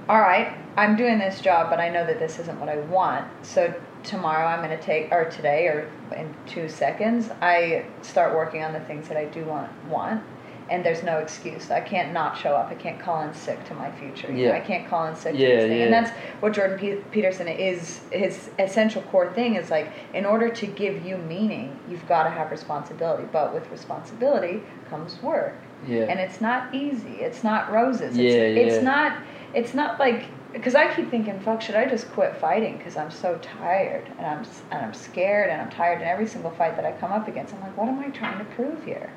all 0.07 0.21
right, 0.21 0.55
I'm 0.77 0.95
doing 0.95 1.17
this 1.19 1.41
job, 1.41 1.69
but 1.69 1.79
I 1.79 1.89
know 1.89 2.05
that 2.05 2.19
this 2.19 2.39
isn't 2.39 2.59
what 2.59 2.69
I 2.69 2.77
want. 2.77 3.27
So 3.45 3.73
tomorrow 4.03 4.45
I'm 4.45 4.63
going 4.63 4.77
to 4.77 4.81
take, 4.83 5.11
or 5.11 5.25
today, 5.25 5.65
or 5.67 5.89
in 6.15 6.33
two 6.45 6.69
seconds, 6.69 7.29
I 7.41 7.85
start 8.03 8.35
working 8.35 8.63
on 8.63 8.71
the 8.71 8.79
things 8.81 9.09
that 9.09 9.17
I 9.17 9.25
do 9.25 9.43
want. 9.43 9.69
want 9.89 10.23
and 10.69 10.83
there's 10.85 11.03
no 11.03 11.19
excuse. 11.19 11.71
I 11.71 11.81
can't 11.81 12.13
not 12.13 12.37
show 12.37 12.55
up. 12.55 12.69
I 12.69 12.75
can't 12.75 12.99
call 12.99 13.21
in 13.21 13.33
sick 13.33 13.63
to 13.65 13.73
my 13.73 13.91
future. 13.91 14.31
Yeah. 14.31 14.51
I 14.51 14.59
can't 14.59 14.87
call 14.89 15.05
in 15.05 15.15
sick 15.15 15.35
Yeah, 15.35 15.47
to 15.47 15.55
this 15.55 15.67
thing. 15.67 15.81
And 15.83 15.93
that's 15.93 16.11
what 16.41 16.53
Jordan 16.53 16.77
Pe- 16.77 17.01
Peterson 17.11 17.47
is. 17.47 18.01
His 18.11 18.49
essential 18.59 19.01
core 19.03 19.33
thing 19.33 19.55
is 19.55 19.69
like, 19.69 19.91
in 20.13 20.25
order 20.25 20.49
to 20.49 20.67
give 20.67 21.05
you 21.05 21.17
meaning, 21.17 21.79
you've 21.89 22.07
got 22.07 22.23
to 22.23 22.29
have 22.29 22.51
responsibility. 22.51 23.27
But 23.31 23.53
with 23.53 23.69
responsibility 23.71 24.61
comes 24.89 25.21
work 25.21 25.55
yeah. 25.85 26.03
and 26.03 26.19
it's 26.19 26.41
not 26.41 26.73
easy. 26.73 27.17
It's 27.19 27.43
not 27.43 27.71
roses. 27.71 28.17
It's, 28.17 28.17
Yeah, 28.17 28.41
it's 28.41 28.83
not. 28.83 29.21
It's 29.53 29.73
not 29.73 29.99
like 29.99 30.25
because 30.53 30.75
I 30.75 30.93
keep 30.93 31.09
thinking, 31.11 31.39
fuck, 31.39 31.61
should 31.61 31.75
I 31.75 31.85
just 31.85 32.09
quit 32.11 32.35
fighting? 32.37 32.77
Because 32.77 32.97
I'm 32.97 33.11
so 33.11 33.37
tired 33.41 34.07
and 34.17 34.25
I'm 34.25 34.45
and 34.71 34.85
I'm 34.85 34.93
scared 34.93 35.49
and 35.49 35.61
I'm 35.61 35.69
tired. 35.69 35.99
And 35.99 36.09
every 36.09 36.27
single 36.27 36.51
fight 36.51 36.75
that 36.75 36.85
I 36.85 36.93
come 36.93 37.11
up 37.11 37.27
against, 37.27 37.53
I'm 37.53 37.61
like, 37.61 37.77
what 37.77 37.87
am 37.87 37.99
I 37.99 38.09
trying 38.09 38.39
to 38.39 38.45
prove 38.55 38.83
here? 38.83 39.11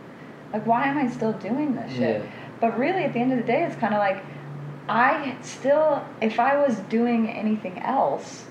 Like, 0.52 0.66
why 0.66 0.86
am 0.86 0.98
I 0.98 1.08
still 1.08 1.32
doing 1.34 1.74
this 1.74 1.92
shit? 1.92 2.22
Yeah. 2.22 2.30
But 2.60 2.78
really, 2.78 3.04
at 3.04 3.12
the 3.12 3.20
end 3.20 3.32
of 3.32 3.38
the 3.38 3.44
day, 3.44 3.62
it's 3.64 3.76
kind 3.76 3.94
of 3.94 3.98
like 4.00 4.22
I 4.88 5.36
still, 5.42 6.04
if 6.20 6.40
I 6.40 6.56
was 6.56 6.76
doing 6.88 7.28
anything 7.28 7.78
else 7.78 8.46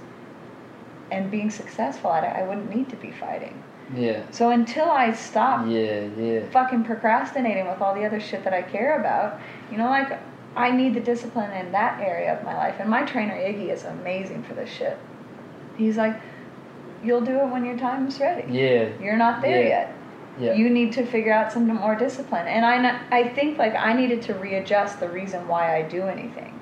and 1.11 1.29
being 1.29 1.49
successful 1.49 2.11
at 2.13 2.23
it, 2.23 2.33
I 2.39 2.43
wouldn't 2.47 2.73
need 2.73 2.89
to 2.89 2.95
be 2.95 3.11
fighting. 3.11 3.61
Yeah. 3.95 4.23
So 4.31 4.51
until 4.51 4.89
I 4.89 5.13
stop 5.13 5.65
Yeah, 5.67 6.05
yeah. 6.17 6.49
fucking 6.51 6.83
procrastinating 6.83 7.67
with 7.67 7.81
all 7.81 7.95
the 7.95 8.05
other 8.05 8.19
shit 8.19 8.43
that 8.43 8.53
I 8.53 8.61
care 8.61 8.99
about, 8.99 9.39
you 9.71 9.77
know, 9.77 9.85
like 9.89 10.19
I 10.55 10.71
need 10.71 10.93
the 10.93 10.99
discipline 10.99 11.51
in 11.51 11.71
that 11.71 11.99
area 11.99 12.37
of 12.37 12.43
my 12.45 12.55
life. 12.55 12.75
And 12.79 12.89
my 12.89 13.03
trainer 13.03 13.33
Iggy 13.33 13.69
is 13.71 13.83
amazing 13.83 14.43
for 14.43 14.53
this 14.53 14.69
shit. 14.69 14.97
He's 15.77 15.97
like, 15.97 16.19
you'll 17.03 17.21
do 17.21 17.39
it 17.39 17.47
when 17.47 17.65
your 17.65 17.77
time 17.77 18.07
is 18.07 18.19
ready. 18.19 18.51
Yeah. 18.51 18.89
You're 19.01 19.17
not 19.17 19.41
there 19.41 19.63
Yeah. 19.63 19.67
yet. 19.69 19.93
Yeah. 20.39 20.53
You 20.53 20.69
need 20.69 20.93
to 20.93 21.05
figure 21.05 21.33
out 21.33 21.51
some 21.51 21.67
more 21.67 21.95
discipline. 21.95 22.47
And 22.47 22.65
I, 22.65 23.01
I 23.11 23.29
think 23.29 23.57
like 23.57 23.75
I 23.75 23.93
needed 23.93 24.21
to 24.23 24.33
readjust 24.33 24.99
the 24.99 25.09
reason 25.09 25.47
why 25.47 25.75
I 25.75 25.81
do 25.81 26.03
anything. 26.03 26.59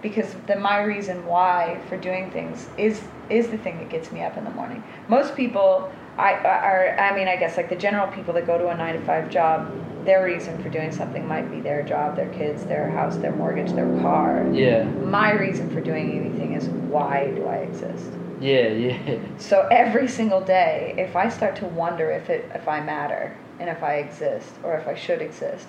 Because 0.00 0.34
the 0.46 0.56
my 0.56 0.82
reason 0.82 1.26
why 1.26 1.80
for 1.88 1.96
doing 1.96 2.30
things 2.30 2.68
is 2.78 3.02
is 3.28 3.48
the 3.48 3.58
thing 3.58 3.78
that 3.78 3.90
gets 3.90 4.10
me 4.12 4.22
up 4.22 4.36
in 4.36 4.44
the 4.44 4.50
morning. 4.50 4.82
Most 5.08 5.36
people 5.36 5.92
I 6.16 6.34
are 6.34 6.96
I 6.98 7.14
mean 7.14 7.28
I 7.28 7.36
guess 7.36 7.56
like 7.56 7.68
the 7.68 7.76
general 7.76 8.06
people 8.08 8.32
that 8.34 8.46
go 8.46 8.56
to 8.58 8.68
a 8.68 8.76
9 8.76 8.94
to 8.94 9.04
5 9.04 9.30
job, 9.30 10.04
their 10.04 10.24
reason 10.24 10.62
for 10.62 10.68
doing 10.68 10.92
something 10.92 11.26
might 11.26 11.50
be 11.50 11.60
their 11.60 11.82
job, 11.82 12.16
their 12.16 12.32
kids, 12.32 12.64
their 12.64 12.88
house, 12.90 13.16
their 13.16 13.34
mortgage, 13.34 13.72
their 13.72 13.88
car. 14.00 14.48
Yeah. 14.52 14.84
My 14.84 15.32
reason 15.32 15.68
for 15.70 15.80
doing 15.80 16.12
anything 16.12 16.52
is 16.54 16.68
why 16.68 17.32
do 17.34 17.46
I 17.46 17.56
exist? 17.56 18.12
Yeah, 18.40 18.68
yeah. 18.68 19.18
So 19.38 19.66
every 19.70 20.08
single 20.08 20.40
day, 20.40 20.94
if 20.98 21.16
I 21.16 21.28
start 21.28 21.56
to 21.56 21.66
wonder 21.66 22.10
if 22.10 22.30
it 22.30 22.50
if 22.54 22.68
I 22.68 22.80
matter 22.80 23.36
and 23.60 23.68
if 23.68 23.82
I 23.82 23.94
exist 23.96 24.50
or 24.62 24.76
if 24.76 24.86
I 24.86 24.94
should 24.94 25.20
exist, 25.22 25.66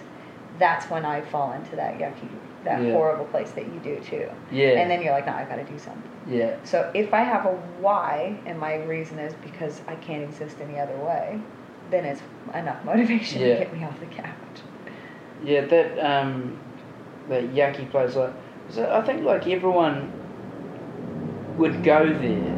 that's 0.59 0.89
when 0.89 1.05
I 1.05 1.21
fall 1.21 1.53
into 1.53 1.75
that 1.77 1.97
yucky, 1.97 2.29
that 2.65 2.81
Yeah. 2.81 2.91
horrible 2.93 3.25
place 3.25 3.51
that 3.51 3.65
you 3.65 3.79
do 3.83 3.99
too. 4.01 4.27
Yeah. 4.51 4.79
And 4.79 4.91
then 4.91 5.01
you're 5.01 5.13
like, 5.13 5.25
no, 5.25 5.33
I've 5.33 5.49
got 5.49 5.55
to 5.55 5.63
do 5.63 5.79
something. 5.79 6.11
Yeah. 6.27 6.55
So 6.63 6.91
if 6.93 7.13
I 7.13 7.21
have 7.23 7.45
a 7.45 7.53
why 7.79 8.37
and 8.45 8.59
my 8.59 8.75
reason 8.83 9.17
is 9.19 9.33
because 9.35 9.81
I 9.87 9.95
can't 9.95 10.23
exist 10.23 10.57
any 10.61 10.77
other 10.79 10.97
way, 10.97 11.39
then 11.89 12.05
it's 12.05 12.21
enough 12.53 12.83
motivation 12.85 13.41
Yeah. 13.41 13.53
to 13.53 13.59
get 13.63 13.73
me 13.73 13.83
off 13.83 13.99
the 13.99 14.05
couch. 14.07 14.61
Yeah, 15.43 15.61
that 15.65 15.97
um, 15.99 16.59
that 17.29 17.43
yucky 17.53 17.89
place. 17.89 18.15
Like, 18.15 18.33
so 18.69 18.91
I 18.91 19.01
think 19.01 19.23
like 19.23 19.47
everyone 19.47 20.11
would 21.59 21.83
go 21.83 22.05
there, 22.05 22.55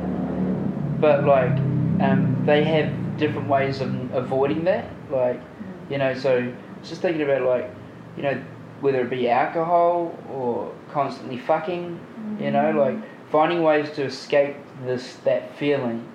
but 0.99 1.25
like 1.25 1.51
um, 2.01 2.43
they 2.45 2.63
have 2.63 3.17
different 3.17 3.47
ways 3.49 3.81
of 3.81 3.89
avoiding 4.13 4.63
that. 4.65 4.89
Like, 5.09 5.41
you 5.89 5.97
know, 5.97 6.13
so 6.13 6.53
just 6.83 7.01
thinking 7.01 7.23
about 7.23 7.41
like, 7.41 7.69
you 8.15 8.23
know, 8.23 8.41
whether 8.79 9.01
it 9.01 9.09
be 9.09 9.29
alcohol 9.29 10.17
or 10.29 10.73
constantly 10.91 11.37
fucking, 11.37 11.99
you 12.39 12.51
know, 12.51 12.71
like 12.71 12.97
finding 13.29 13.61
ways 13.63 13.91
to 13.91 14.03
escape 14.03 14.55
this 14.85 15.15
that 15.25 15.55
feeling. 15.57 16.07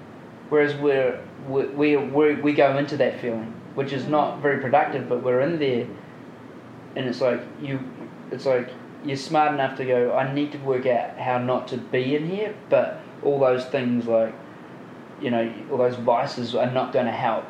Whereas 0.49 0.74
we're 0.76 1.20
we 1.49 1.66
we 1.66 1.97
we 1.97 2.34
we 2.37 2.53
go 2.53 2.78
into 2.78 2.97
that 2.97 3.20
feeling, 3.20 3.53
which 3.74 3.93
is 3.93 4.07
not 4.07 4.41
very 4.41 4.61
productive, 4.61 5.09
but 5.09 5.22
we're 5.22 5.41
in 5.41 5.59
there 5.59 5.87
and 6.97 7.07
it's 7.07 7.20
like 7.20 7.41
you 7.62 7.78
it's 8.32 8.47
like 8.47 8.70
you're 9.07 9.17
smart 9.17 9.53
enough 9.53 9.77
to 9.77 9.85
go 9.85 10.13
i 10.15 10.33
need 10.33 10.53
to 10.53 10.59
work 10.59 10.87
out 10.87 11.17
how 11.19 11.39
not 11.39 11.69
to 11.69 11.77
be 11.77 12.17
in 12.17 12.29
here 12.29 12.55
but 12.69 13.01
all 13.23 13.39
those 13.39 13.65
things 13.67 14.07
like 14.07 14.35
you 15.21 15.31
know 15.31 15.53
all 15.71 15.79
those 15.79 15.97
vices 15.97 16.55
are 16.55 16.71
not 16.71 16.93
going 16.93 17.07
to 17.07 17.13
help 17.13 17.45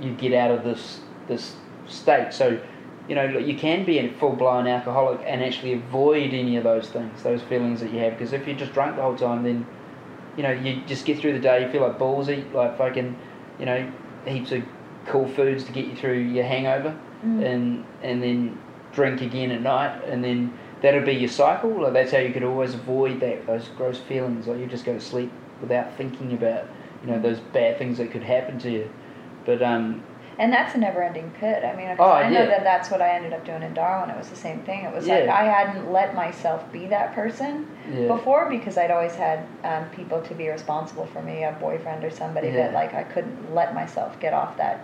you 0.00 0.12
get 0.14 0.32
out 0.32 0.50
of 0.50 0.64
this 0.64 1.00
this 1.26 1.56
state 1.86 2.32
so 2.32 2.60
you 3.08 3.14
know 3.14 3.24
you 3.24 3.56
can 3.56 3.84
be 3.84 3.98
a 3.98 4.12
full-blown 4.14 4.66
alcoholic 4.66 5.20
and 5.24 5.42
actually 5.42 5.72
avoid 5.72 6.32
any 6.34 6.56
of 6.56 6.64
those 6.64 6.88
things 6.88 7.22
those 7.22 7.42
feelings 7.42 7.80
that 7.80 7.92
you 7.92 7.98
have 7.98 8.12
because 8.12 8.32
if 8.32 8.46
you're 8.46 8.56
just 8.56 8.72
drunk 8.72 8.96
the 8.96 9.02
whole 9.02 9.16
time 9.16 9.42
then 9.42 9.66
you 10.36 10.42
know 10.42 10.52
you 10.52 10.82
just 10.86 11.04
get 11.04 11.18
through 11.18 11.32
the 11.32 11.40
day 11.40 11.64
you 11.64 11.72
feel 11.72 11.82
like 11.82 11.98
balls 11.98 12.28
eat 12.28 12.52
like 12.52 12.76
fucking 12.76 13.16
you 13.58 13.66
know 13.66 13.90
heaps 14.26 14.52
of 14.52 14.62
cool 15.06 15.26
foods 15.26 15.64
to 15.64 15.72
get 15.72 15.86
you 15.86 15.96
through 15.96 16.18
your 16.18 16.44
hangover 16.44 16.96
Mm. 17.24 17.44
and 17.44 17.84
and 18.02 18.22
then 18.22 18.58
drink 18.92 19.20
again 19.20 19.50
at 19.50 19.60
night, 19.60 20.04
and 20.04 20.22
then 20.22 20.56
that'll 20.82 21.04
be 21.04 21.12
your 21.14 21.28
cycle. 21.28 21.70
Like 21.82 21.92
that's 21.92 22.12
how 22.12 22.18
you 22.18 22.32
could 22.32 22.44
always 22.44 22.74
avoid 22.74 23.20
that 23.20 23.46
those 23.46 23.68
gross 23.76 23.98
feelings. 23.98 24.46
Like 24.46 24.58
you 24.58 24.66
just 24.66 24.84
go 24.84 24.94
to 24.94 25.00
sleep 25.00 25.30
without 25.60 25.96
thinking 25.96 26.32
about 26.32 26.66
you 27.04 27.10
know 27.10 27.20
those 27.20 27.38
bad 27.40 27.78
things 27.78 27.98
that 27.98 28.10
could 28.10 28.22
happen 28.22 28.58
to 28.60 28.70
you. 28.70 28.90
But 29.46 29.62
um, 29.62 30.02
And 30.38 30.52
that's 30.52 30.74
a 30.74 30.78
never-ending 30.78 31.32
pit. 31.40 31.64
I 31.64 31.74
mean, 31.74 31.96
Oh, 31.98 32.10
I 32.12 32.28
know 32.30 32.40
yeah. 32.40 32.46
that 32.46 32.64
that's 32.64 32.90
what 32.90 33.00
I 33.00 33.10
ended 33.16 33.32
up 33.32 33.44
doing 33.44 33.62
in 33.62 33.74
Darwin. 33.74 34.10
It 34.10 34.16
was 34.18 34.28
the 34.28 34.36
same 34.36 34.60
thing. 34.60 34.84
It 34.84 34.94
was 34.94 35.06
like 35.06 35.28
I 35.28 35.44
hadn't 35.44 35.92
let 35.92 36.14
myself 36.14 36.70
be 36.72 36.86
that 36.88 37.14
person 37.14 37.66
yeah, 37.92 38.06
before 38.08 38.48
because 38.50 38.76
I'd 38.78 38.90
always 38.90 39.14
had 39.14 39.46
um, 39.64 39.88
people 39.90 40.20
to 40.22 40.34
be 40.34 40.48
responsible 40.48 41.06
for 41.06 41.22
me, 41.22 41.44
a 41.44 41.52
boyfriend 41.60 42.04
or 42.04 42.10
somebody 42.10 42.50
that 42.50 42.72
Yeah. 42.72 42.78
like 42.78 42.94
I 42.94 43.02
couldn't 43.04 43.54
let 43.54 43.74
myself 43.74 44.18
get 44.20 44.32
off 44.34 44.56
that 44.58 44.80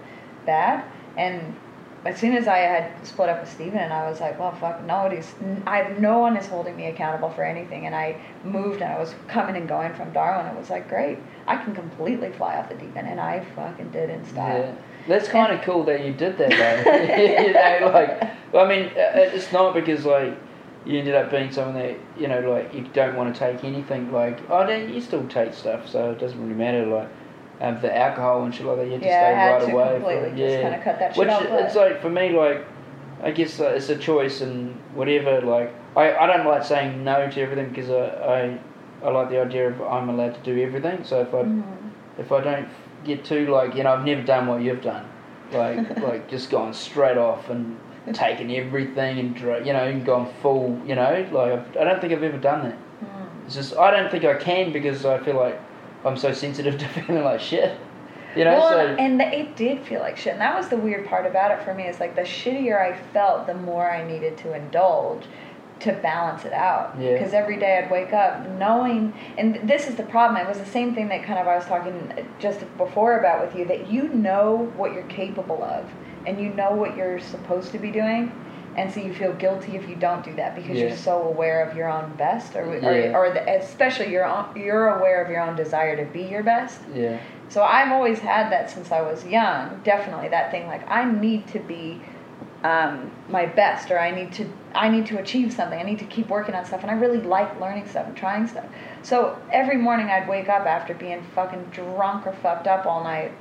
bad. 0.46 0.84
And 1.16 1.54
as 2.04 2.18
soon 2.18 2.36
as 2.36 2.46
I 2.46 2.58
had 2.58 3.06
split 3.06 3.30
up 3.30 3.40
with 3.40 3.50
Steven 3.50 3.78
and 3.78 3.92
I 3.92 4.08
was 4.08 4.20
like, 4.20 4.38
well, 4.38 4.54
fuck, 4.56 4.84
nobody's, 4.84 5.32
I 5.66 5.78
have 5.78 6.00
no 6.00 6.18
one 6.18 6.36
is 6.36 6.46
holding 6.46 6.76
me 6.76 6.86
accountable 6.86 7.30
for 7.30 7.42
anything. 7.44 7.86
And 7.86 7.94
I 7.94 8.20
moved 8.44 8.82
and 8.82 8.92
I 8.92 8.98
was 8.98 9.14
coming 9.26 9.56
and 9.56 9.66
going 9.66 9.94
from 9.94 10.12
Darwin. 10.12 10.46
It 10.54 10.58
was 10.58 10.68
like, 10.68 10.88
great, 10.88 11.18
I 11.46 11.56
can 11.56 11.74
completely 11.74 12.30
fly 12.32 12.56
off 12.56 12.68
the 12.68 12.74
deep 12.74 12.94
end, 12.96 13.08
and 13.08 13.20
I 13.20 13.44
fucking 13.56 13.90
did 13.90 14.10
in 14.10 14.24
style. 14.26 14.58
yeah. 14.58 14.74
That's 15.06 15.28
kind 15.28 15.52
of 15.52 15.62
cool 15.62 15.84
that 15.84 16.04
you 16.04 16.12
did 16.14 16.38
that 16.38 16.50
though. 16.50 16.92
you 17.42 17.52
know, 17.52 17.92
like 17.92 18.22
I 18.54 18.68
mean, 18.68 18.86
uh, 18.88 19.34
it's 19.34 19.52
not 19.52 19.74
because 19.74 20.06
like 20.06 20.34
you 20.86 20.98
ended 20.98 21.14
up 21.14 21.30
being 21.30 21.52
someone 21.52 21.74
that 21.74 21.98
you 22.18 22.26
know 22.26 22.40
like 22.40 22.72
you 22.72 22.88
don't 22.94 23.14
want 23.14 23.34
to 23.34 23.38
take 23.38 23.64
anything. 23.64 24.10
Like 24.10 24.38
I 24.50 24.62
oh, 24.62 24.66
no, 24.66 24.76
you 24.76 25.02
still 25.02 25.26
take 25.28 25.52
stuff, 25.52 25.86
so 25.88 26.12
it 26.12 26.18
doesn't 26.18 26.40
really 26.40 26.54
matter. 26.54 26.86
Like 26.86 27.10
um, 27.60 27.80
the 27.80 27.96
alcohol 27.96 28.44
and 28.44 28.54
shit 28.54 28.66
like 28.66 28.76
that, 28.78 28.86
you 28.86 28.92
have 28.92 29.00
to 29.00 29.06
Yeah, 29.06 29.14
I 29.14 29.30
stay 29.30 29.34
had 29.34 29.52
right 29.52 29.66
to 29.66 29.72
away. 29.72 29.94
completely 29.94 30.28
from, 30.30 30.38
just 30.38 30.52
yeah. 30.52 30.62
kind 30.62 30.74
of 30.74 30.82
cut 30.82 30.98
that 30.98 31.14
shit 31.14 31.18
Which 31.20 31.28
off. 31.28 31.42
it's 31.44 31.74
like 31.76 32.02
for 32.02 32.10
me, 32.10 32.30
like 32.30 32.64
I 33.22 33.30
guess 33.30 33.60
uh, 33.60 33.68
it's 33.76 33.88
a 33.88 33.96
choice 33.96 34.40
and 34.40 34.74
whatever. 34.94 35.40
Like 35.40 35.72
I, 35.96 36.14
I 36.14 36.26
don't 36.26 36.46
like 36.46 36.64
saying 36.64 37.04
no 37.04 37.30
to 37.30 37.40
everything 37.40 37.68
because 37.70 37.90
I, 37.90 38.58
I 39.04 39.06
I 39.06 39.10
like 39.10 39.30
the 39.30 39.40
idea 39.40 39.68
of 39.68 39.80
I'm 39.82 40.08
allowed 40.08 40.34
to 40.34 40.40
do 40.40 40.60
everything. 40.62 41.04
So 41.04 41.20
if 41.20 41.32
I 41.34 41.42
Mhm. 41.42 41.62
if 42.18 42.32
I 42.32 42.40
don't 42.40 42.68
get 43.04 43.24
too 43.24 43.46
like 43.48 43.74
you 43.74 43.82
know 43.84 43.92
I've 43.94 44.04
never 44.04 44.22
done 44.22 44.46
what 44.46 44.62
you've 44.62 44.82
done, 44.82 45.04
like 45.52 45.98
like 46.02 46.28
just 46.28 46.50
gone 46.50 46.74
straight 46.74 47.16
off 47.18 47.48
and 47.50 47.78
taken 48.12 48.50
everything 48.50 49.18
and 49.18 49.38
you 49.66 49.72
know 49.72 49.84
and 49.84 50.04
gone 50.04 50.30
full 50.42 50.78
you 50.84 50.94
know 50.94 51.26
like 51.32 51.52
I've, 51.52 51.76
I 51.78 51.84
don't 51.84 52.00
think 52.00 52.12
I've 52.12 52.22
ever 52.22 52.36
done 52.38 52.64
that. 52.64 52.78
Mm. 53.02 53.46
It's 53.46 53.54
just 53.54 53.76
I 53.76 53.90
don't 53.90 54.10
think 54.10 54.24
I 54.24 54.34
can 54.34 54.72
because 54.72 55.06
I 55.06 55.18
feel 55.18 55.36
like 55.36 55.58
I'm 56.04 56.16
so 56.16 56.32
sensitive 56.32 56.78
to 56.78 56.88
feeling 56.88 57.24
like 57.24 57.40
shit. 57.40 57.78
You 58.36 58.44
know, 58.44 58.58
well, 58.58 58.70
so 58.70 58.78
and 58.78 59.20
the, 59.20 59.32
it 59.32 59.54
did 59.54 59.86
feel 59.86 60.00
like 60.00 60.16
shit, 60.16 60.32
and 60.32 60.40
that 60.40 60.56
was 60.56 60.68
the 60.68 60.76
weird 60.76 61.06
part 61.06 61.24
about 61.24 61.52
it 61.52 61.62
for 61.64 61.72
me. 61.72 61.84
Is 61.84 62.00
like 62.00 62.16
the 62.16 62.22
shittier 62.22 62.80
I 62.80 62.98
felt, 63.12 63.46
the 63.46 63.54
more 63.54 63.88
I 63.88 64.04
needed 64.04 64.36
to 64.38 64.54
indulge 64.54 65.24
to 65.80 65.92
balance 65.92 66.44
it 66.44 66.52
out. 66.52 66.98
Yeah. 66.98 67.12
Because 67.12 67.32
every 67.32 67.58
day 67.58 67.78
I'd 67.78 67.90
wake 67.90 68.12
up 68.12 68.48
knowing, 68.50 69.12
and 69.38 69.68
this 69.68 69.86
is 69.86 69.94
the 69.94 70.02
problem. 70.04 70.40
It 70.40 70.48
was 70.48 70.58
the 70.58 70.66
same 70.66 70.94
thing 70.94 71.08
that 71.08 71.24
kind 71.24 71.38
of 71.38 71.46
I 71.46 71.56
was 71.56 71.66
talking 71.66 72.12
uh, 72.12 72.22
just 72.40 72.60
before 72.76 73.18
about 73.18 73.44
with 73.44 73.56
you 73.56 73.64
that 73.66 73.88
you 73.88 74.08
know 74.08 74.72
what 74.76 74.92
you're 74.92 75.04
capable 75.04 75.62
of, 75.62 75.88
and 76.26 76.40
you 76.40 76.48
know 76.50 76.72
what 76.72 76.96
you're 76.96 77.20
supposed 77.20 77.70
to 77.72 77.78
be 77.78 77.90
doing. 77.90 78.32
And 78.76 78.92
so 78.92 79.00
you 79.00 79.14
feel 79.14 79.32
guilty 79.32 79.76
if 79.76 79.88
you 79.88 79.94
don't 79.94 80.24
do 80.24 80.34
that 80.34 80.54
because 80.56 80.78
Yeah. 80.78 80.88
you're 80.88 80.96
so 80.96 81.22
aware 81.22 81.62
of 81.64 81.76
your 81.76 81.88
own 81.88 82.12
best, 82.16 82.56
or, 82.56 82.76
Yeah. 82.76 83.12
or, 83.16 83.26
or 83.28 83.30
the, 83.34 83.48
especially 83.58 84.10
your 84.10 84.24
own, 84.24 84.46
you're 84.56 84.88
aware 84.88 85.22
of 85.22 85.30
your 85.30 85.40
own 85.40 85.54
desire 85.56 85.96
to 85.96 86.04
be 86.10 86.22
your 86.22 86.42
best. 86.42 86.80
yeah, 86.92 87.18
So 87.48 87.62
I've 87.62 87.92
always 87.92 88.18
had 88.18 88.50
that 88.50 88.70
since 88.70 88.90
I 88.90 89.00
was 89.02 89.24
young. 89.26 89.80
Definitely 89.84 90.28
that 90.28 90.50
thing 90.50 90.66
like 90.66 90.88
I 90.90 91.04
need 91.04 91.46
to 91.48 91.60
be 91.60 92.00
um, 92.64 93.10
my 93.28 93.44
best, 93.44 93.90
or 93.90 93.98
I 93.98 94.10
need 94.10 94.32
to 94.32 94.46
I 94.74 94.88
need 94.88 95.04
to 95.06 95.18
achieve 95.18 95.52
something. 95.52 95.78
I 95.78 95.82
need 95.82 95.98
to 95.98 96.06
keep 96.06 96.28
working 96.28 96.54
on 96.54 96.64
stuff, 96.64 96.80
and 96.82 96.90
I 96.90 96.94
really 96.94 97.20
like 97.20 97.60
learning 97.60 97.86
stuff 97.86 98.06
and 98.08 98.16
trying 98.16 98.46
stuff. 98.48 98.64
So 99.02 99.38
every 99.52 99.76
morning 99.76 100.08
I'd 100.08 100.26
wake 100.26 100.48
up 100.48 100.64
after 100.66 100.94
being 100.94 101.22
fucking 101.34 101.64
drunk 101.72 102.26
or 102.26 102.32
fucked 102.32 102.66
up 102.66 102.86
all 102.86 103.04
night, 103.04 103.32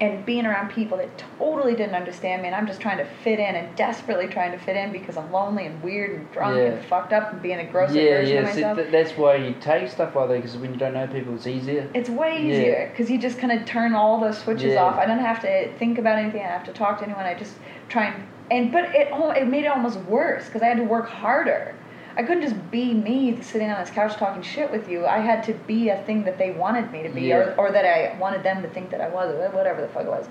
and 0.00 0.24
being 0.26 0.46
around 0.46 0.70
people 0.72 0.98
that 0.98 1.22
totally 1.38 1.74
didn't 1.76 1.94
understand 1.94 2.42
me, 2.42 2.48
and 2.48 2.54
I'm 2.56 2.66
just 2.66 2.80
trying 2.80 2.98
to 2.98 3.04
fit 3.22 3.38
in 3.38 3.54
and 3.54 3.74
desperately 3.76 4.26
trying 4.26 4.50
to 4.52 4.58
fit 4.58 4.76
in 4.76 4.90
because 4.90 5.16
I'm 5.16 5.30
lonely 5.30 5.66
and 5.66 5.80
weird 5.82 6.10
and 6.18 6.32
drunk 6.32 6.56
Yeah. 6.56 6.62
and 6.64 6.84
fucked 6.86 7.12
up 7.12 7.32
and 7.32 7.40
being 7.42 7.60
a 7.60 7.64
grosser 7.70 8.00
yeah, 8.00 8.16
version 8.20 8.38
of 8.38 8.44
yeah. 8.44 8.50
See, 8.52 8.60
myself. 8.62 8.78
th- 8.78 8.90
that's 8.90 9.12
why 9.12 9.36
you 9.36 9.54
take 9.60 9.88
stuff 9.90 10.16
like 10.16 10.28
that 10.28 10.34
because 10.36 10.56
when 10.56 10.72
you 10.72 10.78
don't 10.78 10.94
know 10.94 11.06
people, 11.06 11.34
it's 11.34 11.46
easier. 11.46 11.88
It's 11.94 12.08
way 12.10 12.38
easier 12.44 12.88
because 12.90 13.10
you 13.10 13.18
just 13.18 13.38
kind 13.38 13.52
of 13.52 13.64
turn 13.66 13.94
all 13.94 14.18
those 14.20 14.38
switches 14.38 14.72
Yeah. 14.74 14.82
off. 14.84 14.96
I 14.98 15.06
don't 15.06 15.18
have 15.20 15.40
to 15.42 15.72
think 15.78 15.98
about 15.98 16.18
anything. 16.18 16.40
I 16.40 16.44
don't 16.48 16.58
have 16.58 16.66
to 16.66 16.72
talk 16.72 16.98
to 16.98 17.04
anyone. 17.04 17.24
I 17.24 17.34
just 17.34 17.54
try 17.88 18.06
and 18.06 18.24
and 18.50 18.72
but 18.72 18.86
it 18.94 19.08
it 19.12 19.46
made 19.48 19.64
it 19.64 19.68
almost 19.68 19.98
worse 20.00 20.46
because 20.46 20.62
I 20.62 20.66
had 20.66 20.76
to 20.78 20.84
work 20.84 21.08
harder. 21.08 21.74
I 22.16 22.22
couldn't 22.22 22.42
just 22.42 22.70
be 22.70 22.92
me 22.92 23.40
sitting 23.42 23.70
on 23.70 23.80
this 23.80 23.90
couch 23.90 24.16
talking 24.16 24.42
shit 24.42 24.70
with 24.70 24.88
you. 24.88 25.06
I 25.06 25.18
had 25.18 25.42
to 25.44 25.54
be 25.54 25.88
a 25.88 26.02
thing 26.04 26.24
that 26.24 26.38
they 26.38 26.50
wanted 26.50 26.90
me 26.92 27.02
to 27.02 27.08
be, 27.08 27.22
Yeah. 27.22 27.36
or, 27.38 27.54
or 27.68 27.72
that 27.72 27.84
I 27.84 28.18
wanted 28.18 28.42
them 28.42 28.62
to 28.62 28.68
think 28.68 28.90
that 28.90 29.00
I 29.00 29.08
was, 29.08 29.34
or 29.34 29.48
whatever 29.50 29.80
the 29.80 29.88
fuck 29.88 30.04
it 30.04 30.08
was. 30.10 30.26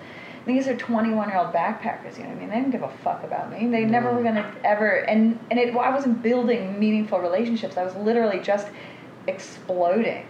these 0.46 0.68
are 0.68 0.76
21 0.76 1.30
year 1.30 1.38
old 1.38 1.54
backpackers. 1.54 2.18
You 2.18 2.24
know 2.24 2.30
what 2.30 2.38
I 2.38 2.40
mean? 2.40 2.50
They 2.50 2.56
didn't 2.56 2.72
give 2.72 2.84
a 2.84 2.90
fuck 3.04 3.24
about 3.24 3.52
me. 3.52 3.68
They 3.68 3.86
never 3.86 4.14
were 4.14 4.24
gonna 4.24 4.54
ever. 4.64 4.90
And 5.06 5.40
and 5.50 5.60
it, 5.60 5.76
I 5.76 5.90
wasn't 5.94 6.22
building 6.24 6.80
meaningful 6.80 7.20
relationships. 7.20 7.78
I 7.78 7.84
was 7.84 7.96
literally 7.96 8.40
just 8.40 8.68
exploding. 9.28 10.26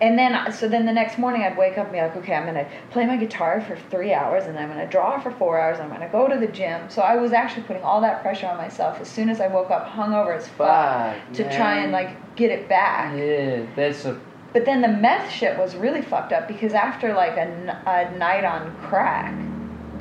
And 0.00 0.18
then, 0.18 0.52
so 0.52 0.68
then 0.68 0.86
the 0.86 0.92
next 0.92 1.18
morning 1.18 1.42
I'd 1.42 1.56
wake 1.56 1.76
up 1.76 1.86
and 1.86 1.92
be 1.92 2.00
like, 2.00 2.16
okay, 2.16 2.34
I'm 2.34 2.44
going 2.44 2.54
to 2.54 2.70
play 2.90 3.04
my 3.04 3.16
guitar 3.16 3.60
for 3.60 3.76
three 3.90 4.14
hours 4.14 4.44
and 4.46 4.58
I'm 4.58 4.68
going 4.68 4.78
to 4.78 4.86
draw 4.86 5.18
for 5.20 5.30
four 5.32 5.60
hours. 5.60 5.78
and 5.78 5.84
I'm 5.84 5.88
going 5.88 6.08
to 6.08 6.12
go 6.12 6.28
to 6.28 6.38
the 6.38 6.52
gym. 6.52 6.88
So 6.88 7.02
I 7.02 7.16
was 7.16 7.32
actually 7.32 7.62
putting 7.64 7.82
all 7.82 8.00
that 8.02 8.22
pressure 8.22 8.46
on 8.46 8.56
myself 8.56 9.00
as 9.00 9.08
soon 9.08 9.28
as 9.28 9.40
I 9.40 9.48
woke 9.48 9.70
up, 9.70 9.88
hungover 9.88 10.36
as 10.36 10.46
fuck, 10.46 11.16
Fuck, 11.16 11.32
to 11.34 11.56
try 11.56 11.78
and 11.78 11.90
like 11.92 12.36
get 12.36 12.50
it 12.50 12.68
back. 12.68 13.16
Yeah, 13.16 13.66
that's 13.74 14.04
a 14.04 14.20
But 14.52 14.64
then 14.64 14.82
the 14.82 14.88
meth 14.88 15.32
shit 15.32 15.58
was 15.58 15.74
really 15.74 16.02
fucked 16.02 16.32
up 16.32 16.46
because 16.46 16.74
after 16.74 17.12
like 17.12 17.36
a, 17.36 17.82
a 17.86 18.16
night 18.16 18.44
on 18.44 18.76
crack, 18.82 19.34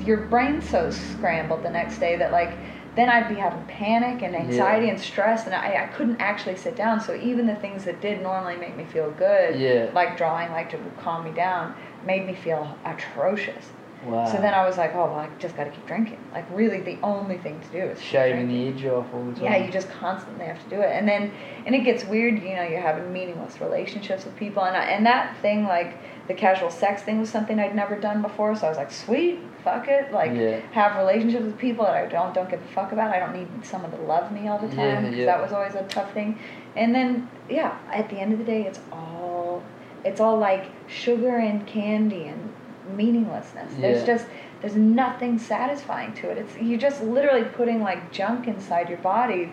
your 0.05 0.17
brain's 0.17 0.69
so 0.69 0.91
scrambled 0.91 1.63
the 1.63 1.71
next 1.71 1.97
day 1.97 2.15
that 2.17 2.31
like 2.31 2.53
then 2.97 3.09
I'd 3.09 3.29
be 3.29 3.35
having 3.35 3.63
panic 3.65 4.23
and 4.23 4.35
anxiety 4.35 4.87
Yeah. 4.87 4.93
and 4.93 4.99
stress 4.99 5.45
and 5.45 5.53
I, 5.55 5.83
I 5.83 5.87
couldn't 5.95 6.19
actually 6.19 6.57
sit 6.57 6.75
down. 6.75 6.99
So 6.99 7.13
even 7.15 7.45
the 7.47 7.55
things 7.55 7.85
that 7.85 8.01
did 8.01 8.21
normally 8.21 8.57
make 8.57 8.75
me 8.75 8.83
feel 8.85 9.11
good, 9.11 9.55
Yeah. 9.59 9.89
like 9.93 10.17
drawing, 10.17 10.51
like 10.51 10.69
to 10.71 10.77
calm 10.99 11.23
me 11.23 11.31
down, 11.31 11.75
made 12.05 12.25
me 12.25 12.33
feel 12.33 12.75
atrocious. 12.85 13.65
wow. 14.05 14.25
So 14.25 14.37
then 14.37 14.53
I 14.53 14.65
was 14.65 14.77
like, 14.77 14.93
oh, 14.95 15.05
well, 15.05 15.15
I 15.19 15.29
just 15.39 15.55
got 15.55 15.65
to 15.65 15.69
keep 15.71 15.85
drinking. 15.87 16.19
Like 16.33 16.45
really, 16.51 16.81
the 16.81 16.97
only 17.03 17.37
thing 17.37 17.59
to 17.61 17.67
do 17.69 17.83
is 17.91 18.01
shaving 18.01 18.47
the 18.47 18.67
edge 18.69 18.85
off 18.85 19.05
all 19.13 19.23
the 19.25 19.33
time. 19.33 19.43
Yeah, 19.43 19.57
you 19.57 19.71
just 19.71 19.89
constantly 19.91 20.45
have 20.45 20.61
to 20.63 20.69
do 20.69 20.81
it, 20.81 20.91
and 20.91 21.07
then 21.07 21.31
and 21.65 21.73
it 21.75 21.79
gets 21.83 22.03
weird. 22.05 22.41
You 22.41 22.55
know, 22.55 22.63
you're 22.63 22.79
having 22.81 23.11
meaningless 23.11 23.59
relationships 23.61 24.25
with 24.25 24.35
people, 24.35 24.63
and 24.63 24.75
I, 24.77 24.83
and 24.85 25.05
that 25.05 25.35
thing 25.41 25.63
like 25.65 25.97
the 26.27 26.33
casual 26.35 26.69
sex 26.69 27.01
thing 27.01 27.19
was 27.19 27.29
something 27.29 27.59
I'd 27.59 27.75
never 27.75 27.95
done 27.95 28.21
before. 28.21 28.55
So 28.55 28.67
I 28.67 28.69
was 28.69 28.77
like, 28.77 28.91
sweet, 28.91 29.39
fuck 29.68 29.88
it, 29.88 30.11
like 30.11 30.32
Yeah. 30.34 30.59
have 30.72 30.97
relationships 30.97 31.45
with 31.45 31.57
people 31.57 31.86
that 31.86 31.95
I 31.95 32.05
don't 32.07 32.34
don't 32.34 32.49
give 32.49 32.61
a 32.61 32.68
fuck 32.74 32.91
about. 32.91 33.13
I 33.13 33.20
don't 33.20 33.34
need 33.34 33.49
someone 33.65 33.91
to 33.91 33.97
love 33.97 34.32
me 34.32 34.47
all 34.47 34.59
the 34.59 34.74
time 34.76 35.03
because 35.03 35.18
yeah. 35.18 35.26
that 35.26 35.41
was 35.41 35.51
always 35.51 35.76
a 35.76 35.84
tough 35.84 36.13
thing. 36.13 36.39
And 36.76 36.93
then 36.95 37.30
yeah, 37.49 37.78
at 37.91 38.09
the 38.09 38.18
end 38.20 38.34
of 38.34 38.39
the 38.39 38.45
day, 38.45 38.63
it's 38.63 38.80
all 38.91 39.63
it's 40.03 40.20
all 40.20 40.38
like 40.38 40.65
sugar 40.88 41.36
and 41.38 41.65
candy 41.68 42.28
and 42.28 42.53
meaninglessness. 42.95 43.74
There's 43.80 44.05
just 44.05 44.26
there's 44.61 44.76
nothing 44.76 45.38
satisfying 45.38 46.13
to 46.13 46.30
it. 46.30 46.38
It's 46.38 46.55
you're 46.57 46.80
just 46.80 47.03
literally 47.03 47.43
putting 47.43 47.82
like 47.82 48.11
junk 48.11 48.47
inside 48.47 48.89
your 48.89 48.99
body 48.99 49.51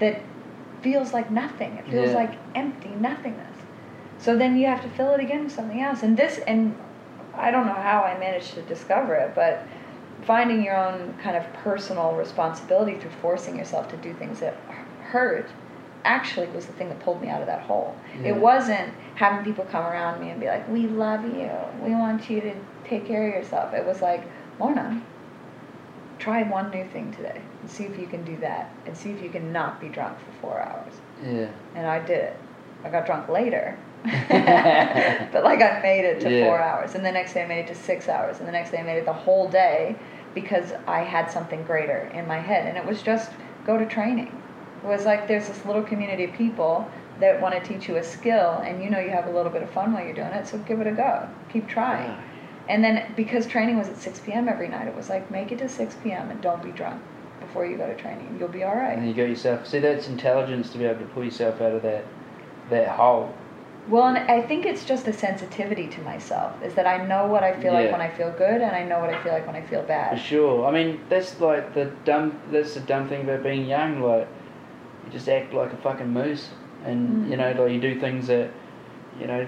that 0.00 0.20
feels 0.82 1.12
like 1.12 1.30
nothing. 1.30 1.72
It 1.74 1.86
feels 1.88 2.10
Yeah. 2.10 2.16
like 2.16 2.32
empty 2.54 2.90
nothingness. 2.90 3.56
So 4.18 4.36
then 4.36 4.56
you 4.56 4.66
have 4.66 4.82
to 4.82 4.88
fill 4.90 5.12
it 5.12 5.20
again 5.20 5.44
with 5.44 5.52
something 5.52 5.80
else. 5.80 6.02
And 6.02 6.16
this 6.16 6.38
and 6.46 6.74
I 7.38 7.50
don't 7.50 7.66
know 7.66 7.72
how 7.72 8.02
I 8.02 8.18
managed 8.18 8.54
to 8.54 8.62
discover 8.62 9.14
it, 9.14 9.34
but 9.34 9.62
finding 10.22 10.62
your 10.62 10.76
own 10.76 11.14
kind 11.22 11.36
of 11.36 11.52
personal 11.54 12.12
responsibility 12.14 12.98
through 12.98 13.10
forcing 13.10 13.58
yourself 13.58 13.88
to 13.90 13.96
do 13.98 14.14
things 14.14 14.40
that 14.40 14.54
hurt 15.02 15.50
actually 16.04 16.46
was 16.48 16.66
the 16.66 16.72
thing 16.74 16.88
that 16.88 17.00
pulled 17.00 17.20
me 17.20 17.28
out 17.28 17.40
of 17.40 17.46
that 17.46 17.62
hole. 17.62 17.96
Yeah. 18.20 18.28
It 18.28 18.36
wasn't 18.36 18.92
having 19.14 19.44
people 19.44 19.64
come 19.64 19.84
around 19.84 20.20
me 20.20 20.30
and 20.30 20.40
be 20.40 20.46
like, 20.46 20.68
"We 20.68 20.86
love 20.86 21.24
you. 21.24 21.50
We 21.82 21.94
want 21.94 22.28
you 22.28 22.40
to 22.42 22.54
take 22.84 23.06
care 23.06 23.28
of 23.28 23.34
yourself." 23.34 23.72
It 23.72 23.86
was 23.86 24.02
like, 24.02 24.22
"Lorna, 24.58 25.00
try 26.18 26.42
one 26.42 26.70
new 26.70 26.84
thing 26.84 27.12
today 27.12 27.40
and 27.60 27.70
see 27.70 27.84
if 27.84 27.98
you 27.98 28.06
can 28.06 28.22
do 28.24 28.36
that 28.38 28.70
and 28.86 28.96
see 28.96 29.10
if 29.12 29.22
you 29.22 29.30
can 29.30 29.52
not 29.52 29.80
be 29.80 29.88
drunk 29.88 30.18
for 30.18 30.32
4 30.48 30.60
hours." 30.60 31.00
Yeah. 31.22 31.46
And 31.74 31.86
I 31.86 32.00
did 32.00 32.18
it. 32.18 32.36
I 32.84 32.90
got 32.90 33.06
drunk 33.06 33.28
later. 33.28 33.76
but 35.32 35.44
like 35.44 35.62
I 35.62 35.80
made 35.82 36.04
it 36.04 36.20
to 36.20 36.30
Yeah. 36.30 36.44
four 36.44 36.60
hours, 36.60 36.94
and 36.94 37.04
the 37.04 37.12
next 37.12 37.32
day 37.34 37.42
I 37.42 37.46
made 37.46 37.60
it 37.60 37.68
to 37.68 37.74
six 37.74 38.08
hours, 38.08 38.38
and 38.38 38.46
the 38.46 38.52
next 38.52 38.70
day 38.70 38.78
I 38.78 38.82
made 38.82 38.98
it 38.98 39.06
the 39.06 39.12
whole 39.12 39.48
day 39.48 39.96
because 40.34 40.72
I 40.86 41.00
had 41.00 41.30
something 41.30 41.62
greater 41.64 42.10
in 42.12 42.26
my 42.26 42.38
head, 42.38 42.66
and 42.66 42.76
it 42.76 42.84
was 42.84 43.02
just 43.02 43.30
go 43.64 43.78
to 43.78 43.86
training. 43.86 44.40
It 44.82 44.86
was 44.86 45.06
like 45.06 45.26
there's 45.26 45.48
this 45.48 45.64
little 45.64 45.82
community 45.82 46.24
of 46.24 46.32
people 46.32 46.86
that 47.20 47.40
want 47.40 47.54
to 47.54 47.60
teach 47.60 47.88
you 47.88 47.96
a 47.96 48.04
skill, 48.04 48.60
and 48.64 48.82
you 48.82 48.90
know 48.90 48.98
you 48.98 49.10
have 49.10 49.26
a 49.26 49.30
little 49.30 49.50
bit 49.50 49.62
of 49.62 49.70
fun 49.70 49.92
while 49.92 50.04
you're 50.04 50.14
doing 50.14 50.28
it, 50.28 50.46
so 50.46 50.58
give 50.58 50.80
it 50.80 50.86
a 50.86 50.92
go. 50.92 51.26
Keep 51.50 51.68
trying. 51.68 52.10
Yeah. 52.10 52.22
And 52.68 52.82
then 52.82 53.12
because 53.16 53.46
training 53.46 53.78
was 53.78 53.88
at 53.88 53.98
6 53.98 54.20
p.m. 54.20 54.48
every 54.48 54.68
night, 54.68 54.88
it 54.88 54.94
was 54.94 55.08
like 55.08 55.30
make 55.30 55.52
it 55.52 55.58
to 55.58 55.68
6 55.68 55.96
p.m. 56.02 56.30
and 56.30 56.40
don't 56.40 56.62
be 56.62 56.70
drunk 56.72 57.02
before 57.40 57.66
you 57.66 57.76
go 57.76 57.86
to 57.86 57.94
training. 57.94 58.36
You'll 58.38 58.48
be 58.48 58.64
all 58.64 58.74
right. 58.74 58.96
And 58.96 59.06
you 59.06 59.14
got 59.14 59.28
yourself. 59.28 59.66
See, 59.66 59.80
that's 59.80 60.08
intelligence 60.08 60.70
to 60.70 60.78
be 60.78 60.84
able 60.84 61.00
to 61.00 61.06
pull 61.06 61.24
yourself 61.24 61.60
out 61.60 61.72
of 61.72 61.82
that 61.82 62.04
that 62.70 62.88
hole. 62.88 63.34
Well, 63.88 64.04
and 64.08 64.16
I 64.30 64.40
think 64.40 64.64
it's 64.64 64.84
just 64.84 65.06
a 65.08 65.12
sensitivity 65.12 65.88
to 65.88 66.00
myself. 66.02 66.62
Is 66.62 66.74
that 66.74 66.86
I 66.86 67.04
know 67.06 67.26
what 67.26 67.42
I 67.44 67.52
feel 67.60 67.72
like 67.74 67.92
when 67.92 68.00
I 68.00 68.08
feel 68.08 68.30
good, 68.30 68.62
and 68.62 68.74
I 68.74 68.82
know 68.82 68.98
what 68.98 69.10
I 69.10 69.22
feel 69.22 69.32
like 69.32 69.46
when 69.46 69.56
I 69.56 69.60
feel 69.62 69.82
For 69.82 69.88
bad. 69.88 70.18
sure. 70.18 70.66
I 70.66 70.70
mean, 70.70 71.00
that's 71.10 71.38
like 71.40 71.74
the 71.74 71.86
dumb. 72.04 72.38
That's 72.50 72.74
the 72.74 72.80
dumb 72.80 73.08
thing 73.08 73.22
about 73.24 73.42
being 73.42 73.66
young. 73.66 74.00
Like, 74.00 74.26
you 75.04 75.10
just 75.12 75.28
act 75.28 75.52
like 75.52 75.72
a 75.72 75.76
fucking 75.76 76.08
moose, 76.08 76.48
and 76.84 77.26
Mm. 77.26 77.30
you 77.30 77.36
know, 77.36 77.52
like 77.58 77.72
you 77.72 77.80
do 77.80 78.00
things 78.00 78.26
that, 78.28 78.48
you 79.20 79.26
know, 79.26 79.46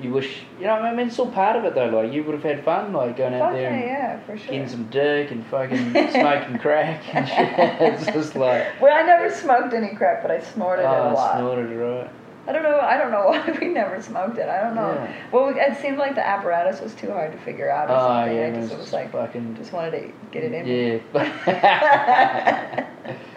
you 0.00 0.12
wish. 0.12 0.42
You 0.60 0.66
know, 0.66 0.74
I 0.74 0.94
mean, 0.94 1.08
it's 1.08 1.18
all 1.18 1.26
part 1.32 1.56
of 1.56 1.64
it 1.64 1.74
though. 1.74 1.86
Like, 1.88 2.12
you 2.12 2.22
would 2.22 2.34
have 2.34 2.44
had 2.44 2.64
fun, 2.64 2.92
like 2.92 3.16
going 3.16 3.34
out 3.34 3.40
Fuck 3.40 3.52
there 3.54 3.70
yeah, 3.72 4.12
and 4.12 4.22
yeah, 4.28 4.36
sure. 4.36 4.36
getting 4.36 4.68
some 4.68 4.84
dick 4.90 5.32
and 5.32 5.44
fucking 5.46 5.90
smoking 6.12 6.58
crack 6.60 7.02
and 7.12 7.26
shit. 7.28 7.48
It's 7.80 8.06
just 8.06 8.36
like, 8.36 8.80
Well, 8.80 8.96
I 8.96 9.02
never 9.02 9.28
smoked 9.34 9.74
any 9.74 9.96
crack, 9.96 10.22
but 10.22 10.30
I 10.30 10.38
snorted 10.38 10.82
it 10.82 10.86
a 10.86 11.10
oh, 11.10 11.14
lot. 11.14 11.38
snorted 11.38 11.76
right. 11.76 12.08
I 12.48 12.52
don't 12.52 12.62
know. 12.62 12.80
I 12.80 12.96
don't 12.96 13.10
know 13.10 13.26
why 13.26 13.58
we 13.60 13.68
never 13.68 14.00
smoked 14.00 14.38
it. 14.38 14.48
I 14.48 14.62
don't 14.62 14.74
know. 14.74 14.94
Yeah. 14.94 15.14
Well, 15.30 15.54
it 15.54 15.76
seemed 15.82 15.98
like 15.98 16.14
the 16.14 16.26
apparatus 16.26 16.80
was 16.80 16.94
too 16.94 17.10
hard 17.12 17.30
to 17.32 17.38
figure 17.38 17.70
out 17.70 17.90
or 17.90 17.92
Oh 17.94 18.08
something. 18.24 18.36
yeah, 18.36 18.46
I 18.46 18.50
guess 18.50 18.62
was 18.62 18.70
it 18.72 18.76
was 18.78 18.84
just 18.86 18.92
like 18.94 19.12
fucking 19.12 19.54
just 19.56 19.72
wanted 19.72 19.90
to 19.90 20.12
get 20.32 20.44
it 20.44 20.52
in. 20.52 20.66
Yeah. 21.14 22.86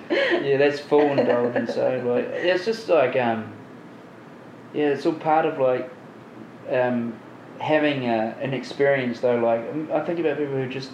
yeah, 0.42 0.58
that's 0.58 0.80
full 0.80 1.02
indulgence. 1.02 1.74
So 1.74 2.02
like, 2.06 2.26
it's 2.26 2.64
just 2.66 2.88
like 2.88 3.16
um, 3.18 3.52
yeah, 4.74 4.88
it's 4.88 5.06
all 5.06 5.14
part 5.14 5.46
of 5.46 5.60
like 5.60 5.90
um, 6.70 7.14
having 7.60 8.08
a, 8.08 8.36
an 8.42 8.54
experience 8.54 9.20
though. 9.20 9.38
Like 9.40 9.60
um, 9.72 9.90
I 9.94 10.00
think 10.06 10.20
about 10.20 10.38
people 10.38 10.54
who 10.56 10.70
just 10.70 10.92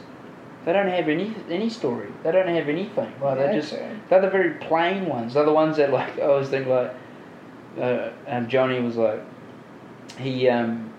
they 0.66 0.74
don't 0.74 0.88
have 0.88 1.08
any 1.08 1.36
any 1.50 1.70
story. 1.70 2.10
They 2.24 2.32
don't 2.32 2.48
have 2.48 2.68
anything. 2.68 3.14
Like 3.22 3.38
Yeah, 3.38 3.48
they 3.48 3.54
just 3.60 3.70
true. 3.74 3.88
they're 4.10 4.22
the 4.22 4.30
very 4.30 4.56
plain 4.56 5.06
ones. 5.06 5.36
They're 5.36 5.46
the 5.46 5.54
ones 5.54 5.78
that 5.78 5.92
like 5.92 6.18
I 6.18 6.24
always 6.24 6.50
think 6.50 6.66
like 6.68 6.94
uh, 7.80 8.12
um, 8.28 8.48
Johnny 8.48 8.80
was 8.80 8.96
like 8.96 9.22
he 10.18 10.50
um 10.50 10.92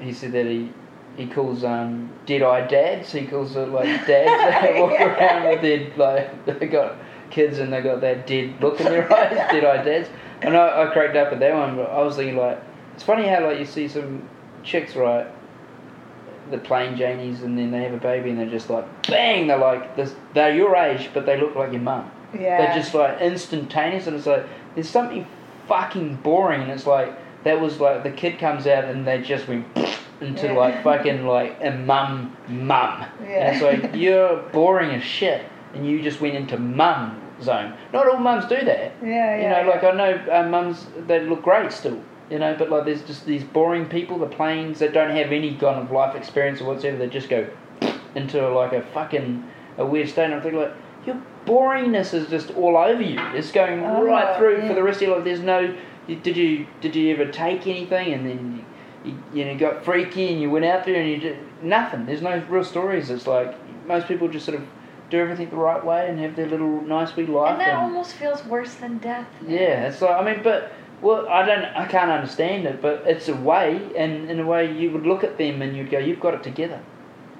he 0.00 0.12
said 0.12 0.32
that 0.32 0.46
he 0.46 0.72
he 1.16 1.26
calls 1.26 1.64
um 1.64 2.10
dead 2.26 2.42
eye 2.42 2.66
dads. 2.66 3.12
He 3.12 3.26
calls 3.26 3.56
it 3.56 3.68
like 3.68 3.84
dads 4.06 4.06
that 4.06 4.80
walk 4.80 5.00
around 5.00 5.48
with 5.48 5.62
their 5.62 5.96
like 5.96 6.46
they 6.46 6.66
got 6.66 6.96
kids 7.30 7.58
and 7.58 7.72
they 7.72 7.80
got 7.80 8.00
that 8.00 8.26
dead 8.26 8.60
look 8.60 8.80
in 8.80 8.86
their 8.86 9.12
eyes, 9.16 9.36
dead 9.50 9.64
eye 9.64 9.82
dads. 9.82 10.08
And 10.42 10.56
I, 10.56 10.84
I 10.84 10.92
cracked 10.92 11.16
up 11.16 11.32
at 11.32 11.40
that 11.40 11.54
one, 11.54 11.76
but 11.76 11.90
I 11.90 12.02
was 12.02 12.16
thinking 12.16 12.36
like 12.36 12.60
it's 12.94 13.02
funny 13.02 13.26
how 13.26 13.46
like 13.46 13.58
you 13.58 13.66
see 13.66 13.88
some 13.88 14.28
chicks 14.62 14.94
right 14.94 15.26
the 16.50 16.58
plain 16.58 16.96
Janies 16.96 17.42
and 17.42 17.56
then 17.56 17.70
they 17.70 17.82
have 17.82 17.94
a 17.94 17.98
baby 17.98 18.30
and 18.30 18.38
they're 18.38 18.50
just 18.50 18.68
like 18.68 19.06
bang 19.06 19.46
they're 19.46 19.56
like 19.56 19.94
this 19.94 20.14
they're 20.34 20.54
your 20.54 20.74
age 20.74 21.08
but 21.14 21.24
they 21.24 21.40
look 21.40 21.54
like 21.54 21.72
your 21.72 21.80
mum. 21.80 22.10
Yeah. 22.34 22.58
They're 22.58 22.74
just 22.74 22.94
like 22.94 23.20
instantaneous, 23.20 24.06
and 24.06 24.16
it's 24.16 24.26
like 24.26 24.46
there's 24.74 24.88
something 24.88 25.26
fucking 25.68 26.16
boring, 26.16 26.62
it's 26.62 26.86
like 26.86 27.12
that 27.44 27.60
was 27.60 27.80
like 27.80 28.02
the 28.02 28.10
kid 28.10 28.38
comes 28.38 28.66
out 28.66 28.84
and 28.84 29.06
they 29.06 29.20
just 29.22 29.48
went 29.48 29.66
into 30.20 30.46
Yeah. 30.46 30.52
like 30.52 30.82
fucking 30.84 31.26
like 31.26 31.56
a 31.62 31.70
mum 31.70 32.36
mum. 32.48 33.06
Yeah. 33.22 33.28
And 33.28 33.56
it's 33.56 33.62
like 33.62 33.94
you're 33.94 34.36
boring 34.52 34.90
as 34.90 35.02
shit, 35.02 35.44
and 35.74 35.86
you 35.86 36.02
just 36.02 36.20
went 36.20 36.34
into 36.34 36.58
mum 36.58 37.20
zone. 37.40 37.74
Not 37.92 38.06
all 38.08 38.18
mums 38.18 38.44
do 38.46 38.56
that. 38.56 38.92
Yeah, 39.02 39.08
yeah. 39.08 39.36
You 39.36 39.48
know, 39.48 39.60
yeah. 39.60 39.66
like 39.66 39.84
I 39.84 39.90
know 39.92 40.32
uh, 40.32 40.48
mums 40.48 40.86
they 41.06 41.20
look 41.20 41.42
great 41.42 41.72
still. 41.72 42.00
You 42.30 42.38
know, 42.38 42.54
but 42.56 42.70
like 42.70 42.84
there's 42.84 43.02
just 43.02 43.26
these 43.26 43.42
boring 43.42 43.86
people, 43.86 44.16
the 44.18 44.26
planes 44.26 44.78
that 44.78 44.92
don't 44.92 45.10
have 45.16 45.32
any 45.32 45.56
kind 45.56 45.80
of 45.80 45.90
life 45.90 46.14
experience 46.14 46.60
or 46.60 46.66
whatsoever. 46.66 46.98
They 46.98 47.08
just 47.08 47.28
go 47.28 47.48
into 48.14 48.48
like 48.50 48.72
a 48.72 48.82
fucking 48.82 49.42
a 49.78 49.86
weird 49.86 50.08
state. 50.08 50.24
And 50.26 50.34
I'm 50.34 50.42
thinking 50.42 50.60
like 50.60 50.74
your 51.06 51.20
boringness 51.46 52.12
is 52.14 52.28
just 52.28 52.50
all 52.52 52.76
over 52.76 53.02
you. 53.02 53.18
It's 53.34 53.50
going 53.52 53.82
Oh, 53.84 54.04
right 54.04 54.36
through 54.36 54.58
yeah. 54.58 54.68
for 54.68 54.74
the 54.74 54.82
rest 54.82 55.00
of 55.02 55.08
your 55.08 55.16
life. 55.16 55.24
There's 55.24 55.40
no. 55.40 55.74
Did 56.08 56.36
you 56.36 56.66
did 56.80 56.96
you 56.96 57.12
ever 57.14 57.30
take 57.30 57.66
anything 57.66 58.12
and 58.12 58.26
then 58.28 58.64
you, 59.04 59.12
you, 59.12 59.22
you 59.32 59.44
know 59.44 59.56
got 59.58 59.84
freaky 59.84 60.32
and 60.32 60.40
you 60.40 60.50
went 60.50 60.64
out 60.64 60.84
there 60.84 60.96
and 61.00 61.08
you 61.08 61.18
did 61.18 61.38
nothing. 61.62 62.06
There's 62.06 62.22
no 62.22 62.42
real 62.48 62.64
stories. 62.64 63.10
It's 63.10 63.26
like 63.26 63.54
most 63.86 64.08
people 64.08 64.26
just 64.28 64.44
sort 64.44 64.58
of 64.58 64.66
do 65.08 65.18
everything 65.18 65.50
the 65.50 65.56
right 65.56 65.84
way 65.84 66.08
and 66.08 66.18
have 66.20 66.34
their 66.36 66.46
little 66.46 66.80
nice 66.82 67.14
wee 67.16 67.26
life. 67.26 67.52
and 67.52 67.60
that 67.60 67.74
almost 67.74 68.14
feels 68.14 68.44
worse 68.44 68.74
than 68.74 68.98
death. 68.98 69.26
man. 69.40 69.50
Yeah, 69.52 69.86
it's 69.88 70.00
like 70.02 70.16
I 70.20 70.24
mean, 70.24 70.42
but 70.42 70.72
well, 71.00 71.28
I 71.28 71.46
don't, 71.46 71.64
I 71.64 71.86
can't 71.86 72.10
understand 72.10 72.66
it, 72.66 72.82
but 72.82 73.04
it's 73.06 73.28
a 73.28 73.34
way, 73.34 73.80
and 73.96 74.30
in 74.30 74.38
a 74.38 74.44
way, 74.46 74.70
you 74.70 74.90
would 74.90 75.06
look 75.06 75.24
at 75.24 75.38
them 75.38 75.62
and 75.62 75.74
you'd 75.76 75.90
go, 75.90 75.98
"You've 75.98 76.20
got 76.20 76.34
it 76.34 76.42
together," 76.42 76.80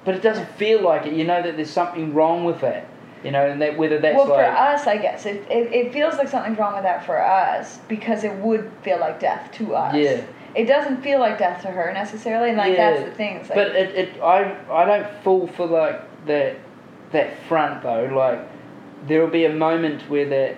but 0.03 0.15
it 0.15 0.21
doesn't 0.23 0.49
feel 0.51 0.81
like 0.81 1.05
it. 1.05 1.13
You 1.13 1.25
know 1.25 1.41
that 1.43 1.57
there's 1.57 1.69
something 1.69 2.13
wrong 2.13 2.43
with 2.43 2.61
that. 2.61 2.87
You 3.23 3.31
know, 3.31 3.45
and 3.45 3.61
that 3.61 3.77
whether 3.77 3.99
that's 3.99 4.17
well, 4.17 4.25
for 4.25 4.43
us, 4.43 4.87
I 4.87 4.97
guess 4.97 5.25
it, 5.27 5.45
it, 5.49 5.71
it 5.71 5.93
feels 5.93 6.15
like 6.15 6.27
something's 6.27 6.57
wrong 6.57 6.73
with 6.73 6.83
that 6.83 7.05
for 7.05 7.21
us 7.23 7.79
because 7.87 8.23
it 8.23 8.33
would 8.37 8.71
feel 8.81 8.99
like 8.99 9.19
death 9.19 9.51
to 9.53 9.75
us. 9.75 9.95
Yeah. 9.95 10.25
it 10.55 10.65
doesn't 10.65 11.01
feel 11.03 11.19
like 11.19 11.37
death 11.37 11.61
to 11.61 11.67
her 11.67 11.93
necessarily. 11.93 12.49
And 12.49 12.57
like 12.57 12.75
Yeah. 12.75 12.91
that's 12.91 13.09
the 13.09 13.15
thing. 13.15 13.35
It's 13.37 13.49
like, 13.49 13.55
But 13.55 13.75
it, 13.75 13.95
it 13.95 14.21
I 14.21 14.57
I 14.71 14.85
don't 14.85 15.07
fall 15.23 15.47
for 15.47 15.67
like 15.67 16.01
that 16.25 16.55
that 17.11 17.37
front 17.47 17.83
though. 17.83 18.09
Like 18.11 18.39
there 19.07 19.21
will 19.21 19.31
be 19.31 19.45
a 19.45 19.53
moment 19.53 20.09
where 20.09 20.27
that 20.29 20.57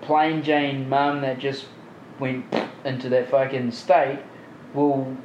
plain 0.00 0.42
Jane 0.42 0.88
mum 0.88 1.20
that 1.20 1.38
just 1.38 1.66
went 2.18 2.44
into 2.84 3.08
that 3.10 3.30
fucking 3.30 3.70
state 3.70 4.18
will 4.74 5.16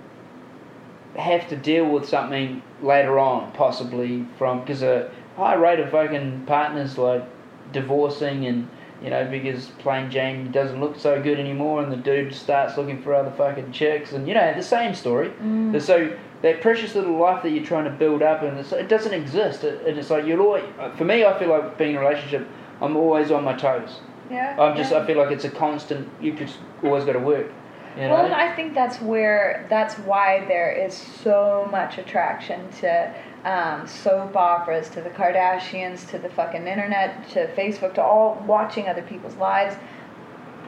have 1.16 1.48
to 1.48 1.56
deal 1.56 1.86
with 1.86 2.08
something 2.08 2.62
later 2.82 3.20
on, 3.20 3.52
possibly 3.54 4.26
from 4.38 4.60
because 4.62 4.82
a 4.82 5.08
uh, 5.08 5.12
high 5.36 5.56
rate 5.56 5.80
of 5.80 5.92
fucking 5.92 6.46
partners 6.46 6.98
like 6.98 7.24
divorcing 7.72 8.46
and 8.46 8.70
you 9.02 9.10
know 9.10 9.26
because 9.30 9.68
plain 9.80 10.10
Jane 10.10 10.52
doesn't 10.52 10.80
look 10.80 10.98
so 10.98 11.22
good 11.22 11.40
anymore 11.40 11.84
and 11.84 11.92
the 11.92 11.98
dude 11.98 12.34
starts 12.34 12.78
looking 12.78 13.02
for 13.02 13.14
other 13.14 13.32
fucking 13.32 13.72
chicks 13.72 14.14
and 14.14 14.28
you 14.28 14.34
know 14.34 14.54
the 14.54 14.64
same 14.64 14.96
story. 14.96 15.30
Mm. 15.42 15.82
So 15.82 16.18
that 16.42 16.62
precious 16.62 16.96
little 16.96 17.18
life 17.18 17.44
that 17.44 17.50
you're 17.50 17.66
trying 17.66 17.86
to 17.86 17.90
build 17.90 18.22
up 18.22 18.44
and 18.44 18.58
it's, 18.58 18.72
it 18.72 18.88
doesn't 18.88 19.14
exist. 19.14 19.64
It, 19.64 19.86
and 19.88 19.98
it's 19.98 20.10
like 20.10 20.26
you're 20.26 20.42
always 20.42 20.64
for 20.98 21.06
me. 21.06 21.26
I 21.26 21.38
feel 21.38 21.50
like 21.50 21.78
being 21.78 21.92
in 21.92 21.98
a 21.98 22.00
relationship. 22.00 22.48
I'm 22.82 22.98
always 22.98 23.32
on 23.32 23.46
my 23.46 23.54
toes. 23.56 24.02
yeah, 24.30 24.58
I'm 24.60 24.76
just. 24.76 24.92
yeah. 24.92 25.00
I 25.00 25.08
feel 25.08 25.18
like 25.18 25.32
it's 25.32 25.46
a 25.46 25.50
constant. 25.50 26.10
You 26.22 26.34
just 26.34 26.58
always 26.84 27.06
got 27.06 27.14
to 27.14 27.20
work. 27.20 27.52
You 27.96 28.04
know. 28.04 28.10
Well, 28.16 28.26
and 28.26 28.34
I 28.34 28.54
think 28.54 28.74
that's 28.74 29.00
where 29.02 29.66
that's 29.70 29.96
why 30.00 30.46
there 30.48 30.72
is 30.72 30.94
so 30.94 31.68
much 31.72 31.98
attraction 31.98 32.70
to 32.82 33.16
um, 33.46 33.88
soap 33.88 34.36
operas, 34.36 34.90
to 34.90 35.02
the 35.02 35.10
Kardashians, 35.12 36.10
to 36.10 36.18
the 36.18 36.30
fucking 36.30 36.68
internet, 36.68 37.30
to 37.30 37.48
Facebook, 37.54 37.94
to 37.94 38.04
all 38.04 38.44
watching 38.48 38.88
other 38.88 39.04
people's 39.04 39.36
lives. 39.36 39.76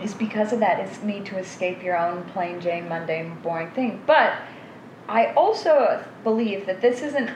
Is 0.01 0.13
because 0.13 0.53
of 0.53 0.59
that. 0.59 0.79
It's 0.79 1.01
need 1.01 1.25
to 1.25 1.39
escape 1.39 1.81
your 1.83 1.97
own 1.97 2.23
plain 2.25 2.61
Jane, 2.61 2.87
mundane, 2.87 3.35
boring 3.41 3.71
thing. 3.71 4.03
But 4.05 4.35
I 5.09 5.33
also 5.33 6.05
believe 6.23 6.67
that 6.67 6.81
this 6.81 7.01
isn't. 7.01 7.31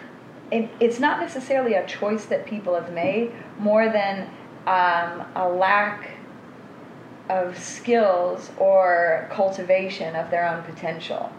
It, 0.51 0.69
it's 0.79 0.99
not 0.99 1.19
necessarily 1.19 1.73
a 1.73 1.87
choice 1.87 2.25
that 2.25 2.45
people 2.45 2.75
have 2.75 2.93
made, 2.93 3.31
more 3.57 3.89
than 3.89 4.29
um, 4.67 5.25
a 5.35 5.49
lack 5.49 6.11
of 7.29 7.57
skills 7.57 8.51
or 8.57 9.27
cultivation 9.31 10.15
of 10.15 10.29
their 10.29 10.47
own 10.47 10.61
potential. 10.63 11.31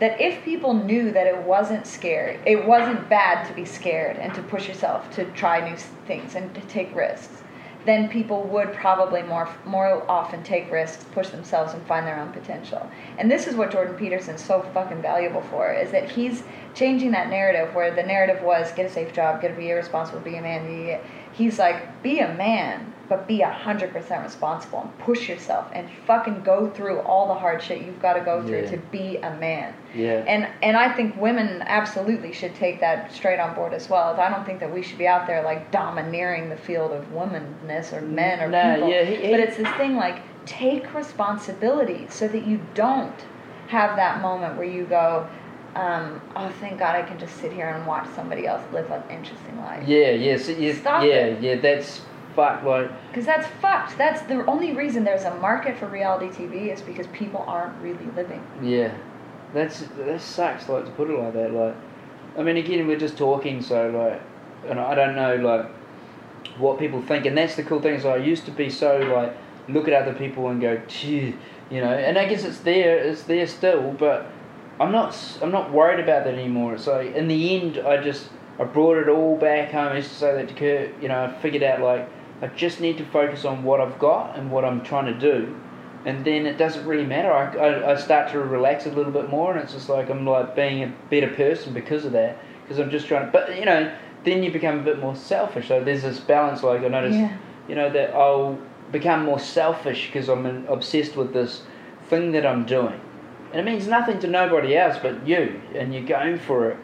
That 0.00 0.20
if 0.20 0.42
people 0.44 0.74
knew 0.74 1.12
that 1.12 1.26
it 1.26 1.42
wasn't 1.42 1.86
scary, 1.86 2.40
it 2.46 2.66
wasn't 2.66 3.08
bad 3.08 3.46
to 3.46 3.54
be 3.54 3.64
scared 3.64 4.16
and 4.16 4.34
to 4.34 4.42
push 4.42 4.66
yourself 4.66 5.10
to 5.12 5.26
try 5.32 5.60
new 5.60 5.76
things 6.06 6.34
and 6.34 6.54
to 6.54 6.60
take 6.62 6.94
risks, 6.94 7.42
then 7.86 8.08
people 8.08 8.42
would 8.44 8.72
probably 8.74 9.22
more 9.22 9.48
more 9.64 10.04
often 10.10 10.42
take 10.42 10.70
risks, 10.70 11.04
push 11.12 11.28
themselves, 11.28 11.72
and 11.72 11.86
find 11.86 12.06
their 12.06 12.18
own 12.18 12.30
potential. 12.32 12.88
And 13.18 13.30
this 13.30 13.46
is 13.46 13.54
what 13.54 13.70
Jordan 13.70 13.96
Peterson's 13.96 14.44
so 14.44 14.62
fucking 14.74 15.00
valuable 15.00 15.42
for 15.42 15.72
is 15.72 15.90
that 15.92 16.10
he's 16.10 16.42
changing 16.74 17.10
that 17.12 17.30
narrative 17.30 17.74
where 17.74 17.94
the 17.94 18.02
narrative 18.02 18.42
was 18.42 18.72
get 18.72 18.86
a 18.86 18.90
safe 18.90 19.12
job, 19.12 19.40
get 19.40 19.48
to 19.48 19.54
be 19.54 19.70
irresponsible, 19.70 20.20
be 20.20 20.36
a 20.36 20.42
man. 20.42 21.00
He's 21.32 21.58
like 21.58 22.02
be 22.02 22.18
a 22.20 22.32
man, 22.34 22.92
but 23.08 23.26
be 23.26 23.40
a 23.42 23.50
hundred 23.50 23.92
percent 23.92 24.22
responsible 24.22 24.80
and 24.82 24.98
push 24.98 25.28
yourself 25.28 25.68
and 25.72 25.88
fucking 26.06 26.42
go 26.42 26.68
through 26.70 27.00
all 27.00 27.28
the 27.28 27.34
hard 27.34 27.62
shit 27.62 27.82
you've 27.82 28.00
got 28.02 28.14
to 28.14 28.20
go 28.20 28.42
through 28.42 28.62
Yeah. 28.62 28.70
to 28.70 28.76
be 28.76 29.16
a 29.18 29.34
man. 29.36 29.74
yeah. 29.94 30.24
And 30.26 30.48
and 30.62 30.76
I 30.76 30.92
think 30.92 31.16
women 31.16 31.62
absolutely 31.66 32.32
should 32.32 32.54
take 32.54 32.80
that 32.80 33.12
straight 33.12 33.38
on 33.40 33.54
board 33.54 33.72
as 33.74 33.88
well. 33.88 34.18
I 34.20 34.28
don't 34.30 34.44
think 34.44 34.60
that 34.60 34.72
we 34.72 34.82
should 34.82 34.98
be 34.98 35.06
out 35.08 35.26
there 35.26 35.42
like 35.42 35.70
domineering 35.70 36.48
the 36.50 36.56
field 36.56 36.92
of 36.92 37.04
womanness 37.12 37.92
or 37.92 38.00
men 38.02 38.40
or 38.40 38.48
No, 38.48 38.74
people. 38.74 38.88
yeah, 38.90 39.02
he- 39.04 39.16
he- 39.16 39.30
but 39.30 39.40
it's 39.40 39.56
this 39.56 39.68
thing 39.76 39.96
like 39.96 40.18
take 40.46 40.92
responsibility 40.94 42.06
so 42.08 42.26
that 42.28 42.46
you 42.46 42.60
don't 42.74 43.24
have 43.68 43.94
that 43.96 44.20
moment 44.20 44.56
where 44.56 44.66
you 44.66 44.84
go, 44.84 45.26
um, 45.74 46.20
oh 46.36 46.50
thank 46.60 46.78
God 46.78 46.96
I 46.96 47.02
can 47.02 47.18
just 47.18 47.36
sit 47.36 47.52
here 47.52 47.68
and 47.68 47.86
watch 47.86 48.08
somebody 48.14 48.46
else 48.46 48.62
live 48.72 48.90
an 48.90 49.02
interesting 49.10 49.56
life. 49.58 49.86
yeah. 49.86 50.10
Yeah. 50.10 50.36
So, 50.36 50.52
yeah. 50.52 50.74
Stop 50.74 51.04
yeah. 51.04 51.10
it. 51.10 51.42
Yeah. 51.42 51.54
That's 51.56 52.00
fuck. 52.34 52.62
Like. 52.62 52.90
Because 53.08 53.26
that's 53.26 53.46
fucked. 53.60 53.96
That's 53.98 54.22
the 54.22 54.44
only 54.46 54.72
reason 54.72 55.04
there's 55.04 55.24
a 55.24 55.34
market 55.36 55.76
for 55.76 55.86
reality 55.86 56.28
TV 56.28 56.72
is 56.72 56.80
because 56.82 57.06
people 57.08 57.44
aren't 57.46 57.80
really 57.82 58.06
living. 58.16 58.42
Yeah, 58.62 58.94
that's 59.52 59.80
that 59.80 60.20
sucks. 60.20 60.68
Like 60.68 60.84
to 60.86 60.90
put 60.92 61.10
it 61.10 61.18
like 61.18 61.34
that. 61.34 61.52
Like, 61.52 61.76
I 62.38 62.42
mean, 62.42 62.56
again, 62.56 62.86
we're 62.86 62.98
just 62.98 63.16
talking, 63.16 63.62
so 63.62 63.90
like, 63.90 64.70
and 64.70 64.80
I 64.80 64.94
don't 64.94 65.14
know 65.14 65.36
like 65.36 65.70
what 66.58 66.78
people 66.78 67.02
think, 67.02 67.26
and 67.26 67.36
that's 67.36 67.56
the 67.56 67.62
cool 67.62 67.80
thing. 67.80 67.94
Is 67.94 68.04
I 68.04 68.16
used 68.16 68.44
to 68.46 68.50
be 68.50 68.70
so 68.70 68.98
like 68.98 69.36
look 69.68 69.88
at 69.88 69.94
other 69.94 70.14
people 70.14 70.48
and 70.48 70.60
go, 70.60 70.80
gee, 70.88 71.34
you 71.70 71.80
know, 71.80 71.92
and 71.92 72.18
I 72.18 72.26
guess 72.26 72.44
it's 72.44 72.58
there, 72.58 72.98
it's 72.98 73.22
there 73.24 73.46
still, 73.46 73.92
but 73.92 74.26
I'm 74.80 74.90
not, 74.90 75.16
I'm 75.42 75.52
not 75.52 75.70
worried 75.72 76.00
about 76.00 76.24
that 76.24 76.34
anymore. 76.34 76.78
So 76.78 77.00
in 77.00 77.28
the 77.28 77.56
end, 77.56 77.78
I 77.78 78.02
just 78.02 78.30
I 78.58 78.64
brought 78.64 78.98
it 78.98 79.08
all 79.08 79.36
back 79.36 79.70
home. 79.70 79.92
I 79.92 79.96
used 79.96 80.08
to 80.10 80.14
say 80.16 80.34
that 80.34 80.48
to 80.48 80.54
Kurt. 80.54 81.02
You 81.02 81.08
know, 81.08 81.24
I 81.24 81.32
figured 81.40 81.62
out 81.62 81.80
like 81.80 82.08
I 82.42 82.48
just 82.48 82.80
need 82.80 82.98
to 82.98 83.04
focus 83.04 83.44
on 83.44 83.62
what 83.62 83.80
I've 83.80 83.98
got 83.98 84.36
and 84.36 84.50
what 84.50 84.64
I'm 84.64 84.82
trying 84.82 85.06
to 85.06 85.14
do 85.14 85.54
and 86.04 86.24
then 86.24 86.46
it 86.46 86.56
doesn't 86.56 86.86
really 86.86 87.04
matter. 87.04 87.30
I, 87.32 87.54
I, 87.56 87.92
I 87.92 87.96
start 87.96 88.32
to 88.32 88.40
relax 88.40 88.86
a 88.86 88.90
little 88.90 89.12
bit 89.12 89.28
more, 89.28 89.52
and 89.52 89.60
it's 89.60 89.72
just 89.72 89.88
like 89.88 90.08
I'm 90.08 90.26
like 90.26 90.56
being 90.56 90.82
a 90.82 90.92
better 91.10 91.28
person 91.28 91.74
because 91.74 92.04
of 92.04 92.12
that. 92.12 92.38
Because 92.62 92.78
I'm 92.78 92.90
just 92.90 93.06
trying 93.06 93.26
to, 93.26 93.32
but 93.32 93.58
you 93.58 93.64
know, 93.64 93.94
then 94.24 94.42
you 94.42 94.50
become 94.50 94.78
a 94.78 94.82
bit 94.82 94.98
more 94.98 95.14
selfish. 95.16 95.68
So 95.68 95.82
there's 95.82 96.02
this 96.02 96.20
balance. 96.20 96.62
Like 96.62 96.82
I 96.82 96.88
notice, 96.88 97.16
Yeah. 97.16 97.36
you 97.68 97.74
know, 97.74 97.90
that 97.90 98.14
I'll 98.14 98.58
become 98.92 99.24
more 99.24 99.38
selfish 99.38 100.06
because 100.06 100.28
I'm 100.28 100.66
obsessed 100.68 101.16
with 101.16 101.32
this 101.32 101.62
thing 102.08 102.32
that 102.32 102.46
I'm 102.46 102.64
doing, 102.64 103.00
and 103.52 103.60
it 103.60 103.64
means 103.64 103.86
nothing 103.86 104.18
to 104.20 104.26
nobody 104.26 104.76
else 104.76 104.96
but 105.02 105.26
you, 105.26 105.60
and 105.74 105.92
you're 105.92 106.04
going 106.04 106.38
for 106.38 106.70
it. 106.70 106.78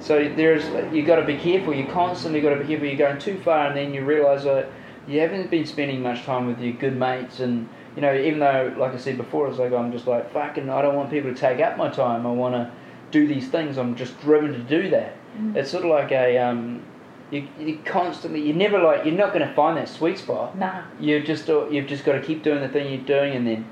So 0.00 0.32
there's 0.34 0.64
you 0.92 1.04
got 1.04 1.16
to 1.16 1.26
be 1.26 1.36
careful. 1.36 1.74
You 1.74 1.86
constantly 1.86 2.40
got 2.40 2.50
to 2.50 2.60
be 2.60 2.66
careful. 2.66 2.86
You're 2.86 2.96
going 2.96 3.18
too 3.18 3.38
far, 3.40 3.66
and 3.66 3.76
then 3.76 3.94
you 3.94 4.04
realise 4.04 4.44
that 4.44 4.68
you 5.06 5.20
haven't 5.20 5.50
been 5.50 5.66
spending 5.66 6.02
much 6.02 6.24
time 6.24 6.46
with 6.46 6.60
your 6.60 6.72
good 6.72 6.96
mates, 6.96 7.40
and 7.40 7.68
you 7.96 8.02
know, 8.02 8.14
even 8.14 8.40
though, 8.40 8.74
like 8.78 8.92
I 8.92 8.98
said 8.98 9.16
before, 9.16 9.48
it's 9.48 9.58
like 9.58 9.72
I'm 9.72 9.92
just 9.92 10.06
like 10.06 10.32
fucking. 10.32 10.70
I 10.70 10.82
don't 10.82 10.94
want 10.94 11.10
people 11.10 11.32
to 11.32 11.38
take 11.38 11.60
up 11.60 11.76
my 11.76 11.90
time. 11.90 12.26
I 12.26 12.30
want 12.30 12.54
to 12.54 12.70
do 13.10 13.26
these 13.26 13.48
things. 13.48 13.78
I'm 13.78 13.96
just 13.96 14.18
driven 14.20 14.52
to 14.52 14.58
do 14.58 14.90
that. 14.90 15.16
Mm. 15.36 15.56
It's 15.56 15.70
sort 15.70 15.84
of 15.84 15.90
like 15.90 16.12
a 16.12 16.38
um, 16.38 16.82
you 17.30 17.46
you 17.58 17.78
constantly. 17.84 18.40
you're 18.42 18.56
never 18.56 18.78
like. 18.78 19.04
You're 19.04 19.14
not 19.14 19.34
going 19.34 19.46
to 19.46 19.54
find 19.54 19.76
that 19.76 19.88
sweet 19.88 20.18
spot. 20.18 20.56
Nah. 20.56 20.84
You 20.98 21.22
just 21.22 21.48
you've 21.48 21.86
just 21.86 22.04
got 22.04 22.12
to 22.12 22.22
keep 22.22 22.42
doing 22.42 22.60
the 22.60 22.68
thing 22.68 22.92
you're 22.92 23.04
doing, 23.04 23.34
and 23.34 23.46
then 23.46 23.66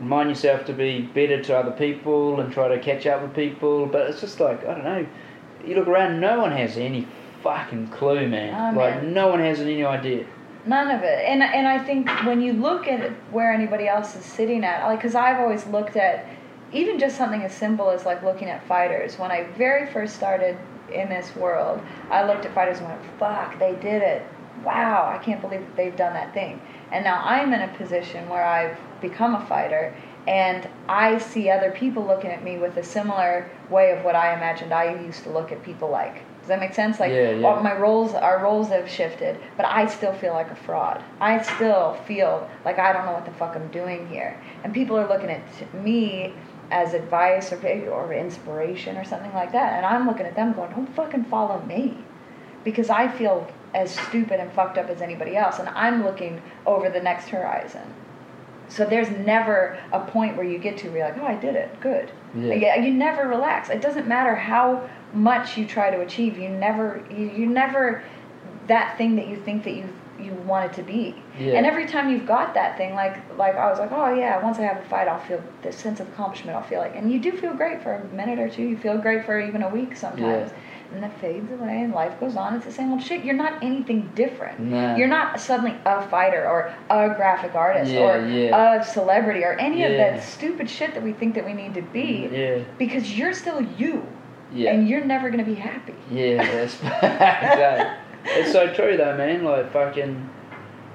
remind 0.00 0.30
yourself 0.30 0.64
to 0.64 0.72
be 0.72 1.02
better 1.02 1.42
to 1.42 1.56
other 1.56 1.70
people 1.70 2.40
and 2.40 2.52
try 2.52 2.68
to 2.68 2.78
catch 2.78 3.06
up 3.06 3.22
with 3.22 3.34
people. 3.34 3.86
But 3.86 4.10
it's 4.10 4.20
just 4.20 4.40
like 4.40 4.64
I 4.64 4.74
don't 4.74 4.84
know. 4.84 5.06
You 5.64 5.76
look 5.76 5.88
around, 5.88 6.20
no 6.20 6.40
one 6.40 6.52
has 6.52 6.76
any 6.76 7.06
fucking 7.42 7.88
clue, 7.88 8.28
man. 8.28 8.74
Oh, 8.74 8.78
like 8.78 9.02
no 9.02 9.28
one 9.28 9.40
has 9.40 9.60
any 9.60 9.84
idea. 9.84 10.26
None 10.66 10.90
of 10.90 11.02
it. 11.02 11.24
And 11.26 11.42
and 11.42 11.66
I 11.68 11.78
think 11.78 12.08
when 12.24 12.40
you 12.40 12.54
look 12.54 12.88
at 12.88 13.10
where 13.32 13.52
anybody 13.52 13.88
else 13.88 14.16
is 14.16 14.24
sitting 14.24 14.64
at, 14.64 14.84
like, 14.86 14.98
because 14.98 15.14
I've 15.14 15.38
always 15.38 15.66
looked 15.66 15.96
at 15.96 16.26
even 16.72 16.98
just 16.98 17.16
something 17.16 17.42
as 17.42 17.52
simple 17.54 17.90
as 17.90 18.04
like 18.04 18.22
looking 18.22 18.48
at 18.48 18.66
fighters. 18.66 19.18
When 19.18 19.30
I 19.30 19.44
very 19.56 19.90
first 19.92 20.16
started 20.16 20.56
in 20.92 21.08
this 21.08 21.34
world, 21.36 21.80
I 22.10 22.24
looked 22.24 22.44
at 22.46 22.54
fighters 22.54 22.78
and 22.78 22.88
went, 22.88 23.00
"Fuck, 23.18 23.58
they 23.58 23.74
did 23.76 24.02
it! 24.02 24.22
Wow, 24.64 25.12
I 25.14 25.22
can't 25.22 25.40
believe 25.40 25.60
that 25.60 25.76
they've 25.76 25.96
done 25.96 26.12
that 26.14 26.32
thing." 26.34 26.60
And 26.92 27.04
now 27.04 27.22
I'm 27.24 27.52
in 27.52 27.62
a 27.62 27.68
position 27.76 28.28
where 28.28 28.44
I've 28.44 28.76
become 29.00 29.34
a 29.34 29.46
fighter, 29.46 29.94
and 30.26 30.68
I 30.88 31.18
see 31.18 31.50
other 31.50 31.70
people 31.70 32.06
looking 32.06 32.30
at 32.30 32.44
me 32.44 32.58
with 32.58 32.76
a 32.76 32.82
similar 32.82 33.50
way 33.70 33.92
of 33.92 34.04
what 34.04 34.14
I 34.14 34.34
imagined 34.34 34.72
I 34.72 35.00
used 35.02 35.24
to 35.24 35.30
look 35.30 35.52
at 35.52 35.62
people 35.62 35.90
like. 35.90 36.22
Does 36.40 36.48
that 36.48 36.60
make 36.60 36.74
sense? 36.74 36.98
Like, 36.98 37.12
Yeah, 37.12 37.32
yeah. 37.32 37.60
my 37.62 37.76
roles, 37.76 38.14
our 38.14 38.42
roles 38.42 38.68
have 38.68 38.88
shifted, 38.88 39.38
but 39.56 39.66
I 39.66 39.86
still 39.86 40.12
feel 40.12 40.32
like 40.32 40.50
a 40.50 40.56
fraud. 40.56 41.02
I 41.20 41.42
still 41.42 41.94
feel 42.06 42.48
like 42.64 42.78
I 42.78 42.92
don't 42.92 43.06
know 43.06 43.12
what 43.12 43.24
the 43.24 43.32
fuck 43.32 43.54
I'm 43.56 43.68
doing 43.68 44.08
here, 44.08 44.40
and 44.64 44.72
people 44.72 44.98
are 44.98 45.08
looking 45.08 45.30
at 45.30 45.74
me 45.74 46.34
as 46.70 46.94
advice 46.94 47.52
or 47.52 47.58
or 47.90 48.12
inspiration 48.12 48.96
or 48.96 49.04
something 49.04 49.32
like 49.34 49.52
that, 49.52 49.74
and 49.74 49.84
I'm 49.84 50.06
looking 50.06 50.26
at 50.26 50.36
them 50.36 50.52
going, 50.52 50.70
"Don't 50.70 50.94
fucking 50.94 51.24
follow 51.24 51.60
me," 51.62 51.98
because 52.64 52.90
I 52.90 53.08
feel 53.08 53.46
as 53.74 53.90
stupid 53.90 54.40
and 54.40 54.50
fucked 54.52 54.78
up 54.78 54.88
as 54.88 55.00
anybody 55.00 55.36
else, 55.36 55.58
and 55.58 55.68
I'm 55.70 56.04
looking 56.04 56.40
over 56.66 56.88
the 56.88 57.00
next 57.00 57.28
horizon. 57.28 57.94
So 58.70 58.84
there's 58.84 59.10
never 59.10 59.78
a 59.92 60.00
point 60.00 60.36
where 60.36 60.46
you 60.46 60.58
get 60.58 60.78
to 60.78 60.88
where 60.88 60.98
you're 60.98 61.08
like, 61.08 61.18
"Oh, 61.18 61.26
I 61.26 61.34
did 61.34 61.56
it, 61.56 61.78
good." 61.80 62.10
Yeah. 62.34 62.54
Yeah, 62.54 62.76
you 62.76 62.92
never 62.94 63.28
relax. 63.28 63.68
It 63.68 63.82
doesn't 63.82 64.06
matter 64.06 64.34
how 64.34 64.88
much 65.12 65.58
you 65.58 65.66
try 65.66 65.90
to 65.90 66.00
achieve. 66.00 66.38
You 66.38 66.48
never, 66.48 67.04
you, 67.10 67.30
you 67.30 67.46
never 67.46 68.02
that 68.68 68.96
thing 68.96 69.16
that 69.16 69.26
you 69.26 69.36
think 69.36 69.64
that 69.64 69.74
you 69.74 69.88
you 70.20 70.32
want 70.34 70.70
it 70.70 70.74
to 70.76 70.82
be. 70.82 71.14
Yeah. 71.38 71.54
And 71.54 71.66
every 71.66 71.86
time 71.86 72.10
you've 72.10 72.26
got 72.26 72.54
that 72.54 72.76
thing, 72.76 72.94
like 72.94 73.16
like 73.36 73.56
I 73.56 73.68
was 73.70 73.78
like, 73.78 73.90
oh 73.92 74.14
yeah, 74.14 74.42
once 74.42 74.58
I 74.58 74.62
have 74.62 74.76
a 74.76 74.88
fight, 74.88 75.08
I'll 75.08 75.18
feel 75.20 75.42
this 75.62 75.76
sense 75.76 75.98
of 76.00 76.08
accomplishment. 76.08 76.56
I'll 76.56 76.62
feel 76.62 76.80
like, 76.80 76.94
and 76.94 77.10
you 77.12 77.18
do 77.18 77.32
feel 77.32 77.54
great 77.54 77.82
for 77.82 77.94
a 77.94 78.04
minute 78.14 78.38
or 78.38 78.48
two. 78.48 78.62
You 78.62 78.76
feel 78.76 78.98
great 78.98 79.24
for 79.24 79.40
even 79.40 79.62
a 79.62 79.68
week 79.68 79.96
sometimes. 79.96 80.50
And 80.94 81.04
it 81.04 81.12
fades 81.20 81.50
away 81.52 81.82
and 81.82 81.92
life 81.92 82.18
goes 82.20 82.36
on. 82.36 82.54
It's 82.56 82.64
the 82.64 82.72
same 82.72 82.92
old 82.92 83.02
shit. 83.02 83.24
You're 83.24 83.34
not 83.36 83.62
anything 83.62 84.10
different. 84.14 84.58
Nah. 84.60 84.96
You're 84.96 85.08
not 85.08 85.38
suddenly 85.40 85.76
a 85.84 86.06
fighter 86.08 86.48
or 86.48 86.74
a 86.90 87.14
graphic 87.14 87.54
artist 87.54 87.90
Yeah, 87.92 88.00
or 88.00 88.26
yeah. 88.26 88.80
a 88.80 88.84
celebrity 88.84 89.44
or 89.44 89.52
any 89.54 89.84
of 89.84 89.92
that 89.92 90.22
stupid 90.22 90.68
shit 90.68 90.94
that 90.94 91.02
we 91.02 91.12
think 91.12 91.34
that 91.36 91.44
we 91.44 91.52
need 91.52 91.74
to 91.74 91.82
be 91.82 92.28
mm, 92.30 92.32
Yeah. 92.32 92.64
because 92.78 93.16
you're 93.16 93.34
still 93.34 93.60
you 93.62 94.04
Yeah. 94.52 94.72
and 94.72 94.88
you're 94.88 95.04
never 95.04 95.30
going 95.30 95.44
to 95.44 95.50
be 95.50 95.54
happy. 95.54 95.94
Yeah, 96.10 96.36
that's 96.44 96.74
exactly. 96.82 97.96
It's 98.24 98.52
so 98.52 98.72
true 98.74 98.96
though, 98.96 99.16
man. 99.16 99.44
Like 99.44 99.72
fucking, 99.72 100.28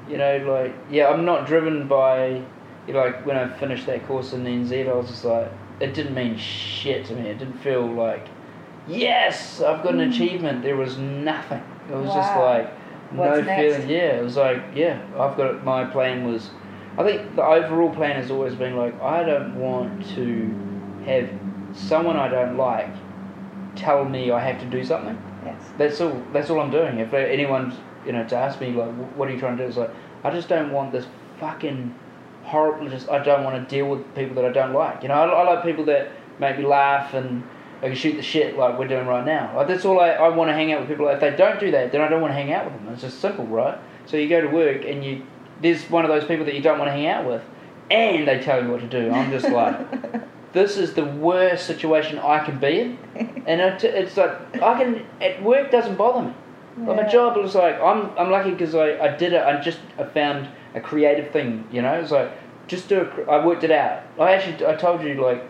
you 0.09 0.17
know, 0.17 0.37
like 0.37 0.75
yeah, 0.91 1.07
I'm 1.09 1.25
not 1.25 1.47
driven 1.47 1.87
by, 1.87 2.41
you 2.87 2.93
know, 2.93 2.99
like 2.99 3.25
when 3.25 3.37
I 3.37 3.47
finished 3.57 3.85
that 3.87 4.05
course 4.07 4.33
in 4.33 4.43
NZ, 4.43 4.89
I 4.89 4.93
was 4.93 5.07
just 5.07 5.25
like, 5.25 5.51
it 5.79 5.93
didn't 5.93 6.13
mean 6.15 6.37
shit 6.37 7.05
to 7.05 7.13
me. 7.15 7.29
It 7.29 7.39
didn't 7.39 7.57
feel 7.59 7.85
like, 7.85 8.27
yes, 8.87 9.61
I've 9.61 9.83
got 9.83 9.93
an 9.93 9.99
Mm. 9.99 10.09
achievement. 10.13 10.63
There 10.63 10.75
was 10.75 10.97
nothing. 10.97 11.61
It 11.89 11.95
was 11.95 12.13
just 12.13 12.35
Wow. 12.35 12.45
like 12.45 12.67
no 13.11 13.43
feeling. 13.43 13.89
Yeah, 13.89 14.17
it 14.17 14.23
was 14.23 14.37
like 14.37 14.61
yeah, 14.75 14.97
I've 15.19 15.37
got 15.37 15.63
my 15.63 15.85
plan 15.85 16.25
was. 16.31 16.51
I 16.97 17.03
think 17.03 17.35
the 17.35 17.43
overall 17.45 17.89
plan 17.89 18.15
has 18.15 18.31
always 18.31 18.55
been 18.55 18.75
like 18.77 18.99
I 19.01 19.23
don't 19.23 19.55
want 19.59 20.05
to 20.15 20.53
have 21.05 21.29
someone 21.73 22.15
I 22.17 22.27
don't 22.29 22.57
like 22.57 22.89
tell 23.75 24.05
me 24.05 24.31
I 24.31 24.39
have 24.39 24.59
to 24.61 24.65
do 24.65 24.83
something. 24.83 25.17
Yes. 25.45 25.55
That's 25.77 26.01
all. 26.01 26.21
That's 26.33 26.49
all 26.49 26.59
I'm 26.61 26.71
doing. 26.71 26.99
If 26.99 27.13
anyone's, 27.13 27.75
you 28.05 28.13
know, 28.13 28.23
to 28.25 28.35
ask 28.35 28.59
me 28.61 28.71
like, 28.71 28.89
what 29.15 29.27
are 29.27 29.31
you 29.31 29.39
trying 29.39 29.57
to 29.57 29.63
do? 29.63 29.67
It's 29.67 29.77
like, 29.77 29.91
I 30.23 30.31
just 30.31 30.47
don't 30.49 30.71
want 30.71 30.91
this 30.91 31.05
fucking 31.39 31.93
horrible. 32.43 32.89
Just 32.89 33.09
I 33.09 33.19
don't 33.19 33.43
want 33.43 33.55
to 33.69 33.75
deal 33.75 33.87
with 33.87 34.15
people 34.15 34.35
that 34.35 34.45
I 34.45 34.51
don't 34.51 34.73
like. 34.73 35.03
You 35.03 35.09
know, 35.09 35.15
I, 35.15 35.25
I 35.27 35.43
like 35.53 35.63
people 35.63 35.85
that 35.85 36.09
make 36.39 36.57
me 36.57 36.65
laugh 36.65 37.13
and 37.13 37.43
I 37.81 37.87
can 37.87 37.95
shoot 37.95 38.15
the 38.15 38.21
shit 38.21 38.57
like 38.57 38.79
we're 38.79 38.87
doing 38.87 39.07
right 39.07 39.25
now. 39.25 39.55
Like, 39.55 39.67
that's 39.67 39.85
all 39.85 39.99
I, 39.99 40.09
I 40.11 40.29
want 40.29 40.49
to 40.49 40.53
hang 40.53 40.71
out 40.71 40.81
with 40.81 40.89
people. 40.89 41.07
If 41.09 41.19
they 41.19 41.35
don't 41.35 41.59
do 41.59 41.71
that, 41.71 41.91
then 41.91 42.01
I 42.01 42.07
don't 42.07 42.21
want 42.21 42.31
to 42.31 42.35
hang 42.35 42.53
out 42.53 42.65
with 42.65 42.73
them. 42.73 42.93
It's 42.93 43.01
just 43.01 43.19
simple, 43.19 43.45
right? 43.47 43.77
So 44.05 44.17
you 44.17 44.29
go 44.29 44.41
to 44.41 44.47
work 44.47 44.85
and 44.85 45.03
you 45.03 45.25
there's 45.61 45.89
one 45.89 46.03
of 46.03 46.09
those 46.11 46.25
people 46.25 46.45
that 46.45 46.53
you 46.53 46.61
don't 46.61 46.77
want 46.79 46.89
to 46.89 46.93
hang 46.93 47.07
out 47.07 47.25
with, 47.25 47.41
and 47.89 48.27
they 48.27 48.39
tell 48.39 48.63
you 48.63 48.69
what 48.69 48.81
to 48.81 48.87
do. 48.87 49.11
I'm 49.11 49.31
just 49.31 49.49
like. 49.49 50.23
This 50.55 50.77
is 50.77 50.93
the 50.93 51.03
worst 51.03 51.67
situation 51.67 52.17
I 52.17 52.39
can 52.39 52.59
be 52.59 52.79
in, 52.79 52.97
and 53.45 53.59
it, 53.59 53.83
it's 53.83 54.15
like 54.15 54.31
I 54.61 54.81
can 54.81 55.05
at 55.19 55.43
work 55.43 55.69
doesn't 55.69 55.97
bother 55.97 56.29
me. 56.29 56.33
Like 56.77 56.95
my 56.95 57.03
job 57.09 57.35
was 57.35 57.55
like 57.55 57.77
I'm 57.81 58.17
I'm 58.17 58.31
lucky 58.31 58.51
because 58.51 58.73
I, 58.73 58.97
I 58.97 59.17
did 59.17 59.33
it. 59.33 59.43
I 59.43 59.59
just 59.59 59.79
I 59.97 60.05
found 60.05 60.47
a 60.73 60.79
creative 60.79 61.31
thing. 61.31 61.67
You 61.73 61.81
know, 61.81 61.95
it's 61.95 62.11
like 62.11 62.31
just 62.67 62.87
do. 62.87 63.01
A, 63.01 63.29
I 63.29 63.45
worked 63.45 63.65
it 63.65 63.71
out. 63.71 64.03
I 64.17 64.31
actually 64.31 64.65
I 64.65 64.77
told 64.77 65.03
you 65.03 65.15
like 65.15 65.43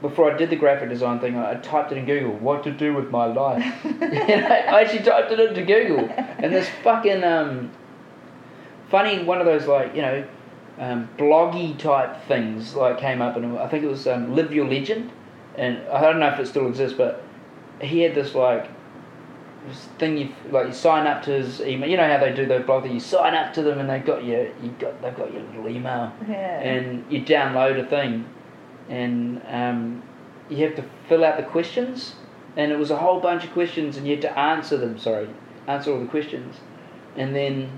before 0.00 0.32
I 0.32 0.36
did 0.36 0.50
the 0.50 0.56
graphic 0.56 0.88
design 0.88 1.20
thing. 1.20 1.36
I, 1.36 1.54
typed 1.56 1.92
it 1.92 1.98
in 1.98 2.06
Google. 2.06 2.32
What 2.32 2.64
to 2.64 2.70
do 2.70 2.94
with 2.94 3.10
my 3.10 3.26
life? 3.26 3.62
know, 3.84 4.06
I 4.06 4.82
actually 4.82 5.04
typed 5.04 5.30
it 5.32 5.40
into 5.40 5.62
Google, 5.62 6.08
and 6.38 6.52
this 6.52 6.68
fucking 6.82 7.22
um 7.22 7.70
funny 8.90 9.22
one 9.22 9.38
of 9.38 9.46
those 9.46 9.66
like 9.66 9.94
you 9.94 10.02
know 10.02 10.26
um, 10.78 11.08
bloggy 11.16 11.78
type 11.78 12.22
things 12.26 12.74
like 12.74 12.98
came 12.98 13.20
up 13.22 13.36
and 13.36 13.58
I 13.58 13.68
think 13.68 13.84
it 13.84 13.86
was 13.86 14.06
um, 14.06 14.34
Live 14.34 14.52
Your 14.52 14.66
Legend 14.66 15.12
and 15.56 15.78
I 15.88 16.00
don't 16.00 16.18
know 16.18 16.28
if 16.28 16.40
it 16.40 16.46
still 16.46 16.66
exists 16.66 16.96
but 16.96 17.22
he 17.80 18.00
had 18.00 18.14
this 18.14 18.34
like 18.34 18.68
this 19.68 19.84
thing 19.98 20.16
you 20.16 20.30
like 20.50 20.68
you 20.68 20.72
sign 20.72 21.06
up 21.06 21.22
to 21.24 21.32
his 21.32 21.60
email 21.60 21.88
you 21.88 21.96
know 21.98 22.06
how 22.08 22.18
they 22.18 22.32
do 22.34 22.46
those 22.46 22.64
blog 22.64 22.84
that 22.84 22.92
you 22.92 22.98
sign 23.00 23.34
up 23.34 23.52
to 23.54 23.62
them 23.62 23.78
and 23.78 23.90
they've 23.90 24.04
got 24.04 24.24
your 24.24 24.44
you 24.62 24.74
got 24.78 25.00
they've 25.02 25.16
got 25.16 25.32
your 25.32 25.42
little 25.42 25.68
email 25.68 26.12
Yeah. 26.26 26.60
and 26.60 27.04
you 27.12 27.20
download 27.22 27.78
a 27.78 27.86
thing 27.86 28.24
and 28.90 29.40
um, 29.46 30.02
you 30.50 30.58
have 30.66 30.74
to 30.76 30.84
fill 31.08 31.24
out 31.24 31.36
the 31.36 31.44
questions 31.44 32.16
and 32.56 32.72
it 32.72 32.78
was 32.78 32.90
a 32.90 32.96
whole 32.96 33.20
bunch 33.20 33.44
of 33.44 33.52
questions 33.52 33.96
and 33.96 34.06
you 34.06 34.14
had 34.14 34.22
to 34.22 34.38
answer 34.38 34.76
them 34.76 34.98
sorry 34.98 35.30
answer 35.66 35.92
all 35.92 36.00
the 36.00 36.06
questions. 36.06 36.56
And 37.16 37.34
then 37.34 37.70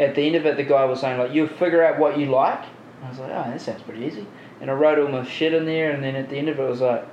at 0.00 0.14
the 0.14 0.22
end 0.22 0.34
of 0.36 0.46
it 0.46 0.56
the 0.56 0.64
guy 0.64 0.84
was 0.84 1.00
saying 1.00 1.18
like 1.18 1.32
you 1.32 1.46
figure 1.46 1.84
out 1.84 1.98
what 1.98 2.18
you 2.18 2.26
like. 2.26 2.64
I 3.02 3.08
was 3.08 3.18
like 3.18 3.30
oh 3.30 3.50
that 3.50 3.60
sounds 3.60 3.82
pretty 3.82 4.04
easy. 4.04 4.26
And 4.60 4.70
I 4.70 4.74
wrote 4.74 4.98
all 4.98 5.08
my 5.08 5.24
shit 5.24 5.52
in 5.52 5.66
there 5.66 5.90
and 5.92 6.02
then 6.02 6.16
at 6.16 6.30
the 6.30 6.36
end 6.36 6.48
of 6.48 6.58
it 6.58 6.62
it 6.62 6.68
was 6.68 6.80
like 6.80 7.06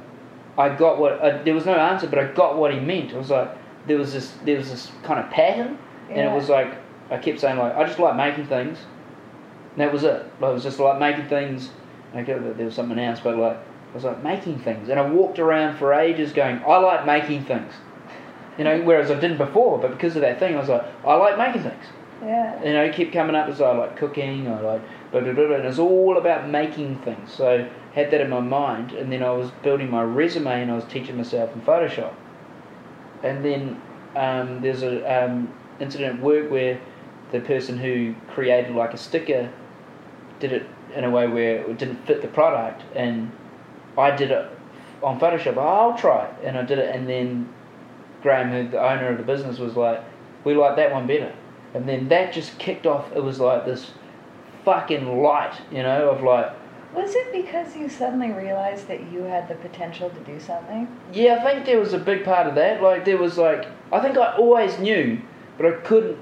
I 0.57 0.73
got 0.73 0.97
what 0.97 1.19
uh, 1.19 1.43
there 1.43 1.53
was 1.53 1.65
no 1.65 1.75
answer 1.75 2.07
but 2.07 2.17
I 2.17 2.31
got 2.31 2.57
what 2.57 2.73
he 2.73 2.79
meant. 2.79 3.11
It 3.11 3.17
was 3.17 3.29
like 3.29 3.55
there 3.87 3.97
was 3.97 4.13
this 4.13 4.33
there 4.45 4.57
was 4.57 4.69
this 4.69 4.91
kind 5.03 5.19
of 5.19 5.29
pattern 5.29 5.77
and 6.09 6.19
it 6.19 6.31
was 6.31 6.49
like 6.49 6.73
I 7.11 7.17
kept 7.17 7.41
saying 7.41 7.57
like 7.57 7.75
I 7.75 7.85
just 7.85 7.99
like 7.99 8.15
making 8.15 8.47
things. 8.47 8.79
And 9.71 9.81
that 9.81 9.91
was 9.91 10.03
it. 10.03 10.25
Like, 10.39 10.51
it 10.51 10.53
was 10.53 10.63
just 10.63 10.79
like 10.79 10.99
making 10.99 11.27
things. 11.27 11.69
Okay, 12.15 12.33
there 12.33 12.65
was 12.65 12.75
something 12.75 12.97
else, 12.97 13.19
but 13.19 13.37
like 13.37 13.57
I 13.57 13.93
was 13.93 14.03
like 14.03 14.23
making 14.23 14.59
things, 14.59 14.89
and 14.89 14.99
I 14.99 15.07
walked 15.07 15.39
around 15.39 15.77
for 15.77 15.93
ages 15.93 16.31
going, 16.31 16.61
I 16.65 16.77
like 16.77 17.05
making 17.05 17.45
things. 17.45 17.73
You 18.57 18.63
know, 18.63 18.81
whereas 18.83 19.11
I 19.11 19.19
didn't 19.19 19.37
before, 19.37 19.79
but 19.79 19.91
because 19.91 20.15
of 20.15 20.21
that 20.21 20.39
thing, 20.39 20.55
I 20.55 20.59
was 20.59 20.69
like, 20.69 20.85
I 21.05 21.15
like 21.15 21.37
making 21.37 21.63
things. 21.63 21.85
yeah. 22.21 22.63
You 22.63 22.71
know, 22.71 22.83
it 22.85 22.95
kept 22.95 23.11
coming 23.11 23.35
up 23.35 23.49
as 23.49 23.59
I 23.59 23.75
like 23.75 23.97
cooking, 23.97 24.47
I 24.47 24.61
like, 24.61 24.81
blah, 25.11 25.19
blah, 25.19 25.33
blah, 25.33 25.47
blah, 25.47 25.55
and 25.57 25.65
it's 25.65 25.79
all 25.79 26.17
about 26.17 26.49
making 26.49 26.99
things. 26.99 27.33
So 27.33 27.67
I 27.67 27.95
had 27.95 28.11
that 28.11 28.21
in 28.21 28.29
my 28.29 28.39
mind, 28.39 28.93
and 28.93 29.11
then 29.11 29.23
I 29.23 29.31
was 29.31 29.51
building 29.61 29.89
my 29.89 30.03
resume, 30.03 30.61
and 30.61 30.71
I 30.71 30.75
was 30.75 30.85
teaching 30.85 31.17
myself 31.17 31.53
in 31.53 31.61
Photoshop. 31.61 32.13
And 33.23 33.43
then 33.43 33.81
um, 34.15 34.61
there's 34.61 34.83
a 34.83 35.03
um, 35.03 35.53
incident 35.81 36.17
at 36.17 36.21
work 36.21 36.49
where 36.49 36.79
the 37.31 37.41
person 37.41 37.77
who 37.77 38.15
created 38.29 38.73
like 38.73 38.93
a 38.93 38.97
sticker 38.97 39.51
did 40.39 40.53
it 40.53 40.67
in 40.95 41.03
a 41.03 41.09
way 41.09 41.27
where 41.27 41.57
it 41.69 41.77
didn't 41.77 42.05
fit 42.05 42.21
the 42.21 42.27
product, 42.27 42.83
and 42.95 43.31
I 43.97 44.11
did 44.15 44.31
it 44.31 44.45
on 45.03 45.19
Photoshop. 45.19 45.57
"Oh, 45.57 45.61
I'll 45.91 45.97
try 45.97 46.25
it, 46.25 46.33
and 46.43 46.57
I 46.57 46.63
did 46.63 46.79
it, 46.79 46.93
and 46.95 47.07
then 47.07 47.49
Graham, 48.21 48.49
who 48.49 48.67
the 48.69 48.81
owner 48.81 49.09
of 49.09 49.17
the 49.17 49.23
business, 49.23 49.59
was 49.59 49.75
like, 49.75 50.01
"We 50.43 50.55
like 50.55 50.75
that 50.77 50.91
one 50.91 51.05
better," 51.07 51.31
and 51.73 51.87
then 51.87 52.07
that 52.09 52.33
just 52.33 52.57
kicked 52.57 52.85
off. 52.85 53.05
It 53.15 53.23
was 53.23 53.39
like 53.39 53.65
this 53.65 53.91
fucking 54.63 55.21
light, 55.21 55.53
you 55.71 55.83
know, 55.83 56.09
of 56.09 56.23
like, 56.23 56.51
Was 56.95 57.13
it 57.13 57.31
because 57.31 57.75
you 57.75 57.87
suddenly 57.89 58.31
realized 58.31 58.87
that 58.87 59.11
you 59.11 59.23
had 59.23 59.47
the 59.47 59.55
potential 59.55 60.09
to 60.09 60.19
do 60.21 60.39
something? 60.39 60.87
yeah, 61.13 61.35
I 61.35 61.43
think 61.43 61.65
there 61.65 61.79
was 61.79 61.93
a 61.93 61.99
big 61.99 62.23
part 62.23 62.47
of 62.47 62.55
that. 62.55 62.81
Like 62.81 63.05
there 63.05 63.17
was 63.17 63.37
like, 63.37 63.67
I 63.91 63.99
think 63.99 64.17
I 64.17 64.35
always 64.37 64.79
knew, 64.79 65.19
but 65.57 65.65
I 65.67 65.71
couldn't 65.81 66.17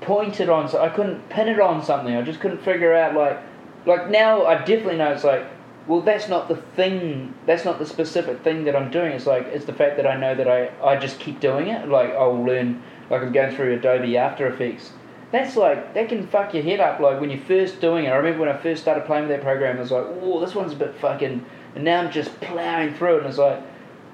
point 0.00 0.40
it 0.40 0.50
on. 0.50 0.68
So 0.68 0.82
I 0.82 0.88
couldn't 0.90 1.28
pin 1.30 1.48
it 1.48 1.60
on 1.60 1.82
something. 1.82 2.14
I 2.14 2.22
just 2.22 2.40
couldn't 2.40 2.60
figure 2.62 2.92
out 2.92 3.14
like, 3.14 3.38
like 3.86 4.10
now 4.10 4.46
I 4.46 4.58
definitely 4.58 4.96
know 4.96 5.12
it's 5.12 5.24
like, 5.24 5.46
well, 5.86 6.00
that's 6.00 6.28
not 6.28 6.48
the 6.48 6.56
thing. 6.56 7.34
That's 7.46 7.64
not 7.64 7.78
the 7.78 7.86
specific 7.86 8.42
thing 8.42 8.64
that 8.64 8.74
I'm 8.74 8.90
doing. 8.90 9.12
It's 9.12 9.26
like 9.26 9.46
it's 9.46 9.66
the 9.66 9.72
fact 9.72 9.96
that 9.96 10.06
I 10.06 10.16
know 10.16 10.34
that 10.34 10.48
I 10.48 10.70
I 10.82 10.96
just 10.96 11.18
keep 11.20 11.40
doing 11.40 11.68
it. 11.68 11.88
Like 11.88 12.10
I'll 12.10 12.42
learn. 12.42 12.82
Like 13.10 13.22
I'm 13.22 13.32
going 13.32 13.54
through 13.54 13.74
Adobe 13.74 14.16
After 14.16 14.46
Effects. 14.46 14.92
That's 15.30 15.56
like 15.56 15.94
that 15.94 16.08
can 16.08 16.26
fuck 16.26 16.54
your 16.54 16.62
head 16.62 16.80
up. 16.80 17.00
Like 17.00 17.20
when 17.20 17.30
you're 17.30 17.40
first 17.40 17.80
doing 17.80 18.06
it. 18.06 18.08
I 18.08 18.16
remember 18.16 18.40
when 18.40 18.48
I 18.48 18.56
first 18.56 18.82
started 18.82 19.04
playing 19.04 19.28
with 19.28 19.36
that 19.36 19.42
program. 19.42 19.76
I 19.76 19.80
was 19.80 19.90
like, 19.90 20.06
oh, 20.22 20.40
this 20.40 20.54
one's 20.54 20.72
a 20.72 20.76
bit 20.76 20.94
fucking. 20.96 21.44
And 21.74 21.84
now 21.84 22.00
I'm 22.00 22.10
just 22.10 22.40
plowing 22.40 22.94
through 22.94 23.16
it. 23.16 23.18
And 23.18 23.26
it's 23.26 23.38
like, 23.38 23.60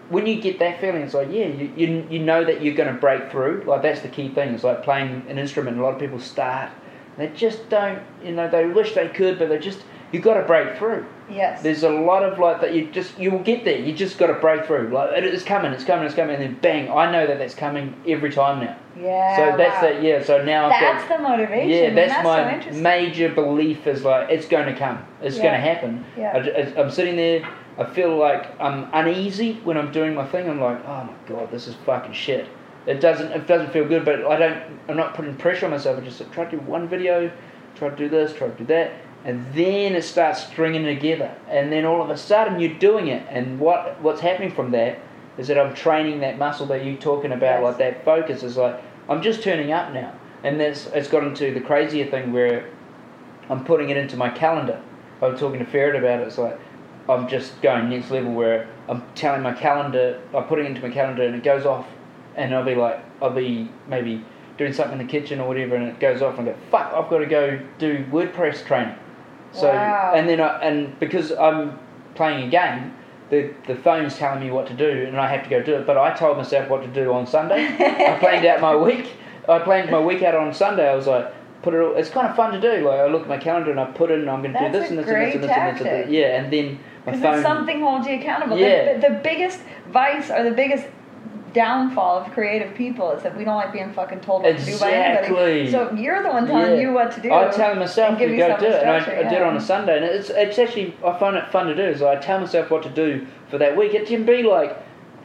when 0.09 0.27
you 0.27 0.41
get 0.41 0.59
that 0.59 0.81
feeling, 0.81 1.03
it's 1.03 1.15
like, 1.15 1.29
yeah, 1.31 1.47
you, 1.47 1.73
you, 1.77 2.07
you 2.11 2.19
know 2.19 2.45
that 2.45 2.63
you're 2.63 2.75
going 2.75 2.93
to 2.93 2.99
break 2.99 3.31
through. 3.31 3.65
Like, 3.67 3.83
that's 3.83 4.01
the 4.01 4.09
key 4.09 4.29
thing. 4.29 4.55
It's 4.55 4.65
like 4.65 4.83
playing 4.83 5.25
an 5.29 5.39
instrument. 5.39 5.79
A 5.79 5.83
lot 5.83 5.95
of 5.95 6.01
people 6.01 6.19
start, 6.19 6.71
they 7.17 7.29
just 7.29 7.69
don't, 7.69 8.03
you 8.25 8.33
know, 8.33 8.49
they 8.49 8.67
wish 8.67 8.95
they 8.95 9.09
could, 9.09 9.39
but 9.39 9.49
they 9.49 9.59
just, 9.59 9.81
you've 10.13 10.23
got 10.23 10.35
to 10.35 10.43
break 10.43 10.79
through. 10.79 11.07
Yes. 11.29 11.63
There's 11.63 11.83
a 11.85 11.91
lot 11.91 12.25
of 12.25 12.39
like 12.39 12.61
that. 12.61 12.75
You 12.75 12.91
just, 12.91 13.19
you 13.19 13.31
will 13.31 13.43
get 13.43 13.65
there. 13.65 13.79
You 13.79 13.93
just 13.93 14.19
got 14.19 14.29
to 14.29 14.35
break 14.35 14.65
through. 14.65 14.89
Like, 14.89 15.17
it 15.17 15.25
is 15.25 15.45
coming, 15.45 15.73
it's 15.73 15.85
coming, 15.85 16.07
it's 16.07 16.15
coming. 16.15 16.35
And 16.35 16.43
then 16.43 16.61
bang, 16.61 16.91
I 16.91 17.11
know 17.11 17.27
that 17.27 17.39
that's 17.39 17.55
coming 17.55 17.95
every 18.09 18.33
time 18.33 18.65
now. 18.65 18.77
yeah. 18.99 19.37
so 19.37 19.57
that's 19.57 19.75
wow. 19.77 19.91
that, 19.91 20.03
yeah. 20.03 20.23
So 20.23 20.43
now 20.43 20.67
I've 20.67 20.81
That's 20.81 21.09
got. 21.09 21.19
the 21.19 21.23
motivation. 21.23 21.69
Yeah, 21.69 21.77
and 21.89 21.99
that's, 21.99 22.25
my 22.25 22.55
interesting. 22.55 22.83
major 22.83 23.29
belief 23.29 23.87
is 23.87 24.03
like 24.03 24.31
it's 24.31 24.49
going 24.49 24.67
to 24.73 24.79
come. 24.79 25.05
It's 25.23 25.37
going 25.37 25.53
to 25.53 25.61
happen. 25.61 26.05
Yeah. 26.17 26.33
I, 26.77 26.81
I'm 26.81 26.91
sitting 26.91 27.17
there. 27.17 27.49
I 27.79 27.85
feel 27.85 28.17
like 28.17 28.61
I'm 28.61 28.89
uneasy 28.93 29.55
when 29.65 29.77
I'm 29.79 29.93
doing 29.93 30.15
my 30.15 30.27
thing. 30.27 30.49
I'm 30.51 30.61
like, 30.61 30.85
oh 30.85 31.05
my 31.05 31.15
god, 31.29 31.51
this 31.51 31.67
is 31.69 31.77
fucking 31.87 32.13
shit. 32.13 32.49
It 32.87 33.01
doesn't. 33.01 33.33
It 33.33 33.47
doesn't 33.47 33.73
feel 33.73 33.87
good. 33.87 34.05
But 34.05 34.25
I 34.27 34.39
don't. 34.39 34.81
I'm 34.89 34.97
not 34.97 35.15
putting 35.15 35.37
pressure 35.37 35.67
on 35.67 35.73
myself. 35.73 35.99
I 35.99 36.05
just 36.05 36.19
try 36.33 36.45
to 36.45 36.51
do 36.51 36.59
one 36.59 36.89
video, 36.89 37.31
try 37.75 37.91
to 37.91 37.97
do 37.97 38.09
this, 38.09 38.33
try 38.33 38.49
to 38.49 38.55
do 38.57 38.65
that, 38.67 38.93
and 39.25 39.47
then 39.53 39.95
it 39.95 40.03
starts 40.03 40.47
stringing 40.47 40.85
together. 40.85 41.35
And 41.49 41.71
then 41.73 41.85
all 41.85 42.03
of 42.03 42.11
a 42.11 42.17
sudden 42.17 42.59
you're 42.59 42.79
doing 42.79 43.09
it. 43.09 43.27
And 43.29 43.61
what 43.61 44.01
what's 44.01 44.21
happening 44.21 44.53
from 44.53 44.71
that 44.73 44.99
is 45.39 45.49
that 45.49 45.59
I'm 45.59 45.75
training 45.75 46.21
that 46.21 46.39
muscle 46.39 46.67
that 46.67 46.85
you're 46.85 46.97
talking 46.97 47.33
about. 47.33 47.61
Yes. 47.61 47.65
Like 47.65 47.79
that 47.79 48.05
focus 48.05 48.43
is 48.43 48.57
like 48.57 48.83
I'm 49.09 49.23
just 49.23 49.43
turning 49.43 49.73
up 49.73 49.93
now. 49.93 50.15
And 50.43 50.59
that's 50.59 50.87
it's 50.87 51.09
got 51.09 51.25
into 51.25 51.53
the 51.53 51.61
crazier 51.61 52.11
thing 52.11 52.33
where 52.33 52.71
I'm 53.51 53.65
putting 53.65 53.91
it 53.91 53.97
into 53.97 54.17
my 54.17 54.31
calendar. 54.31 54.81
I 55.21 55.27
was 55.27 55.39
talking 55.39 55.59
to 55.59 55.67
Ferret 55.67 55.97
about 55.97 56.21
it. 56.21 56.29
It's 56.29 56.39
like 56.39 56.59
I'm 57.09 57.29
just 57.29 57.61
going 57.61 57.91
next 57.91 58.11
level 58.11 58.33
where 58.33 58.69
I'm 58.89 59.03
telling 59.15 59.43
my 59.43 59.53
calendar, 59.53 60.21
I'm 60.35 60.45
putting 60.45 60.67
it 60.67 60.69
into 60.69 60.83
my 60.83 60.91
calendar, 60.91 61.25
and 61.25 61.35
it 61.35 61.43
goes 61.43 61.67
off, 61.67 61.87
and 62.37 62.55
I'll 62.55 62.65
be 62.65 62.75
like, 62.75 63.01
I'll 63.23 63.31
be 63.31 63.69
maybe 63.89 64.25
doing 64.59 64.73
something 64.73 65.01
in 65.01 65.07
the 65.07 65.11
kitchen 65.11 65.41
or 65.41 65.49
whatever, 65.49 65.75
and 65.77 65.87
it 65.89 65.99
goes 66.01 66.21
off, 66.23 66.39
and 66.39 66.49
I 66.49 66.53
go, 66.53 66.59
fuck, 66.71 66.93
I've 66.93 67.09
got 67.11 67.19
to 67.19 67.27
go 67.27 67.61
do 67.79 68.05
WordPress 68.11 68.65
training. 68.67 68.95
So 69.53 69.69
Wow. 69.69 70.13
and 70.15 70.29
then 70.29 70.41
I, 70.41 70.59
and 70.61 70.99
because 71.01 71.33
I'm 71.33 71.79
playing 72.15 72.47
a 72.49 72.51
game, 72.51 72.95
the 73.31 73.53
the 73.67 73.75
phone's 73.77 74.17
telling 74.17 74.41
me 74.41 74.51
what 74.51 74.67
to 74.69 74.75
do, 74.75 74.89
and 75.07 75.19
I 75.19 75.27
have 75.29 75.43
to 75.45 75.51
go 75.51 75.63
do 75.63 75.75
it. 75.75 75.87
But 75.87 75.97
I 75.97 76.15
told 76.15 76.37
myself 76.37 76.69
what 76.69 76.83
to 76.83 76.89
do 76.89 77.13
on 77.13 77.27
Sunday. 77.27 77.67
I 77.81 78.17
planned 78.19 78.45
out 78.47 78.61
my 78.61 78.77
week. 78.77 79.13
I 79.49 79.59
planned 79.61 79.91
my 79.91 79.99
week 80.01 80.23
out 80.23 80.35
on 80.35 80.53
Sunday. 80.55 80.89
I 80.89 80.95
was 80.95 81.07
like, 81.07 81.33
put 81.63 81.75
it. 81.75 81.81
All, 81.81 81.95
it's 81.97 82.11
kind 82.11 82.29
of 82.29 82.37
fun 82.37 82.53
to 82.53 82.61
do. 82.61 82.87
Like 82.87 83.01
I 83.01 83.07
look 83.07 83.23
at 83.23 83.29
my 83.29 83.39
calendar 83.39 83.71
and 83.71 83.81
I 83.81 83.87
put 83.87 84.11
in. 84.11 84.29
I'm 84.29 84.43
going 84.43 84.53
to 84.55 84.59
do 84.61 84.71
this 84.71 84.91
and 84.91 84.99
this 84.99 85.07
and 85.09 85.17
this 85.17 85.35
and 85.35 85.43
this 85.45 85.51
and 85.51 85.79
this. 85.79 85.87
And 85.87 86.05
this. 86.05 86.11
Yeah, 86.11 86.41
and 86.41 86.53
then 86.53 86.79
my 87.07 87.13
Because 87.13 87.23
phone. 87.23 87.43
something 87.43 87.81
holds 87.81 88.07
you 88.07 88.15
accountable. 88.21 88.59
Yeah. 88.59 88.95
The, 88.95 89.01
the, 89.01 89.15
the 89.15 89.21
biggest 89.21 89.61
vice 89.91 90.31
or 90.31 90.45
the 90.45 90.51
biggest 90.53 90.87
downfall 91.53 92.19
of 92.19 92.33
creative 92.33 92.75
people 92.75 93.11
is 93.13 93.23
that 93.23 93.37
we 93.37 93.45
don't 93.45 93.57
like 93.57 93.73
being 93.73 93.93
fucking 93.93 94.21
told 94.21 94.43
what 94.43 94.57
to 94.57 94.65
do 94.65 94.79
by 94.79 94.93
anybody. 94.93 95.71
So 95.71 95.93
you're 95.93 96.23
the 96.23 96.31
one 96.31 96.47
telling 96.47 96.73
Yeah. 96.73 96.81
you 96.81 96.93
what 96.93 97.13
to 97.13 97.21
do. 97.21 97.33
I 97.33 97.49
tell 97.51 97.75
myself 97.75 98.11
and 98.11 98.19
to 98.19 98.37
go 98.37 98.57
do 98.59 98.67
it, 98.67 98.83
and 98.83 98.91
I, 98.91 99.01
structure, 99.01 99.21
I 99.21 99.29
did 99.29 99.33
it 99.33 99.43
on 99.43 99.57
a 99.57 99.61
Sunday, 99.61 99.97
and 99.97 100.05
it's 100.05 100.31
it's 100.31 100.59
actually 100.59 100.95
I 101.05 101.19
find 101.19 101.37
it 101.37 101.49
fun 101.51 101.67
to 101.67 101.75
do. 101.75 101.97
So 101.97 102.09
I 102.09 102.17
tell 102.17 102.41
myself 102.41 102.71
what 102.71 102.83
to 102.85 102.91
do 102.91 103.27
for 103.49 103.59
that 103.59 103.77
week. 103.77 103.95
It 103.95 104.07
can 104.07 104.25
be 104.25 104.43
like 104.43 104.77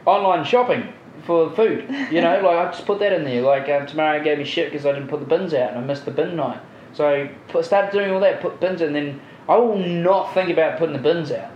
online 0.04 0.44
shopping 0.44 0.92
for 1.24 1.50
food, 1.50 1.88
you 2.10 2.20
know. 2.20 2.40
like 2.44 2.56
I 2.56 2.70
just 2.70 2.86
put 2.86 2.98
that 3.00 3.12
in 3.12 3.24
there. 3.24 3.42
Like 3.42 3.68
um, 3.68 3.86
tomorrow 3.86 4.22
gave 4.22 4.38
me 4.38 4.44
shit 4.44 4.70
because 4.70 4.86
I 4.86 4.92
didn't 4.92 5.08
put 5.08 5.20
the 5.20 5.26
bins 5.26 5.54
out 5.54 5.70
and 5.70 5.78
I 5.78 5.82
missed 5.82 6.04
the 6.04 6.10
bin 6.10 6.36
night. 6.36 6.60
So 6.92 7.08
I 7.08 7.30
put, 7.48 7.64
started 7.64 7.92
doing 7.92 8.10
all 8.10 8.20
that, 8.20 8.40
put 8.40 8.58
bins 8.58 8.80
in, 8.80 8.94
then 8.94 9.20
I 9.48 9.56
will 9.56 9.76
not 9.78 10.32
think 10.32 10.48
about 10.48 10.78
putting 10.78 10.94
the 10.94 11.02
bins 11.02 11.30
out. 11.30 11.50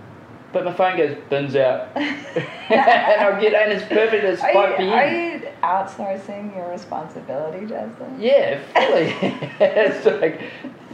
But 0.52 0.64
my 0.64 0.72
phone 0.72 0.97
goes 0.97 1.16
bins 1.28 1.55
out, 1.55 1.89
and 1.97 3.20
I'll 3.20 3.40
get 3.40 3.55
and 3.55 3.72
it's 3.72 3.85
perfect. 3.86 4.24
It's 4.24 4.43
Are 4.43 4.52
five 4.52 4.70
you, 4.70 4.77
p.m. 4.78 4.93
are 4.93 5.06
you 5.06 5.48
outsourcing 5.62 6.56
your 6.56 6.68
responsibility, 6.70 7.66
Justin? 7.66 8.16
Yeah, 8.20 8.60
fully. 8.74 9.14
it's 9.60 10.05
like, 10.06 10.40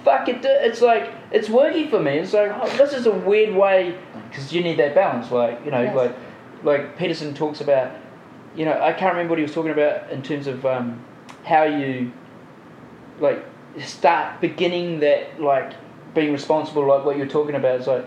fuck 0.04 0.28
it. 0.28 0.44
It's 0.44 0.82
like 0.82 1.10
it's 1.30 1.48
working 1.48 1.88
for 1.88 1.98
me. 2.00 2.18
It's 2.18 2.34
like 2.34 2.50
oh, 2.54 2.68
this 2.76 2.92
is 2.92 3.06
a 3.06 3.12
weird 3.12 3.54
way 3.54 3.96
because 4.28 4.52
you 4.52 4.62
need 4.62 4.78
that 4.78 4.94
balance. 4.94 5.30
Like 5.30 5.64
you 5.64 5.70
know, 5.70 5.80
Yes. 5.82 5.96
like 5.96 6.16
like 6.62 6.98
Peterson 6.98 7.32
talks 7.34 7.60
about. 7.62 7.92
You 8.56 8.64
know, 8.66 8.78
I 8.80 8.92
can't 8.92 9.12
remember 9.14 9.30
what 9.30 9.38
he 9.38 9.42
was 9.42 9.52
talking 9.54 9.72
about 9.72 10.10
in 10.10 10.22
terms 10.22 10.46
of 10.46 10.64
um, 10.66 11.02
how 11.44 11.64
you 11.64 12.10
like 13.20 13.42
start 13.82 14.40
beginning 14.40 15.00
that 15.00 15.40
like 15.40 15.72
being 16.14 16.32
responsible. 16.32 16.86
Like 16.86 17.04
what 17.06 17.16
you're 17.16 17.26
talking 17.26 17.54
about. 17.54 17.78
It's 17.78 17.86
like 17.86 18.04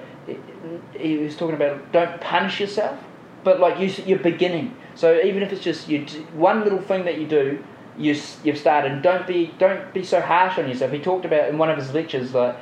he 0.98 1.18
was 1.18 1.36
talking 1.36 1.56
about 1.56 1.92
don't 1.92 2.20
punish 2.22 2.60
yourself, 2.60 3.00
but 3.44 3.60
like 3.60 3.80
you 3.80 3.88
you're 4.06 4.20
beginning. 4.20 4.76
So 4.96 5.20
even 5.22 5.44
if 5.44 5.52
it's 5.54 5.64
just 5.64 5.88
you 5.90 6.06
one 6.34 6.64
little 6.64 6.82
thing 6.82 7.06
that 7.06 7.18
you 7.20 7.28
do, 7.28 7.64
you 7.98 8.16
you've 8.44 8.58
started. 8.58 9.02
Don't 9.02 9.26
be 9.28 9.54
don't 9.58 9.94
be 9.94 10.04
so 10.04 10.20
harsh 10.22 10.58
on 10.58 10.68
yourself. 10.68 10.92
He 10.92 11.00
talked 11.00 11.26
about 11.26 11.50
in 11.50 11.58
one 11.58 11.70
of 11.70 11.78
his 11.78 11.94
lectures 11.94 12.34
like 12.34 12.56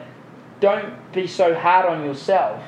don't 0.59 0.93
be 1.13 1.27
so 1.27 1.53
hard 1.55 1.85
on 1.85 2.03
yourself. 2.05 2.61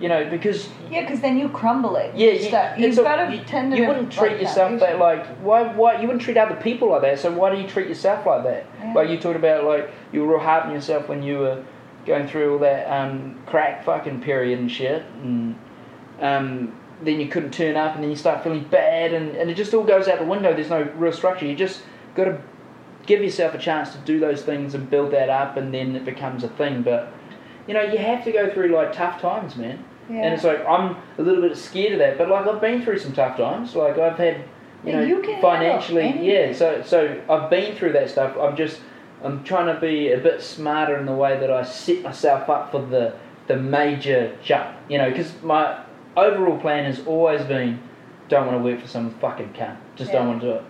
You 0.00 0.08
know 0.08 0.28
because 0.28 0.68
Yeah, 0.90 1.02
because 1.02 1.20
then 1.20 1.38
you 1.38 1.48
crumble 1.50 1.94
it. 1.94 2.12
yeah, 2.16 2.32
You 2.32 2.48
start- 2.48 2.78
you've 2.78 2.98
a- 2.98 3.02
got 3.02 3.24
to 3.26 3.36
you, 3.36 3.44
tend 3.44 3.70
to 3.70 3.78
you 3.78 3.86
wouldn't 3.86 4.10
treat 4.12 4.32
like 4.32 4.40
yourself 4.40 4.80
that 4.80 4.98
like 4.98 5.24
why 5.38 5.62
why 5.72 6.00
you 6.00 6.08
wouldn't 6.08 6.22
treat 6.22 6.36
other 6.36 6.56
people 6.56 6.88
like 6.88 7.02
that. 7.02 7.20
So 7.20 7.30
why 7.30 7.54
do 7.54 7.60
you 7.60 7.68
treat 7.68 7.86
yourself 7.88 8.26
like 8.26 8.42
that? 8.42 8.66
Yeah. 8.80 8.92
Like 8.92 9.08
you 9.08 9.18
talked 9.18 9.36
about 9.36 9.62
like 9.64 9.88
you 10.12 10.22
were 10.24 10.32
real 10.34 10.40
hard 10.40 10.64
on 10.64 10.72
yourself 10.72 11.08
when 11.08 11.22
you 11.22 11.38
were 11.38 11.62
going 12.06 12.28
through 12.28 12.52
all 12.52 12.58
that 12.60 12.86
um, 12.90 13.38
crack 13.46 13.84
fucking 13.84 14.20
period 14.20 14.58
and 14.58 14.70
shit, 14.70 15.02
and 15.22 15.56
um, 16.20 16.78
then 17.02 17.20
you 17.20 17.28
couldn't 17.28 17.52
turn 17.52 17.76
up, 17.76 17.94
and 17.94 18.02
then 18.02 18.10
you 18.10 18.16
start 18.16 18.42
feeling 18.42 18.64
bad, 18.64 19.12
and, 19.12 19.36
and 19.36 19.50
it 19.50 19.54
just 19.54 19.74
all 19.74 19.84
goes 19.84 20.08
out 20.08 20.18
the 20.18 20.24
window. 20.24 20.54
There's 20.54 20.70
no 20.70 20.82
real 20.96 21.12
structure. 21.12 21.46
You 21.46 21.56
just 21.56 21.82
got 22.14 22.24
to 22.24 22.40
give 23.06 23.22
yourself 23.22 23.54
a 23.54 23.58
chance 23.58 23.92
to 23.92 23.98
do 23.98 24.18
those 24.18 24.42
things 24.42 24.74
and 24.74 24.88
build 24.88 25.10
that 25.12 25.28
up, 25.28 25.56
and 25.56 25.72
then 25.72 25.96
it 25.96 26.04
becomes 26.04 26.44
a 26.44 26.48
thing. 26.48 26.82
But 26.82 27.12
you 27.66 27.74
know, 27.74 27.82
you 27.82 27.98
have 27.98 28.24
to 28.24 28.32
go 28.32 28.52
through 28.52 28.68
like 28.68 28.92
tough 28.92 29.20
times, 29.20 29.56
man. 29.56 29.84
Yeah. 30.08 30.16
And 30.16 30.34
it's 30.34 30.44
like 30.44 30.64
I'm 30.66 30.96
a 31.18 31.22
little 31.22 31.40
bit 31.40 31.56
scared 31.56 31.94
of 31.94 31.98
that, 32.00 32.18
but 32.18 32.28
like 32.28 32.46
I've 32.46 32.60
been 32.60 32.82
through 32.82 32.98
some 32.98 33.12
tough 33.12 33.36
times. 33.38 33.74
Like 33.74 33.98
I've 33.98 34.18
had, 34.18 34.44
you 34.84 34.92
Yeah, 34.92 35.00
know, 35.00 35.04
you 35.06 35.40
financially, 35.40 36.20
yeah. 36.20 36.52
So 36.52 36.82
so 36.84 37.22
I've 37.28 37.48
been 37.48 37.74
through 37.74 37.92
that 37.92 38.10
stuff. 38.10 38.36
I'm 38.38 38.54
just 38.56 38.80
I'm 39.24 39.42
trying 39.44 39.74
to 39.74 39.80
be 39.80 40.12
a 40.12 40.18
bit 40.18 40.42
smarter 40.42 40.96
in 40.96 41.06
the 41.06 41.14
way 41.14 41.38
that 41.38 41.50
I 41.50 41.62
set 41.64 42.02
myself 42.02 42.48
up 42.48 42.70
for 42.70 42.84
the 42.84 43.14
the 43.46 43.56
major 43.56 44.36
jump. 44.42 44.76
You 44.88 44.98
know, 44.98 45.10
because 45.10 45.32
my 45.42 45.82
overall 46.16 46.58
plan 46.58 46.84
has 46.84 47.04
always 47.06 47.42
been 47.44 47.80
don't 48.28 48.46
want 48.46 48.58
to 48.58 48.64
work 48.64 48.80
for 48.80 48.88
some 48.88 49.10
fucking 49.20 49.52
cunt. 49.54 49.76
Just 49.96 50.12
don't 50.12 50.28
want 50.28 50.40
to 50.40 50.46
do 50.46 50.52
it. 50.54 50.62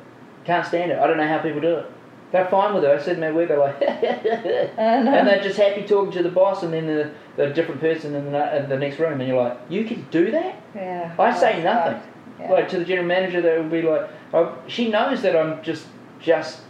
Can't 0.44 0.66
stand 0.66 0.90
it. 0.90 0.98
I 0.98 1.06
don't 1.06 1.16
know 1.16 1.28
how 1.28 1.38
people 1.38 1.60
do 1.60 1.76
it. 1.76 1.86
They're 2.32 2.46
fine 2.48 2.74
with 2.74 2.82
it. 2.84 2.90
I 2.90 3.00
said 3.00 3.14
in 3.14 3.20
my 3.20 3.30
work, 3.30 3.46
they're 3.46 3.58
like, 3.58 3.80
and 3.82 5.06
they're 5.28 5.42
just 5.42 5.56
happy 5.56 5.84
talking 5.86 6.10
to 6.12 6.22
the 6.24 6.30
boss, 6.30 6.64
and 6.64 6.72
then 6.72 6.86
the, 6.88 7.12
the 7.36 7.50
different 7.50 7.80
person 7.80 8.12
in 8.16 8.32
the, 8.32 8.56
in 8.56 8.68
the 8.68 8.76
next 8.76 8.98
room, 8.98 9.20
and 9.20 9.28
you're 9.28 9.40
like, 9.40 9.56
you 9.68 9.84
can 9.84 10.04
do 10.10 10.32
that? 10.32 10.60
yeah. 10.74 11.14
I 11.16 11.32
say 11.38 11.60
Oh, 11.60 11.62
nothing. 11.62 12.02
Yeah. 12.40 12.50
Like 12.50 12.68
to 12.70 12.78
the 12.80 12.84
general 12.84 13.06
manager, 13.06 13.40
they 13.40 13.56
will 13.56 13.68
be 13.68 13.82
like, 13.82 14.10
oh, 14.32 14.58
she 14.66 14.90
knows 14.90 15.22
that 15.22 15.36
I'm 15.36 15.62
just 15.62 15.86
just 16.18 16.60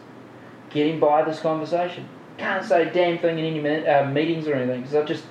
getting 0.74 1.00
by 1.00 1.22
this 1.22 1.40
conversation. 1.40 2.06
Can't 2.36 2.64
say 2.64 2.88
a 2.88 2.92
damn 2.92 3.18
thing 3.18 3.38
in 3.38 3.44
any 3.44 3.60
me- 3.60 3.86
uh, 3.86 4.04
meetings 4.10 4.46
or 4.48 4.54
anything 4.54 4.80
because 4.82 4.94
I 4.96 5.04
just 5.04 5.24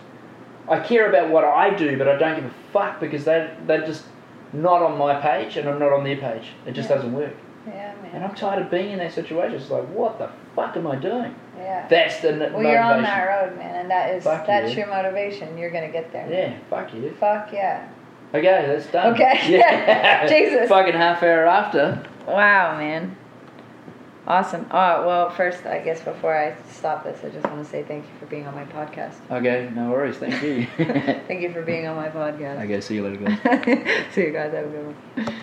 I 0.70 0.80
care 0.80 1.10
about 1.10 1.30
what 1.30 1.44
I 1.44 1.70
do, 1.76 1.98
but 1.98 2.08
I 2.08 2.16
don't 2.18 2.36
give 2.36 2.46
a 2.46 2.54
fuck 2.72 3.00
because 3.00 3.26
they 3.26 3.54
they're 3.68 3.86
just 3.86 4.06
not 4.54 4.82
on 4.82 4.98
my 4.98 5.20
page 5.20 5.58
and 5.58 5.68
I'm 5.70 5.78
not 5.80 5.92
on 5.92 6.04
their 6.04 6.16
page. 6.18 6.48
It 6.66 6.72
just 6.72 6.90
Yeah. 6.90 6.96
doesn't 6.96 7.14
work. 7.14 7.34
yeah, 7.68 7.94
man. 8.02 8.12
And. 8.14 8.24
I'm 8.24 8.34
tired 8.36 8.62
of 8.64 8.72
being 8.72 8.92
in 8.92 9.00
that 9.00 9.12
situation. 9.14 9.56
It's 9.56 9.70
like, 9.70 9.84
what 9.90 10.18
the 10.20 10.30
fuck 10.56 10.76
am 10.78 10.86
I 10.88 10.96
doing? 10.96 11.34
Yeah. 11.58 11.86
That's 11.90 12.20
the 12.22 12.30
n- 12.34 12.40
Well, 12.40 12.50
motivation. 12.52 12.72
you're 12.72 12.82
on 12.84 13.04
that 13.04 13.24
road, 13.26 13.58
man, 13.58 13.76
and 13.76 13.90
that 13.92 14.16
is 14.16 14.24
Fuck 14.24 14.46
that's 14.48 14.72
you. 14.72 14.80
your 14.80 14.88
motivation. 14.88 15.58
You're 15.58 15.72
gonna 15.72 15.90
get 15.90 16.12
there. 16.14 16.28
Yeah, 16.30 16.54
fuck 16.70 16.94
you. 16.94 17.14
Fuck 17.20 17.52
yeah. 17.54 17.88
Okay, 18.34 18.66
that's 18.68 18.88
done. 18.88 19.14
Okay. 19.14 19.40
Yeah. 19.48 20.26
Jesus. 20.34 20.68
Fucking 20.78 20.94
half 20.94 21.22
hour 21.24 21.46
after. 21.46 22.04
Wow, 22.28 22.78
man. 22.78 23.16
Awesome. 24.26 24.66
Oh, 24.72 25.06
well, 25.06 25.30
first, 25.30 25.66
I 25.66 25.80
guess 25.80 26.02
before 26.02 26.36
I 26.36 26.56
stop 26.72 27.04
this, 27.04 27.24
I 27.26 27.30
just 27.30 27.46
want 27.46 27.64
to 27.64 27.70
say 27.70 27.84
thank 27.84 28.06
you 28.06 28.12
for 28.20 28.26
being 28.28 28.48
on 28.48 28.56
my 28.56 28.64
podcast. 28.64 29.16
Okay, 29.30 29.70
no 29.76 29.90
worries. 29.90 30.18
Thank 30.18 30.42
you. 30.42 30.66
Thank 31.28 31.42
you 31.42 31.52
for 31.52 31.62
being 31.62 31.88
on 31.88 31.96
my 31.98 32.08
podcast. 32.20 32.64
okay, 32.64 32.80
see 32.80 32.96
you 32.96 33.04
later, 33.04 33.18
guys. 33.18 34.08
See 34.14 34.22
you 34.22 34.32
guys. 34.32 34.54
Have 34.54 34.66
a 34.66 34.70
good 34.70 34.96
one. 35.26 35.36